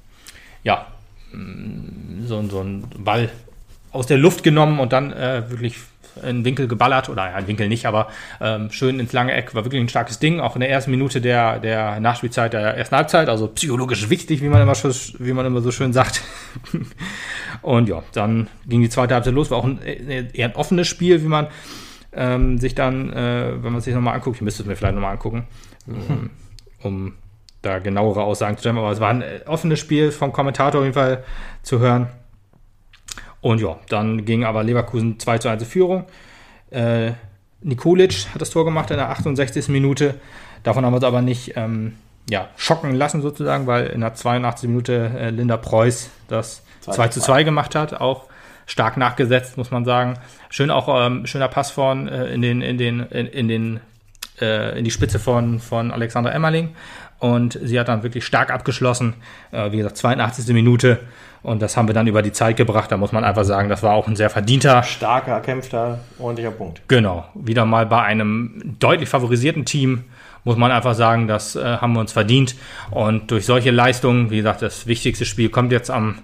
ja, 0.62 0.86
so, 2.26 2.42
so 2.48 2.60
ein 2.60 2.84
Ball 2.98 3.30
aus 3.90 4.06
der 4.06 4.18
Luft 4.18 4.42
genommen 4.42 4.80
und 4.80 4.92
dann 4.92 5.12
äh, 5.12 5.50
wirklich 5.50 5.76
in 6.22 6.44
Winkel 6.44 6.68
geballert, 6.68 7.08
oder 7.08 7.30
ja, 7.30 7.38
in 7.38 7.46
Winkel 7.46 7.68
nicht, 7.68 7.86
aber 7.86 8.08
ähm, 8.40 8.70
schön 8.70 9.00
ins 9.00 9.12
lange 9.12 9.32
Eck, 9.32 9.54
war 9.54 9.64
wirklich 9.64 9.80
ein 9.80 9.88
starkes 9.88 10.18
Ding, 10.18 10.40
auch 10.40 10.56
in 10.56 10.60
der 10.60 10.70
ersten 10.70 10.90
Minute 10.90 11.20
der, 11.20 11.58
der 11.58 12.00
Nachspielzeit 12.00 12.52
der 12.52 12.76
ersten 12.76 12.96
Halbzeit, 12.96 13.28
also 13.28 13.48
psychologisch 13.48 14.10
wichtig, 14.10 14.42
wie 14.42 14.48
man 14.48 14.60
immer, 14.60 14.74
wie 14.74 15.32
man 15.32 15.46
immer 15.46 15.60
so 15.62 15.70
schön 15.70 15.92
sagt. 15.92 16.22
und 17.62 17.88
ja, 17.88 18.02
dann 18.12 18.48
ging 18.66 18.82
die 18.82 18.90
zweite 18.90 19.14
Halbzeit 19.14 19.34
los, 19.34 19.50
war 19.50 19.58
auch 19.58 19.64
ein, 19.64 19.80
äh, 19.82 20.28
eher 20.32 20.48
ein 20.48 20.56
offenes 20.56 20.86
Spiel, 20.86 21.22
wie 21.22 21.28
man 21.28 21.46
ähm, 22.12 22.58
sich 22.58 22.74
dann, 22.74 23.10
äh, 23.12 23.62
wenn 23.62 23.72
man 23.72 23.80
sich 23.80 23.94
nochmal 23.94 24.14
anguckt, 24.14 24.36
ich 24.36 24.42
müsste 24.42 24.62
es 24.62 24.68
mir 24.68 24.76
vielleicht 24.76 24.94
nochmal 24.94 25.12
angucken, 25.12 25.46
mhm. 25.86 26.30
um 26.82 27.14
da 27.62 27.78
genauere 27.78 28.22
Aussagen 28.22 28.56
zu 28.56 28.62
stellen, 28.62 28.78
aber 28.78 28.90
es 28.90 29.00
war 29.00 29.10
ein 29.10 29.22
äh, 29.22 29.40
offenes 29.46 29.78
Spiel 29.78 30.10
vom 30.10 30.32
Kommentator 30.32 30.80
auf 30.80 30.84
jeden 30.84 30.94
Fall 30.94 31.24
zu 31.62 31.78
hören. 31.78 32.08
Und 33.40 33.60
ja, 33.60 33.76
dann 33.88 34.24
ging 34.24 34.44
aber 34.44 34.62
Leverkusen 34.62 35.18
2 35.18 35.38
zu 35.38 35.48
1 35.48 35.64
Führung. 35.64 36.04
Äh, 36.70 37.12
Nikolic 37.60 38.26
hat 38.32 38.40
das 38.40 38.50
Tor 38.50 38.64
gemacht 38.64 38.90
in 38.90 38.96
der 38.96 39.10
68. 39.10 39.68
Minute. 39.68 40.14
Davon 40.62 40.84
haben 40.84 40.92
wir 40.92 40.96
uns 40.96 41.04
aber 41.04 41.22
nicht 41.22 41.56
ähm, 41.56 41.94
ja, 42.30 42.48
schocken 42.56 42.94
lassen 42.94 43.22
sozusagen, 43.22 43.66
weil 43.66 43.86
in 43.86 44.00
der 44.00 44.14
82. 44.14 44.68
Minute 44.68 45.10
äh, 45.16 45.30
Linda 45.30 45.56
Preuß 45.56 46.10
das 46.28 46.62
2 46.82 47.08
zu 47.08 47.20
2 47.20 47.42
gemacht 47.44 47.74
hat. 47.74 48.00
Auch 48.00 48.26
stark 48.66 48.96
nachgesetzt, 48.96 49.56
muss 49.56 49.70
man 49.70 49.84
sagen. 49.84 50.18
Schön 50.48 50.70
auch 50.70 50.88
ähm, 51.04 51.26
schöner 51.26 51.48
Pass 51.48 51.70
von 51.70 52.08
äh, 52.08 52.32
in 52.32 52.42
den 52.42 52.62
in 52.62 52.78
den 52.78 53.00
in, 53.00 53.26
in 53.26 53.48
den 53.48 53.80
äh, 54.40 54.78
in 54.78 54.84
die 54.84 54.90
Spitze 54.90 55.18
von 55.18 55.58
von 55.58 55.90
Alexander 55.90 56.32
Emmerling 56.32 56.74
und 57.22 57.56
sie 57.62 57.78
hat 57.78 57.86
dann 57.86 58.02
wirklich 58.02 58.26
stark 58.26 58.50
abgeschlossen. 58.50 59.14
Äh, 59.52 59.70
wie 59.70 59.76
gesagt, 59.76 59.96
82. 59.96 60.52
Minute 60.52 60.98
und 61.44 61.62
das 61.62 61.76
haben 61.76 61.88
wir 61.88 61.94
dann 61.94 62.08
über 62.08 62.20
die 62.20 62.32
Zeit 62.32 62.56
gebracht. 62.56 62.90
Da 62.90 62.96
muss 62.96 63.12
man 63.12 63.22
einfach 63.22 63.44
sagen, 63.44 63.68
das 63.68 63.82
war 63.84 63.94
auch 63.94 64.08
ein 64.08 64.16
sehr 64.16 64.28
verdienter. 64.28 64.82
Starker, 64.82 65.32
erkämpfter, 65.32 66.00
ordentlicher 66.18 66.50
Punkt. 66.50 66.82
Genau. 66.88 67.24
Wieder 67.34 67.64
mal 67.64 67.86
bei 67.86 68.02
einem 68.02 68.76
deutlich 68.80 69.08
favorisierten 69.08 69.64
Team 69.64 70.04
muss 70.44 70.56
man 70.56 70.72
einfach 70.72 70.96
sagen, 70.96 71.28
das 71.28 71.54
äh, 71.54 71.62
haben 71.62 71.92
wir 71.92 72.00
uns 72.00 72.10
verdient. 72.10 72.56
Und 72.90 73.30
durch 73.30 73.46
solche 73.46 73.70
Leistungen, 73.70 74.30
wie 74.30 74.38
gesagt, 74.38 74.60
das 74.60 74.88
wichtigste 74.88 75.24
Spiel 75.24 75.48
kommt 75.50 75.70
jetzt 75.70 75.88
am, 75.88 76.18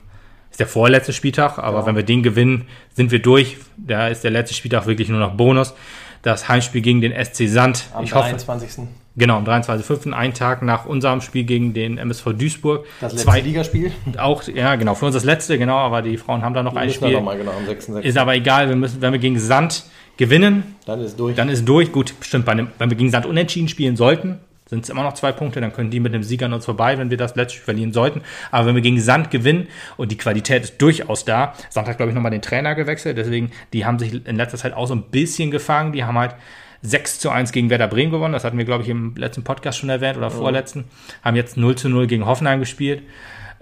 ist 0.51 0.59
der 0.59 0.66
vorletzte 0.66 1.12
Spieltag, 1.12 1.59
aber 1.59 1.78
ja. 1.78 1.86
wenn 1.86 1.94
wir 1.94 2.03
den 2.03 2.24
gewinnen, 2.24 2.66
sind 2.92 3.12
wir 3.12 3.22
durch. 3.22 3.59
Da 3.76 4.09
ist 4.09 4.24
der 4.24 4.32
letzte 4.32 4.57
Spieltag 4.57 4.86
wirklich 4.86 5.09
nur 5.09 5.20
noch 5.20 5.34
Bonus. 5.34 5.74
Das 6.22 6.49
Heimspiel 6.49 6.80
gegen 6.80 7.01
den 7.01 7.12
SC 7.12 7.46
Sand. 7.46 7.84
Am 7.94 8.03
ich 8.03 8.11
23. 8.11 8.78
Hoffe, 8.78 8.88
Genau, 9.19 9.37
am 9.37 9.45
23.05., 9.45 10.12
einen 10.12 10.33
Tag 10.33 10.62
nach 10.62 10.87
unserem 10.87 11.21
Spiel 11.21 11.43
gegen 11.43 11.75
den 11.75 11.99
MSV 11.99 12.35
Duisburg. 12.35 12.87
Das 13.01 13.12
letzte 13.12 13.27
Zwei, 13.27 13.41
Ligaspiel? 13.41 13.93
Auch, 14.16 14.45
ja, 14.45 14.77
genau, 14.77 14.95
für 14.95 15.07
uns 15.07 15.14
das 15.14 15.25
letzte, 15.25 15.59
genau, 15.59 15.77
aber 15.77 16.03
die 16.03 16.16
Frauen 16.16 16.43
haben 16.43 16.55
da 16.55 16.62
noch 16.62 16.73
die 16.73 16.79
ein 16.79 16.91
Spiel. 16.91 17.12
Noch 17.12 17.23
mal, 17.23 17.37
genau, 17.37 17.51
am 17.51 17.66
6. 17.66 17.89
Ist 18.03 18.16
aber 18.16 18.37
egal, 18.37 18.69
wir 18.69 18.77
müssen, 18.77 19.03
wenn 19.03 19.12
wir 19.12 19.19
gegen 19.19 19.39
Sand 19.41 19.85
gewinnen, 20.16 20.77
dann 20.87 21.01
ist 21.01 21.19
durch. 21.19 21.35
Dann 21.35 21.49
ist 21.49 21.69
durch. 21.69 21.91
Gut, 21.91 22.14
stimmt, 22.21 22.45
bei 22.45 22.53
einem, 22.53 22.69
wenn 22.79 22.91
wir 22.91 22.97
gegen 22.97 23.11
Sand 23.11 23.27
unentschieden 23.27 23.69
spielen 23.69 23.97
sollten, 23.97 24.39
sind 24.66 24.85
es 24.85 24.91
immer 24.91 25.03
noch 25.03 25.14
zwei 25.14 25.33
Punkte, 25.33 25.61
dann 25.61 25.73
können 25.73 25.91
die 25.91 25.99
mit 25.99 26.14
dem 26.14 26.23
Sieg 26.23 26.43
an 26.43 26.53
uns 26.53 26.64
vorbei, 26.64 26.97
wenn 26.99 27.11
wir 27.11 27.16
das 27.16 27.35
letzte 27.35 27.55
Spiel 27.55 27.64
verlieren 27.64 27.93
sollten. 27.93 28.21
Aber 28.53 28.66
wenn 28.66 28.77
wir 28.77 28.83
gegen 28.83 29.01
Sand 29.01 29.33
gewinnen 29.33 29.66
und 29.97 30.12
die 30.12 30.19
Qualität 30.19 30.62
ist 30.62 30.81
durchaus 30.81 31.25
da, 31.25 31.55
Sand 31.71 31.89
hat, 31.89 31.97
glaube 31.97 32.11
ich, 32.11 32.14
nochmal 32.14 32.31
den 32.31 32.43
Trainer 32.43 32.77
gewechselt, 32.77 33.19
deswegen, 33.19 33.51
die 33.73 33.85
haben 33.85 33.99
sich 33.99 34.27
in 34.27 34.37
letzter 34.37 34.59
Zeit 34.59 34.75
auch 34.75 34.87
so 34.87 34.95
ein 34.95 35.03
bisschen 35.05 35.51
gefangen, 35.51 35.93
die 35.93 36.05
haben 36.05 36.19
halt 36.19 36.37
6 36.83 37.18
zu 37.20 37.31
1 37.31 37.53
gegen 37.53 37.70
Werder 37.70 37.89
Bremen 37.89 38.11
gewonnen. 38.12 38.33
Das 38.33 38.45
hatten 38.45 38.59
wir, 38.59 38.64
glaube 38.64 38.83
ich, 38.85 38.89
im 38.89 39.14
letzten 39.16 39.43
Podcast 39.45 39.79
schon 39.79 39.89
erwähnt 39.89 40.16
oder 40.16 40.31
vorletzten. 40.31 40.85
Haben 41.24 41.37
jetzt 41.37 41.57
0 41.57 41.74
zu 41.76 41.89
0 41.89 42.07
gegen 42.07 42.26
Hoffenheim 42.26 42.61
gespielt. 42.61 43.03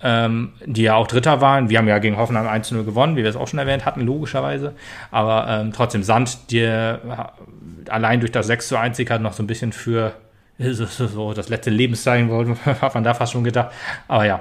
ähm, 0.03 0.53
die 0.67 0.83
ja 0.83 0.95
auch 0.95 1.07
Dritter 1.07 1.41
waren. 1.41 1.71
Wir 1.71 1.79
haben 1.79 1.89
ja 1.89 1.99
gegen 1.99 2.19
Hoffenheim 2.19 2.47
1-0 2.47 2.85
gewonnen, 2.85 3.17
wie 3.17 3.23
wir 3.23 3.31
es 3.31 3.37
auch 3.37 3.49
schon 3.49 3.59
erwähnt 3.59 3.87
hatten, 3.87 4.03
logischerweise. 4.03 4.75
Aber 5.11 5.47
ähm, 5.49 5.73
trotzdem 5.73 6.03
Sand, 6.03 6.53
der 6.53 7.01
äh, 7.87 7.91
allein 7.91 8.21
durch 8.21 8.31
das 8.31 8.47
6 8.47 8.69
zu 8.69 8.77
1 8.77 8.97
Sieg 8.99 9.11
hat 9.11 9.23
noch 9.23 9.33
so 9.33 9.43
ein 9.43 9.47
bisschen 9.47 9.73
für 9.73 10.13
so 10.59 11.33
das 11.33 11.49
letzte 11.49 11.71
Lebenszeichen, 11.71 12.31
hat 12.81 12.95
man 12.95 13.05
da 13.05 13.15
fast 13.15 13.33
schon 13.33 13.43
gedacht. 13.45 13.71
Aber 14.07 14.27
ja, 14.27 14.41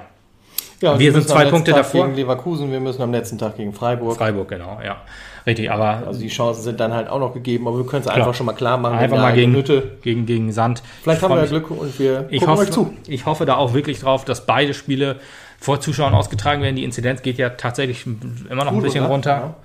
Ja, 0.81 0.99
Wir 0.99 1.11
müssen 1.13 1.27
sind 1.27 1.29
zwei 1.37 1.45
Punkte 1.45 1.71
Tag 1.71 1.83
davor. 1.83 2.05
Gegen 2.05 2.17
Leverkusen, 2.17 2.69
wir 2.69 2.81
müssen 2.81 3.01
am 3.01 3.11
letzten 3.13 3.37
Tag 3.37 3.55
gegen 3.55 3.71
Freiburg. 3.73 4.17
Freiburg, 4.17 4.49
genau, 4.49 4.79
ja. 4.83 4.97
Richtig, 5.45 5.69
aber 5.71 6.07
Also 6.07 6.19
die 6.19 6.27
Chancen 6.27 6.63
sind 6.63 6.79
dann 6.79 6.93
halt 6.93 7.07
auch 7.07 7.19
noch 7.19 7.33
gegeben, 7.33 7.67
aber 7.67 7.77
wir 7.77 7.85
können 7.85 8.01
es 8.01 8.07
einfach 8.07 8.33
schon 8.33 8.47
mal 8.47 8.53
klar 8.53 8.77
machen. 8.77 8.97
einfach 8.97 9.17
mal 9.17 9.33
gegen, 9.33 9.51
Minute. 9.51 9.91
gegen, 10.01 10.25
gegen 10.25 10.51
Sand. 10.51 10.81
Vielleicht 11.03 11.19
Ich 11.19 11.23
haben 11.23 11.35
wir 11.35 11.41
ja 11.43 11.45
Glück 11.47 11.69
und 11.69 11.99
wir 11.99 12.25
Ich 12.29 12.39
gucken 12.39 12.53
hoffe, 12.53 12.63
euch 12.63 12.71
zu. 12.71 12.93
ich 13.07 13.25
hoffe 13.25 13.45
da 13.45 13.55
auch 13.55 13.73
wirklich 13.73 13.99
drauf, 13.99 14.25
dass 14.25 14.45
beide 14.45 14.73
Spiele 14.73 15.17
vor 15.59 15.79
Zuschauern 15.79 16.13
ausgetragen 16.15 16.61
werden. 16.63 16.75
Die 16.75 16.83
Inzidenz 16.83 17.21
geht 17.21 17.37
ja 17.37 17.49
tatsächlich 17.49 18.05
immer 18.05 18.63
noch 18.65 18.67
ein 18.71 18.73
Gut, 18.75 18.83
bisschen 18.83 19.03
oder? 19.05 19.11
runter. 19.13 19.31
Ja. 19.31 19.55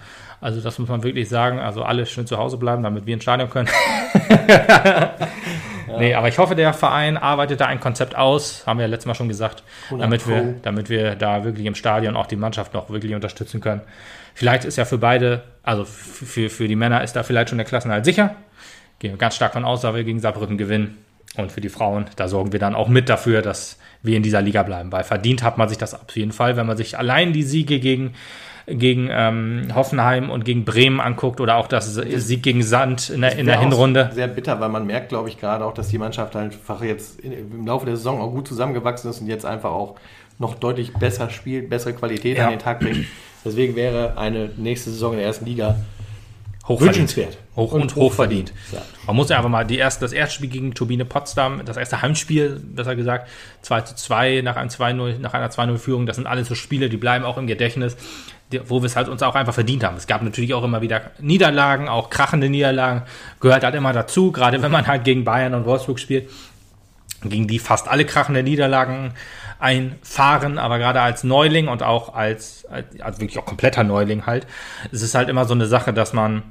Also 0.42 0.60
das 0.60 0.78
muss 0.78 0.88
man 0.88 1.02
wirklich 1.02 1.28
sagen. 1.28 1.58
Also 1.58 1.82
alle 1.82 2.04
schön 2.06 2.26
zu 2.26 2.36
Hause 2.38 2.56
bleiben, 2.58 2.82
damit 2.82 3.06
wir 3.06 3.14
ins 3.14 3.22
Stadion 3.22 3.48
können. 3.50 3.68
Nee, 5.98 6.14
aber 6.14 6.28
ich 6.28 6.38
hoffe, 6.38 6.54
der 6.54 6.72
Verein 6.72 7.16
arbeitet 7.16 7.60
da 7.60 7.66
ein 7.66 7.80
Konzept 7.80 8.16
aus, 8.16 8.64
haben 8.66 8.78
wir 8.78 8.84
ja 8.86 8.88
letztes 8.90 9.06
Mal 9.06 9.14
schon 9.14 9.28
gesagt, 9.28 9.62
100 9.86 10.04
damit 10.04 10.28
wir, 10.28 10.54
damit 10.62 10.88
wir 10.88 11.14
da 11.16 11.44
wirklich 11.44 11.66
im 11.66 11.74
Stadion 11.74 12.16
auch 12.16 12.26
die 12.26 12.36
Mannschaft 12.36 12.74
noch 12.74 12.90
wirklich 12.90 13.14
unterstützen 13.14 13.60
können. 13.60 13.80
Vielleicht 14.34 14.64
ist 14.64 14.76
ja 14.76 14.84
für 14.84 14.98
beide, 14.98 15.42
also 15.62 15.84
für, 15.84 16.48
für 16.50 16.68
die 16.68 16.76
Männer 16.76 17.02
ist 17.02 17.14
da 17.14 17.22
vielleicht 17.22 17.48
schon 17.50 17.58
der 17.58 17.66
Klassenhalt 17.66 18.04
sicher. 18.04 18.34
Gehen 18.98 19.12
wir 19.12 19.18
ganz 19.18 19.34
stark 19.36 19.52
von 19.54 19.64
aus, 19.64 19.80
da 19.82 19.94
wir 19.94 20.04
gegen 20.04 20.20
Saarbrücken 20.20 20.58
gewinnen. 20.58 20.98
Und 21.36 21.52
für 21.52 21.60
die 21.60 21.68
Frauen, 21.68 22.06
da 22.16 22.26
sorgen 22.28 22.52
wir 22.52 22.58
dann 22.58 22.74
auch 22.74 22.88
mit 22.88 23.08
dafür, 23.08 23.40
dass 23.40 23.78
wir 24.02 24.16
in 24.16 24.22
dieser 24.22 24.42
Liga 24.42 24.62
bleiben. 24.64 24.90
Weil 24.90 25.04
verdient 25.04 25.42
hat 25.42 25.58
man 25.58 25.68
sich 25.68 25.78
das 25.78 25.94
auf 25.94 26.14
jeden 26.16 26.32
Fall, 26.32 26.56
wenn 26.56 26.66
man 26.66 26.76
sich 26.76 26.98
allein 26.98 27.32
die 27.32 27.44
Siege 27.44 27.78
gegen, 27.78 28.14
gegen 28.66 29.08
ähm, 29.12 29.68
Hoffenheim 29.74 30.28
und 30.28 30.44
gegen 30.44 30.64
Bremen 30.64 31.00
anguckt 31.00 31.40
oder 31.40 31.56
auch 31.56 31.68
das 31.68 31.94
Sieg 31.94 32.42
gegen 32.42 32.62
Sand 32.62 33.10
in 33.10 33.20
der, 33.20 33.36
in 33.38 33.46
der 33.46 33.60
Hinrunde. 33.60 34.10
Sehr 34.12 34.26
bitter, 34.26 34.58
weil 34.60 34.70
man 34.70 34.86
merkt, 34.86 35.10
glaube 35.10 35.28
ich, 35.28 35.38
gerade 35.38 35.64
auch, 35.64 35.72
dass 35.72 35.88
die 35.88 35.98
Mannschaft 35.98 36.34
einfach 36.34 36.82
jetzt 36.82 37.20
im 37.20 37.66
Laufe 37.66 37.86
der 37.86 37.96
Saison 37.96 38.20
auch 38.20 38.30
gut 38.32 38.48
zusammengewachsen 38.48 39.08
ist 39.10 39.20
und 39.20 39.28
jetzt 39.28 39.46
einfach 39.46 39.70
auch 39.70 39.96
noch 40.38 40.56
deutlich 40.56 40.92
besser 40.94 41.30
spielt, 41.30 41.70
bessere 41.70 41.92
Qualität 41.92 42.38
Ja. 42.38 42.46
an 42.46 42.50
den 42.50 42.58
Tag 42.58 42.80
bringt. 42.80 43.06
Deswegen 43.45 43.76
wäre 43.76 44.16
eine 44.18 44.51
nächste 44.57 44.91
Saison 44.91 45.12
in 45.12 45.18
der 45.18 45.26
ersten 45.26 45.47
Liga 45.47 45.76
wünschenswert. 46.78 47.38
Hoch 47.57 47.72
und, 47.72 47.97
hochverdient. 47.97 48.53
Ja. 48.72 48.80
Man 49.07 49.16
muss 49.16 49.28
ja 49.28 49.36
einfach 49.36 49.51
mal 49.51 49.64
die 49.64 49.78
erste, 49.78 50.05
das 50.05 50.12
erste 50.12 50.36
Spiel 50.36 50.51
gegen 50.51 50.74
Turbine 50.74 51.05
Potsdam, 51.05 51.62
das 51.64 51.76
erste 51.76 52.01
Heimspiel, 52.01 52.61
besser 52.62 52.95
gesagt, 52.95 53.28
2 53.62 53.80
zu 53.82 53.97
2 53.97 54.43
nach, 54.43 54.57
einem 54.57 54.68
2-0, 54.68 55.18
nach 55.18 55.34
einer 55.34 55.51
2-0-Führung, 55.51 56.07
das 56.07 56.16
sind 56.16 56.26
alles 56.26 56.49
so 56.49 56.55
Spiele, 56.55 56.88
die 56.88 56.97
bleiben 56.97 57.24
auch 57.24 57.38
im 57.38 57.47
Gedächtnis, 57.47 57.97
wo 58.66 58.82
wir 58.82 58.86
es 58.86 58.97
halt 58.97 59.09
uns 59.09 59.22
auch 59.22 59.34
einfach 59.34 59.55
verdient 59.55 59.84
haben. 59.84 59.97
Es 59.97 60.07
gab 60.07 60.22
natürlich 60.22 60.55
auch 60.55 60.62
immer 60.62 60.80
wieder 60.80 61.03
Niederlagen, 61.18 61.88
auch 61.88 62.11
krachende 62.11 62.49
Niederlagen, 62.49 63.03
gehört 63.41 63.64
halt 63.64 63.74
immer 63.74 63.93
dazu, 63.93 64.32
gerade 64.32 64.62
wenn 64.62 64.72
man 64.72 64.86
halt 64.86 65.05
gegen 65.05 65.24
Bayern 65.24 65.55
und 65.55 65.64
Wolfsburg 65.64 65.99
spielt, 65.99 66.30
gegen 67.22 67.46
die 67.46 67.58
fast 67.58 67.88
alle 67.88 68.04
krachende 68.04 68.42
Niederlagen 68.42 69.12
einfahren, 69.58 70.58
aber 70.58 70.78
gerade 70.78 71.00
als 71.00 71.22
Neuling 71.24 71.68
und 71.68 71.82
auch 71.82 72.14
als, 72.14 72.64
als 72.70 72.86
also 73.00 73.20
wirklich 73.20 73.38
auch 73.38 73.44
kompletter 73.46 73.84
Neuling 73.84 74.26
halt, 74.26 74.46
es 74.90 75.02
ist 75.02 75.14
halt 75.14 75.28
immer 75.28 75.44
so 75.44 75.54
eine 75.54 75.66
Sache, 75.66 75.92
dass 75.92 76.12
man 76.12 76.42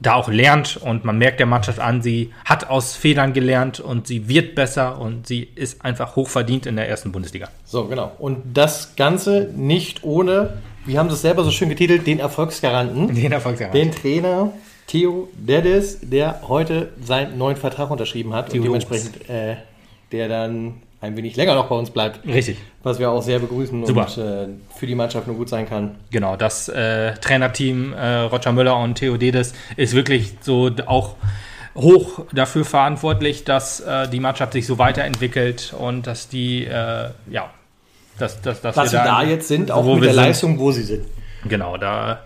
da 0.00 0.14
auch 0.14 0.28
lernt 0.28 0.76
und 0.76 1.04
man 1.04 1.18
merkt 1.18 1.40
der 1.40 1.46
Mannschaft 1.46 1.78
an, 1.78 2.02
sie 2.02 2.32
hat 2.44 2.68
aus 2.68 2.96
Fehlern 2.96 3.32
gelernt 3.32 3.80
und 3.80 4.06
sie 4.06 4.28
wird 4.28 4.54
besser 4.54 5.00
und 5.00 5.26
sie 5.26 5.48
ist 5.54 5.84
einfach 5.84 6.16
hochverdient 6.16 6.66
in 6.66 6.76
der 6.76 6.88
ersten 6.88 7.12
Bundesliga. 7.12 7.48
So, 7.64 7.86
genau. 7.86 8.12
Und 8.18 8.42
das 8.54 8.96
Ganze 8.96 9.50
nicht 9.54 10.02
ohne, 10.02 10.58
wie 10.84 10.98
haben 10.98 11.08
sie 11.08 11.14
es 11.14 11.22
selber 11.22 11.44
so 11.44 11.50
schön 11.50 11.68
getitelt, 11.68 12.06
den 12.06 12.18
Erfolgsgaranten, 12.18 13.14
Den 13.14 13.32
Erfolgsjahr. 13.32 13.70
den 13.70 13.92
Trainer 13.92 14.52
Theo 14.86 15.28
Dedis, 15.34 15.98
der 16.02 16.42
heute 16.48 16.90
seinen 17.02 17.38
neuen 17.38 17.56
Vertrag 17.56 17.90
unterschrieben 17.90 18.34
hat 18.34 18.50
Theo 18.50 18.60
und 18.60 18.64
dementsprechend 18.66 19.30
äh, 19.30 19.56
der 20.14 20.28
dann 20.28 20.74
ein 21.00 21.16
wenig 21.16 21.36
länger 21.36 21.54
noch 21.54 21.68
bei 21.68 21.74
uns 21.74 21.90
bleibt, 21.90 22.26
Richtig. 22.26 22.56
was 22.82 22.98
wir 22.98 23.10
auch 23.10 23.22
sehr 23.22 23.38
begrüßen 23.38 23.84
Super. 23.84 24.06
und 24.06 24.18
äh, 24.18 24.46
für 24.74 24.86
die 24.86 24.94
Mannschaft 24.94 25.26
nur 25.26 25.36
gut 25.36 25.48
sein 25.48 25.68
kann. 25.68 25.96
Genau, 26.10 26.36
das 26.36 26.68
äh, 26.68 27.14
Trainerteam 27.14 27.92
äh, 27.92 28.20
Roger 28.20 28.52
Müller 28.52 28.78
und 28.78 28.94
Theo 28.94 29.16
Dedes 29.16 29.54
ist 29.76 29.94
wirklich 29.94 30.34
so 30.40 30.70
auch 30.86 31.16
hoch 31.74 32.24
dafür 32.32 32.64
verantwortlich, 32.64 33.44
dass 33.44 33.80
äh, 33.80 34.08
die 34.08 34.20
Mannschaft 34.20 34.52
sich 34.52 34.66
so 34.66 34.78
weiterentwickelt 34.78 35.74
und 35.76 36.06
dass 36.06 36.28
die, 36.28 36.64
äh, 36.64 37.10
ja, 37.28 37.50
dass, 38.18 38.40
dass, 38.40 38.60
dass 38.62 38.76
Dass 38.76 38.90
sie 38.90 38.96
wir 38.96 39.04
da 39.04 39.22
jetzt 39.24 39.48
sind, 39.48 39.72
auch 39.72 39.84
mit 39.84 40.04
der 40.04 40.14
sind. 40.14 40.22
Leistung, 40.22 40.58
wo 40.58 40.70
sie 40.70 40.84
sind. 40.84 41.04
Genau, 41.48 41.76
da 41.76 42.20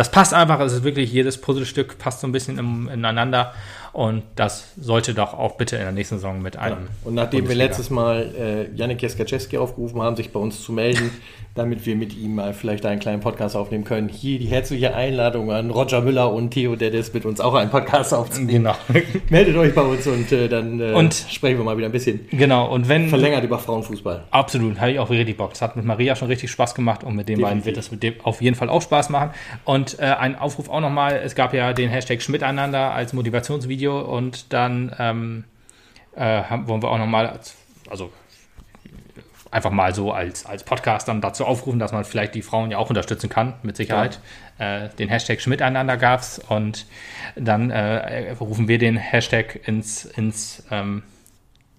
das 0.00 0.10
passt 0.10 0.32
einfach, 0.32 0.60
es 0.60 0.72
ist 0.72 0.82
wirklich 0.82 1.12
jedes 1.12 1.38
Puzzlestück 1.38 1.98
passt 1.98 2.20
so 2.20 2.26
ein 2.26 2.32
bisschen 2.32 2.58
im, 2.58 2.88
ineinander 2.88 3.52
und 3.92 4.22
das 4.36 4.72
sollte 4.80 5.14
doch 5.14 5.34
auch 5.34 5.56
bitte 5.56 5.76
in 5.76 5.82
der 5.82 5.92
nächsten 5.92 6.16
Saison 6.16 6.40
mit 6.42 6.56
einem. 6.56 6.88
Und 7.04 7.14
nachdem 7.14 7.48
wir 7.48 7.54
letztes 7.54 7.90
Mal 7.90 8.34
äh, 8.38 8.76
Janik 8.76 9.02
Jeskaczewski 9.02 9.58
aufgerufen 9.58 10.00
haben, 10.02 10.16
sich 10.16 10.30
bei 10.32 10.40
uns 10.40 10.62
zu 10.62 10.72
melden, 10.72 11.10
damit 11.56 11.84
wir 11.84 11.96
mit 11.96 12.16
ihm 12.16 12.36
mal 12.36 12.54
vielleicht 12.54 12.86
einen 12.86 13.00
kleinen 13.00 13.20
Podcast 13.20 13.56
aufnehmen 13.56 13.84
können, 13.84 14.08
hier 14.08 14.38
die 14.38 14.46
herzliche 14.46 14.94
Einladung 14.94 15.50
an 15.50 15.70
Roger 15.70 16.00
Müller 16.00 16.32
und 16.32 16.50
Theo 16.52 16.76
Dedis, 16.76 17.12
mit 17.12 17.24
uns 17.26 17.40
auch 17.40 17.54
einen 17.54 17.70
Podcast 17.70 18.14
aufzunehmen. 18.14 18.64
Genau. 18.64 18.74
Meldet 19.30 19.56
euch 19.56 19.74
bei 19.74 19.82
uns 19.82 20.06
und 20.06 20.30
äh, 20.30 20.48
dann 20.48 20.80
äh, 20.80 20.92
Und- 20.92 21.12
sprechen 21.28 21.58
wir 21.58 21.64
mal 21.64 21.76
wieder 21.76 21.88
ein 21.88 21.92
bisschen 21.92 22.20
genau, 22.30 22.72
und 22.72 22.88
wenn 22.88 23.08
verlängert 23.08 23.42
über 23.42 23.58
Frauenfußball. 23.58 24.24
Absolut, 24.30 24.78
hatte 24.80 24.92
ich 24.92 24.98
auch 25.00 25.10
richtig 25.10 25.36
Bock. 25.36 25.50
Das 25.50 25.62
hat 25.62 25.74
mit 25.76 25.84
Maria 25.84 26.14
schon 26.14 26.28
richtig 26.28 26.50
Spaß 26.50 26.74
gemacht 26.74 27.02
und 27.02 27.16
mit 27.16 27.28
den 27.28 27.40
beiden 27.40 27.64
wird 27.64 27.76
das 27.76 27.90
mit 27.90 28.02
dem 28.02 28.14
auf 28.22 28.40
jeden 28.40 28.54
Fall 28.54 28.68
auch 28.68 28.82
Spaß 28.82 29.10
machen. 29.10 29.30
Und 29.64 29.98
äh, 29.98 30.02
ein 30.02 30.36
Aufruf 30.38 30.68
auch 30.68 30.80
nochmal, 30.80 31.20
es 31.24 31.34
gab 31.34 31.52
ja 31.52 31.72
den 31.72 31.88
Hashtag 31.90 32.22
Schmiteinander 32.22 32.92
als 32.92 33.12
Motivationsvideo 33.12 33.79
und 33.88 34.52
dann 34.52 34.94
ähm, 34.98 35.44
äh, 36.14 36.42
haben, 36.44 36.68
wollen 36.68 36.82
wir 36.82 36.90
auch 36.90 36.98
nochmal, 36.98 37.38
also 37.88 38.12
einfach 39.50 39.70
mal 39.70 39.94
so 39.94 40.12
als, 40.12 40.46
als 40.46 40.64
Podcast 40.64 41.08
dann 41.08 41.20
dazu 41.20 41.44
aufrufen, 41.44 41.78
dass 41.78 41.92
man 41.92 42.04
vielleicht 42.04 42.34
die 42.34 42.42
Frauen 42.42 42.70
ja 42.70 42.78
auch 42.78 42.88
unterstützen 42.88 43.28
kann, 43.28 43.54
mit 43.62 43.76
Sicherheit. 43.76 44.20
Äh, 44.58 44.90
den 44.90 45.08
Hashtag 45.08 45.40
Schmiteinander 45.40 45.96
gab 45.96 46.20
es 46.20 46.38
und 46.38 46.86
dann 47.34 47.70
äh, 47.70 48.32
rufen 48.32 48.68
wir 48.68 48.78
den 48.78 48.96
Hashtag 48.96 49.66
ins, 49.66 50.04
ins, 50.04 50.64
ähm, 50.70 51.02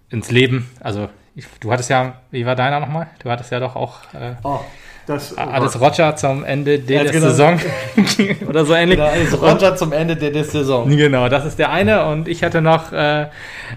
ins 0.09 0.31
Leben. 0.31 0.69
Also 0.81 1.09
ich, 1.35 1.45
du 1.59 1.71
hattest 1.71 1.89
ja, 1.89 2.21
wie 2.31 2.45
war 2.45 2.55
deiner 2.55 2.79
nochmal? 2.79 3.07
Du 3.19 3.29
hattest 3.29 3.51
ja 3.51 3.59
doch 3.59 3.75
auch 3.75 4.13
äh, 4.13 4.35
Oh, 4.43 4.59
das 5.07 5.37
alles 5.37 5.79
Roger 5.79 6.15
zum 6.15 6.43
Ende 6.43 6.79
der, 6.79 6.97
Ja, 6.97 7.03
der 7.03 7.11
genau. 7.13 7.27
Saison 7.27 7.59
oder 8.47 8.65
so 8.65 8.73
ähnlich. 8.73 8.97
Genau, 8.97 9.09
alles 9.09 9.41
Roger 9.41 9.75
zum 9.75 9.91
Ende 9.93 10.15
der, 10.15 10.31
der 10.31 10.43
Saison. 10.43 10.87
Genau, 10.89 11.27
das 11.29 11.45
ist 11.45 11.57
der 11.59 11.71
eine 11.71 12.05
und 12.05 12.27
ich 12.27 12.43
hatte 12.43 12.61
noch, 12.61 12.91
äh, 12.93 13.27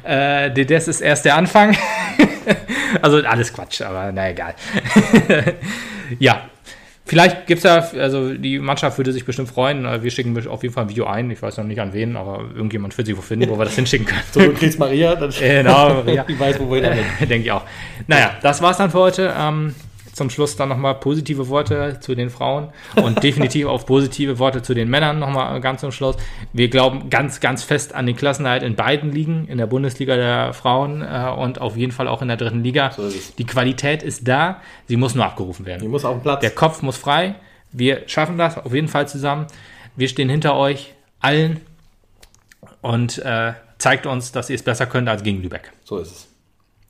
äh, 0.04 0.50
Dedes 0.50 0.88
ist 0.88 1.00
erst 1.00 1.24
der 1.24 1.36
Anfang. 1.36 1.76
also 3.02 3.18
alles 3.18 3.52
Quatsch, 3.52 3.80
aber 3.82 4.12
na 4.12 4.30
egal. 4.30 4.54
ja, 6.18 6.42
vielleicht 7.06 7.46
gibt's 7.46 7.64
ja, 7.64 7.76
also 7.98 8.34
die 8.34 8.58
Mannschaft 8.58 8.98
würde 8.98 9.12
sich 9.12 9.24
bestimmt 9.24 9.48
freuen. 9.48 9.84
Äh, 9.86 10.02
Wir 10.02 10.10
schicken 10.10 10.36
auf 10.48 10.62
jeden 10.62 10.74
Fall 10.74 10.84
ein 10.84 10.90
Video 10.90 11.06
ein. 11.06 11.30
Ich 11.30 11.40
weiß 11.42 11.56
noch 11.56 11.64
nicht 11.64 11.80
an 11.80 11.92
wen, 11.92 12.16
aber 12.16 12.44
irgendjemand 12.54 12.96
wird 12.96 13.06
sich 13.06 13.16
wo 13.16 13.22
finden, 13.22 13.48
wo 13.48 13.58
wir 13.58 13.64
das 13.64 13.74
hinschicken 13.74 14.06
können. 14.06 14.22
So, 14.30 14.40
du 14.40 14.52
kriegst 14.52 14.78
Maria, 14.78 15.14
dann 15.14 15.30
Genau, 15.30 15.94
Maria. 15.94 16.24
die 16.24 16.38
weiß, 16.38 16.60
wo 16.60 16.70
wir 16.72 16.82
damit. 16.82 17.04
Denke 17.20 17.36
ich 17.38 17.52
auch. 17.52 17.62
Naja, 18.06 18.32
das 18.42 18.60
war's 18.60 18.76
dann 18.76 18.90
für 18.90 18.98
heute. 18.98 19.32
Ähm, 19.38 19.74
zum 20.14 20.30
Schluss 20.30 20.56
dann 20.56 20.68
nochmal 20.68 20.94
positive 20.94 21.48
Worte 21.48 21.98
zu 22.00 22.14
den 22.14 22.30
Frauen 22.30 22.68
und 22.96 23.22
definitiv 23.22 23.66
auch 23.66 23.84
positive 23.84 24.38
Worte 24.38 24.62
zu 24.62 24.72
den 24.72 24.88
Männern 24.88 25.18
nochmal 25.18 25.60
ganz 25.60 25.80
zum 25.80 25.92
Schluss. 25.92 26.16
Wir 26.52 26.68
glauben 26.68 27.10
ganz, 27.10 27.40
ganz 27.40 27.64
fest 27.64 27.94
an 27.94 28.06
den 28.06 28.16
Klassenhalt 28.16 28.62
in 28.62 28.76
beiden 28.76 29.12
Ligen, 29.12 29.46
in 29.48 29.58
der 29.58 29.66
Bundesliga 29.66 30.16
der 30.16 30.52
Frauen 30.52 31.02
äh, 31.02 31.30
und 31.36 31.60
auf 31.60 31.76
jeden 31.76 31.92
Fall 31.92 32.08
auch 32.08 32.22
in 32.22 32.28
der 32.28 32.36
dritten 32.36 32.62
Liga. 32.62 32.92
So. 32.92 33.10
Die 33.38 33.44
Qualität 33.44 34.02
ist 34.02 34.26
da, 34.26 34.60
sie 34.86 34.96
muss 34.96 35.14
nur 35.14 35.24
abgerufen 35.24 35.66
werden. 35.66 35.82
Die 35.82 35.88
muss 35.88 36.04
auf 36.04 36.16
den 36.16 36.22
Platz. 36.22 36.40
Der 36.40 36.50
Kopf 36.50 36.82
muss 36.82 36.96
frei. 36.96 37.34
Wir 37.72 38.04
schaffen 38.06 38.38
das 38.38 38.56
auf 38.56 38.72
jeden 38.72 38.88
Fall 38.88 39.08
zusammen. 39.08 39.46
Wir 39.96 40.08
stehen 40.08 40.28
hinter 40.28 40.56
euch 40.56 40.94
allen 41.20 41.60
und 42.82 43.18
äh, 43.18 43.54
zeigt 43.78 44.06
uns, 44.06 44.30
dass 44.30 44.48
ihr 44.48 44.56
es 44.56 44.62
besser 44.62 44.86
könnt 44.86 45.08
als 45.08 45.22
gegen 45.22 45.42
Lübeck. 45.42 45.72
So 45.84 45.98
ist 45.98 46.10
es. 46.10 46.28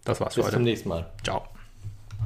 Das 0.05 0.21
war's 0.21 0.35
für 0.35 0.41
Bis 0.41 0.51
zum 0.51 0.57
heute. 0.57 0.65
nächsten 0.65 0.89
Mal. 0.91 1.07
Ciao. 1.23 1.54